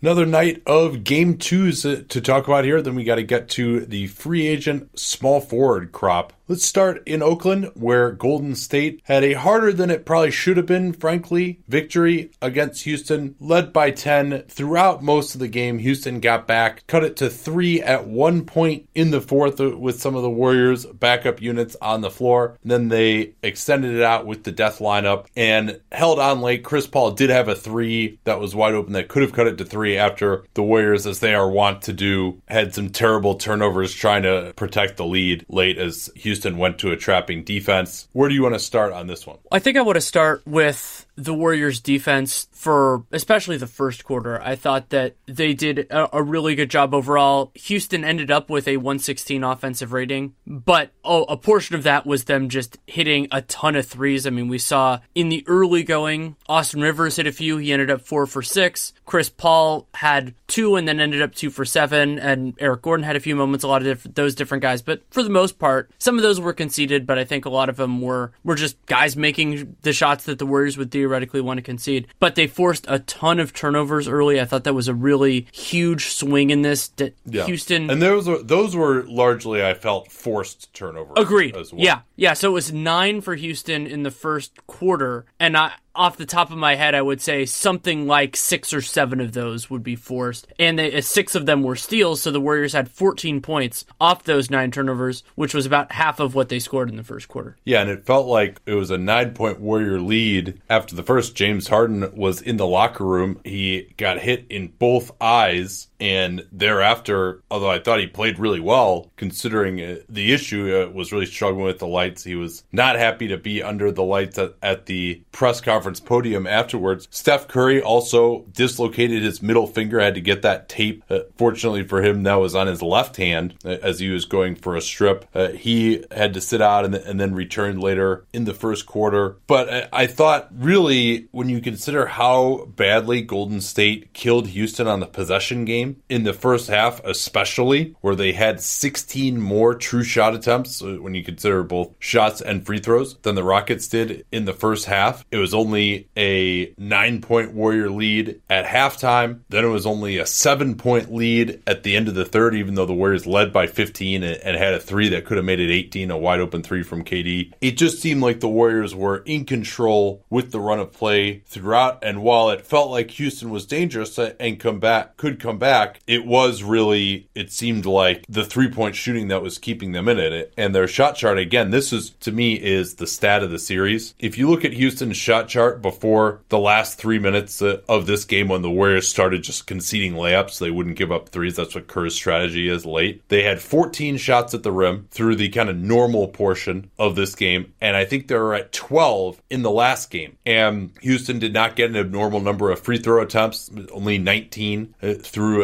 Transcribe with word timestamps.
Another 0.00 0.26
night 0.26 0.62
of 0.64 1.02
game 1.02 1.38
twos 1.38 1.82
to 1.82 2.20
talk 2.20 2.46
about 2.46 2.64
here. 2.64 2.80
Then 2.80 2.94
we 2.94 3.02
got 3.02 3.16
to 3.16 3.24
get 3.24 3.48
to 3.50 3.80
the 3.84 4.06
free 4.06 4.46
agent 4.46 4.96
small 4.98 5.40
forward 5.40 5.90
crop 5.90 6.32
Let's 6.50 6.64
start 6.64 7.02
in 7.04 7.22
Oakland, 7.22 7.72
where 7.74 8.10
Golden 8.10 8.54
State 8.54 9.02
had 9.04 9.22
a 9.22 9.34
harder 9.34 9.70
than 9.70 9.90
it 9.90 10.06
probably 10.06 10.30
should 10.30 10.56
have 10.56 10.64
been, 10.64 10.94
frankly, 10.94 11.60
victory 11.68 12.30
against 12.40 12.84
Houston, 12.84 13.34
led 13.38 13.70
by 13.70 13.90
10 13.90 14.44
throughout 14.48 15.02
most 15.02 15.34
of 15.34 15.40
the 15.40 15.48
game. 15.48 15.78
Houston 15.78 16.20
got 16.20 16.46
back, 16.46 16.86
cut 16.86 17.04
it 17.04 17.16
to 17.16 17.28
three 17.28 17.82
at 17.82 18.06
one 18.06 18.46
point 18.46 18.88
in 18.94 19.10
the 19.10 19.20
fourth 19.20 19.60
with 19.60 20.00
some 20.00 20.16
of 20.16 20.22
the 20.22 20.30
Warriors' 20.30 20.86
backup 20.86 21.42
units 21.42 21.76
on 21.82 22.00
the 22.00 22.10
floor. 22.10 22.56
Then 22.64 22.88
they 22.88 23.34
extended 23.42 23.94
it 23.94 24.02
out 24.02 24.24
with 24.24 24.44
the 24.44 24.52
death 24.52 24.78
lineup 24.78 25.26
and 25.36 25.78
held 25.92 26.18
on 26.18 26.40
late. 26.40 26.64
Chris 26.64 26.86
Paul 26.86 27.10
did 27.10 27.28
have 27.28 27.48
a 27.48 27.54
three 27.54 28.20
that 28.24 28.40
was 28.40 28.54
wide 28.54 28.72
open 28.72 28.94
that 28.94 29.08
could 29.08 29.20
have 29.20 29.34
cut 29.34 29.48
it 29.48 29.58
to 29.58 29.66
three 29.66 29.98
after 29.98 30.46
the 30.54 30.62
Warriors, 30.62 31.06
as 31.06 31.20
they 31.20 31.34
are 31.34 31.50
wont 31.50 31.82
to 31.82 31.92
do, 31.92 32.40
had 32.48 32.72
some 32.72 32.88
terrible 32.88 33.34
turnovers 33.34 33.92
trying 33.92 34.22
to 34.22 34.54
protect 34.56 34.96
the 34.96 35.04
lead 35.04 35.44
late 35.50 35.76
as 35.76 36.08
Houston 36.16 36.37
Houston 36.38 36.56
went 36.56 36.78
to 36.78 36.92
a 36.92 36.96
trapping 36.96 37.42
defense. 37.42 38.06
Where 38.12 38.28
do 38.28 38.34
you 38.36 38.44
want 38.44 38.54
to 38.54 38.60
start 38.60 38.92
on 38.92 39.08
this 39.08 39.26
one? 39.26 39.38
I 39.50 39.58
think 39.58 39.76
I 39.76 39.80
want 39.80 39.96
to 39.96 40.00
start 40.00 40.46
with 40.46 41.04
the 41.18 41.34
Warriors 41.34 41.80
defense 41.80 42.46
for 42.52 43.04
especially 43.10 43.56
the 43.56 43.66
first 43.66 44.04
quarter. 44.04 44.40
I 44.40 44.54
thought 44.54 44.90
that 44.90 45.16
they 45.26 45.52
did 45.52 45.80
a, 45.90 46.16
a, 46.16 46.22
really 46.22 46.54
good 46.54 46.70
job 46.70 46.94
overall. 46.94 47.50
Houston 47.54 48.04
ended 48.04 48.30
up 48.30 48.48
with 48.48 48.68
a 48.68 48.76
116 48.76 49.42
offensive 49.42 49.92
rating, 49.92 50.34
but 50.46 50.92
oh, 51.04 51.24
a 51.24 51.36
portion 51.36 51.74
of 51.74 51.82
that 51.82 52.06
was 52.06 52.24
them 52.24 52.48
just 52.48 52.78
hitting 52.86 53.26
a 53.32 53.42
ton 53.42 53.74
of 53.74 53.86
threes. 53.86 54.28
I 54.28 54.30
mean, 54.30 54.46
we 54.46 54.58
saw 54.58 55.00
in 55.16 55.28
the 55.28 55.44
early 55.48 55.82
going, 55.82 56.36
Austin 56.48 56.82
Rivers 56.82 57.16
hit 57.16 57.26
a 57.26 57.32
few. 57.32 57.56
He 57.56 57.72
ended 57.72 57.90
up 57.90 58.02
four 58.02 58.24
for 58.26 58.42
six. 58.42 58.92
Chris 59.04 59.28
Paul 59.28 59.88
had 59.94 60.34
two 60.46 60.76
and 60.76 60.86
then 60.86 61.00
ended 61.00 61.20
up 61.20 61.34
two 61.34 61.50
for 61.50 61.64
seven. 61.64 62.20
And 62.20 62.54
Eric 62.60 62.82
Gordon 62.82 63.04
had 63.04 63.16
a 63.16 63.20
few 63.20 63.34
moments, 63.34 63.64
a 63.64 63.68
lot 63.68 63.82
of 63.82 63.88
diff- 63.88 64.14
those 64.14 64.36
different 64.36 64.62
guys. 64.62 64.82
But 64.82 65.02
for 65.10 65.24
the 65.24 65.30
most 65.30 65.58
part, 65.58 65.90
some 65.98 66.16
of 66.16 66.22
those 66.22 66.38
were 66.38 66.52
conceded, 66.52 67.06
but 67.06 67.18
I 67.18 67.24
think 67.24 67.44
a 67.44 67.50
lot 67.50 67.68
of 67.68 67.76
them 67.76 68.00
were, 68.00 68.30
were 68.44 68.54
just 68.54 68.76
guys 68.86 69.16
making 69.16 69.76
the 69.82 69.92
shots 69.92 70.24
that 70.24 70.38
the 70.38 70.46
Warriors 70.46 70.78
would 70.78 70.90
do 70.90 71.07
theoretically 71.08 71.40
want 71.40 71.58
to 71.58 71.62
concede. 71.62 72.06
But 72.18 72.34
they 72.34 72.46
forced 72.46 72.84
a 72.88 72.98
ton 73.00 73.40
of 73.40 73.52
turnovers 73.52 74.08
early. 74.08 74.40
I 74.40 74.44
thought 74.44 74.64
that 74.64 74.74
was 74.74 74.88
a 74.88 74.94
really 74.94 75.46
huge 75.52 76.08
swing 76.08 76.50
in 76.50 76.62
this. 76.62 76.90
Yeah. 77.24 77.46
Houston 77.46 77.90
and 77.90 78.02
those 78.02 78.28
were 78.28 78.42
those 78.42 78.76
were 78.76 79.04
largely 79.04 79.64
I 79.64 79.74
felt 79.74 80.12
forced 80.12 80.72
turnovers. 80.74 81.14
Agreed. 81.16 81.54
Well. 81.54 81.66
Yeah, 81.76 82.00
yeah. 82.16 82.34
So 82.34 82.50
it 82.50 82.52
was 82.52 82.72
nine 82.72 83.20
for 83.20 83.34
Houston 83.34 83.86
in 83.86 84.02
the 84.02 84.10
first 84.10 84.66
quarter, 84.66 85.24
and 85.40 85.56
I 85.56 85.72
off 85.98 86.16
the 86.16 86.24
top 86.24 86.52
of 86.52 86.56
my 86.56 86.76
head, 86.76 86.94
I 86.94 87.02
would 87.02 87.20
say 87.20 87.44
something 87.44 88.06
like 88.06 88.36
six 88.36 88.72
or 88.72 88.80
seven 88.80 89.20
of 89.20 89.32
those 89.32 89.68
would 89.68 89.82
be 89.82 89.96
forced, 89.96 90.46
and 90.58 90.78
they, 90.78 90.96
uh, 90.96 91.00
six 91.00 91.34
of 91.34 91.44
them 91.44 91.62
were 91.62 91.76
steals. 91.76 92.22
So 92.22 92.30
the 92.30 92.40
Warriors 92.40 92.72
had 92.72 92.88
14 92.88 93.42
points 93.42 93.84
off 94.00 94.22
those 94.22 94.50
nine 94.50 94.70
turnovers, 94.70 95.24
which 95.34 95.54
was 95.54 95.66
about 95.66 95.92
half 95.92 96.20
of 96.20 96.34
what 96.34 96.48
they 96.48 96.60
scored 96.60 96.88
in 96.88 96.96
the 96.96 97.02
first 97.02 97.28
quarter. 97.28 97.56
Yeah, 97.64 97.82
and 97.82 97.90
it 97.90 98.06
felt 98.06 98.28
like 98.28 98.60
it 98.64 98.74
was 98.74 98.90
a 98.90 98.98
nine 98.98 99.34
point 99.34 99.60
Warrior 99.60 100.00
lead 100.00 100.60
after 100.70 100.94
the 100.94 101.02
first. 101.02 101.34
James 101.34 101.66
Harden 101.66 102.14
was 102.14 102.40
in 102.40 102.56
the 102.56 102.66
locker 102.66 103.04
room. 103.04 103.40
He 103.44 103.92
got 103.96 104.20
hit 104.20 104.46
in 104.48 104.68
both 104.68 105.10
eyes 105.20 105.87
and 106.00 106.46
thereafter, 106.52 107.42
although 107.50 107.70
I 107.70 107.78
thought 107.78 108.00
he 108.00 108.06
played 108.06 108.38
really 108.38 108.60
well, 108.60 109.10
considering 109.16 109.80
uh, 109.80 109.96
the 110.08 110.32
issue 110.32 110.86
uh, 110.88 110.92
was 110.92 111.12
really 111.12 111.26
struggling 111.26 111.64
with 111.64 111.78
the 111.78 111.86
lights, 111.86 112.24
he 112.24 112.34
was 112.34 112.64
not 112.72 112.96
happy 112.96 113.28
to 113.28 113.36
be 113.36 113.62
under 113.62 113.90
the 113.90 114.02
lights 114.02 114.38
at, 114.38 114.54
at, 114.62 114.86
the 114.86 115.20
press 115.32 115.60
conference 115.60 116.00
podium 116.00 116.46
afterwards. 116.46 117.08
Steph 117.10 117.48
Curry 117.48 117.82
also 117.82 118.44
dislocated 118.52 119.22
his 119.22 119.42
middle 119.42 119.66
finger, 119.66 119.98
had 120.00 120.14
to 120.14 120.20
get 120.20 120.42
that 120.42 120.68
tape. 120.68 121.02
Uh, 121.10 121.20
fortunately 121.36 121.84
for 121.84 122.02
him, 122.02 122.22
that 122.22 122.36
was 122.36 122.54
on 122.54 122.68
his 122.68 122.80
left 122.80 123.16
hand 123.16 123.54
uh, 123.64 123.70
as 123.82 123.98
he 123.98 124.08
was 124.08 124.24
going 124.24 124.54
for 124.54 124.76
a 124.76 124.80
strip. 124.80 125.26
Uh, 125.34 125.48
he 125.48 126.04
had 126.10 126.34
to 126.34 126.40
sit 126.40 126.62
out 126.62 126.84
and, 126.84 126.94
and, 126.94 127.18
then 127.18 127.34
returned 127.34 127.82
later 127.82 128.24
in 128.32 128.44
the 128.44 128.54
first 128.54 128.86
quarter. 128.86 129.36
But 129.46 129.68
I, 129.68 129.88
I 130.04 130.06
thought, 130.06 130.48
really, 130.52 131.28
when 131.32 131.48
you 131.48 131.60
consider 131.60 132.06
how 132.06 132.66
badly 132.76 133.22
Golden 133.22 133.60
State 133.60 134.12
killed 134.12 134.48
Houston 134.48 134.86
on 134.86 135.00
the 135.00 135.06
possession 135.06 135.64
game, 135.64 135.87
game 135.88 136.02
in 136.08 136.24
the 136.24 136.32
first 136.32 136.68
half, 136.68 137.02
especially 137.04 137.94
where 138.00 138.14
they 138.14 138.32
had 138.32 138.60
16 138.60 139.40
more 139.40 139.74
true 139.74 140.02
shot 140.02 140.34
attempts 140.34 140.82
uh, 140.82 140.96
when 141.00 141.14
you 141.14 141.24
consider 141.24 141.62
both 141.62 141.94
shots 141.98 142.40
and 142.40 142.64
free 142.64 142.78
throws 142.78 143.16
than 143.18 143.34
the 143.34 143.42
Rockets 143.42 143.88
did 143.88 144.24
in 144.32 144.44
the 144.44 144.52
first 144.52 144.86
half. 144.86 145.24
It 145.30 145.38
was 145.38 145.54
only 145.54 146.08
a 146.16 146.72
nine 146.78 147.20
point 147.20 147.52
Warrior 147.52 147.90
lead 147.90 148.40
at 148.48 148.66
halftime. 148.66 149.40
Then 149.48 149.64
it 149.64 149.68
was 149.68 149.86
only 149.86 150.18
a 150.18 150.26
seven 150.26 150.76
point 150.76 151.12
lead 151.12 151.62
at 151.66 151.82
the 151.82 151.96
end 151.96 152.08
of 152.08 152.14
the 152.14 152.24
third, 152.24 152.54
even 152.54 152.74
though 152.74 152.86
the 152.86 152.94
Warriors 152.94 153.26
led 153.26 153.52
by 153.52 153.66
15 153.66 154.22
and 154.22 154.56
had 154.56 154.74
a 154.74 154.80
three 154.80 155.08
that 155.10 155.24
could 155.24 155.36
have 155.36 155.46
made 155.46 155.60
it 155.60 155.72
18, 155.72 156.10
a 156.10 156.18
wide 156.18 156.40
open 156.40 156.62
three 156.62 156.82
from 156.82 157.04
KD. 157.04 157.52
It 157.60 157.72
just 157.72 158.00
seemed 158.00 158.22
like 158.22 158.40
the 158.40 158.48
Warriors 158.48 158.94
were 158.94 159.18
in 159.18 159.44
control 159.44 160.24
with 160.30 160.50
the 160.50 160.60
run 160.60 160.80
of 160.80 160.92
play 160.92 161.42
throughout. 161.46 161.98
And 162.02 162.22
while 162.22 162.50
it 162.50 162.66
felt 162.66 162.90
like 162.90 163.10
Houston 163.12 163.50
was 163.50 163.66
dangerous 163.66 164.18
and 164.18 164.60
come 164.60 164.80
back, 164.80 165.16
could 165.16 165.40
come 165.40 165.58
back, 165.58 165.77
back, 165.78 166.00
it 166.06 166.26
was 166.26 166.62
really, 166.62 167.28
it 167.34 167.52
seemed 167.52 167.86
like 167.86 168.24
the 168.28 168.44
three 168.44 168.70
point 168.70 168.96
shooting 168.96 169.28
that 169.28 169.42
was 169.42 169.58
keeping 169.58 169.92
them 169.92 170.08
in 170.08 170.18
it. 170.18 170.52
And 170.56 170.74
their 170.74 170.88
shot 170.88 171.16
chart, 171.16 171.38
again, 171.38 171.70
this 171.70 171.92
is 171.92 172.10
to 172.20 172.32
me 172.32 172.54
is 172.54 172.94
the 172.94 173.06
stat 173.06 173.42
of 173.42 173.50
the 173.50 173.58
series. 173.58 174.14
If 174.18 174.38
you 174.38 174.48
look 174.48 174.64
at 174.64 174.72
Houston's 174.72 175.16
shot 175.16 175.48
chart 175.48 175.82
before 175.82 176.40
the 176.48 176.58
last 176.58 176.98
three 176.98 177.18
minutes 177.18 177.62
of 177.62 178.06
this 178.06 178.24
game 178.24 178.48
when 178.48 178.62
the 178.62 178.70
Warriors 178.70 179.08
started 179.08 179.42
just 179.42 179.66
conceding 179.66 180.14
layups, 180.14 180.58
they 180.58 180.70
wouldn't 180.70 180.96
give 180.96 181.12
up 181.12 181.28
threes. 181.28 181.56
That's 181.56 181.74
what 181.74 181.86
Kerr's 181.86 182.14
strategy 182.14 182.68
is 182.68 182.84
late. 182.84 183.22
They 183.28 183.42
had 183.42 183.60
14 183.60 184.16
shots 184.16 184.54
at 184.54 184.62
the 184.62 184.72
rim 184.72 185.06
through 185.10 185.36
the 185.36 185.48
kind 185.48 185.68
of 185.68 185.76
normal 185.76 186.28
portion 186.28 186.90
of 186.98 187.16
this 187.16 187.34
game. 187.34 187.72
And 187.80 187.96
I 187.96 188.04
think 188.04 188.28
they 188.28 188.36
were 188.36 188.54
at 188.54 188.72
12 188.72 189.40
in 189.50 189.62
the 189.62 189.70
last 189.70 190.10
game. 190.10 190.36
And 190.44 190.92
Houston 191.02 191.38
did 191.38 191.52
not 191.52 191.76
get 191.76 191.90
an 191.90 191.96
abnormal 191.96 192.40
number 192.40 192.70
of 192.70 192.80
free 192.80 192.98
throw 192.98 193.22
attempts, 193.22 193.70
only 193.92 194.18
19 194.18 194.94
uh, 195.02 195.14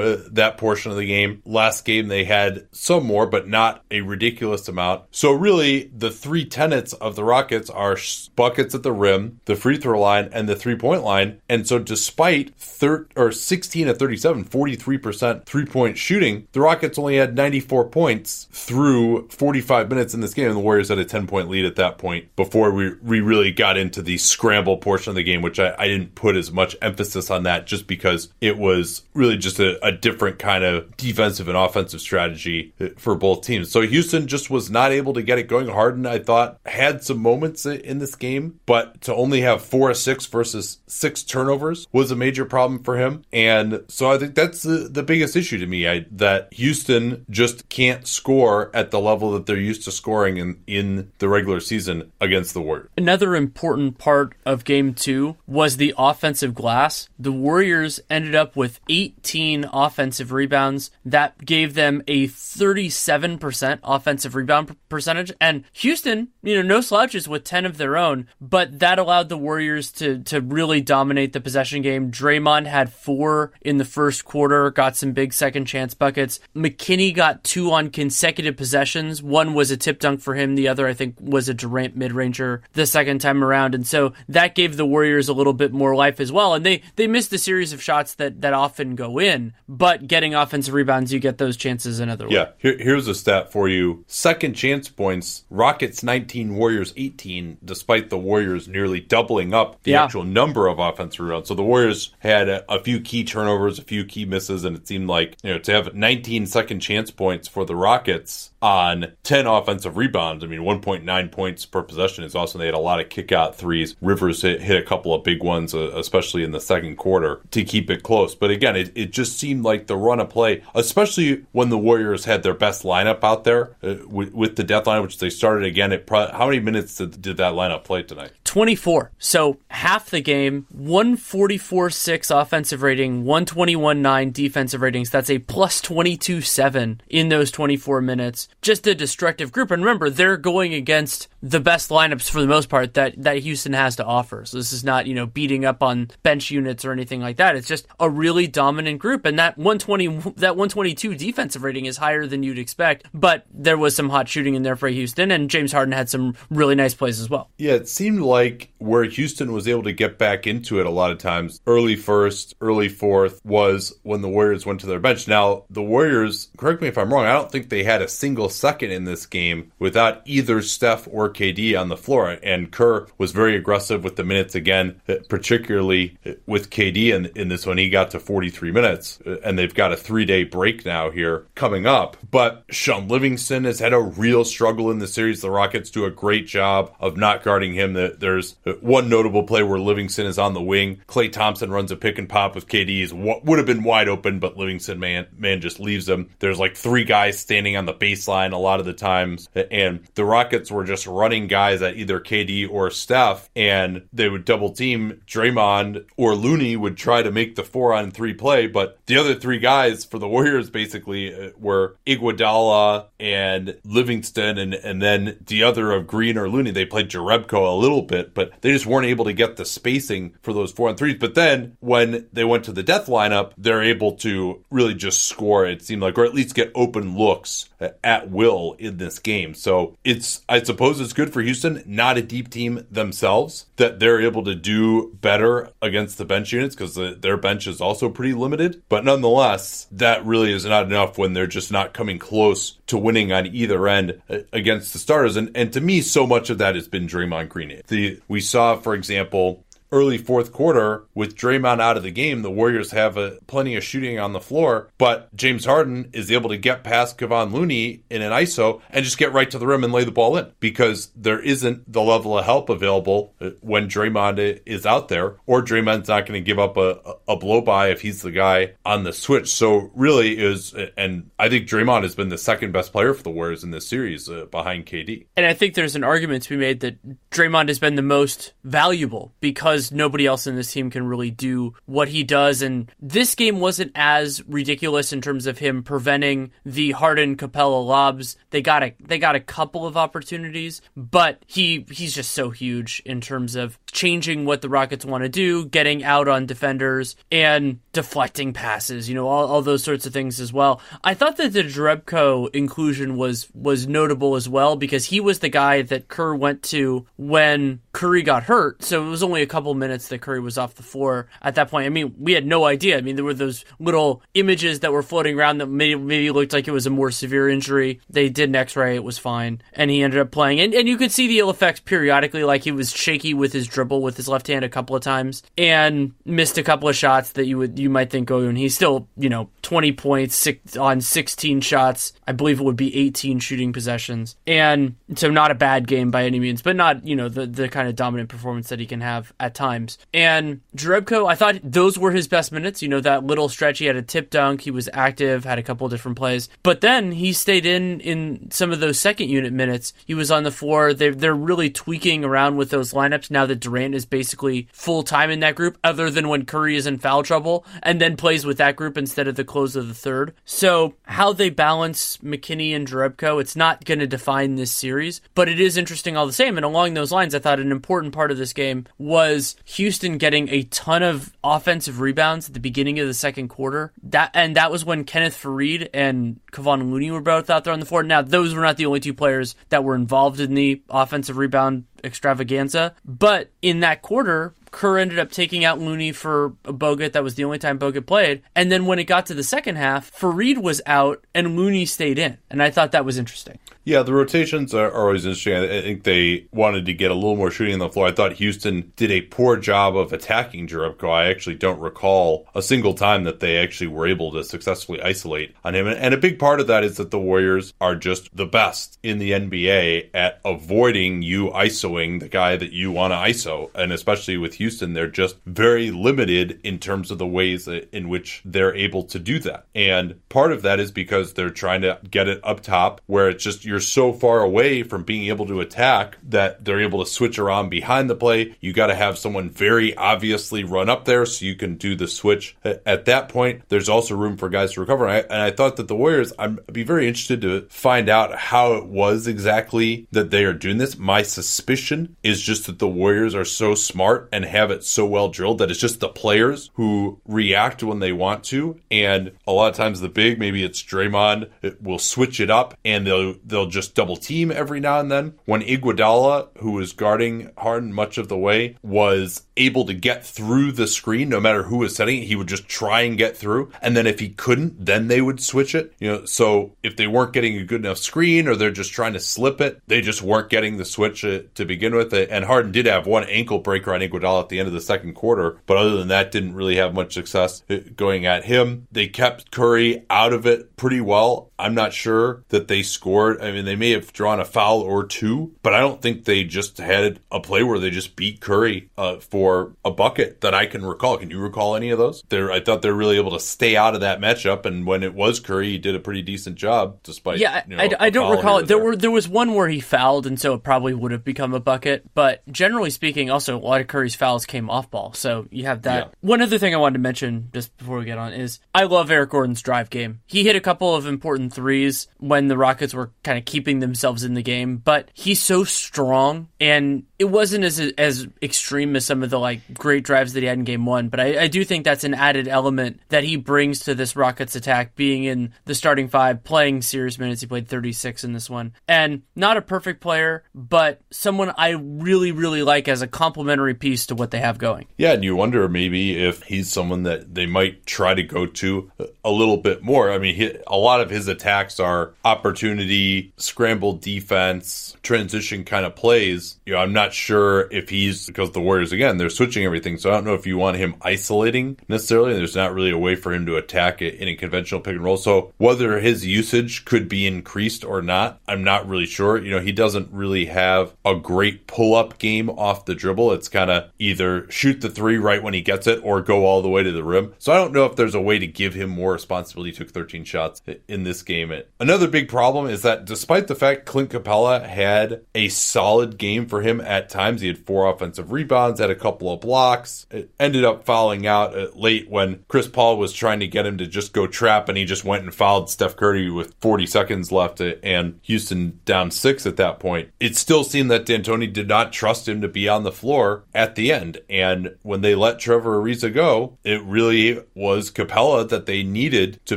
that 0.04 0.59
portion 0.59 0.91
of 0.91 0.97
the 0.97 1.06
game. 1.06 1.42
Last 1.44 1.84
game 1.84 2.09
they 2.09 2.25
had 2.25 2.66
some 2.72 3.06
more, 3.06 3.26
but 3.26 3.48
not 3.48 3.84
a 3.91 4.00
ridiculous 4.00 4.69
amount. 4.69 5.04
So 5.10 5.32
really, 5.32 5.91
the 5.97 6.10
three 6.10 6.44
tenets 6.44 6.92
of 6.94 7.16
the 7.16 7.25
Rockets 7.25 7.70
are 7.70 7.97
buckets 8.37 8.75
at 8.75 8.82
the 8.82 8.93
rim, 8.93 9.41
the 9.44 9.56
free 9.56 9.76
throw 9.76 10.00
line, 10.00 10.28
and 10.32 10.48
the 10.48 10.56
three 10.56 10.76
point 10.76 11.03
line. 11.03 11.41
And 11.48 11.66
so, 11.66 11.78
despite 11.78 12.54
thir- 12.56 13.06
or 13.16 13.32
16 13.32 13.88
of 13.88 13.98
37, 13.98 14.44
43% 14.44 15.44
three 15.44 15.66
point 15.66 15.98
shooting, 15.98 16.47
the 16.53 16.60
Rockets 16.60 16.98
only 16.98 17.16
had 17.16 17.37
94 17.37 17.88
points 17.88 18.48
through 18.50 19.28
45 19.28 19.88
minutes 19.88 20.14
in 20.14 20.20
this 20.20 20.34
game, 20.34 20.48
and 20.48 20.56
the 20.56 20.60
Warriors 20.60 20.88
had 20.88 20.98
a 20.98 21.04
10 21.04 21.26
point 21.26 21.48
lead 21.48 21.64
at 21.64 21.76
that 21.76 21.98
point 21.98 22.34
before 22.37 22.70
we, 22.70 22.94
we 23.03 23.20
really 23.20 23.53
got 23.53 23.76
into 23.76 24.03
the 24.03 24.19
scramble 24.19 24.76
portion 24.76 25.10
of 25.10 25.16
the 25.16 25.22
game, 25.22 25.43
which 25.43 25.59
I, 25.59 25.75
I 25.78 25.88
didn't 25.88 26.14
put 26.14 26.37
as 26.37 26.50
much 26.50 26.76
emphasis 26.82 27.31
on 27.31 27.44
that 27.44 27.66
just 27.66 27.87
because 27.87 28.28
it 28.41 28.59
was 28.59 29.03
really 29.14 29.37
just 29.37 29.59
a, 29.60 29.84
a 29.87 29.93
different 29.94 30.38
kind 30.38 30.65
of 30.65 30.97
defensive 30.97 31.49
and 31.49 31.56
offensive 31.56 32.00
strategy 32.00 32.75
for 32.97 33.15
both 33.15 33.43
teams. 33.43 33.71
So 33.71 33.81
Houston 33.81 34.27
just 34.27 34.50
was 34.50 34.71
not 34.71 34.93
able 34.93 35.15
to 35.15 35.22
get 35.22 35.38
it 35.38 35.49
going. 35.49 35.69
Harden, 35.69 36.06
I 36.06 36.19
thought, 36.19 36.59
had 36.66 37.03
some 37.03 37.19
moments 37.19 37.65
in 37.66 37.99
this 37.99 38.15
game, 38.15 38.60
but 38.66 39.00
to 39.03 39.15
only 39.15 39.41
have 39.41 39.62
four 39.62 39.93
six 39.94 40.27
versus 40.27 40.78
six 40.87 41.22
turnovers 41.22 41.87
was 41.93 42.10
a 42.10 42.16
major 42.16 42.44
problem 42.44 42.82
for 42.82 42.97
him. 42.97 43.22
And 43.32 43.82
so 43.88 44.10
I 44.10 44.19
think 44.19 44.34
that's 44.34 44.62
the, 44.62 44.88
the 44.91 45.03
biggest 45.03 45.37
issue 45.37 45.59
to 45.59 45.66
me 45.66 45.88
I, 45.88 46.06
that 46.12 46.53
Houston 46.53 47.25
just 47.31 47.69
can't 47.69 48.06
score 48.06 48.71
at 48.75 48.91
the 48.91 49.00
level 49.00 49.32
that 49.32 49.47
they're 49.47 49.56
used 49.56 49.84
to 49.84 49.93
scoring 49.93 50.37
in, 50.37 50.62
in 50.66 51.12
the 51.19 51.28
regular 51.28 51.61
season 51.61 52.12
against 52.21 52.55
the 52.55 52.61
Warriors. 52.61 52.88
Another 52.97 53.34
important 53.34 53.99
part 53.99 54.34
of 54.44 54.65
game 54.65 54.94
two 54.94 55.37
was 55.47 55.76
the 55.76 55.94
offensive 55.97 56.55
glass. 56.55 57.09
The 57.19 57.32
Warriors 57.32 58.00
ended 58.11 58.34
up 58.34 58.56
with 58.56 58.81
18 58.88 59.65
offensive 59.72 59.83
rebounds. 60.31 60.90
That 61.04 61.44
gave 61.44 61.75
them 61.75 62.02
a 62.06 62.28
37% 62.28 63.78
offensive 63.82 64.34
rebound 64.34 64.76
percentage. 64.88 65.32
And 65.40 65.64
Houston, 65.72 66.28
you 66.42 66.56
know, 66.56 66.62
no 66.62 66.81
slouches 66.81 67.28
with 67.28 67.44
10 67.44 67.66
of 67.66 67.78
their 67.78 67.96
own, 67.96 68.28
but 68.40 68.78
that 68.78 68.98
allowed 68.98 69.28
the 69.28 69.38
Warriors 69.38 69.90
to, 69.92 70.19
to 70.25 70.40
really 70.40 70.81
dominate 70.81 71.32
the 71.32 71.40
possession 71.40 71.82
game. 71.82 72.10
Draymond 72.10 72.66
had 72.66 72.92
four 72.92 73.52
in 73.60 73.78
the 73.78 73.84
first 73.84 74.25
quarter, 74.25 74.70
got 74.70 74.96
some 74.96 75.12
big 75.12 75.32
second 75.32 75.66
chance 75.66 75.94
buckets. 75.94 76.40
McKinnie 76.54 77.14
got 77.14 77.44
two 77.44 77.72
on 77.72 77.90
consecutive 77.90 78.56
possessions. 78.56 79.22
One 79.22 79.54
was 79.54 79.70
a 79.70 79.76
tip 79.76 79.98
dunk 79.98 80.20
for 80.20 80.34
him, 80.34 80.54
the 80.54 80.69
other, 80.69 80.87
I 80.87 80.94
think, 80.94 81.16
was 81.20 81.48
a 81.48 81.54
Durant 81.54 81.96
mid 81.96 82.12
ranger 82.12 82.62
the 82.72 82.87
second 82.87 83.20
time 83.20 83.42
around. 83.42 83.75
And 83.75 83.87
so 83.87 84.12
that 84.28 84.54
gave 84.54 84.76
the 84.76 84.87
Warriors 84.87 85.28
a 85.28 85.34
little 85.34 85.52
bit 85.52 85.72
more 85.72 85.94
life 85.94 86.20
as 86.20 86.32
well. 86.32 86.54
And 86.54 86.64
they, 86.64 86.82
they 86.96 87.06
missed 87.06 87.32
a 87.32 87.38
series 87.38 87.72
of 87.72 87.82
shots 87.82 88.14
that, 88.14 88.40
that 88.40 88.52
often 88.52 88.94
go 88.94 89.19
in, 89.19 89.54
but 89.76 90.06
getting 90.06 90.35
offensive 90.35 90.75
rebounds, 90.75 91.12
you 91.12 91.19
get 91.21 91.38
those 91.38 91.56
chances 91.56 92.00
in 92.00 92.09
another 92.09 92.29
way. 92.29 92.35
Yeah, 92.35 92.49
Here, 92.59 92.76
here's 92.79 93.09
a 93.09 93.15
stat 93.15 93.53
for 93.53 93.69
you 93.69 94.05
second 94.06 94.55
chance 94.55 94.88
points, 94.88 95.44
Rockets 95.50 96.03
19, 96.03 96.55
Warriors 96.56 96.93
18, 96.97 97.59
despite 97.65 98.11
the 98.11 98.19
Warriors 98.19 98.69
nearly 98.69 99.00
doubling 99.00 99.53
up 99.55 99.82
the 99.82 99.93
Yeah. 99.93 100.05
actual 100.05 100.25
number 100.25 100.69
of 100.69 100.79
offensive 100.79 101.21
rebounds. 101.25 101.49
So 101.49 101.55
the 101.55 101.62
Warriors 101.65 102.12
had 102.21 102.49
a, 102.49 102.73
a 102.73 102.82
few 102.82 103.00
key 103.00 103.25
turnovers, 103.25 103.79
a 103.79 103.82
few 103.82 104.05
key 104.05 104.25
misses, 104.25 104.65
and 104.65 104.76
it 104.76 104.87
seemed 104.87 105.09
like 105.09 105.37
you 105.43 105.53
know 105.53 105.59
to 105.61 105.73
have 105.73 105.94
19 105.94 106.47
second 106.47 106.81
chance 106.81 107.11
points 107.11 107.49
for 107.49 107.65
the 107.65 107.76
Rockets 107.76 108.50
on 108.62 109.12
10 109.25 109.47
offensive 109.47 109.97
rebounds. 109.97 110.43
I 110.43 110.47
mean, 110.47 110.61
1.9 110.61 111.31
points 111.32 111.67
per 111.67 111.82
possession 111.82 112.25
is 112.25 112.35
awesome. 112.35 112.61
They 112.61 112.67
had 112.67 112.75
a 112.75 112.79
lot 112.79 113.00
of 113.00 113.09
kick 113.11 113.31
out 113.32 113.56
threes. 113.56 113.94
Rivers 114.00 114.41
hit, 114.43 114.62
hit 114.62 114.76
a 114.82 114.87
couple 114.87 115.12
of 115.15 115.23
big 115.23 115.43
ones, 115.43 115.75
uh, 115.75 115.91
especially 115.97 116.44
in 116.44 116.53
the 116.53 116.61
second 116.61 116.97
quarter, 116.97 117.41
to 117.50 117.62
keep 117.65 117.91
it 117.91 118.03
close. 118.03 118.35
But 118.35 118.50
again, 118.50 118.75
it, 118.76 118.93
it 118.94 119.11
just 119.12 119.38
seemed 119.54 119.64
like 119.64 119.86
the 119.86 119.96
run 119.96 120.18
of 120.20 120.30
play, 120.30 120.62
especially 120.74 121.44
when 121.52 121.68
the 121.68 121.78
Warriors 121.78 122.24
had 122.24 122.42
their 122.42 122.54
best 122.54 122.82
lineup 122.82 123.22
out 123.22 123.44
there 123.44 123.76
uh, 123.82 123.96
with, 124.08 124.34
with 124.34 124.56
the 124.56 124.64
death 124.64 124.86
line, 124.86 125.02
which 125.02 125.18
they 125.18 125.30
started 125.30 125.64
again. 125.64 125.92
It 125.92 126.06
pro- 126.06 126.32
how 126.32 126.46
many 126.46 126.58
minutes 126.58 126.96
did, 126.96 127.22
did 127.22 127.36
that 127.36 127.54
lineup 127.54 127.84
play 127.84 128.02
tonight? 128.02 128.32
24. 128.44 129.12
So 129.18 129.58
half 129.68 130.10
the 130.10 130.20
game, 130.20 130.66
144.6 130.76 132.40
offensive 132.40 132.82
rating, 132.82 133.24
121.9 133.24 134.32
defensive 134.32 134.80
ratings. 134.80 135.10
That's 135.10 135.30
a 135.30 135.38
plus 135.38 135.80
22 135.80 136.40
7 136.40 137.00
in 137.08 137.28
those 137.28 137.50
24 137.50 138.00
minutes. 138.00 138.48
Just 138.60 138.86
a 138.86 138.94
destructive 138.94 139.52
group. 139.52 139.70
And 139.70 139.82
remember, 139.82 140.10
they're 140.10 140.36
going 140.36 140.74
against 140.74 141.28
the 141.44 141.61
best 141.61 141.91
lineups 141.91 142.31
for 142.31 142.41
the 142.41 142.46
most 142.46 142.70
part 142.70 142.94
that, 142.94 143.14
that 143.23 143.37
Houston 143.37 143.75
has 143.75 143.96
to 143.96 144.05
offer. 144.05 144.46
So 144.46 144.56
this 144.56 144.73
is 144.73 144.82
not, 144.82 145.06
you 145.06 145.14
know, 145.14 145.26
beating 145.26 145.67
up 145.67 145.82
on 145.82 146.11
bench 146.23 146.50
units 146.50 146.87
or 146.87 146.93
anything 146.93 147.20
like 147.20 147.37
that. 147.37 147.55
It's 147.55 147.69
just 147.69 147.87
a 148.00 148.08
really 148.08 148.46
dominant 148.46 148.99
group. 148.99 149.26
And 149.26 149.38
that 149.38 149.58
120, 149.58 150.32
that 150.37 150.56
122 150.56 151.14
defensive 151.14 151.62
rating 151.62 151.85
is 151.85 151.99
higher 151.99 152.26
than 152.26 152.43
you'd 152.43 152.58
expect. 152.58 153.05
But 153.12 153.44
there 153.52 153.76
was 153.76 153.94
some 153.94 154.08
hot 154.08 154.26
shooting 154.26 154.55
in 154.55 154.62
there 154.62 154.75
for 154.75 154.88
Houston, 154.88 155.31
and 155.31 155.50
James 155.50 155.70
Harden 155.70 155.93
had 155.93 156.08
some 156.08 156.35
really 156.49 156.75
nice 156.75 156.94
plays 156.94 157.20
as 157.20 157.29
well. 157.29 157.50
Yeah, 157.58 157.75
it 157.75 157.88
seemed 157.88 158.20
like 158.20 158.73
where 158.79 159.05
Houston 159.05 159.52
was 159.52 159.69
able 159.69 159.82
to 159.82 159.93
get 159.93 160.17
back 160.17 160.47
into 160.47 160.81
it 160.81 160.87
a 160.87 160.90
lot 160.90 161.11
of 161.11 161.19
times, 161.19 161.61
early 161.67 161.97
first, 161.97 162.55
early 162.62 162.88
fourth, 162.88 163.44
was 163.44 163.94
when 164.02 164.23
the 164.23 164.29
Warriors 164.31 164.64
went 164.64 164.81
to 164.81 164.87
their 164.87 164.99
bench. 164.99 165.29
Now, 165.29 165.64
the 165.69 165.82
Warriors, 165.82 166.49
correct 166.56 166.81
me 166.81 166.88
if 166.88 166.97
I'm 166.97 167.12
wrong, 167.12 167.26
I 167.26 167.32
don't 167.32 167.52
think 167.52 167.69
they 167.69 167.85
had 167.85 168.00
a 168.00 168.08
single 168.08 168.49
second 168.49 168.93
in 168.93 169.05
this 169.05 169.26
game 169.26 169.73
without 169.79 170.23
either 170.25 170.62
Steph 170.62 171.06
or 171.11 171.33
KD 171.34 171.78
on 171.78 171.88
the 171.88 171.96
floor. 171.96 172.38
And 172.42 172.70
Kerr 172.70 173.06
was 173.19 173.32
very 173.32 173.56
aggressive 173.56 174.04
with 174.04 174.16
the 174.16 174.25
minutes 174.25 174.54
again, 174.54 175.00
particularly 175.28 176.19
with 176.46 176.70
KD 176.70 177.12
in, 177.12 177.26
in 177.36 177.48
this 177.48 177.66
one. 177.66 177.78
He 177.78 177.90
got 177.90 178.10
to 178.12 178.20
43 178.20 178.72
minutes, 178.72 179.19
uh, 179.26 179.38
and 179.44 179.58
they've 179.58 179.75
got 179.75 179.92
a 179.92 179.96
three 179.96 180.25
day 180.25 180.44
break 180.44 180.84
now 180.84 181.10
here 181.10 181.46
coming 181.54 181.86
up. 181.86 182.16
But 182.31 182.64
Shaun 182.70 183.08
Livingston 183.08 183.64
has 183.64 183.78
had 183.78 183.92
a 183.92 184.00
real 184.00 184.44
struggle 184.44 184.90
in 184.90 184.98
the 184.98 185.06
series. 185.06 185.40
The 185.40 185.50
Rockets 185.50 185.90
do 185.90 186.04
a 186.04 186.10
great 186.10 186.46
job 186.46 186.94
of 187.00 187.16
not 187.16 187.42
guarding 187.42 187.75
him. 187.75 187.94
There's 187.94 188.56
uh, 188.66 188.72
one 188.80 189.08
notable 189.08 189.44
play 189.44 189.62
where 189.62 189.78
Livingston 189.78 190.26
is 190.26 190.38
on 190.38 190.54
the 190.54 190.62
wing. 190.62 191.02
Klay 191.06 191.30
Thompson 191.30 191.70
runs 191.70 191.90
a 191.90 191.96
pick 191.96 192.19
and 192.19 192.28
pop 192.28 192.54
with 192.54 192.69
KD. 192.69 192.88
He's 192.88 193.12
would 193.12 193.58
have 193.58 193.66
been 193.66 193.82
wide 193.82 194.08
open, 194.08 194.38
but 194.38 194.56
Livingston 194.56 194.98
man 194.98 195.26
man 195.37 195.60
just 195.60 195.80
leaves 195.80 196.08
him. 196.08 196.30
There's 196.38 196.58
like 196.58 196.76
three 196.76 197.04
guys 197.04 197.38
standing 197.38 197.76
on 197.76 197.87
the 197.87 197.94
baseline 197.94 198.52
a 198.52 198.56
lot 198.56 198.80
of 198.80 198.87
the 198.87 198.92
times, 198.92 199.48
and 199.54 200.00
the 200.14 200.25
Rockets 200.25 200.70
were 200.70 200.84
just 200.84 201.06
running 201.06 201.24
guys 201.49 201.82
at 201.82 201.97
either 201.97 202.21
KD 202.21 202.71
or 202.71 202.91
Steph, 202.91 203.49
and 203.56 204.03
they 204.12 204.29
would 204.29 204.44
double 204.44 204.71
team 204.71 205.23
Draymond 205.26 206.05
or 206.17 206.35
Looney 206.35 206.76
would 206.76 206.97
try 206.97 207.23
to 207.23 207.31
make 207.31 207.56
the 207.56 207.65
four 207.65 207.93
on 207.93 208.11
three 208.11 208.35
play, 208.35 208.67
but 208.67 208.99
the 209.06 209.17
other 209.17 209.35
three 209.35 209.59
guys 209.59 210.05
for 210.05 210.19
the 210.19 210.29
Warriors 210.29 210.71
basically 210.71 211.35
uh, 211.35 211.50
were 211.59 211.97
Iguodala 212.06 213.06
and 213.19 213.76
Livingston, 213.85 214.59
and 214.59 214.75
and 214.75 215.03
then 215.03 215.38
the 215.47 215.62
other 215.62 215.93
of 215.93 216.06
Green 216.06 216.38
or 216.38 216.49
Looney. 216.49 216.71
They 216.71 216.87
played 216.87 217.11
Jerebko 217.11 217.73
a 217.73 217.81
little 217.81 218.03
bit, 218.03 218.35
but 218.35 218.53
they 218.61 218.73
just 218.73 218.87
weren't 218.87 219.06
able 219.06 219.25
to 219.26 219.32
get 219.32 219.56
the 219.56 219.65
spacing 219.65 220.35
for 220.43 220.53
those 220.53 220.73
four 220.73 220.88
on 220.88 220.97
threes. 220.97 221.17
But 221.19 221.35
then 221.35 221.76
when 221.81 222.26
they 222.32 222.44
went 222.44 222.65
to 222.65 222.73
the 222.73 222.82
death 222.82 223.06
lineup, 223.06 223.53
they're 223.56 223.82
able 223.82 224.12
to 224.17 224.65
really 224.71 224.94
just 224.94 225.25
score. 225.25 225.67
It 225.67 225.82
seemed 225.82 226.03
like, 226.03 226.19
or 226.19 226.25
at 226.25 226.35
least 226.35 226.55
get 226.55 226.73
open 226.75 227.17
looks 227.17 227.69
at 228.03 228.31
will 228.31 228.76
in 228.79 228.97
this 228.99 229.19
game. 229.19 229.55
So 229.55 229.97
it's 230.05 230.43
I 230.49 230.62
suppose 230.62 231.00
it's 231.00 231.12
good 231.12 231.32
for 231.32 231.43
Houston, 231.43 231.82
not 231.87 232.19
a 232.19 232.23
deep 232.23 232.50
team 232.50 232.87
themselves, 232.91 233.67
that 233.76 234.00
they're 234.00 234.21
able 234.21 234.44
to 234.44 234.55
do 234.55 235.12
better 235.21 235.71
against 235.82 236.19
the 236.19 236.25
bench 236.25 236.53
units 236.53 236.75
because 236.75 236.94
the, 236.94 237.17
their 237.19 237.37
bench 237.37 237.67
is 237.67 237.81
also 237.81 238.09
pretty 238.09 238.35
limited. 238.35 238.82
But 238.88 239.05
nonetheless, 239.05 239.87
that 239.93 240.25
really 240.25 240.53
is 240.53 240.65
not 240.65 240.87
enough 240.87 241.19
when 241.19 241.32
they're 241.32 241.47
just 241.47 241.73
not 241.73 241.94
coming 241.94 242.19
close 242.19 242.79
to 242.87 242.99
winning 242.99 243.32
on 243.32 243.47
either 243.47 243.88
end 243.88 244.21
uh, 244.29 244.38
against 244.53 244.93
the 244.93 244.99
starters. 244.99 245.37
And 245.37 245.50
and 245.55 245.73
to 245.73 245.81
me, 245.81 246.00
so 246.00 246.26
much 246.26 246.50
of 246.50 246.59
that 246.59 246.75
has 246.75 246.88
been 246.88 247.06
Draymond 247.06 247.49
Green. 247.49 247.81
The 247.88 248.21
we 248.29 248.41
saw, 248.41 248.76
for 248.76 248.94
example, 248.94 249.63
early 249.94 250.19
fourth 250.19 250.52
quarter 250.52 251.05
with 251.14 251.37
Draymond 251.37 251.81
out 251.81 251.96
of 251.96 252.02
the 252.02 252.11
game, 252.11 252.43
the 252.43 252.50
Warriors 252.50 252.91
have 252.91 253.17
a, 253.17 253.38
plenty 253.46 253.76
of 253.76 253.85
shooting 253.85 254.19
on 254.19 254.32
the 254.32 254.41
floor, 254.41 254.91
but 254.99 255.35
James 255.37 255.64
Harden 255.64 256.11
is 256.12 256.32
able 256.32 256.50
to 256.50 256.56
get 256.56 256.82
past 256.82 257.17
Kevon 257.17 257.52
Looney 257.52 258.02
in 258.11 258.20
an 258.20 258.32
ISO 258.32 258.81
and 258.91 259.05
just 259.05 259.19
get 259.19 259.32
right 259.32 259.49
to 259.50 259.58
the 259.58 259.69
rim 259.69 259.85
and 259.85 259.93
lay 259.93 260.02
the 260.02 260.11
ball 260.11 260.37
in 260.37 260.50
because 260.58 261.12
there 261.14 261.38
isn't 261.38 261.91
the 261.91 262.02
level 262.02 262.37
of 262.37 262.44
help 262.44 262.69
available 262.69 263.35
uh, 263.41 263.50
when 263.61 263.88
Draymond 263.88 264.61
is 264.67 264.85
out 264.85 265.08
there, 265.08 265.37
or 265.46 265.62
Draymond's 265.62 266.08
not 266.08 266.26
going 266.26 266.43
to 266.43 266.44
give 266.44 266.58
up 266.58 266.76
a, 266.76 266.99
a 267.29 267.37
blow 267.37 267.61
by 267.61 267.90
if 267.90 268.00
he's 268.00 268.23
the 268.23 268.32
guy 268.32 268.73
on 268.85 269.05
the 269.05 269.12
switch. 269.12 269.52
So 269.52 269.93
really 269.94 270.37
is, 270.37 270.75
and 270.97 271.31
I 271.38 271.49
think 271.49 271.69
Draymond 271.69 272.02
has 272.02 272.17
been 272.17 272.31
the 272.31 272.38
second 272.38 272.73
best 272.73 272.90
player 272.90 273.14
for 273.14 273.23
the 273.23 273.31
Warriors 273.31 273.62
in 273.62 273.70
this 273.70 273.87
series 273.87 274.29
uh, 274.29 274.47
behind 274.47 274.87
KD. 274.87 275.26
And 275.37 275.47
I 275.47 275.55
think 275.55 275.75
there's 275.75 275.94
an 275.94 276.02
argument 276.02 276.43
to 276.44 276.49
be 276.50 276.56
made 276.56 276.81
that 276.81 277.31
Draymond 277.31 277.69
has 277.69 277.79
been 277.79 277.94
the 277.94 278.02
most 278.02 278.55
valuable 278.64 279.32
because 279.40 279.83
nobody 279.92 280.26
else 280.26 280.46
in 280.46 280.56
this 280.56 280.72
team 280.72 280.90
can 280.90 281.06
really 281.06 281.31
do 281.31 281.75
what 281.86 282.08
he 282.08 282.25
does. 282.25 282.62
And 282.62 282.90
this 283.00 283.34
game 283.34 283.60
wasn't 283.60 283.92
as 283.94 284.42
ridiculous 284.46 285.12
in 285.12 285.20
terms 285.20 285.46
of 285.46 285.58
him 285.58 285.82
preventing 285.82 286.52
the 286.64 286.92
Harden 286.92 287.36
Capela 287.36 287.84
lobs. 287.84 288.36
They 288.50 288.62
got 288.62 288.82
a 288.82 288.94
they 289.00 289.19
got 289.19 289.36
a 289.36 289.40
couple 289.40 289.86
of 289.86 289.96
opportunities, 289.96 290.81
but 290.96 291.42
he 291.46 291.86
he's 291.90 292.14
just 292.14 292.32
so 292.32 292.50
huge 292.50 293.02
in 293.04 293.20
terms 293.20 293.54
of 293.54 293.78
changing 293.94 294.44
what 294.44 294.61
the 294.61 294.69
Rockets 294.69 295.05
want 295.05 295.23
to 295.23 295.29
do, 295.29 295.64
getting 295.64 296.05
out 296.05 296.29
on 296.29 296.44
defenders, 296.44 297.17
and 297.32 297.79
deflecting 297.93 298.52
passes. 298.52 299.08
You 299.08 299.14
know, 299.14 299.29
all, 299.29 299.46
all 299.46 299.62
those 299.62 299.82
sorts 299.82 300.05
of 300.05 300.12
things 300.12 300.41
as 300.41 300.52
well. 300.52 300.82
I 301.02 301.14
thought 301.14 301.38
that 301.38 301.55
the 301.55 301.62
Jerebko 301.62 302.55
inclusion 302.55 303.17
was 303.17 303.49
was 303.55 303.87
notable 303.87 304.35
as 304.35 304.49
well 304.49 304.76
because 304.76 305.06
he 305.06 305.20
was 305.20 305.38
the 305.38 305.49
guy 305.49 305.81
that 305.82 306.08
Kerr 306.08 306.35
went 306.35 306.62
to 306.64 307.06
when 307.17 307.81
Curry 307.93 308.23
got 308.23 308.43
hurt. 308.43 308.82
So 308.82 309.06
it 309.06 309.08
was 309.08 309.23
only 309.23 309.41
a 309.41 309.46
couple 309.46 309.73
minutes 309.75 310.08
that 310.08 310.20
Curry 310.20 310.40
was 310.40 310.58
off 310.58 310.75
the 310.75 310.82
floor 310.82 311.29
at 311.40 311.55
that 311.55 311.70
point. 311.70 311.87
I 311.87 311.90
mean, 311.90 312.14
we 312.19 312.32
had 312.32 312.47
no 312.47 312.64
idea. 312.64 312.99
I 312.99 313.00
mean, 313.00 313.17
there 313.17 313.25
were 313.25 313.32
those 313.32 313.64
little 313.79 314.23
images 314.35 314.81
that 314.81 314.93
were 314.93 315.02
floating 315.02 315.38
around 315.38 315.58
that 315.58 315.67
maybe, 315.67 315.94
maybe 315.94 316.30
looked 316.30 316.52
like 316.52 316.68
it 316.68 316.73
was 316.73 316.87
a 316.87 316.90
more 316.90 317.12
severe 317.12 317.49
injury. 317.49 318.00
They 318.11 318.28
did 318.28 318.49
an 318.49 318.57
X-ray; 318.57 318.97
it 318.97 319.04
was 319.04 319.18
fine, 319.18 319.62
and 319.73 319.90
he 319.90 320.02
ended 320.02 320.21
up 320.21 320.33
playing. 320.33 320.59
And 320.61 320.75
and 320.75 320.88
you 320.88 320.97
could 320.97 321.12
see 321.12 321.28
the 321.28 321.38
ill 321.38 321.50
effects 321.50 321.80
periodically, 321.80 322.42
like 322.42 322.64
he 322.64 322.73
was 322.73 322.92
shaky 322.92 323.35
with 323.35 323.52
his 323.52 323.68
dribble 323.68 323.84
with 323.85 324.17
his 324.17 324.29
left 324.29 324.47
hand 324.47 324.64
a 324.64 324.69
couple 324.69 324.97
of 324.97 325.03
times, 325.03 325.43
and 325.57 326.12
missed 326.25 326.59
a 326.59 326.62
couple 326.62 326.88
of 326.88 326.97
shots 326.97 327.33
that 327.33 327.47
you 327.47 327.59
would 327.59 327.79
you 327.79 327.91
might 327.91 328.11
think, 328.11 328.31
oh, 328.31 328.41
and 328.41 328.59
he's 328.59 328.75
still 328.75 329.09
you 329.17 329.29
know 329.29 329.49
twenty 329.64 329.90
points 329.90 330.37
six, 330.37 330.76
on 330.76 331.00
sixteen 331.00 331.61
shots. 331.61 332.12
I 332.28 332.33
believe 332.33 332.61
it 332.61 332.64
would 332.64 332.76
be 332.76 332.94
eighteen 332.97 333.40
shooting 333.40 333.73
possessions, 333.73 334.37
and 334.47 334.94
so 335.16 335.28
not 335.30 335.50
a 335.50 335.56
bad 335.56 335.88
game 335.88 336.12
by 336.12 336.25
any 336.25 336.38
means, 336.38 336.62
but 336.62 336.76
not 336.76 337.04
you 337.04 337.16
know 337.16 337.28
the 337.28 337.47
the 337.47 337.68
kind 337.68 337.88
of 337.88 337.97
dominant 337.97 338.28
performance 338.28 338.68
that 338.68 338.78
he 338.78 338.87
can 338.87 339.00
have 339.00 339.33
at 339.40 339.54
times. 339.56 339.99
And 340.12 340.61
Jerebko, 340.76 341.28
I 341.28 341.35
thought 341.35 341.59
those 341.64 341.99
were 341.99 342.12
his 342.12 342.28
best 342.28 342.52
minutes. 342.52 342.83
You 342.83 342.88
know, 342.88 343.00
that 343.00 343.25
little 343.25 343.49
stretch, 343.49 343.80
he 343.80 343.87
had 343.87 343.97
a 343.97 344.02
tip 344.02 344.30
dunk, 344.30 344.61
he 344.61 344.71
was 344.71 344.88
active, 344.92 345.44
had 345.44 345.59
a 345.59 345.62
couple 345.62 345.88
different 345.88 346.16
plays. 346.16 346.49
But 346.62 346.80
then 346.80 347.12
he 347.12 347.33
stayed 347.33 347.66
in 347.66 348.00
in 348.00 348.50
some 348.50 348.71
of 348.71 348.80
those 348.80 349.00
second 349.00 349.30
unit 349.30 349.52
minutes. 349.52 349.92
He 350.04 350.14
was 350.14 350.30
on 350.30 350.44
the 350.44 350.50
floor. 350.50 350.92
They're, 350.92 351.14
they're 351.14 351.35
really 351.35 351.71
tweaking 351.71 352.25
around 352.25 352.56
with 352.56 352.71
those 352.71 352.92
lineups 352.92 353.30
now 353.30 353.47
that 353.47 353.61
Durant 353.61 353.94
is 353.94 354.04
basically 354.04 354.68
full 354.73 355.02
time 355.02 355.30
in 355.30 355.40
that 355.40 355.54
group, 355.54 355.78
other 355.83 356.11
than 356.11 356.28
when 356.28 356.44
Curry 356.44 356.76
is 356.76 356.87
in 356.87 356.99
foul 356.99 357.23
trouble 357.23 357.64
and 357.83 358.00
then 358.00 358.16
plays 358.16 358.44
with 358.44 358.59
that 358.59 358.76
group 358.76 358.99
instead 358.99 359.26
of 359.26 359.37
the 359.37 359.44
close 359.54 359.76
of 359.76 359.87
the 359.87 359.94
third. 359.94 360.34
So, 360.44 360.94
how 361.04 361.32
they 361.32 361.49
balance 361.49 362.16
McKinnie 362.16 362.75
and 362.75 362.88
Jerebko, 362.88 363.40
it's 363.40 363.54
not 363.54 363.84
going 363.84 364.00
to 364.00 364.06
define 364.06 364.56
this 364.56 364.73
series, 364.73 365.20
but 365.37 365.49
it 365.49 365.61
is 365.61 365.76
interesting 365.76 366.16
all 366.16 366.26
the 366.26 366.32
same. 366.32 366.58
And 366.58 366.64
along 366.64 366.94
those 366.94 367.12
lines, 367.12 367.37
I 367.37 367.38
thought 367.38 367.61
an 367.61 367.70
important 367.70 368.12
part 368.12 368.32
of 368.32 368.37
this 368.37 368.52
game 368.52 368.87
was 368.99 369.54
Houston 369.64 370.18
getting 370.18 370.49
a 370.49 370.64
ton 370.64 371.04
of 371.04 371.32
offensive 371.44 372.00
rebounds 372.00 372.49
at 372.49 372.54
the 372.54 372.58
beginning 372.58 372.99
of 372.99 373.06
the 373.06 373.14
second 373.14 373.46
quarter. 373.46 373.92
That 374.02 374.32
and 374.34 374.56
that 374.56 374.73
was 374.73 374.84
when 374.84 375.04
Kenneth 375.04 375.40
Faried 375.40 375.88
and 375.94 376.40
Kevon 376.50 376.90
Looney 376.90 377.12
were 377.12 377.20
both 377.20 377.49
out 377.49 377.62
there 377.62 377.73
on 377.73 377.78
the 377.78 377.87
floor. 377.87 378.02
Now, 378.02 378.23
those 378.23 378.56
were 378.56 378.62
not 378.62 378.76
the 378.76 378.87
only 378.87 378.99
two 378.99 379.14
players 379.14 379.54
that 379.68 379.84
were 379.84 379.94
involved 379.94 380.40
in 380.40 380.54
the 380.54 380.82
offensive 380.90 381.37
rebound 381.37 381.84
extravaganza, 382.02 382.96
but 383.04 383.50
in 383.62 383.80
that 383.80 384.02
quarter, 384.02 384.52
Kerr 384.75 384.99
ended 384.99 385.21
up 385.21 385.31
taking 385.31 385.64
out 385.64 385.78
Looney 385.78 386.11
for 386.11 386.50
Bogut. 386.64 387.12
That 387.12 387.23
was 387.23 387.37
the 387.37 387.45
only 387.45 387.61
time 387.61 387.78
Bogut 387.78 388.07
played. 388.07 388.43
And 388.57 388.73
then 388.73 388.87
when 388.87 388.99
it 388.99 389.04
got 389.04 389.26
to 389.26 389.35
the 389.35 389.45
second 389.45 389.76
half, 389.76 390.11
Faried 390.12 390.59
was 390.59 390.83
out 390.85 391.25
and 391.33 391.57
Looney 391.57 391.87
stayed 391.87 392.19
in. 392.19 392.38
And 392.50 392.61
I 392.61 392.71
thought 392.71 392.90
that 392.90 393.04
was 393.04 393.16
interesting. 393.16 393.61
Yeah, 393.85 394.02
the 394.02 394.14
rotations 394.14 394.73
are, 394.75 394.90
are, 394.90 395.09
always 395.09 395.26
interesting. 395.26 395.57
I 395.57 395.83
think 395.83 396.04
they 396.04 396.47
wanted 396.52 396.87
to 396.87 396.95
get 396.95 397.11
a 397.11 397.14
little 397.14 397.37
more 397.37 397.50
shooting 397.50 397.75
on 397.75 397.81
the 397.81 397.90
floor. 397.90 398.07
I 398.07 398.12
thought 398.12 398.33
Houston 398.35 398.93
did 398.97 399.11
a 399.11 399.21
poor 399.21 399.59
job 399.59 399.95
of 399.95 400.12
attacking 400.12 400.69
Jerebko. 400.69 401.11
I 401.11 401.28
actually 401.28 401.57
don't 401.57 401.78
recall 401.78 402.49
a 402.54 402.62
single 402.62 402.95
time 402.95 403.25
that 403.25 403.40
they 403.40 403.59
actually 403.59 403.88
were 403.88 404.07
able 404.07 404.33
to 404.33 404.43
successfully 404.43 405.02
isolate 405.02 405.54
on 405.64 405.75
him. 405.75 405.87
And 405.87 406.14
a 406.14 406.19
big 406.19 406.38
part 406.38 406.61
of 406.61 406.66
that 406.69 406.83
is 406.83 406.97
that 406.97 407.11
the 407.11 407.19
Warriors 407.19 407.75
are 407.78 407.95
just 407.95 408.35
the 408.35 408.47
best 408.47 408.99
in 409.02 409.19
the 409.19 409.33
NBA 409.33 410.09
at 410.14 410.40
avoiding 410.47 411.21
you 411.21 411.50
ISOing 411.50 412.21
the 412.21 412.28
guy 412.28 412.57
that 412.57 412.73
you 412.73 412.90
want 412.90 413.12
to 413.12 413.16
ISO. 413.16 413.71
And 413.75 413.93
especially 413.93 414.38
with 414.38 414.54
Houston, 414.54 414.63
they're 414.94 415.09
just 415.09 415.37
very 415.47 415.90
limited 415.90 416.61
in 416.64 416.78
terms 416.78 417.11
of 417.11 417.18
the 417.18 417.26
ways 417.26 417.68
in 417.68 418.09
which 418.09 418.42
they're 418.44 418.75
able 418.75 419.04
to 419.04 419.18
do 419.18 419.38
that. 419.40 419.66
And 419.75 420.21
part 420.28 420.52
of 420.52 420.62
that 420.62 420.80
is 420.80 420.90
because 420.90 421.35
they're 421.35 421.50
trying 421.50 421.83
to 421.83 421.99
get 422.11 422.28
it 422.28 422.40
up 422.44 422.61
top 422.61 423.00
where 423.06 423.28
it's 423.28 423.44
just 423.44 423.64
you're 423.64 423.80
so 423.80 424.12
far 424.12 424.40
away 424.40 424.83
from 424.83 425.04
being 425.04 425.28
able 425.28 425.47
to 425.47 425.61
attack 425.61 426.18
that 426.25 426.64
they're 426.64 426.80
able 426.80 427.04
to 427.04 427.11
switch 427.11 427.38
around 427.38 427.68
behind 427.68 428.09
the 428.09 428.14
play. 428.14 428.54
You 428.61 428.73
got 428.73 428.88
to 428.88 428.94
have 428.94 429.18
someone 429.18 429.50
very 429.50 429.97
obviously 429.97 430.64
run 430.64 430.88
up 430.88 431.04
there 431.04 431.26
so 431.26 431.44
you 431.44 431.56
can 431.56 431.76
do 431.76 431.97
the 431.97 432.09
switch. 432.09 432.56
At 432.64 433.04
that 433.06 433.28
point, 433.28 433.62
there's 433.68 433.88
also 433.88 434.14
room 434.16 434.37
for 434.37 434.49
guys 434.49 434.73
to 434.73 434.80
recover. 434.80 435.06
And 435.06 435.12
I, 435.12 435.18
and 435.18 435.42
I 435.42 435.50
thought 435.50 435.76
that 435.76 435.88
the 435.88 435.97
Warriors, 435.97 436.33
I'd 436.38 436.66
be 436.73 436.83
very 436.85 437.06
interested 437.06 437.40
to 437.42 437.66
find 437.68 438.09
out 438.09 438.35
how 438.35 438.75
it 438.75 438.87
was 438.87 439.26
exactly 439.26 440.06
that 440.12 440.30
they 440.30 440.44
are 440.44 440.52
doing 440.52 440.78
this. 440.78 440.99
My 440.99 441.23
suspicion 441.23 442.16
is 442.23 442.40
just 442.40 442.66
that 442.66 442.78
the 442.78 442.88
Warriors 442.88 443.35
are 443.35 443.44
so 443.44 443.75
smart 443.75 444.28
and 444.33 444.44
have 444.54 444.70
it 444.70 444.84
so 444.84 445.04
well 445.04 445.28
drilled 445.28 445.58
that 445.58 445.70
it's 445.70 445.80
just 445.80 446.00
the 446.00 446.08
players 446.08 446.70
who 446.75 447.20
react 447.26 447.82
when 447.82 447.99
they 447.99 448.12
want 448.12 448.44
to. 448.44 448.80
And 448.90 449.32
a 449.46 449.52
lot 449.52 449.70
of 449.70 449.76
times 449.76 450.00
the 450.00 450.08
big, 450.08 450.38
maybe 450.38 450.64
it's 450.64 450.82
Draymond, 450.82 451.50
it 451.62 451.82
will 451.82 451.99
switch 451.99 452.40
it 452.40 452.50
up 452.50 452.78
and 452.84 453.06
they'll 453.06 453.34
they'll 453.44 453.66
just 453.66 453.94
double 453.94 454.16
team 454.16 454.50
every 454.50 454.80
now 454.80 455.00
and 455.00 455.11
then. 455.11 455.34
When 455.44 455.62
Iguodala, 455.62 456.49
who 456.58 456.73
was 456.73 456.92
guarding 456.92 457.50
Harden 457.58 457.92
much 457.92 458.18
of 458.18 458.28
the 458.28 458.38
way, 458.38 458.76
was 458.82 459.42
able 459.56 459.87
to 459.87 459.94
get 459.94 460.25
through 460.25 460.73
the 460.73 460.87
screen, 460.87 461.28
no 461.28 461.40
matter 461.40 461.62
who 461.62 461.78
was 461.78 461.94
setting 461.94 462.23
it, 462.23 462.26
he 462.26 462.37
would 462.37 462.49
just 462.49 462.68
try 462.68 463.02
and 463.02 463.18
get 463.18 463.37
through. 463.37 463.70
And 463.80 463.96
then 463.96 464.06
if 464.06 464.18
he 464.18 464.30
couldn't, 464.30 464.84
then 464.84 465.08
they 465.08 465.20
would 465.20 465.40
switch 465.40 465.75
it. 465.75 465.94
You 465.99 466.08
know, 466.11 466.25
so 466.25 466.73
if 466.82 466.96
they 466.96 467.06
weren't 467.06 467.32
getting 467.32 467.56
a 467.56 467.64
good 467.64 467.84
enough 467.84 467.99
screen 467.99 468.49
or 468.49 468.56
they're 468.56 468.70
just 468.70 468.92
trying 468.92 469.12
to 469.14 469.20
slip 469.20 469.61
it, 469.61 469.80
they 469.87 470.00
just 470.00 470.23
weren't 470.23 470.50
getting 470.50 470.76
the 470.76 470.84
switch 470.84 471.25
uh, 471.25 471.40
to 471.54 471.64
begin 471.64 471.94
with. 471.94 472.12
And 472.12 472.44
Harden 472.44 472.73
did 472.73 472.87
have 472.87 473.06
one 473.06 473.25
ankle 473.25 473.58
breaker 473.58 473.94
on 473.94 474.00
Iguodala 474.00 474.42
at 474.42 474.49
the 474.49 474.58
end 474.58 474.68
of 474.68 474.75
the 474.75 474.80
second 474.80 475.14
quarter, 475.14 475.58
but 475.66 475.76
other 475.76 475.96
than 475.96 476.08
that, 476.08 476.32
didn't 476.32 476.54
really 476.54 476.76
have 476.76 476.94
much 476.94 477.14
success 477.14 477.62
uh, 477.70 477.76
going 477.96 478.26
at 478.26 478.44
him. 478.44 478.87
They 478.90 479.08
kept 479.08 479.50
Curry 479.50 480.04
out 480.11 480.32
of 480.32 480.46
it 480.46 480.76
pretty 480.76 481.00
well. 481.00 481.50
I'm 481.58 481.75
not 481.75 481.92
sure 481.92 482.42
that 482.49 482.68
they 482.68 482.82
scored. 482.82 483.40
I 483.40 483.52
mean, 483.52 483.64
they 483.64 483.76
may 483.76 483.90
have 483.90 484.12
drawn 484.12 484.40
a 484.40 484.44
foul 484.44 484.80
or 484.80 485.04
two, 485.04 485.54
but 485.62 485.75
I 485.75 485.80
don't 485.80 486.02
think 486.02 486.25
they 486.25 486.44
just 486.44 486.78
had 486.78 487.20
a 487.30 487.40
play 487.40 487.62
where 487.62 487.78
they 487.78 487.90
just 487.90 488.16
beat 488.16 488.40
Curry 488.40 488.90
uh, 488.99 489.16
for 489.16 489.73
a 489.84 489.90
bucket 489.90 490.40
that 490.40 490.54
I 490.54 490.66
can 490.66 490.84
recall. 490.84 491.16
Can 491.18 491.30
you 491.30 491.38
recall 491.38 491.76
any 491.76 491.90
of 491.90 491.99
those? 491.99 492.23
They're, 492.28 492.50
I 492.50 492.61
thought 492.61 492.82
they're 492.82 492.94
really 492.94 493.16
able 493.16 493.32
to 493.32 493.40
stay 493.40 493.76
out 493.76 493.94
of 493.94 494.00
that 494.00 494.20
matchup, 494.20 494.66
and 494.66 494.87
when 494.87 495.02
it 495.02 495.14
was 495.14 495.40
Curry, 495.40 495.70
he 495.70 495.78
did 495.78 495.94
a 495.94 496.00
pretty 496.00 496.23
decent 496.23 496.56
job, 496.56 496.99
despite. 497.02 497.38
Yeah, 497.38 497.62
you 497.68 497.76
know, 497.76 497.82
I, 497.82 497.90
I 498.00 498.11
don't 498.11 498.30
recall 498.30 498.58
it. 498.58 498.66
There, 498.66 498.76
there 498.76 498.84
were 498.84 498.96
there 498.96 499.11
was 499.11 499.28
one 499.28 499.54
where 499.54 499.68
he 499.68 499.80
fouled, 499.80 500.26
and 500.26 500.40
so 500.40 500.54
it 500.54 500.62
probably 500.62 500.94
would 500.94 501.12
have 501.12 501.25
become 501.25 501.54
a 501.54 501.61
bucket. 501.61 502.04
But 502.14 502.42
generally 502.50 502.90
speaking, 502.90 503.30
also 503.30 503.56
a 503.56 503.61
lot 503.61 503.80
of 503.80 503.87
Curry's 503.87 504.14
fouls 504.14 504.46
came 504.46 504.68
off 504.68 504.90
ball, 504.90 505.12
so 505.12 505.46
you 505.50 505.66
have 505.66 505.82
that. 505.82 506.06
Yeah. 506.06 506.12
One 506.20 506.42
other 506.42 506.58
thing 506.58 506.75
I 506.75 506.78
wanted 506.78 506.94
to 506.94 507.00
mention 507.00 507.50
just 507.52 507.76
before 507.76 507.99
we 507.99 508.04
get 508.04 508.18
on 508.18 508.32
is 508.32 508.58
I 508.75 508.84
love 508.84 509.11
Eric 509.11 509.30
Gordon's 509.30 509.62
drive 509.62 509.90
game. 509.90 510.20
He 510.26 510.44
hit 510.44 510.56
a 510.56 510.61
couple 510.61 510.94
of 510.94 511.06
important 511.06 511.43
threes 511.50 512.08
when 512.18 512.48
the 512.48 512.56
Rockets 512.56 512.94
were 512.94 513.10
kind 513.22 513.38
of 513.38 513.44
keeping 513.44 513.80
themselves 513.80 514.24
in 514.24 514.34
the 514.34 514.42
game, 514.42 514.76
but 514.76 515.10
he's 515.14 515.42
so 515.42 515.64
strong 515.64 516.48
and 516.60 517.04
it 517.18 517.30
wasn't 517.30 517.64
as 517.64 517.78
as 517.78 518.26
extreme 518.42 518.96
as 518.96 519.06
some 519.06 519.22
of 519.22 519.30
the 519.30 519.38
like 519.38 519.60
great 519.72 520.04
drives 520.04 520.32
that 520.32 520.40
he 520.40 520.46
had 520.46 520.58
in 520.58 520.64
game 520.64 520.84
one, 520.86 521.08
but 521.08 521.20
I, 521.20 521.42
I, 521.42 521.46
do 521.48 521.64
think 521.64 521.84
that's 521.84 522.04
an 522.04 522.14
added 522.14 522.48
element 522.48 523.00
that 523.08 523.24
he 523.24 523.36
brings 523.36 523.80
to 523.80 523.94
this 523.94 524.16
Rockets 524.16 524.56
attack, 524.56 524.96
being 524.96 525.24
in 525.24 525.52
the 525.64 525.74
starting 525.74 526.08
five, 526.08 526.42
playing 526.42 526.82
serious 526.82 527.18
minutes. 527.18 527.40
He 527.40 527.46
played 527.46 527.68
36 527.68 528.24
in 528.24 528.32
this 528.32 528.50
one, 528.50 528.74
and 528.88 529.22
not 529.36 529.56
a 529.56 529.62
perfect 529.62 530.00
player, 530.00 530.42
but 530.54 531.00
someone 531.10 531.52
I 531.56 531.70
really, 531.70 532.32
really 532.32 532.62
like 532.62 532.88
as 532.88 533.02
a 533.02 533.06
complementary 533.06 533.74
piece 533.74 534.06
to 534.06 534.14
what 534.14 534.30
they 534.30 534.40
have 534.40 534.58
going. 534.58 534.86
Yeah, 534.96 535.12
and 535.12 535.22
you 535.22 535.36
wonder 535.36 535.68
maybe 535.68 536.22
if 536.22 536.42
he's 536.42 536.70
someone 536.70 537.04
that 537.04 537.34
they 537.34 537.46
might 537.46 537.86
try 537.86 538.14
to 538.14 538.22
go 538.22 538.46
to 538.46 538.90
a 539.24 539.30
little 539.30 539.56
bit 539.56 539.82
more. 539.82 540.10
I 540.10 540.18
mean, 540.18 540.34
he, 540.34 540.56
a 540.66 540.76
lot 540.76 541.00
of 541.00 541.10
his 541.10 541.28
attacks 541.35 541.81
are 541.81 542.14
opportunity, 542.25 543.33
scramble 543.37 543.95
defense, 543.95 544.97
transition 545.03 545.64
kind 545.64 545.85
of 545.85 545.95
plays. 545.95 546.59
You 546.64 546.75
know, 546.75 546.79
I'm 546.79 546.93
not 546.93 547.12
sure 547.12 547.69
if 547.71 547.88
he's 547.88 548.26
because 548.26 548.53
the 548.53 548.61
Warriors 548.61 548.93
again 548.93 549.19
they're 549.19 549.31
switching 549.31 549.64
everything, 549.64 549.99
so 549.99 550.11
I 550.11 550.14
don't 550.14 550.25
know 550.25 550.35
if 550.35 550.47
you 550.47 550.57
want 550.57 550.76
him 550.76 550.97
isolating 551.03 551.79
necessarily. 551.88 552.35
There's 552.35 552.57
not 552.57 552.75
really 552.75 552.91
a 552.91 552.99
way 552.99 553.14
for 553.17 553.33
him 553.33 553.47
to 553.47 553.57
attack 553.57 554.00
it 554.00 554.14
in 554.14 554.29
a 554.29 554.35
conventional 554.35 554.81
pick 554.81 554.95
and 554.95 555.05
roll. 555.05 555.17
So 555.17 555.53
whether 555.59 556.00
his 556.00 556.26
usage 556.26 556.85
could 556.85 557.09
be 557.09 557.26
increased 557.26 557.85
or 557.85 558.00
not, 558.03 558.41
I'm 558.49 558.64
not 558.64 558.88
really 558.88 559.07
sure. 559.07 559.43
You 559.43 559.50
know, 559.50 559.61
he 559.61 559.73
doesn't 559.73 560.12
really 560.12 560.47
have 560.47 560.95
a 561.05 561.14
great 561.14 561.67
pull 561.67 561.95
up 561.95 562.19
game 562.19 562.49
off 562.50 562.85
the 562.85 562.95
dribble. 562.95 563.33
It's 563.33 563.49
kind 563.49 563.71
of 563.71 563.91
either 563.99 564.50
shoot 564.50 564.81
the 564.81 564.91
three 564.91 565.19
right 565.19 565.43
when 565.43 565.55
he 565.55 565.62
gets 565.62 565.87
it 565.87 566.00
or 566.03 566.21
go 566.21 566.47
all 566.47 566.62
the 566.62 566.69
way 566.69 566.83
to 566.83 566.93
the 566.93 567.05
rim. 567.05 567.35
So 567.38 567.53
I 567.53 567.57
don't 567.57 567.73
know 567.73 567.85
if 567.87 567.97
there's 567.97 568.14
a 568.14 568.21
way 568.21 568.38
to 568.38 568.47
give 568.47 568.75
him 568.75 568.91
more 568.91 569.12
responsibility. 569.12 569.73
He 569.73 569.76
took 569.76 569.91
13 569.91 570.25
shots 570.25 570.62
in 570.88 571.05
this 571.05 571.23
game. 571.25 571.50
It. 571.50 571.71
Another 571.81 572.09
big 572.09 572.28
problem 572.28 572.66
is 572.66 572.83
that 572.83 573.04
despite 573.04 573.49
the 573.49 573.54
fact 573.54 573.87
Clint 573.87 574.11
Capela 574.11 574.64
had 574.64 575.23
a 575.35 575.49
solid 575.49 576.19
game 576.19 576.47
for 576.47 576.62
him 576.62 576.81
at 576.81 577.09
times, 577.09 577.40
he 577.40 577.49
had 577.49 577.59
four 577.59 577.90
offensive 577.90 578.33
rebounds, 578.33 578.81
had 578.81 578.90
a 578.90 578.95
couple 578.95 579.33
of 579.33 579.40
blocks. 579.40 580.07
It 580.11 580.31
ended 580.38 580.64
up 580.64 580.85
fouling 580.85 581.26
out 581.26 581.57
uh, 581.57 581.69
late 581.75 582.09
when 582.09 582.45
Chris 582.49 582.69
Paul 582.69 582.99
was 582.99 583.12
trying 583.12 583.40
to 583.40 583.47
get 583.47 583.66
him 583.66 583.78
to 583.78 583.87
just 583.87 584.12
go 584.12 584.26
trap, 584.26 584.69
and 584.69 584.78
he 584.78 584.85
just 584.85 585.04
went 585.04 585.25
and 585.25 585.35
fouled 585.35 585.71
Steph 585.71 585.97
Curry 585.97 586.31
with 586.31 586.54
40 586.61 586.87
seconds 586.87 587.33
left, 587.33 587.61
uh, 587.61 587.75
and 587.83 588.19
Houston 588.23 588.81
down 588.85 589.11
six 589.11 589.47
at 589.47 589.57
that 589.57 589.81
point. 589.81 590.11
It 590.21 590.37
still 590.37 590.64
seemed 590.64 590.90
that 590.90 591.07
D'Antoni 591.07 591.52
did 591.52 591.69
not 591.69 591.93
trust 591.93 592.28
him 592.28 592.40
to 592.40 592.49
be 592.49 592.69
on 592.69 592.85
the 592.85 592.93
floor 592.93 593.45
at 593.54 593.75
the 593.75 593.93
end, 593.93 594.21
and 594.28 594.76
when 594.83 595.00
they 595.00 595.14
let 595.14 595.38
Trevor 595.38 595.81
Ariza 595.81 596.12
go, 596.12 596.59
it 596.64 596.83
really 596.83 597.43
was 597.54 597.90
Capela 597.90 598.49
that 598.49 598.66
they 598.66 598.83
needed 598.83 599.40
to 599.47 599.57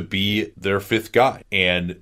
be 0.00 0.52
their 0.56 0.80
fifth 0.80 1.12
guy. 1.12 1.42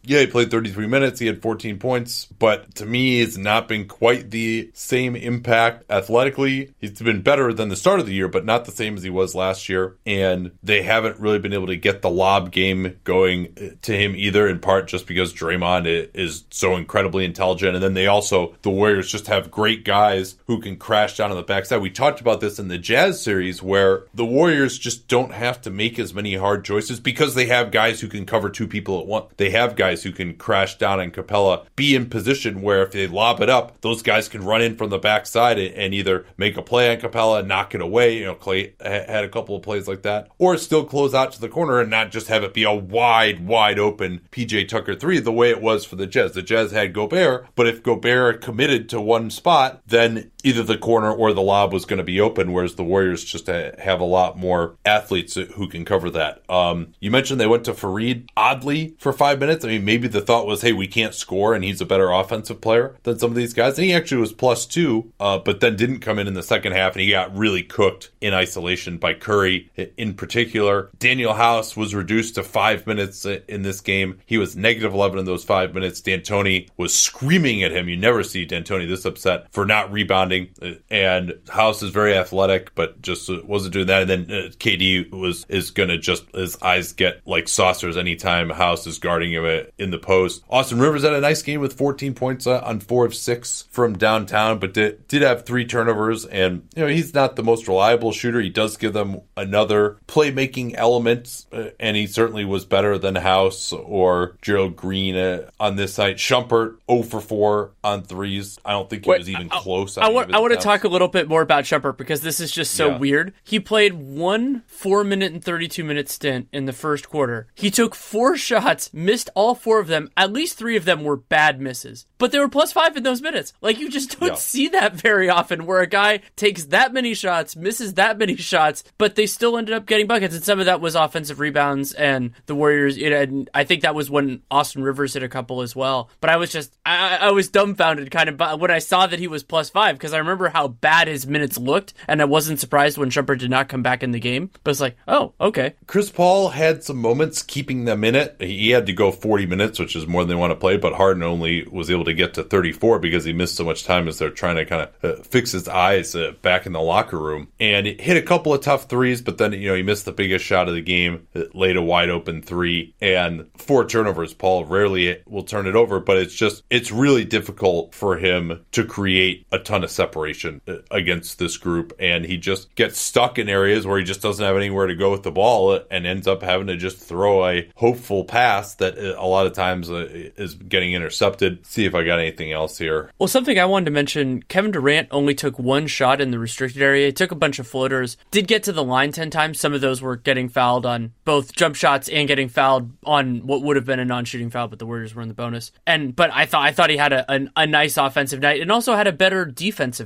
Yeah, 0.05 0.21
he 0.21 0.27
played 0.27 0.51
33 0.51 0.87
minutes, 0.87 1.21
he 1.21 1.27
had 1.27 1.43
14 1.43 1.79
points, 1.79 2.27
but 2.27 2.75
to 2.77 2.87
me, 2.87 3.21
it's 3.21 3.37
not 3.37 3.69
been 3.69 3.87
quite 3.87 4.31
the 4.31 4.71
same 4.75 5.17
impact 5.17 5.85
athletically. 5.91 6.75
He's 6.79 7.01
been 7.01 7.23
better 7.23 7.53
than 7.53 7.69
the 7.69 7.77
start 7.77 8.01
of 8.01 8.07
the 8.07 8.15
year, 8.15 8.29
but 8.29 8.45
not 8.45 8.65
the 8.65 8.73
same 8.73 8.97
as 8.97 9.03
he 9.03 9.11
was 9.11 9.35
last 9.35 9.69
year. 9.69 9.97
And 10.05 10.53
they 10.63 10.83
haven't 10.83 11.21
really 11.21 11.39
been 11.39 11.53
able 11.53 11.69
to 11.69 11.77
get 11.77 12.03
the 12.03 12.11
lob 12.11 12.53
game 12.53 12.99
going 13.05 13.77
to 13.83 13.97
him 13.97 14.15
either, 14.17 14.49
in 14.49 14.61
part 14.61 14.89
just 14.89 15.07
because 15.07 15.33
Draymond 15.33 16.11
is 16.15 16.45
so 16.51 16.77
incredibly 16.77 17.25
intelligent. 17.25 17.75
And 17.75 17.83
then 17.83 17.95
they 17.95 18.07
also, 18.07 18.55
the 18.63 18.71
Warriors 18.71 19.11
just 19.11 19.27
have 19.29 19.51
great 19.51 19.85
guys 19.85 20.37
who 20.47 20.61
can 20.61 20.77
crash 20.77 21.17
down 21.17 21.31
on 21.31 21.37
the 21.37 21.43
backside. 21.43 21.81
We 21.81 21.91
talked 21.91 22.21
about 22.21 22.41
this 22.41 22.59
in 22.59 22.69
the 22.69 22.79
Jazz 22.79 23.23
series 23.23 23.63
where 23.63 24.05
the 24.15 24.25
Warriors 24.25 24.79
just 24.79 25.09
don't 25.09 25.33
have 25.33 25.61
to 25.63 25.71
make 25.71 25.99
as 25.99 26.15
many 26.15 26.35
hard 26.35 26.65
choices 26.65 27.01
because 27.01 27.35
they 27.35 27.47
have 27.47 27.71
guys 27.71 28.01
who 28.01 28.09
can 28.09 28.27
cover 28.27 28.51
two 28.51 28.69
people 28.69 29.01
at 29.01 29.07
once. 29.07 29.33
They 29.37 29.46
have 29.51 29.77
guys 29.77 30.03
who 30.03 30.13
can 30.13 30.35
crash 30.35 30.77
down 30.79 31.01
on 31.01 31.11
Capela 31.11 31.67
be 31.77 31.95
in 31.95 32.09
position 32.09 32.63
where 32.63 32.83
if 32.83 32.93
they 32.93 33.07
lob 33.07 33.41
it 33.41 33.51
up, 33.51 33.81
those 33.81 34.03
guys 34.03 34.29
can 34.29 34.45
run 34.45 34.63
in 34.63 34.77
from 34.77 34.91
the 34.91 34.99
backside 34.99 35.59
and 35.59 35.95
either 35.95 36.27
make 36.37 36.57
a 36.57 36.63
play 36.63 36.91
on 36.91 37.01
Capela, 37.01 37.47
knock 37.47 37.75
it 37.75 37.81
away. 37.81 38.19
You 38.19 38.27
know, 38.27 38.35
Klay 38.35 38.81
had 38.81 39.25
a 39.25 39.29
couple 39.29 39.57
of 39.57 39.63
plays 39.63 39.89
like 39.89 40.03
that, 40.03 40.29
or 40.39 40.57
still 40.57 40.85
close 40.85 41.15
out 41.15 41.33
to 41.33 41.41
the 41.41 41.49
corner 41.49 41.81
and 41.81 41.91
not 41.91 42.11
just 42.11 42.29
have 42.29 42.45
it 42.45 42.55
be 42.55 42.65
a 42.65 42.73
wide, 42.73 43.47
wide 43.47 43.79
open 43.79 44.23
PJ 44.31 44.69
Tucker 44.69 44.95
three 44.95 45.19
the 45.19 45.33
way 45.33 45.51
it 45.51 45.61
was 45.61 45.85
for 45.85 45.97
the 45.97 46.07
Jazz. 46.07 46.33
The 46.33 46.43
Jazz 46.43 46.73
had 46.73 46.93
Gobert, 46.93 47.47
but 47.55 47.67
if 47.67 47.83
Gobert 47.83 48.41
committed 48.41 48.89
to 48.91 49.01
one 49.01 49.31
spot, 49.31 49.81
then 49.87 50.31
either 50.47 50.63
the 50.63 50.79
corner 50.79 51.13
or 51.13 51.33
the 51.33 51.43
lob 51.43 51.73
was 51.73 51.85
going 51.85 51.99
to 51.99 52.05
be 52.05 52.21
open, 52.21 52.53
whereas 52.53 52.77
the 52.77 52.85
Warriors 52.85 53.25
just 53.25 53.49
have 53.49 54.01
a 54.01 54.05
lot 54.05 54.39
more 54.39 54.77
athletes 54.85 55.35
who 55.35 55.69
can 55.69 55.85
cover 55.85 56.09
that. 56.11 56.41
Um, 56.49 56.95
you 57.01 57.11
mentioned 57.11 57.41
they 57.41 57.49
went 57.49 57.65
to 57.65 57.73
Faried 57.73 58.29
oddly 58.37 58.95
for 58.99 59.13
five 59.13 59.41
minutes. 59.41 59.65
I 59.65 59.69
mean, 59.69 59.85
maybe 59.85 60.07
the 60.07 60.21
thought 60.21 60.47
was, 60.47 60.63
hey, 60.63 60.73
we 60.73 60.87
can't 60.87 61.15
score, 61.15 61.53
and 61.53 61.65
he's 61.65 61.81
a 61.81 61.85
better 61.85 62.13
offensive 62.13 62.61
player 62.61 62.97
than 63.03 63.19
some 63.19 63.31
of 63.31 63.37
these 63.37 63.55
guys. 63.55 63.77
And 63.77 63.87
he 63.87 63.93
actually 63.93 64.21
was 64.21 64.33
plus 64.33 64.67
two, 64.67 65.13
uh, 65.19 65.39
but 65.39 65.59
then 65.59 65.75
didn't 65.75 65.99
come 65.99 66.21
in 66.21 66.29
in 66.29 66.35
the 66.35 66.45
second 66.45 66.73
half, 66.73 66.93
and 66.93 67.03
he 67.03 67.11
got 67.11 67.37
really 67.37 67.65
cooked 67.65 68.11
in 68.21 68.33
isolation 68.33 68.99
by 68.99 69.15
Curry 69.15 69.69
in 69.97 70.15
particular. 70.15 70.91
Danuel 70.99 71.37
House 71.37 71.77
was 71.77 71.93
reduced 71.93 72.37
to 72.37 72.45
five 72.45 72.87
minutes 72.87 73.27
in 73.27 73.63
this 73.63 73.81
game. 73.81 74.21
He 74.27 74.39
was 74.39 74.55
negative 74.55 74.95
11 74.95 75.19
in 75.19 75.25
those 75.25 75.43
five 75.43 75.75
minutes. 75.75 76.01
D'Antoni 76.01 76.69
was 76.77 76.95
screaming 76.95 77.65
at 77.65 77.73
him. 77.73 77.89
You 77.89 77.97
never 77.97 78.23
see 78.23 78.47
D'Antoni 78.47 78.89
this 78.89 79.05
upset 79.05 79.51
for 79.51 79.67
not 79.67 79.91
rebounding 79.91 80.36
rebounding, 80.41 80.51
uh, 80.63 80.81
and 80.91 81.35
House 81.49 81.83
is 81.83 81.91
very 81.91 82.17
athletic, 82.17 82.75
but 82.75 83.01
just 83.03 83.29
uh, 83.31 83.41
wasn't 83.45 83.75
doing 83.75 83.87
that. 83.87 84.03
And 84.09 84.11
then 84.11 84.21
uh, 84.31 84.49
KD 84.51 85.11
was 85.11 85.45
is 85.49 85.71
gonna 85.71 85.99
just 85.99 86.25
his 86.35 86.61
eyes 86.63 86.93
get 86.93 87.27
like 87.27 87.49
saucers 87.49 87.97
anytime 87.97 88.51
House 88.51 88.87
is 88.87 88.99
guarding 88.99 89.33
him 89.33 89.45
uh, 89.45 89.69
in 89.79 89.91
the 89.91 89.99
post. 89.99 90.43
Austin 90.51 90.79
Rivers 90.79 91.03
had 91.03 91.13
a 91.13 91.21
nice 91.21 91.43
game 91.43 91.61
with 91.61 91.73
14 91.77 92.15
points 92.15 92.47
uh, 92.47 92.61
on 92.65 92.81
four 92.81 93.05
of 93.07 93.15
six 93.15 93.67
from 93.71 93.97
downtown, 93.97 94.59
but 94.59 94.75
did 94.75 95.07
did 95.09 95.23
have 95.23 95.45
three 95.45 95.65
turnovers, 95.65 96.25
and 96.27 96.69
you 96.75 96.83
know 96.83 96.89
he's 96.89 97.15
not 97.15 97.37
the 97.37 97.43
most 97.43 97.69
reliable 97.69 98.13
shooter. 98.13 98.41
He 98.41 98.51
does 98.51 98.77
give 98.77 98.93
them 98.93 99.21
another 99.37 99.99
playmaking 100.07 100.75
element, 100.77 101.47
uh, 101.53 101.71
and 101.81 101.97
he 101.97 102.07
certainly 102.07 102.45
was 102.45 102.65
better 102.65 102.99
than 102.99 103.15
House 103.17 103.73
or 103.73 104.37
Gerald 104.43 104.77
Green 104.77 105.17
uh, 105.17 105.51
on 105.59 105.77
this 105.77 105.95
site. 105.95 106.17
Shumpert 106.17 106.77
0 106.91 107.03
for 107.03 107.21
4 107.21 107.71
on 107.85 108.03
threes. 108.03 108.59
I 108.65 108.73
don't 108.73 108.89
think 108.89 109.05
he 109.05 109.11
Wait, 109.11 109.19
was 109.21 109.31
even 109.31 109.49
I- 109.51 109.59
close. 109.59 109.99
I 109.99 110.07
any 110.07 110.15
want 110.27 110.35
I 110.35 110.39
want 110.41 110.53
to 110.55 110.59
talk 110.59 110.85
a 110.85 110.89
little 110.89 111.09
bit 111.09 111.29
more 111.29 111.43
about 111.43 111.65
Shumpert 111.65 111.97
because 111.97 112.21
this 112.21 112.41
is 112.41 112.51
just 112.53 112.75
so 112.75 112.91
Yeah. 112.91 112.99
weird. 112.99 113.33
He 113.45 113.59
played 113.61 113.95
one 113.95 114.63
four 114.67 115.05
minute 115.05 115.33
and 115.33 115.43
thirty 115.43 115.69
two 115.69 115.85
minute 115.85 116.09
stint 116.09 116.49
in 116.53 116.67
the 116.67 116.73
first 116.73 117.09
quarter. 117.09 117.47
He 117.55 117.71
took 117.71 117.95
four 117.95 118.37
shots, 118.37 118.93
missed 118.93 119.31
all 119.35 119.55
four 119.55 119.81
of 119.81 119.87
them. 119.89 120.11
At 120.17 120.33
least 120.33 120.59
three 120.59 120.77
of 120.77 120.85
them 120.85 121.03
were 121.05 121.17
bad 121.17 121.61
misses, 121.61 122.07
but 122.19 122.33
they 122.33 122.39
were 122.39 122.49
plus 122.49 122.73
five 122.73 122.97
in 122.97 123.03
those 123.03 123.23
minutes. 123.23 123.53
Like 123.61 123.79
you 123.79 123.89
just 123.89 124.19
don't 124.21 124.29
Yeah. 124.31 124.35
see 124.37 124.69
that 124.69 124.95
very 124.95 125.29
often, 125.31 125.67
where 125.67 125.81
a 125.81 125.87
guy 125.87 126.21
takes 126.37 126.65
that 126.67 126.93
many 126.93 127.15
shots, 127.15 127.57
misses 127.57 127.95
that 127.95 128.19
many 128.19 128.37
shots, 128.37 128.85
but 128.99 129.15
they 129.15 129.27
still 129.27 129.57
ended 129.57 129.75
up 129.75 129.87
getting 129.87 130.07
buckets. 130.07 130.35
And 130.35 130.45
some 130.45 130.61
of 130.61 130.67
that 130.67 130.81
was 130.81 130.95
offensive 130.95 131.41
rebounds, 131.41 131.93
and 131.93 132.33
the 132.47 132.55
Warriors. 132.55 132.97
You 132.97 133.11
know, 133.11 133.21
and 133.23 133.51
I 133.55 133.65
think 133.65 133.83
that 133.83 133.95
was 133.95 134.11
when 134.11 134.43
Austin 134.51 134.83
Rivers 134.83 135.15
hit 135.15 135.23
a 135.23 135.29
couple 135.29 135.63
as 135.63 135.75
well. 135.77 136.11
But 136.21 136.31
I 136.31 136.37
was 136.37 136.51
just 136.51 136.73
I, 136.85 137.17
I 137.17 137.27
I 137.27 137.31
was 137.31 137.49
dumbfounded 137.49 138.11
kind 138.11 138.29
of 138.29 138.37
by- 138.37 138.55
when 138.55 138.71
I 138.71 138.79
saw 138.79 139.07
that 139.07 139.19
he 139.19 139.27
was 139.29 139.43
plus 139.43 139.71
five 139.71 139.97
because 139.97 140.13
I 140.17 140.21
remember 140.21 140.49
how 140.49 140.69
bad 140.69 141.09
his 141.09 141.27
minutes 141.27 141.59
looked, 141.59 141.95
and 142.09 142.21
I 142.21 142.25
wasn't 142.25 142.59
surprised 142.59 142.99
when 142.99 143.11
Shumpert 143.11 143.39
did 143.39 143.51
not 143.51 143.69
come 143.69 143.83
back 143.83 144.03
in 144.03 144.13
the 144.13 144.19
game. 144.19 144.51
But 144.65 144.71
it's 144.73 144.81
like, 144.81 144.97
oh, 145.07 145.35
okay. 145.41 145.75
Chris 145.87 146.11
Paul 146.11 146.49
had 146.49 146.83
some 146.83 146.97
moments 146.97 147.43
keeping 147.43 147.85
them 147.85 148.03
in 148.03 148.15
it. 148.15 148.37
He 148.41 148.71
had 148.71 148.87
to 148.87 148.93
go 148.93 149.13
40 149.13 149.47
minutes, 149.47 149.79
which 149.79 149.95
is 149.95 150.07
more 150.07 150.23
than 150.23 150.31
they 150.31 150.35
want 150.35 150.53
to 150.53 150.57
play, 150.57 150.77
but 150.77 150.95
Harden 150.95 151.23
only 151.23 151.65
was 151.71 151.91
able 151.91 152.05
to 152.05 152.15
get 152.15 152.35
to 152.35 152.43
34 152.43 152.99
because 152.99 153.25
he 153.25 153.33
missed 153.33 153.57
so 153.57 153.65
much 153.65 153.85
time 153.85 154.09
as 154.09 154.19
they're 154.19 154.31
trying 154.31 154.57
to 154.57 154.65
kind 154.65 154.89
of 155.03 155.05
uh, 155.05 155.23
fix 155.23 155.53
his 155.53 155.69
eyes 155.69 156.15
uh, 156.15 156.33
back 156.43 156.67
in 156.67 156.73
the 156.73 156.81
locker 156.81 157.19
room. 157.19 157.49
And 157.61 157.87
he 157.87 157.95
hit 157.95 158.17
a 158.17 158.23
couple 158.23 158.55
of 158.55 158.63
tough 158.63 158.89
threes, 158.89 159.21
but 159.21 159.39
then, 159.39 159.53
you 159.53 159.69
know, 159.69 159.75
he 159.75 159.83
missed 159.83 160.07
the 160.07 160.13
biggest 160.13 160.45
shot 160.45 160.69
of 160.69 160.75
the 160.75 160.81
game, 160.81 161.27
uh, 161.35 161.43
laid 161.55 161.77
a 161.77 161.83
wide 161.83 162.11
open 162.11 162.43
three, 162.43 162.95
and 163.01 163.47
four 163.59 163.85
turnovers. 163.85 164.33
Paul 164.33 164.65
rarely 164.65 165.23
will 165.27 165.45
turn 165.45 165.67
it 165.67 165.77
over, 165.77 166.01
but 166.01 166.17
it's 166.17 166.35
just, 166.35 166.63
it's 166.71 166.91
really 166.91 167.25
difficult 167.25 167.95
for 167.95 168.17
him 168.17 168.65
to 168.73 168.85
create 168.85 169.47
a 169.53 169.59
ton 169.59 169.85
of 169.85 169.91
separation 169.97 170.61
uh, 170.69 170.77
against 170.91 171.39
this 171.39 171.57
group. 171.57 171.93
And 171.99 172.25
he 172.25 172.37
just 172.37 172.75
gets 172.75 173.01
stuck 173.01 173.39
in 173.39 173.49
areas 173.49 173.87
where 173.87 173.99
he 173.99 174.05
just 174.05 174.23
doesn't 174.23 174.45
have 174.45 174.57
anywhere 174.57 174.87
to 174.87 174.95
go 174.95 175.11
with 175.11 175.23
the 175.23 175.33
ball 175.33 175.81
and 175.91 176.07
ends 176.07 176.29
up 176.29 176.43
having 176.43 176.69
to 176.69 176.77
just 176.77 176.99
throw 176.99 177.47
a 177.49 177.69
hopeful 177.75 178.25
pass 178.25 178.75
that 178.77 178.99
uh, 178.99 179.15
a 179.19 179.27
lot 179.27 179.47
of 179.47 179.55
times 179.55 179.91
uh, 179.91 180.07
is 180.37 180.55
getting 180.55 180.93
intercepted. 180.93 181.67
See 181.67 181.85
if 181.85 181.95
I 181.95 182.05
got 182.05 182.19
anything 182.19 182.53
else 182.53 182.79
here. 182.79 183.11
Well, 183.19 183.29
something 183.29 183.59
I 183.59 183.65
wanted 183.65 183.87
to 183.87 183.91
mention 183.91 184.43
Kevin 184.45 184.71
Durant 184.71 185.09
only 185.11 185.35
took 185.35 185.59
one 185.59 185.87
shot 185.87 186.21
in 186.21 186.31
the 186.31 186.39
restricted 186.39 186.83
area. 186.83 187.07
He 187.07 187.13
took 187.13 187.33
a 187.33 187.37
bunch 187.37 187.59
of 187.59 187.67
floaters, 187.67 188.17
did 188.31 188.47
get 188.47 188.63
to 188.65 188.73
the 188.73 188.85
line 188.85 189.13
10 189.13 189.31
times. 189.31 189.59
Some 189.59 189.73
of 189.73 189.81
those 189.81 190.03
were 190.03 190.17
getting 190.17 190.49
fouled 190.49 190.85
on 190.87 191.13
both 191.25 191.53
jump 191.55 191.75
shots 191.75 192.09
and 192.09 192.29
getting 192.29 192.49
fouled 192.49 192.91
on 193.05 193.47
what 193.47 193.63
would 193.63 193.77
have 193.77 193.87
been 193.87 194.01
a 194.01 194.05
non 194.05 194.25
shooting 194.25 194.51
foul, 194.51 194.69
but 194.69 194.79
the 194.79 194.87
Warriors 194.87 195.15
were 195.15 195.23
in 195.23 195.29
the 195.29 195.35
bonus. 195.35 195.73
And, 195.87 196.15
but 196.15 196.31
I 196.33 196.47
thought, 196.47 196.67
I 196.67 196.73
thought 196.73 196.91
he 196.91 196.97
had 196.97 197.13
a, 197.13 197.33
a, 197.33 197.49
a 197.57 197.67
nice 197.67 197.97
offensive 197.97 198.41
night 198.41 198.61
and 198.61 198.71
also 198.71 198.95
had 198.95 199.07
a 199.07 199.13
better 199.13 199.47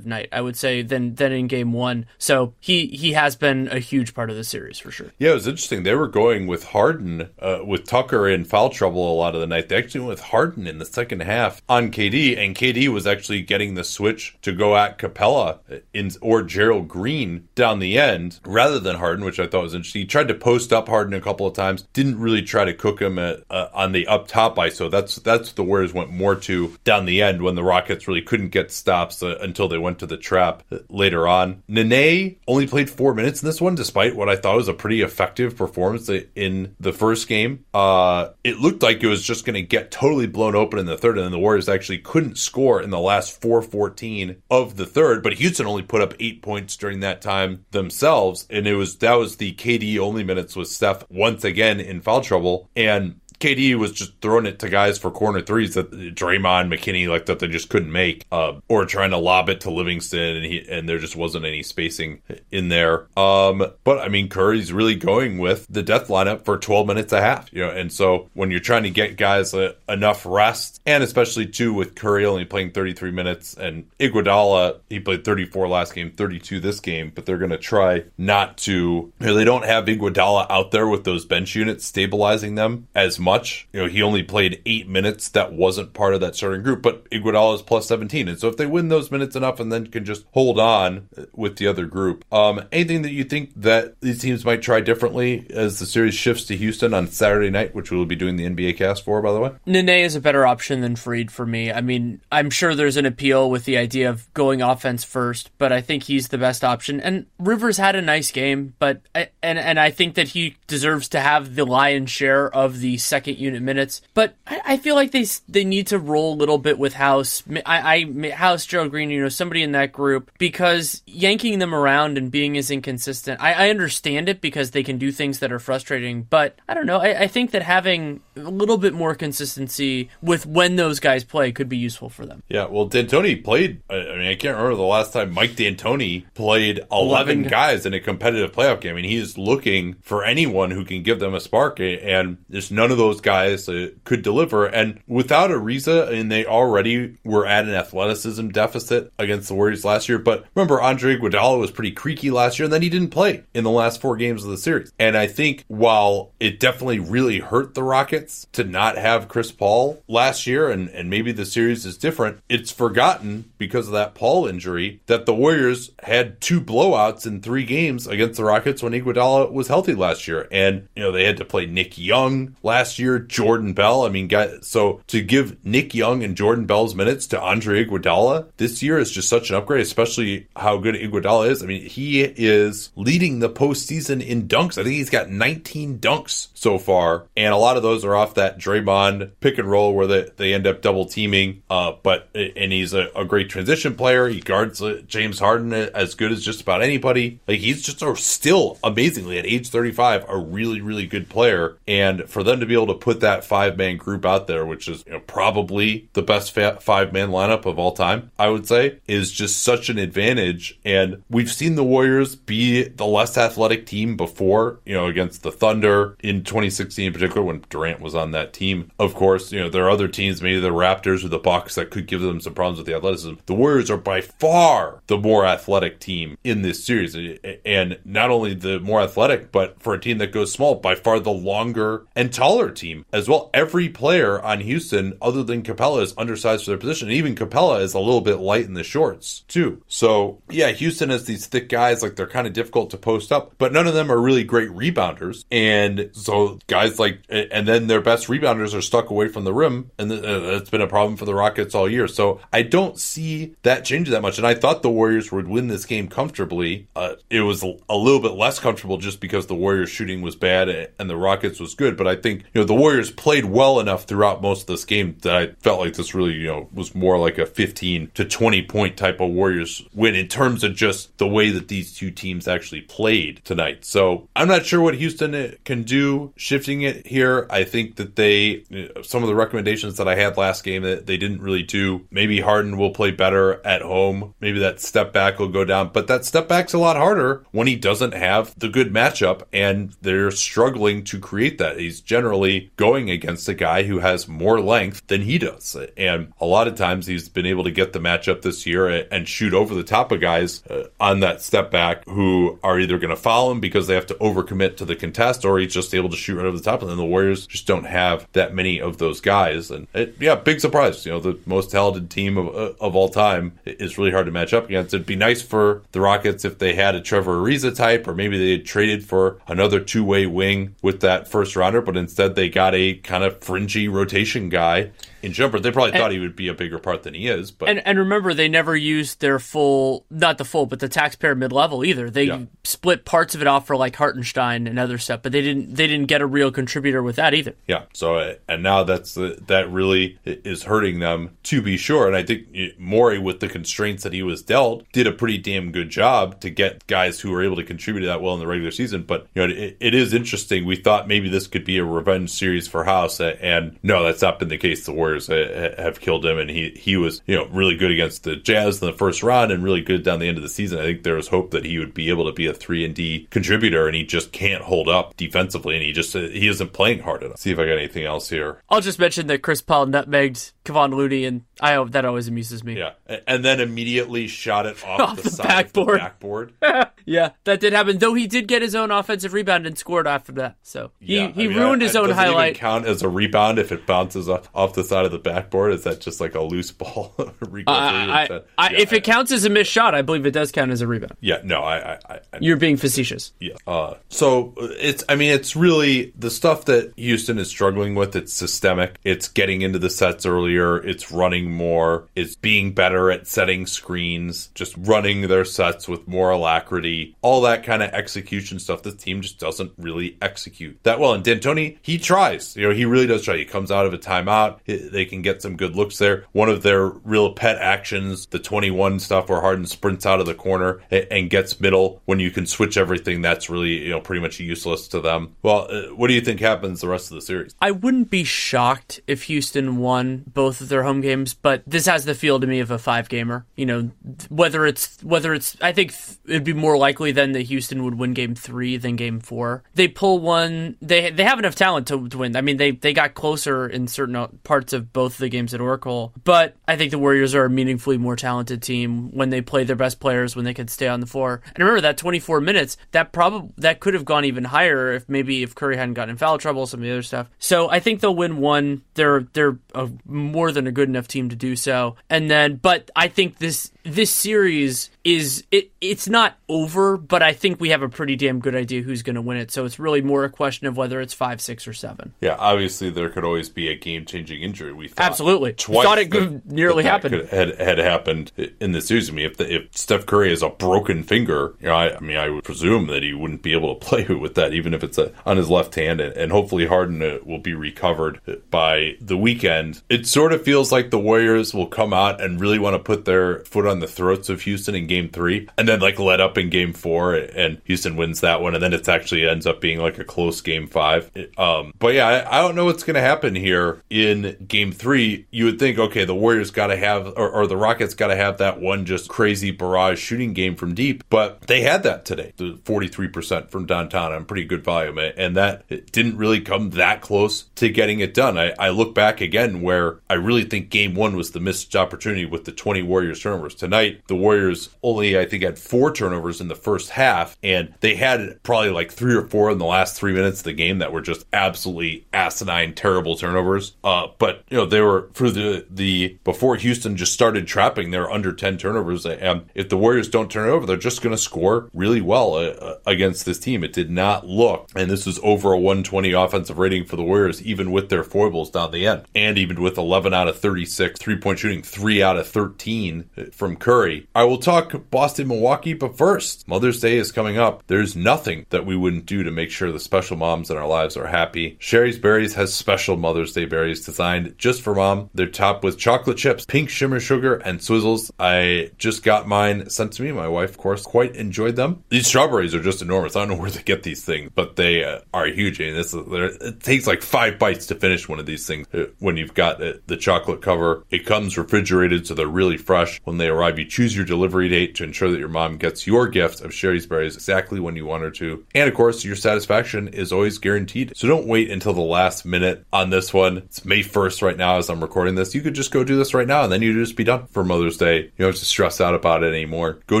night, 0.04 0.28
I 0.32 0.40
would 0.40 0.56
say, 0.56 0.82
than, 0.82 1.14
than 1.14 1.32
in 1.32 1.46
game 1.46 1.72
one. 1.72 2.06
So 2.18 2.54
he, 2.60 2.86
he 2.86 3.12
has 3.12 3.36
been 3.36 3.68
a 3.68 3.78
huge 3.78 4.14
part 4.14 4.30
of 4.30 4.36
the 4.36 4.44
series 4.44 4.78
for 4.78 4.90
sure. 4.90 5.12
Yeah, 5.18 5.30
it 5.30 5.34
was 5.34 5.46
interesting. 5.46 5.82
They 5.82 5.94
were 5.94 6.08
going 6.08 6.46
with 6.46 6.64
Harden, 6.64 7.28
uh, 7.38 7.60
with 7.64 7.86
Tucker 7.86 8.28
in 8.28 8.44
foul 8.44 8.70
trouble 8.70 9.12
a 9.12 9.16
lot 9.16 9.34
of 9.34 9.40
the 9.40 9.46
night. 9.46 9.68
They 9.68 9.76
actually 9.76 10.00
went 10.00 10.10
with 10.10 10.20
Harden 10.20 10.66
in 10.66 10.78
the 10.78 10.84
second 10.84 11.20
half 11.22 11.62
on 11.68 11.90
KD, 11.90 12.38
and 12.38 12.54
KD 12.54 12.88
was 12.88 13.06
actually 13.06 13.42
getting 13.42 13.74
the 13.74 13.84
switch 13.84 14.36
to 14.42 14.52
go 14.52 14.76
at 14.76 14.98
Capela 14.98 15.60
in 15.92 16.10
or 16.20 16.42
Gerald 16.42 16.88
Green 16.88 17.48
down 17.54 17.78
the 17.78 17.98
end 17.98 18.40
rather 18.44 18.78
than 18.78 18.96
Harden, 18.96 19.24
which 19.24 19.40
I 19.40 19.46
thought 19.46 19.62
was 19.62 19.74
interesting. 19.74 20.02
He 20.02 20.06
tried 20.06 20.28
to 20.28 20.34
post 20.34 20.72
up 20.72 20.88
Harden 20.88 21.14
a 21.14 21.20
couple 21.20 21.46
of 21.46 21.54
times, 21.54 21.82
didn't 21.92 22.18
really 22.18 22.42
try 22.42 22.64
to 22.64 22.74
cook 22.74 23.00
him 23.00 23.18
at, 23.18 23.42
uh, 23.50 23.68
on 23.72 23.92
the 23.92 24.06
up 24.06 24.28
top 24.28 24.56
ISO. 24.56 24.90
That's 24.90 25.16
that's 25.16 25.52
the 25.52 25.64
Warriors 25.64 25.94
went 25.94 26.10
more 26.10 26.34
to 26.36 26.76
down 26.84 27.06
the 27.06 27.22
end 27.22 27.42
when 27.42 27.54
the 27.54 27.64
Rockets 27.64 28.08
really 28.08 28.22
couldn't 28.22 28.50
get 28.50 28.72
stops 28.72 29.22
uh, 29.22 29.38
until 29.40 29.68
they 29.70 29.78
went 29.78 29.98
to 30.00 30.06
the 30.06 30.16
trap 30.16 30.62
later 30.88 31.26
on. 31.26 31.62
Nene 31.68 32.36
only 32.46 32.66
played 32.66 32.90
four 32.90 33.14
minutes 33.14 33.42
in 33.42 33.46
this 33.46 33.60
one, 33.60 33.74
despite 33.74 34.16
what 34.16 34.28
I 34.28 34.36
thought 34.36 34.56
was 34.56 34.68
a 34.68 34.74
pretty 34.74 35.02
effective 35.02 35.56
performance 35.56 36.10
in 36.34 36.76
the 36.78 36.92
first 36.92 37.28
game. 37.28 37.64
Uh, 37.72 38.30
it 38.44 38.58
looked 38.58 38.82
like 38.82 39.02
it 39.02 39.08
was 39.08 39.22
just 39.22 39.44
going 39.44 39.54
to 39.54 39.62
get 39.62 39.90
totally 39.90 40.26
blown 40.26 40.54
open 40.54 40.78
in 40.78 40.86
the 40.86 40.98
third, 40.98 41.16
and 41.16 41.24
then 41.24 41.32
the 41.32 41.38
Warriors 41.38 41.68
actually 41.68 41.98
couldn't 41.98 42.38
score 42.38 42.82
in 42.82 42.90
the 42.90 43.00
last 43.00 43.40
4:14 43.40 44.36
of 44.50 44.76
the 44.76 44.86
third. 44.86 45.22
But 45.22 45.34
Houston 45.34 45.66
only 45.66 45.82
put 45.82 46.02
up 46.02 46.14
eight 46.20 46.42
points 46.42 46.76
during 46.76 47.00
that 47.00 47.22
time 47.22 47.64
themselves, 47.70 48.46
and 48.50 48.66
it 48.66 48.74
was 48.74 48.96
that 48.98 49.14
was 49.14 49.36
the 49.36 49.52
KD 49.52 49.98
only 49.98 50.24
minutes 50.24 50.56
with 50.56 50.68
Steph 50.68 51.04
once 51.10 51.44
again 51.44 51.80
in 51.80 52.00
foul 52.00 52.20
trouble, 52.20 52.68
and 52.76 53.20
KD 53.40 53.74
was 53.76 53.92
just 53.92 54.12
throwing 54.20 54.44
it 54.44 54.58
to 54.58 54.68
guys 54.68 54.98
for 54.98 55.10
corner 55.10 55.40
threes 55.40 55.74
that 55.74 55.90
Draymond, 55.90 56.72
McKinnie, 56.72 57.08
like 57.08 57.26
that 57.26 57.38
they 57.38 57.48
just 57.48 57.70
couldn't 57.70 57.90
make, 57.90 58.26
uh, 58.30 58.60
or 58.68 58.84
trying 58.84 59.10
to 59.10 59.16
lob 59.16 59.48
it 59.48 59.62
to 59.62 59.70
Livingston, 59.70 60.36
and 60.36 60.44
he 60.44 60.66
and 60.68 60.88
there 60.88 60.98
just 60.98 61.16
wasn't 61.16 61.46
any 61.46 61.62
spacing 61.62 62.20
in 62.52 62.68
there. 62.68 63.06
Um, 63.18 63.64
but 63.82 63.98
I 63.98 64.08
mean, 64.08 64.28
Curry's 64.28 64.72
really 64.72 64.94
going 64.94 65.38
with 65.38 65.66
the 65.70 65.82
death 65.82 66.08
lineup 66.08 66.44
for 66.44 66.58
12 66.58 66.86
minutes 66.86 67.12
a 67.14 67.20
half, 67.20 67.50
you 67.52 67.62
know, 67.62 67.70
and 67.70 67.90
so 67.90 68.28
when 68.34 68.50
you're 68.50 68.60
trying 68.60 68.82
to 68.82 68.90
get 68.90 69.16
guys 69.16 69.54
uh, 69.54 69.72
enough 69.88 70.26
rest, 70.26 70.80
and 70.84 71.02
especially 71.02 71.46
too 71.46 71.72
with 71.72 71.94
Curry 71.94 72.26
only 72.26 72.44
playing 72.44 72.72
33 72.72 73.10
minutes, 73.10 73.54
and 73.54 73.88
Iguodala 73.98 74.80
he 74.90 75.00
played 75.00 75.24
34 75.24 75.66
last 75.66 75.94
game, 75.94 76.12
32 76.12 76.60
this 76.60 76.78
game, 76.80 77.10
but 77.14 77.24
they're 77.24 77.38
going 77.38 77.50
to 77.50 77.58
try 77.58 78.04
not 78.18 78.58
to. 78.58 79.12
You 79.18 79.26
know, 79.26 79.34
they 79.34 79.44
don't 79.44 79.64
have 79.64 79.86
Iguodala 79.86 80.46
out 80.50 80.72
there 80.72 80.86
with 80.86 81.04
those 81.04 81.24
bench 81.24 81.54
units 81.54 81.86
stabilizing 81.86 82.54
them 82.54 82.86
as 82.94 83.18
much 83.18 83.29
much. 83.30 83.68
You 83.72 83.82
know, 83.82 83.88
he 83.88 84.02
only 84.02 84.22
played 84.22 84.60
eight 84.66 84.88
minutes. 84.88 85.28
That 85.28 85.52
wasn't 85.52 85.94
part 85.94 86.14
of 86.14 86.20
that 86.20 86.34
starting 86.34 86.62
group, 86.62 86.82
but 86.82 87.08
Iguodala 87.10 87.54
is 87.54 87.62
plus 87.62 87.86
17. 87.86 88.28
And 88.28 88.38
so 88.38 88.48
if 88.48 88.56
they 88.56 88.66
win 88.66 88.88
those 88.88 89.10
minutes 89.10 89.36
enough 89.36 89.60
and 89.60 89.70
then 89.70 89.86
can 89.86 90.04
just 90.04 90.24
hold 90.32 90.58
on 90.58 91.08
with 91.32 91.56
the 91.56 91.66
other 91.66 91.86
group, 91.86 92.24
um, 92.32 92.62
anything 92.72 93.02
that 93.02 93.12
you 93.12 93.24
think 93.24 93.52
that 93.56 94.00
these 94.00 94.20
teams 94.20 94.44
might 94.44 94.62
try 94.62 94.80
differently 94.80 95.46
as 95.50 95.78
the 95.78 95.86
series 95.86 96.14
shifts 96.14 96.44
to 96.46 96.56
Houston 96.56 96.92
on 96.92 97.06
Saturday 97.06 97.50
night, 97.50 97.74
which 97.74 97.90
we 97.90 97.96
will 97.96 98.06
be 98.06 98.16
doing 98.16 98.36
the 98.36 98.44
NBA 98.44 98.76
cast 98.76 99.04
for, 99.04 99.22
by 99.22 99.32
the 99.32 99.40
way? 99.40 99.52
Nene 99.64 99.88
is 99.88 100.16
a 100.16 100.20
better 100.20 100.44
option 100.44 100.80
than 100.80 100.96
Faried 100.96 101.30
for 101.30 101.46
me. 101.46 101.72
I 101.72 101.80
mean, 101.80 102.20
I'm 102.32 102.50
sure 102.50 102.74
there's 102.74 102.96
an 102.96 103.06
appeal 103.06 103.48
with 103.50 103.64
the 103.64 103.76
idea 103.76 104.10
of 104.10 104.32
going 104.34 104.62
offense 104.62 105.04
first, 105.04 105.50
but 105.58 105.72
I 105.72 105.80
think 105.80 106.04
he's 106.04 106.28
the 106.28 106.38
best 106.38 106.64
option. 106.64 107.00
And 107.00 107.26
Rivers 107.38 107.76
had 107.76 107.94
a 107.94 108.02
nice 108.02 108.30
game, 108.32 108.74
but 108.78 109.02
and 109.14 109.58
and 109.58 109.78
I 109.78 109.90
think 109.90 110.14
that 110.14 110.28
he 110.28 110.56
deserves 110.66 111.08
to 111.10 111.20
have 111.20 111.54
the 111.54 111.64
lion's 111.64 112.10
share 112.10 112.52
of 112.54 112.80
the 112.80 112.96
second 112.98 113.19
unit 113.26 113.62
minutes. 113.62 114.02
But 114.14 114.34
I, 114.46 114.60
I 114.64 114.76
feel 114.76 114.94
like 114.94 115.12
they 115.12 115.26
they 115.48 115.64
need 115.64 115.86
to 115.88 115.98
roll 115.98 116.34
a 116.34 116.36
little 116.36 116.58
bit 116.58 116.78
with 116.78 116.94
House. 116.94 117.42
I, 117.66 118.06
I 118.22 118.30
House 118.30 118.66
Gerald 118.66 118.90
Green, 118.90 119.10
you 119.10 119.22
know, 119.22 119.28
somebody 119.28 119.62
in 119.62 119.72
that 119.72 119.92
group 119.92 120.30
because 120.38 121.02
yanking 121.06 121.58
them 121.58 121.74
around 121.74 122.18
and 122.18 122.30
being 122.30 122.56
as 122.56 122.70
inconsistent. 122.70 123.40
I, 123.40 123.66
I 123.66 123.70
understand 123.70 124.28
it 124.28 124.40
because 124.40 124.70
they 124.70 124.82
can 124.82 124.98
do 124.98 125.12
things 125.12 125.38
that 125.40 125.52
are 125.52 125.58
frustrating, 125.58 126.22
but 126.22 126.56
I 126.68 126.74
don't 126.74 126.86
know. 126.86 126.98
I, 126.98 127.22
I 127.22 127.26
think 127.26 127.50
that 127.52 127.62
having 127.62 128.20
a 128.46 128.50
little 128.50 128.78
bit 128.78 128.94
more 128.94 129.14
consistency 129.14 130.10
with 130.22 130.46
when 130.46 130.76
those 130.76 131.00
guys 131.00 131.24
play 131.24 131.52
could 131.52 131.68
be 131.68 131.76
useful 131.76 132.08
for 132.08 132.26
them. 132.26 132.42
Yeah, 132.48 132.66
well, 132.66 132.88
D'Antoni 132.88 133.42
played. 133.42 133.82
I 133.88 133.94
mean, 133.94 134.28
I 134.28 134.34
can't 134.34 134.56
remember 134.56 134.76
the 134.76 134.82
last 134.82 135.12
time 135.12 135.32
Mike 135.32 135.52
D'Antoni 135.52 136.24
played 136.34 136.80
11, 136.90 137.40
11 137.40 137.42
guys 137.44 137.86
in 137.86 137.94
a 137.94 138.00
competitive 138.00 138.52
playoff 138.52 138.80
game. 138.80 138.92
I 138.92 138.96
mean, 138.96 139.10
he 139.10 139.16
is 139.16 139.38
looking 139.38 139.96
for 140.02 140.24
anyone 140.24 140.70
who 140.70 140.84
can 140.84 141.02
give 141.02 141.20
them 141.20 141.34
a 141.34 141.40
spark, 141.40 141.80
and 141.80 142.38
there's 142.48 142.70
none 142.70 142.90
of 142.90 142.98
those 142.98 143.20
guys 143.20 143.66
that 143.66 144.04
could 144.04 144.22
deliver. 144.22 144.66
And 144.66 145.00
without 145.06 145.50
Ariza, 145.50 146.12
and 146.12 146.30
they 146.30 146.44
already 146.44 147.16
were 147.24 147.46
at 147.46 147.64
an 147.64 147.74
athleticism 147.74 148.48
deficit 148.48 149.12
against 149.18 149.48
the 149.48 149.54
Warriors 149.54 149.84
last 149.84 150.08
year. 150.08 150.18
But 150.18 150.44
remember, 150.54 150.80
Andre 150.80 151.16
Iguodala 151.16 151.58
was 151.58 151.70
pretty 151.70 151.92
creaky 151.92 152.30
last 152.30 152.58
year, 152.58 152.64
and 152.64 152.72
then 152.72 152.82
he 152.82 152.88
didn't 152.88 153.10
play 153.10 153.44
in 153.54 153.64
the 153.64 153.70
last 153.70 154.00
four 154.00 154.16
games 154.16 154.44
of 154.44 154.50
the 154.50 154.58
series. 154.58 154.92
And 154.98 155.16
I 155.16 155.26
think 155.26 155.64
while 155.68 156.32
it 156.40 156.60
definitely 156.60 156.98
really 156.98 157.38
hurt 157.38 157.74
the 157.74 157.82
Rockets 157.82 158.29
To 158.52 158.64
not 158.64 158.96
have 158.96 159.28
Chris 159.28 159.52
Paul 159.52 160.02
last 160.08 160.46
year, 160.46 160.70
and, 160.70 160.88
and 160.90 161.08
maybe 161.08 161.32
the 161.32 161.46
series 161.46 161.86
is 161.86 161.96
different, 161.96 162.40
it's 162.48 162.70
forgotten 162.70 163.50
because 163.58 163.86
of 163.86 163.92
that 163.92 164.14
Paul 164.14 164.46
injury 164.46 165.00
that 165.06 165.26
the 165.26 165.34
Warriors 165.34 165.92
had 166.02 166.40
two 166.40 166.60
blowouts 166.60 167.26
in 167.26 167.40
three 167.40 167.64
games 167.64 168.06
against 168.06 168.36
the 168.36 168.44
Rockets 168.44 168.82
when 168.82 168.92
Iguodala 168.92 169.52
was 169.52 169.68
healthy 169.68 169.94
last 169.94 170.26
year. 170.26 170.48
And, 170.50 170.88
you 170.96 171.02
know, 171.02 171.12
they 171.12 171.24
had 171.24 171.36
to 171.38 171.44
play 171.44 171.66
Nick 171.66 171.98
Young 171.98 172.56
last 172.62 172.98
year, 172.98 173.18
Jordan 173.18 173.72
Bell. 173.72 174.04
I 174.04 174.08
mean, 174.08 174.28
guys, 174.28 174.66
so 174.66 175.02
to 175.08 175.22
give 175.22 175.64
Nick 175.64 175.94
Young 175.94 176.22
and 176.22 176.36
Jordan 176.36 176.66
Bell's 176.66 176.94
minutes 176.94 177.26
to 177.28 177.40
Andre 177.40 177.84
Iguodala 177.84 178.46
this 178.56 178.82
year 178.82 178.98
is 178.98 179.10
just 179.10 179.28
such 179.28 179.50
an 179.50 179.56
upgrade, 179.56 179.82
especially 179.82 180.48
how 180.56 180.78
good 180.78 180.94
Iguodala 180.94 181.50
is. 181.50 181.62
I 181.62 181.66
mean, 181.66 181.86
he 181.86 182.22
is 182.22 182.90
leading 182.96 183.38
the 183.38 183.50
postseason 183.50 184.24
in 184.24 184.48
dunks. 184.48 184.78
I 184.78 184.82
think 184.82 184.96
he's 184.96 185.10
got 185.10 185.30
19 185.30 185.98
dunks 185.98 186.48
so 186.54 186.78
far, 186.78 187.26
and 187.36 187.52
a 187.52 187.56
lot 187.56 187.76
of 187.76 187.82
those 187.82 188.04
are 188.04 188.09
off 188.14 188.34
that 188.34 188.58
Draymond 188.58 189.30
pick 189.40 189.58
and 189.58 189.70
roll 189.70 189.94
where 189.94 190.06
they, 190.06 190.30
they 190.36 190.54
end 190.54 190.66
up 190.66 190.82
double 190.82 191.06
teaming. 191.06 191.62
Uh, 191.70 191.92
but 192.02 192.28
and 192.34 192.72
he's 192.72 192.92
a, 192.92 193.08
a 193.16 193.24
great 193.24 193.48
transition 193.48 193.94
player. 193.94 194.28
He 194.28 194.40
guards 194.40 194.82
uh, 194.82 195.02
James 195.06 195.38
Harden 195.38 195.72
as 195.72 196.14
good 196.14 196.32
as 196.32 196.44
just 196.44 196.60
about 196.60 196.82
anybody. 196.82 197.40
Like 197.46 197.60
he's 197.60 197.82
just 197.82 198.02
a, 198.02 198.16
still 198.16 198.78
amazingly 198.82 199.38
at 199.38 199.46
age 199.46 199.68
35 199.68 200.24
a 200.28 200.38
really 200.38 200.80
really 200.80 201.06
good 201.06 201.28
player. 201.28 201.76
And 201.86 202.28
for 202.28 202.42
them 202.42 202.60
to 202.60 202.66
be 202.66 202.74
able 202.74 202.88
to 202.88 202.94
put 202.94 203.20
that 203.20 203.44
five 203.44 203.76
man 203.76 203.96
group 203.96 204.24
out 204.24 204.46
there, 204.46 204.64
which 204.64 204.88
is 204.88 205.04
you 205.06 205.12
know, 205.12 205.20
probably 205.20 206.08
the 206.12 206.22
best 206.22 206.52
fa- 206.52 206.78
five 206.80 207.12
man 207.12 207.30
lineup 207.30 207.66
of 207.66 207.78
all 207.78 207.92
time, 207.92 208.30
I 208.38 208.48
would 208.48 208.66
say, 208.66 208.98
is 209.06 209.32
just 209.32 209.62
such 209.62 209.88
an 209.88 209.98
advantage. 209.98 210.78
And 210.84 211.22
we've 211.28 211.52
seen 211.52 211.74
the 211.74 211.84
Warriors 211.84 212.36
be 212.36 212.84
the 212.84 213.06
less 213.06 213.36
athletic 213.36 213.86
team 213.86 214.16
before, 214.16 214.80
you 214.84 214.94
know, 214.94 215.06
against 215.06 215.42
the 215.42 215.52
Thunder 215.52 216.16
in 216.20 216.44
2016 216.44 217.06
in 217.06 217.12
particular 217.12 217.42
when 217.42 217.64
Durant 217.68 217.99
was 218.00 218.14
on 218.14 218.32
that 218.32 218.52
team. 218.52 218.90
Of 218.98 219.14
course, 219.14 219.52
you 219.52 219.60
know, 219.60 219.68
there 219.68 219.84
are 219.84 219.90
other 219.90 220.08
teams, 220.08 220.42
maybe 220.42 220.60
the 220.60 220.70
Raptors 220.70 221.24
or 221.24 221.28
the 221.28 221.38
Bucks 221.38 221.74
that 221.74 221.90
could 221.90 222.06
give 222.06 222.20
them 222.20 222.40
some 222.40 222.54
problems 222.54 222.78
with 222.78 222.86
the 222.86 222.94
athleticism. 222.94 223.34
The 223.46 223.54
Warriors 223.54 223.90
are 223.90 223.96
by 223.96 224.20
far 224.20 225.02
the 225.06 225.18
more 225.18 225.44
athletic 225.46 226.00
team 226.00 226.36
in 226.44 226.62
this 226.62 226.84
series. 226.84 227.16
And 227.64 227.98
not 228.04 228.30
only 228.30 228.54
the 228.54 228.80
more 228.80 229.00
athletic, 229.00 229.52
but 229.52 229.82
for 229.82 229.94
a 229.94 230.00
team 230.00 230.18
that 230.18 230.32
goes 230.32 230.52
small, 230.52 230.76
by 230.76 230.94
far 230.94 231.20
the 231.20 231.30
longer 231.30 232.06
and 232.16 232.32
taller 232.32 232.70
team 232.70 233.04
as 233.12 233.28
well. 233.28 233.50
Every 233.54 233.88
player 233.88 234.40
on 234.40 234.60
Houston, 234.60 235.16
other 235.20 235.42
than 235.42 235.62
Capela, 235.62 236.02
is 236.02 236.14
undersized 236.16 236.64
for 236.64 236.70
their 236.70 236.78
position. 236.78 237.08
And 237.08 237.16
even 237.16 237.34
Capela 237.34 237.80
is 237.80 237.94
a 237.94 238.00
little 238.00 238.20
bit 238.20 238.36
light 238.36 238.64
in 238.64 238.74
the 238.74 238.84
shorts, 238.84 239.40
too. 239.48 239.82
So, 239.88 240.40
yeah, 240.48 240.70
Houston 240.70 241.10
has 241.10 241.24
these 241.24 241.46
thick 241.46 241.68
guys, 241.68 242.02
like 242.02 242.16
they're 242.16 242.26
kind 242.26 242.46
of 242.46 242.52
difficult 242.52 242.90
to 242.90 242.96
post 242.96 243.32
up, 243.32 243.54
but 243.58 243.72
none 243.72 243.86
of 243.86 243.94
them 243.94 244.10
are 244.10 244.20
really 244.20 244.44
great 244.44 244.70
rebounders. 244.70 245.44
And 245.50 246.10
so, 246.12 246.58
guys 246.66 246.98
like, 246.98 247.20
and 247.28 247.66
then 247.66 247.86
their 247.90 248.00
best 248.00 248.28
rebounders 248.28 248.74
are 248.76 248.82
stuck 248.82 249.10
away 249.10 249.28
from 249.28 249.44
the 249.44 249.52
rim. 249.52 249.90
And 249.98 250.10
it's 250.12 250.70
been 250.70 250.80
a 250.80 250.86
problem 250.86 251.16
for 251.16 251.24
the 251.24 251.34
Rockets 251.34 251.74
all 251.74 251.88
year. 251.88 252.08
So, 252.08 252.40
I 252.52 252.62
don't 252.62 252.98
see 252.98 253.54
that 253.62 253.84
changing 253.84 254.12
that 254.12 254.22
much. 254.22 254.38
And 254.38 254.46
I 254.46 254.54
thought 254.54 254.82
the 254.82 254.90
Warriors 254.90 255.30
would 255.32 255.48
win 255.48 255.68
this 255.68 255.84
game 255.84 256.08
comfortably. 256.08 256.88
Uh, 256.94 257.14
it 257.28 257.40
was 257.40 257.62
a 257.62 257.96
little 257.96 258.20
bit 258.20 258.32
less 258.32 258.58
comfortable 258.58 258.98
just 258.98 259.20
because 259.20 259.46
the 259.46 259.54
Warriors 259.54 259.90
shooting 259.90 260.22
was 260.22 260.36
bad 260.36 260.90
and 260.98 261.10
the 261.10 261.16
Rockets 261.16 261.60
was 261.60 261.74
good. 261.74 261.96
But 261.96 262.06
I 262.06 262.16
think, 262.16 262.44
you 262.54 262.60
know, 262.60 262.64
the 262.64 262.74
Warriors 262.74 263.10
played 263.10 263.44
well 263.44 263.80
enough 263.80 264.04
throughout 264.04 264.42
most 264.42 264.62
of 264.62 264.66
this 264.68 264.84
game 264.84 265.16
that 265.22 265.34
I 265.34 265.46
felt 265.60 265.80
like 265.80 265.94
this 265.94 266.14
really, 266.14 266.34
you 266.34 266.46
know, 266.46 266.68
was 266.72 266.94
more 266.94 267.18
like 267.18 267.38
a 267.38 267.46
15 267.46 268.12
to 268.14 268.24
20 268.24 268.62
point 268.62 268.96
type 268.96 269.20
of 269.20 269.30
Warriors 269.30 269.82
win 269.92 270.14
in 270.14 270.28
terms 270.28 270.64
of 270.64 270.74
just 270.74 271.16
the 271.18 271.26
way 271.26 271.50
that 271.50 271.68
these 271.68 271.94
two 271.94 272.10
teams 272.10 272.46
actually 272.46 272.82
played 272.82 273.42
tonight. 273.44 273.84
So 273.84 274.28
I'm 274.36 274.48
not 274.48 274.66
sure 274.66 274.80
what 274.80 274.94
Houston 274.94 275.56
can 275.64 275.82
do 275.82 276.32
shifting 276.36 276.82
it 276.82 277.06
here. 277.06 277.46
I 277.50 277.64
think 277.64 277.79
that 277.82 278.16
they, 278.16 278.64
some 279.02 279.22
of 279.22 279.28
the 279.28 279.34
recommendations 279.34 279.96
that 279.96 280.08
I 280.08 280.14
had 280.14 280.36
last 280.36 280.64
game 280.64 280.82
that 280.82 281.06
they 281.06 281.16
didn't 281.16 281.42
really 281.42 281.62
do. 281.62 282.06
Maybe 282.10 282.40
Harden 282.40 282.76
will 282.76 282.90
play 282.90 283.10
better 283.10 283.64
at 283.66 283.82
home. 283.82 284.34
Maybe 284.40 284.58
that 284.60 284.80
step 284.80 285.12
back 285.12 285.38
will 285.38 285.48
go 285.48 285.64
down, 285.64 285.90
but 285.92 286.06
that 286.08 286.24
step 286.24 286.48
back's 286.48 286.72
a 286.72 286.78
lot 286.78 286.96
harder 286.96 287.44
when 287.50 287.66
he 287.66 287.76
doesn't 287.76 288.14
have 288.14 288.58
the 288.58 288.68
good 288.68 288.92
matchup 288.92 289.42
and 289.52 289.96
they're 290.02 290.30
struggling 290.30 291.04
to 291.04 291.18
create 291.18 291.58
that. 291.58 291.78
He's 291.78 292.00
generally 292.00 292.70
going 292.76 293.10
against 293.10 293.48
a 293.48 293.54
guy 293.54 293.84
who 293.84 293.98
has 293.98 294.28
more 294.28 294.60
length 294.60 295.06
than 295.06 295.22
he 295.22 295.38
does. 295.38 295.76
And 295.96 296.32
a 296.40 296.46
lot 296.46 296.68
of 296.68 296.74
times 296.74 297.06
he's 297.06 297.28
been 297.28 297.46
able 297.46 297.64
to 297.64 297.70
get 297.70 297.92
the 297.92 297.98
matchup 297.98 298.42
this 298.42 298.66
year 298.66 298.88
and 299.10 299.28
shoot 299.28 299.54
over 299.54 299.74
the 299.74 299.82
top 299.82 300.12
of 300.12 300.20
guys 300.20 300.64
uh, 300.66 300.84
on 300.98 301.20
that 301.20 301.42
step 301.42 301.70
back 301.70 302.04
who 302.06 302.58
are 302.62 302.78
either 302.78 302.98
going 302.98 303.10
to 303.10 303.16
foul 303.16 303.50
him 303.50 303.60
because 303.60 303.86
they 303.86 303.94
have 303.94 304.06
to 304.06 304.14
overcommit 304.14 304.76
to 304.76 304.84
the 304.84 304.96
contest 304.96 305.44
or 305.44 305.58
he's 305.58 305.72
just 305.72 305.94
able 305.94 306.08
to 306.08 306.16
shoot 306.16 306.36
right 306.36 306.46
over 306.46 306.56
the 306.56 306.62
top. 306.62 306.80
And 306.80 306.90
then 306.90 306.96
the 306.96 307.04
Warriors 307.04 307.46
just 307.46 307.66
don't 307.70 307.84
have 307.84 308.26
that 308.32 308.54
many 308.54 308.80
of 308.80 308.98
those 308.98 309.20
guys. 309.20 309.70
And 309.70 309.86
it, 309.94 310.16
yeah, 310.18 310.34
big 310.34 310.60
surprise. 310.60 311.06
You 311.06 311.12
know, 311.12 311.20
the 311.20 311.38
most 311.46 311.70
talented 311.70 312.10
team 312.10 312.36
of, 312.36 312.48
uh, 312.48 312.72
of 312.80 312.96
all 312.96 313.08
time 313.08 313.58
is 313.64 313.96
really 313.96 314.10
hard 314.10 314.26
to 314.26 314.32
match 314.32 314.52
up 314.52 314.64
against. 314.66 314.92
It'd 314.92 315.06
be 315.06 315.16
nice 315.16 315.40
for 315.40 315.82
the 315.92 316.00
Rockets 316.00 316.44
if 316.44 316.58
they 316.58 316.74
had 316.74 316.94
a 316.94 317.00
Trevor 317.00 317.36
Ariza 317.36 317.74
type, 317.74 318.08
or 318.08 318.14
maybe 318.14 318.38
they 318.38 318.52
had 318.52 318.66
traded 318.66 319.04
for 319.04 319.38
another 319.46 319.78
two 319.78 320.04
way 320.04 320.26
wing 320.26 320.74
with 320.82 321.00
that 321.00 321.28
first 321.28 321.54
rounder, 321.54 321.80
but 321.80 321.96
instead 321.96 322.34
they 322.34 322.48
got 322.48 322.74
a 322.74 322.94
kind 322.94 323.22
of 323.22 323.40
fringy 323.40 323.86
rotation 323.86 324.48
guy 324.48 324.90
in 325.22 325.32
Shumpert. 325.32 325.62
They 325.62 325.70
probably 325.70 325.92
and, 325.92 326.00
thought 326.00 326.12
he 326.12 326.18
would 326.18 326.36
be 326.36 326.48
a 326.48 326.54
bigger 326.54 326.78
part 326.78 327.02
than 327.02 327.14
he 327.14 327.28
is. 327.28 327.50
But 327.50 327.68
and, 327.68 327.86
and 327.86 327.98
remember, 327.98 328.34
they 328.34 328.48
never 328.48 328.76
used 328.76 329.20
their 329.20 329.38
full, 329.38 330.04
not 330.10 330.38
the 330.38 330.44
full, 330.44 330.66
but 330.66 330.80
the 330.80 330.88
taxpayer 330.88 331.34
mid 331.34 331.52
level 331.52 331.84
either. 331.84 332.10
They 332.10 332.24
yeah. 332.24 332.42
split 332.64 333.04
parts 333.04 333.34
of 333.34 333.40
it 333.40 333.46
off 333.46 333.66
for 333.66 333.76
like 333.76 333.96
Hartenstein 333.96 334.66
and 334.66 334.78
other 334.78 334.98
stuff, 334.98 335.20
but 335.22 335.32
they 335.32 335.42
didn't 335.42 335.74
they 335.74 335.86
didn't 335.86 336.06
get 336.06 336.20
a 336.20 336.26
real 336.26 336.50
contributor 336.50 337.02
with 337.02 337.16
that 337.16 337.34
either. 337.34 337.54
Yeah. 337.66 337.84
So 337.92 338.16
uh, 338.16 338.34
and 338.48 338.62
now 338.62 338.84
that's 338.84 339.14
the, 339.14 339.38
that 339.46 339.70
really 339.70 340.18
is 340.24 340.64
hurting 340.64 341.00
them 341.00 341.36
to 341.44 341.62
be 341.62 341.76
sure. 341.76 342.06
And 342.06 342.16
I 342.16 342.22
think 342.22 342.48
Morey, 342.78 343.18
with 343.18 343.40
the 343.40 343.48
constraints 343.48 344.02
that 344.02 344.12
he 344.12 344.22
was 344.22 344.42
dealt, 344.42 344.84
did 344.92 345.06
a 345.06 345.12
pretty 345.12 345.38
damn 345.38 345.72
good 345.72 345.90
job 345.90 346.40
to 346.40 346.50
get 346.50 346.86
guys 346.86 347.20
who 347.20 347.30
were 347.30 347.42
able 347.42 347.56
to 347.56 347.64
contribute 347.64 348.06
that 348.06 348.22
well 348.22 348.34
in 348.34 348.40
the 348.40 348.46
regular 348.46 348.70
season. 348.70 349.02
But 349.02 349.26
you 349.34 349.46
know, 349.46 349.54
it, 349.54 349.76
it 349.80 349.94
is 349.94 350.14
interesting. 350.14 350.64
We 350.64 350.76
thought 350.76 351.08
maybe 351.08 351.28
this 351.28 351.46
could 351.46 351.64
be 351.64 351.78
a 351.78 351.84
revenge 351.84 352.30
series 352.30 352.68
for 352.68 352.84
House, 352.84 353.20
and 353.20 353.78
no, 353.82 354.04
that's 354.04 354.22
not 354.22 354.38
been 354.38 354.48
the 354.48 354.58
case. 354.58 354.84
The 354.84 354.92
Warriors 354.92 355.09
have 355.16 356.00
killed 356.00 356.24
him, 356.24 356.38
and 356.38 356.50
he 356.50 356.70
he 356.70 356.96
was 356.96 357.22
you 357.26 357.36
know 357.36 357.46
really 357.46 357.76
good 357.76 357.90
against 357.90 358.24
the 358.24 358.36
Jazz 358.36 358.80
in 358.80 358.86
the 358.86 358.92
first 358.96 359.22
round, 359.22 359.52
and 359.52 359.62
really 359.62 359.82
good 359.82 360.02
down 360.02 360.18
the 360.18 360.28
end 360.28 360.36
of 360.36 360.42
the 360.42 360.48
season. 360.48 360.78
I 360.78 360.82
think 360.82 361.02
there 361.02 361.16
was 361.16 361.28
hope 361.28 361.50
that 361.50 361.64
he 361.64 361.78
would 361.78 361.94
be 361.94 362.10
able 362.10 362.26
to 362.26 362.32
be 362.32 362.46
a 362.46 362.54
three 362.54 362.84
and 362.84 362.94
D 362.94 363.26
contributor, 363.30 363.86
and 363.86 363.96
he 363.96 364.04
just 364.04 364.32
can't 364.32 364.62
hold 364.62 364.88
up 364.88 365.16
defensively, 365.16 365.74
and 365.76 365.84
he 365.84 365.92
just 365.92 366.14
uh, 366.14 366.20
he 366.20 366.46
isn't 366.48 366.72
playing 366.72 367.00
hard 367.00 367.22
enough. 367.22 367.38
See 367.38 367.50
if 367.50 367.58
I 367.58 367.66
got 367.66 367.78
anything 367.78 368.04
else 368.04 368.28
here. 368.28 368.62
I'll 368.68 368.80
just 368.80 368.98
mention 368.98 369.26
that 369.28 369.42
Chris 369.42 369.62
Paul 369.62 369.86
nutmegged 369.86 370.52
Kevon 370.64 370.94
Looney, 370.94 371.24
and 371.24 371.44
I 371.60 371.82
that 371.84 372.04
always 372.04 372.28
amuses 372.28 372.62
me. 372.62 372.78
Yeah, 372.78 372.92
and 373.26 373.44
then 373.44 373.60
immediately 373.60 374.26
shot 374.26 374.66
it 374.66 374.82
off, 374.86 375.00
off 375.00 375.22
the, 375.22 375.30
the 375.30 375.42
backboard. 375.42 375.94
The 375.94 375.98
backboard. 375.98 376.52
yeah, 377.04 377.30
that 377.44 377.60
did 377.60 377.72
happen. 377.72 377.98
Though 377.98 378.14
he 378.14 378.26
did 378.26 378.48
get 378.48 378.62
his 378.62 378.74
own 378.74 378.90
offensive 378.90 379.32
rebound 379.32 379.66
and 379.66 379.76
scored 379.76 380.06
after 380.06 380.32
that, 380.32 380.56
so 380.62 380.92
he, 381.00 381.16
yeah, 381.16 381.28
he 381.28 381.44
I 381.44 381.48
mean, 381.48 381.56
ruined 381.56 381.82
I, 381.82 381.86
his 381.86 381.96
own 381.96 382.10
highlight. 382.10 382.56
count 382.56 382.86
as 382.86 383.02
a 383.02 383.08
rebound 383.08 383.58
if 383.58 383.72
it 383.72 383.86
bounces 383.86 384.28
off, 384.28 384.48
off 384.54 384.74
the 384.74 384.84
side 384.84 384.99
of 385.04 385.12
the 385.12 385.18
backboard? 385.18 385.72
Is 385.72 385.84
that 385.84 386.00
just 386.00 386.20
like 386.20 386.34
a 386.34 386.40
loose 386.40 386.70
ball 386.70 387.14
recovery? 387.40 387.64
Uh, 387.66 388.40
I, 388.58 388.70
yeah, 388.70 388.78
if 388.80 388.92
it 388.92 389.04
counts 389.04 389.32
as 389.32 389.44
a 389.44 389.50
missed 389.50 389.70
shot, 389.70 389.94
I 389.94 390.02
believe 390.02 390.26
it 390.26 390.32
does 390.32 390.52
count 390.52 390.70
as 390.70 390.80
a 390.80 390.86
rebound. 390.86 391.16
Yeah, 391.20 391.40
no, 391.44 391.60
I, 391.62 391.98
I 392.08 392.20
you're 392.40 392.56
being 392.56 392.76
facetious. 392.76 393.32
Yeah. 393.40 393.54
Uh, 393.66 393.94
so 394.08 394.54
it's, 394.58 395.04
I 395.08 395.16
mean, 395.16 395.32
it's 395.32 395.56
really 395.56 396.12
the 396.18 396.30
stuff 396.30 396.66
that 396.66 396.92
Houston 396.96 397.38
is 397.38 397.48
struggling 397.48 397.94
with. 397.94 398.16
It's 398.16 398.32
systemic. 398.32 398.98
It's 399.04 399.28
getting 399.28 399.62
into 399.62 399.78
the 399.78 399.90
sets 399.90 400.26
earlier. 400.26 400.76
It's 400.76 401.10
running 401.10 401.50
more. 401.50 402.08
It's 402.16 402.36
being 402.36 402.72
better 402.72 403.10
at 403.10 403.26
setting 403.26 403.66
screens. 403.66 404.48
Just 404.54 404.74
running 404.78 405.28
their 405.28 405.44
sets 405.44 405.88
with 405.88 406.06
more 406.08 406.30
alacrity. 406.30 407.16
All 407.22 407.42
that 407.42 407.64
kind 407.64 407.82
of 407.82 407.90
execution 407.90 408.58
stuff. 408.58 408.82
The 408.82 408.92
team 408.92 409.20
just 409.20 409.38
doesn't 409.38 409.72
really 409.78 410.16
execute 410.22 410.78
that 410.84 411.00
well. 411.00 411.14
And 411.14 411.24
D'Antoni, 411.24 411.78
he 411.82 411.98
tries. 411.98 412.56
You 412.56 412.68
know, 412.68 412.74
he 412.74 412.84
really 412.84 413.06
does 413.06 413.24
try. 413.24 413.36
He 413.36 413.44
comes 413.44 413.70
out 413.70 413.86
of 413.86 413.94
a 413.94 413.98
timeout. 413.98 414.60
They 414.92 415.04
can 415.04 415.22
get 415.22 415.42
some 415.42 415.56
good 415.56 415.76
looks 415.76 415.98
there. 415.98 416.24
One 416.32 416.48
of 416.48 416.62
their 416.62 416.86
real 416.86 417.32
pet 417.32 417.58
actions, 417.58 418.26
the 418.26 418.38
21 418.38 419.00
stuff 419.00 419.28
where 419.28 419.40
Harden 419.40 419.66
sprints 419.66 420.06
out 420.06 420.20
of 420.20 420.26
the 420.26 420.34
corner 420.34 420.80
and 420.90 421.30
gets 421.30 421.60
middle 421.60 422.02
when 422.04 422.20
you 422.20 422.30
can 422.30 422.46
switch 422.46 422.76
everything, 422.76 423.22
that's 423.22 423.50
really, 423.50 423.84
you 423.84 423.90
know, 423.90 424.00
pretty 424.00 424.20
much 424.20 424.40
useless 424.40 424.88
to 424.88 425.00
them. 425.00 425.36
Well, 425.42 425.66
uh, 425.70 425.94
what 425.94 426.08
do 426.08 426.14
you 426.14 426.20
think 426.20 426.40
happens 426.40 426.80
the 426.80 426.88
rest 426.88 427.10
of 427.10 427.14
the 427.14 427.20
series? 427.20 427.54
I 427.60 427.70
wouldn't 427.70 428.10
be 428.10 428.24
shocked 428.24 429.00
if 429.06 429.24
Houston 429.24 429.78
won 429.78 430.24
both 430.32 430.60
of 430.60 430.68
their 430.68 430.82
home 430.82 431.00
games, 431.00 431.34
but 431.34 431.62
this 431.66 431.86
has 431.86 432.04
the 432.04 432.14
feel 432.14 432.40
to 432.40 432.46
me 432.46 432.60
of 432.60 432.70
a 432.70 432.78
five 432.78 433.08
gamer. 433.08 433.46
You 433.56 433.66
know, 433.66 433.90
whether 434.28 434.66
it's, 434.66 435.02
whether 435.02 435.34
it's, 435.34 435.56
I 435.60 435.72
think 435.72 435.94
it'd 436.26 436.44
be 436.44 436.52
more 436.52 436.76
likely 436.76 437.12
than 437.12 437.32
that 437.32 437.42
Houston 437.42 437.84
would 437.84 437.94
win 437.94 438.14
game 438.14 438.34
three 438.34 438.76
than 438.76 438.96
game 438.96 439.20
four. 439.20 439.62
They 439.74 439.88
pull 439.88 440.18
one, 440.18 440.76
they, 440.80 441.10
they 441.10 441.24
have 441.24 441.38
enough 441.38 441.54
talent 441.54 441.86
to, 441.88 442.08
to 442.08 442.18
win. 442.18 442.36
I 442.36 442.40
mean, 442.40 442.56
they, 442.56 442.72
they 442.72 442.92
got 442.92 443.14
closer 443.14 443.66
in 443.66 443.86
certain 443.88 444.38
parts 444.44 444.72
of 444.72 444.79
of 444.80 444.92
both 444.92 445.18
the 445.18 445.28
games 445.28 445.54
at 445.54 445.60
Oracle. 445.60 446.12
But 446.24 446.56
I 446.66 446.76
think 446.76 446.90
the 446.90 446.98
Warriors 446.98 447.34
are 447.34 447.44
a 447.44 447.50
meaningfully 447.50 447.98
more 447.98 448.16
talented 448.16 448.62
team 448.62 449.10
when 449.12 449.30
they 449.30 449.40
play 449.40 449.64
their 449.64 449.76
best 449.76 450.00
players 450.00 450.34
when 450.34 450.44
they 450.44 450.54
can 450.54 450.68
stay 450.68 450.88
on 450.88 451.00
the 451.00 451.06
floor. 451.06 451.40
And 451.54 451.58
remember 451.58 451.82
that 451.82 451.96
24 451.96 452.40
minutes 452.40 452.76
that 452.92 453.12
probably 453.12 453.52
that 453.58 453.80
could 453.80 453.94
have 453.94 454.04
gone 454.04 454.24
even 454.24 454.44
higher 454.44 454.92
if 454.92 455.08
maybe 455.08 455.42
if 455.42 455.54
Curry 455.54 455.76
hadn't 455.76 455.94
gotten 455.94 456.10
in 456.10 456.16
foul 456.16 456.38
trouble, 456.38 456.66
some 456.66 456.80
of 456.80 456.84
the 456.84 456.92
other 456.92 457.02
stuff. 457.02 457.30
So 457.38 457.70
I 457.70 457.80
think 457.80 458.00
they'll 458.00 458.14
win 458.14 458.38
one. 458.38 458.82
They're 458.94 459.26
they're 459.32 459.58
a, 459.74 459.88
more 460.04 460.52
than 460.52 460.66
a 460.66 460.72
good 460.72 460.88
enough 460.88 461.08
team 461.08 461.28
to 461.28 461.36
do 461.36 461.56
so. 461.56 461.96
And 462.08 462.30
then, 462.30 462.56
but 462.56 462.90
I 462.96 463.08
think 463.08 463.38
this 463.38 463.70
this 463.84 464.14
series 464.14 464.90
is 465.04 465.44
it 465.50 465.70
it's 465.80 466.08
not 466.08 466.36
over, 466.48 466.96
but 466.98 467.22
I 467.22 467.32
think 467.32 467.60
we 467.60 467.70
have 467.70 467.82
a 467.82 467.88
pretty 467.88 468.16
damn 468.16 468.38
good 468.38 468.54
idea 468.54 468.82
who's 468.82 469.02
going 469.02 469.14
to 469.16 469.22
win 469.22 469.38
it. 469.38 469.50
So 469.50 469.64
it's 469.64 469.78
really 469.78 470.02
more 470.02 470.24
a 470.24 470.30
question 470.30 470.66
of 470.66 470.76
whether 470.76 471.00
it's 471.00 471.14
five, 471.14 471.40
six, 471.40 471.66
or 471.66 471.72
seven. 471.72 472.12
Yeah, 472.20 472.36
obviously 472.38 472.90
there 472.90 473.08
could 473.08 473.24
always 473.24 473.48
be 473.48 473.68
a 473.68 473.76
game 473.76 474.04
changing 474.04 474.42
injury. 474.42 474.72
We 474.72 474.88
thought 474.88 475.06
absolutely 475.06 475.54
twice 475.54 475.86
thought 475.86 475.98
it 475.98 476.10
could 476.10 476.44
that, 476.44 476.52
nearly 476.52 476.82
that 476.82 476.90
happen. 476.90 477.10
Could, 477.12 477.28
had 477.28 477.58
had 477.58 477.78
happened 477.78 478.32
in 478.60 478.72
the 478.72 478.80
season. 478.80 479.14
I 479.14 479.16
mean, 479.16 479.26
if 479.26 479.36
the, 479.38 479.54
if 479.54 479.76
Steph 479.76 480.04
Curry 480.04 480.30
has 480.30 480.42
a 480.42 480.50
broken 480.50 481.02
finger, 481.02 481.54
you 481.60 481.68
know, 481.68 481.74
I, 481.74 481.96
I, 481.96 482.00
mean, 482.00 482.18
I 482.18 482.28
would 482.28 482.44
presume 482.44 482.88
that 482.88 483.02
he 483.02 483.14
wouldn't 483.14 483.42
be 483.42 483.52
able 483.52 483.74
to 483.74 483.80
play 483.86 484.06
with 484.06 484.34
that, 484.34 484.52
even 484.52 484.74
if 484.74 484.84
it's 484.84 484.98
a, 484.98 485.12
on 485.24 485.38
his 485.38 485.48
left 485.48 485.74
hand, 485.74 486.00
and, 486.00 486.14
and 486.14 486.30
hopefully 486.32 486.66
Harden 486.66 487.02
uh, 487.02 487.18
will 487.24 487.38
be 487.38 487.54
recovered 487.54 488.20
by 488.50 488.96
the 489.00 489.16
weekend. 489.16 489.82
It 489.88 490.06
sort 490.06 490.32
of 490.32 490.42
feels 490.42 490.70
like 490.70 490.90
the 490.90 490.98
Warriors 490.98 491.54
will 491.54 491.66
come 491.66 491.94
out 491.94 492.20
and 492.20 492.40
really 492.40 492.58
want 492.58 492.74
to 492.74 492.78
put 492.78 493.06
their 493.06 493.40
foot 493.40 493.69
on 493.70 493.80
the 493.80 493.86
throats 493.86 494.28
of 494.28 494.42
Houston 494.42 494.74
in 494.74 494.86
Game 494.86 495.08
Three, 495.08 495.48
and 495.56 495.66
then 495.66 495.80
like 495.80 495.98
let 495.98 496.20
up 496.20 496.36
in 496.36 496.50
Game 496.50 496.72
Four, 496.72 497.14
and 497.14 497.62
Houston 497.64 497.96
wins 497.96 498.20
that 498.20 498.42
one, 498.42 498.54
and 498.54 498.62
then 498.62 498.74
it 498.74 498.88
actually 498.88 499.26
ends 499.26 499.46
up 499.46 499.60
being 499.60 499.78
like 499.78 499.98
a 499.98 500.04
close 500.04 500.40
Game 500.40 500.66
Five. 500.66 501.10
Um, 501.38 501.72
but 501.78 501.94
yeah, 501.94 502.06
I, 502.06 502.38
I 502.38 502.42
don't 502.42 502.54
know 502.54 502.64
what's 502.64 502.82
going 502.82 502.96
to 502.96 503.00
happen 503.00 503.34
here 503.34 503.82
in 503.88 504.44
Game 504.46 504.72
Three. 504.72 505.26
You 505.30 505.46
would 505.46 505.58
think, 505.58 505.78
okay, 505.78 506.04
the 506.04 506.14
Warriors 506.14 506.50
got 506.50 506.66
to 506.66 506.76
have, 506.76 507.06
or, 507.16 507.30
or 507.30 507.46
the 507.46 507.56
Rockets 507.56 507.94
got 507.94 508.08
to 508.08 508.16
have 508.16 508.38
that 508.38 508.60
one 508.60 508.84
just 508.84 509.08
crazy 509.08 509.50
barrage 509.50 510.00
shooting 510.00 510.32
game 510.32 510.56
from 510.56 510.74
deep, 510.74 511.04
but 511.08 511.42
they 511.42 511.62
had 511.62 511.82
that 511.84 512.04
today, 512.04 512.32
the 512.36 512.58
forty 512.64 512.88
three 512.88 513.08
percent 513.08 513.50
from 513.50 513.66
downtown 513.66 514.12
on 514.12 514.24
pretty 514.24 514.44
good 514.44 514.64
volume, 514.64 514.98
and 514.98 515.36
that 515.36 515.66
didn't 515.92 516.16
really 516.16 516.40
come 516.40 516.70
that 516.70 517.00
close 517.00 517.44
to 517.54 517.68
getting 517.68 518.00
it 518.00 518.14
done. 518.14 518.36
I, 518.36 518.52
I 518.58 518.70
look 518.70 518.94
back 518.94 519.20
again 519.20 519.62
where 519.62 520.00
I 520.08 520.14
really 520.14 520.44
think 520.44 520.70
Game 520.70 520.94
One 520.94 521.16
was 521.16 521.30
the 521.30 521.40
missed 521.40 521.76
opportunity 521.76 522.24
with 522.24 522.44
the 522.44 522.52
twenty 522.52 522.82
Warriors 522.82 523.20
turnovers. 523.20 523.54
Tonight, 523.60 524.00
the 524.06 524.16
Warriors 524.16 524.70
only 524.82 525.18
I 525.18 525.26
think 525.26 525.42
had 525.42 525.58
four 525.58 525.92
turnovers 525.92 526.40
in 526.40 526.48
the 526.48 526.54
first 526.54 526.88
half, 526.88 527.36
and 527.42 527.74
they 527.80 527.94
had 527.94 528.42
probably 528.42 528.70
like 528.70 528.90
three 528.90 529.14
or 529.14 529.28
four 529.28 529.50
in 529.50 529.58
the 529.58 529.66
last 529.66 529.98
three 529.98 530.14
minutes 530.14 530.40
of 530.40 530.44
the 530.44 530.54
game 530.54 530.78
that 530.78 530.94
were 530.94 531.02
just 531.02 531.26
absolutely 531.34 532.06
asinine, 532.10 532.72
terrible 532.72 533.16
turnovers. 533.16 533.74
Uh, 533.84 534.06
but 534.18 534.44
you 534.48 534.56
know 534.56 534.64
they 534.64 534.80
were 534.80 535.10
for 535.12 535.28
the 535.28 535.66
the 535.68 536.18
before 536.24 536.56
Houston 536.56 536.96
just 536.96 537.12
started 537.12 537.46
trapping, 537.46 537.90
they 537.90 537.98
were 537.98 538.10
under 538.10 538.32
ten 538.32 538.56
turnovers, 538.56 539.04
and 539.04 539.42
if 539.54 539.68
the 539.68 539.76
Warriors 539.76 540.08
don't 540.08 540.30
turn 540.30 540.48
over, 540.48 540.64
they're 540.64 540.78
just 540.78 541.02
going 541.02 541.14
to 541.14 541.20
score 541.20 541.68
really 541.74 542.00
well 542.00 542.36
uh, 542.36 542.52
uh, 542.52 542.78
against 542.86 543.26
this 543.26 543.38
team. 543.38 543.62
It 543.62 543.74
did 543.74 543.90
not 543.90 544.26
look, 544.26 544.70
and 544.74 544.90
this 544.90 545.04
was 545.04 545.20
over 545.22 545.52
a 545.52 545.58
120 545.58 546.12
offensive 546.12 546.56
rating 546.56 546.86
for 546.86 546.96
the 546.96 547.04
Warriors, 547.04 547.42
even 547.42 547.72
with 547.72 547.90
their 547.90 548.04
foibles 548.04 548.48
down 548.48 548.70
the 548.70 548.86
end, 548.86 549.04
and 549.14 549.36
even 549.36 549.60
with 549.60 549.76
11 549.76 550.14
out 550.14 550.28
of 550.28 550.38
36 550.38 550.98
three 550.98 551.18
point 551.18 551.38
shooting, 551.38 551.62
three 551.62 552.02
out 552.02 552.16
of 552.16 552.26
13 552.26 553.10
from 553.32 553.49
Curry. 553.56 554.08
I 554.14 554.24
will 554.24 554.38
talk 554.38 554.90
Boston, 554.90 555.28
Milwaukee, 555.28 555.74
but 555.74 555.96
first, 555.96 556.46
Mother's 556.48 556.80
Day 556.80 556.96
is 556.96 557.12
coming 557.12 557.38
up. 557.38 557.62
There's 557.66 557.96
nothing 557.96 558.46
that 558.50 558.66
we 558.66 558.76
wouldn't 558.76 559.06
do 559.06 559.22
to 559.22 559.30
make 559.30 559.50
sure 559.50 559.72
the 559.72 559.80
special 559.80 560.16
moms 560.16 560.50
in 560.50 560.56
our 560.56 560.66
lives 560.66 560.96
are 560.96 561.06
happy. 561.06 561.56
Shari's 561.60 561.98
Berries 561.98 562.34
has 562.34 562.54
special 562.54 562.96
Mother's 562.96 563.32
Day 563.32 563.44
berries 563.44 563.84
designed 563.84 564.34
just 564.38 564.62
for 564.62 564.74
mom. 564.74 565.10
They're 565.14 565.26
topped 565.26 565.64
with 565.64 565.78
chocolate 565.78 566.18
chips, 566.18 566.44
pink 566.44 566.70
shimmer 566.70 567.00
sugar, 567.00 567.36
and 567.36 567.60
swizzles. 567.60 568.10
I 568.18 568.70
just 568.78 569.02
got 569.02 569.28
mine 569.28 569.68
sent 569.70 569.92
to 569.94 570.02
me. 570.02 570.12
My 570.12 570.28
wife, 570.28 570.50
of 570.50 570.58
course, 570.58 570.82
quite 570.82 571.16
enjoyed 571.16 571.56
them. 571.56 571.84
These 571.88 572.06
strawberries 572.06 572.54
are 572.54 572.62
just 572.62 572.82
enormous. 572.82 573.16
I 573.16 573.20
don't 573.20 573.28
know 573.28 573.42
where 573.42 573.50
they 573.50 573.62
get 573.62 573.82
these 573.82 574.04
things, 574.04 574.30
but 574.34 574.56
they 574.56 574.84
uh, 574.84 575.00
are 575.12 575.26
huge. 575.26 575.58
This 575.58 575.94
is, 575.94 576.06
it 576.40 576.60
takes 576.60 576.86
like 576.86 577.02
five 577.02 577.38
bites 577.38 577.66
to 577.66 577.74
finish 577.74 578.08
one 578.08 578.18
of 578.18 578.26
these 578.26 578.46
things 578.46 578.66
uh, 578.72 578.86
when 578.98 579.16
you've 579.16 579.34
got 579.34 579.62
uh, 579.62 579.74
the 579.86 579.96
chocolate 579.96 580.42
cover. 580.42 580.84
It 580.90 581.06
comes 581.06 581.36
refrigerated, 581.36 582.06
so 582.06 582.14
they're 582.14 582.26
really 582.26 582.56
fresh. 582.56 583.00
When 583.04 583.18
they 583.18 583.28
arrive, 583.28 583.39
you 583.58 583.64
choose 583.64 583.96
your 583.96 584.04
delivery 584.04 584.48
date 584.48 584.74
to 584.76 584.84
ensure 584.84 585.10
that 585.10 585.18
your 585.18 585.28
mom 585.28 585.56
gets 585.56 585.86
your 585.86 586.08
gift 586.08 586.40
of 586.40 586.52
Shari's 586.52 586.86
Berries 586.86 587.16
exactly 587.16 587.60
when 587.60 587.76
you 587.76 587.86
want 587.86 588.02
her 588.02 588.10
to. 588.12 588.44
And 588.54 588.68
of 588.68 588.74
course, 588.74 589.04
your 589.04 589.16
satisfaction 589.16 589.88
is 589.88 590.12
always 590.12 590.38
guaranteed. 590.38 590.92
So 590.96 591.08
don't 591.08 591.26
wait 591.26 591.50
until 591.50 591.72
the 591.72 591.80
last 591.80 592.24
minute 592.24 592.64
on 592.72 592.90
this 592.90 593.12
one. 593.12 593.38
It's 593.38 593.64
May 593.64 593.80
1st 593.80 594.22
right 594.22 594.36
now 594.36 594.58
as 594.58 594.68
I'm 594.68 594.80
recording 594.80 595.14
this. 595.14 595.34
You 595.34 595.40
could 595.40 595.54
just 595.54 595.70
go 595.70 595.84
do 595.84 595.96
this 595.96 596.14
right 596.14 596.26
now 596.26 596.42
and 596.42 596.52
then 596.52 596.62
you'd 596.62 596.74
just 596.74 596.96
be 596.96 597.04
done 597.04 597.26
for 597.26 597.44
Mother's 597.44 597.76
Day. 597.76 598.02
You 598.02 598.12
don't 598.18 598.28
have 598.28 598.36
to 598.36 598.44
stress 598.44 598.80
out 598.80 598.94
about 598.94 599.22
it 599.22 599.32
anymore. 599.34 599.80
Go 599.86 600.00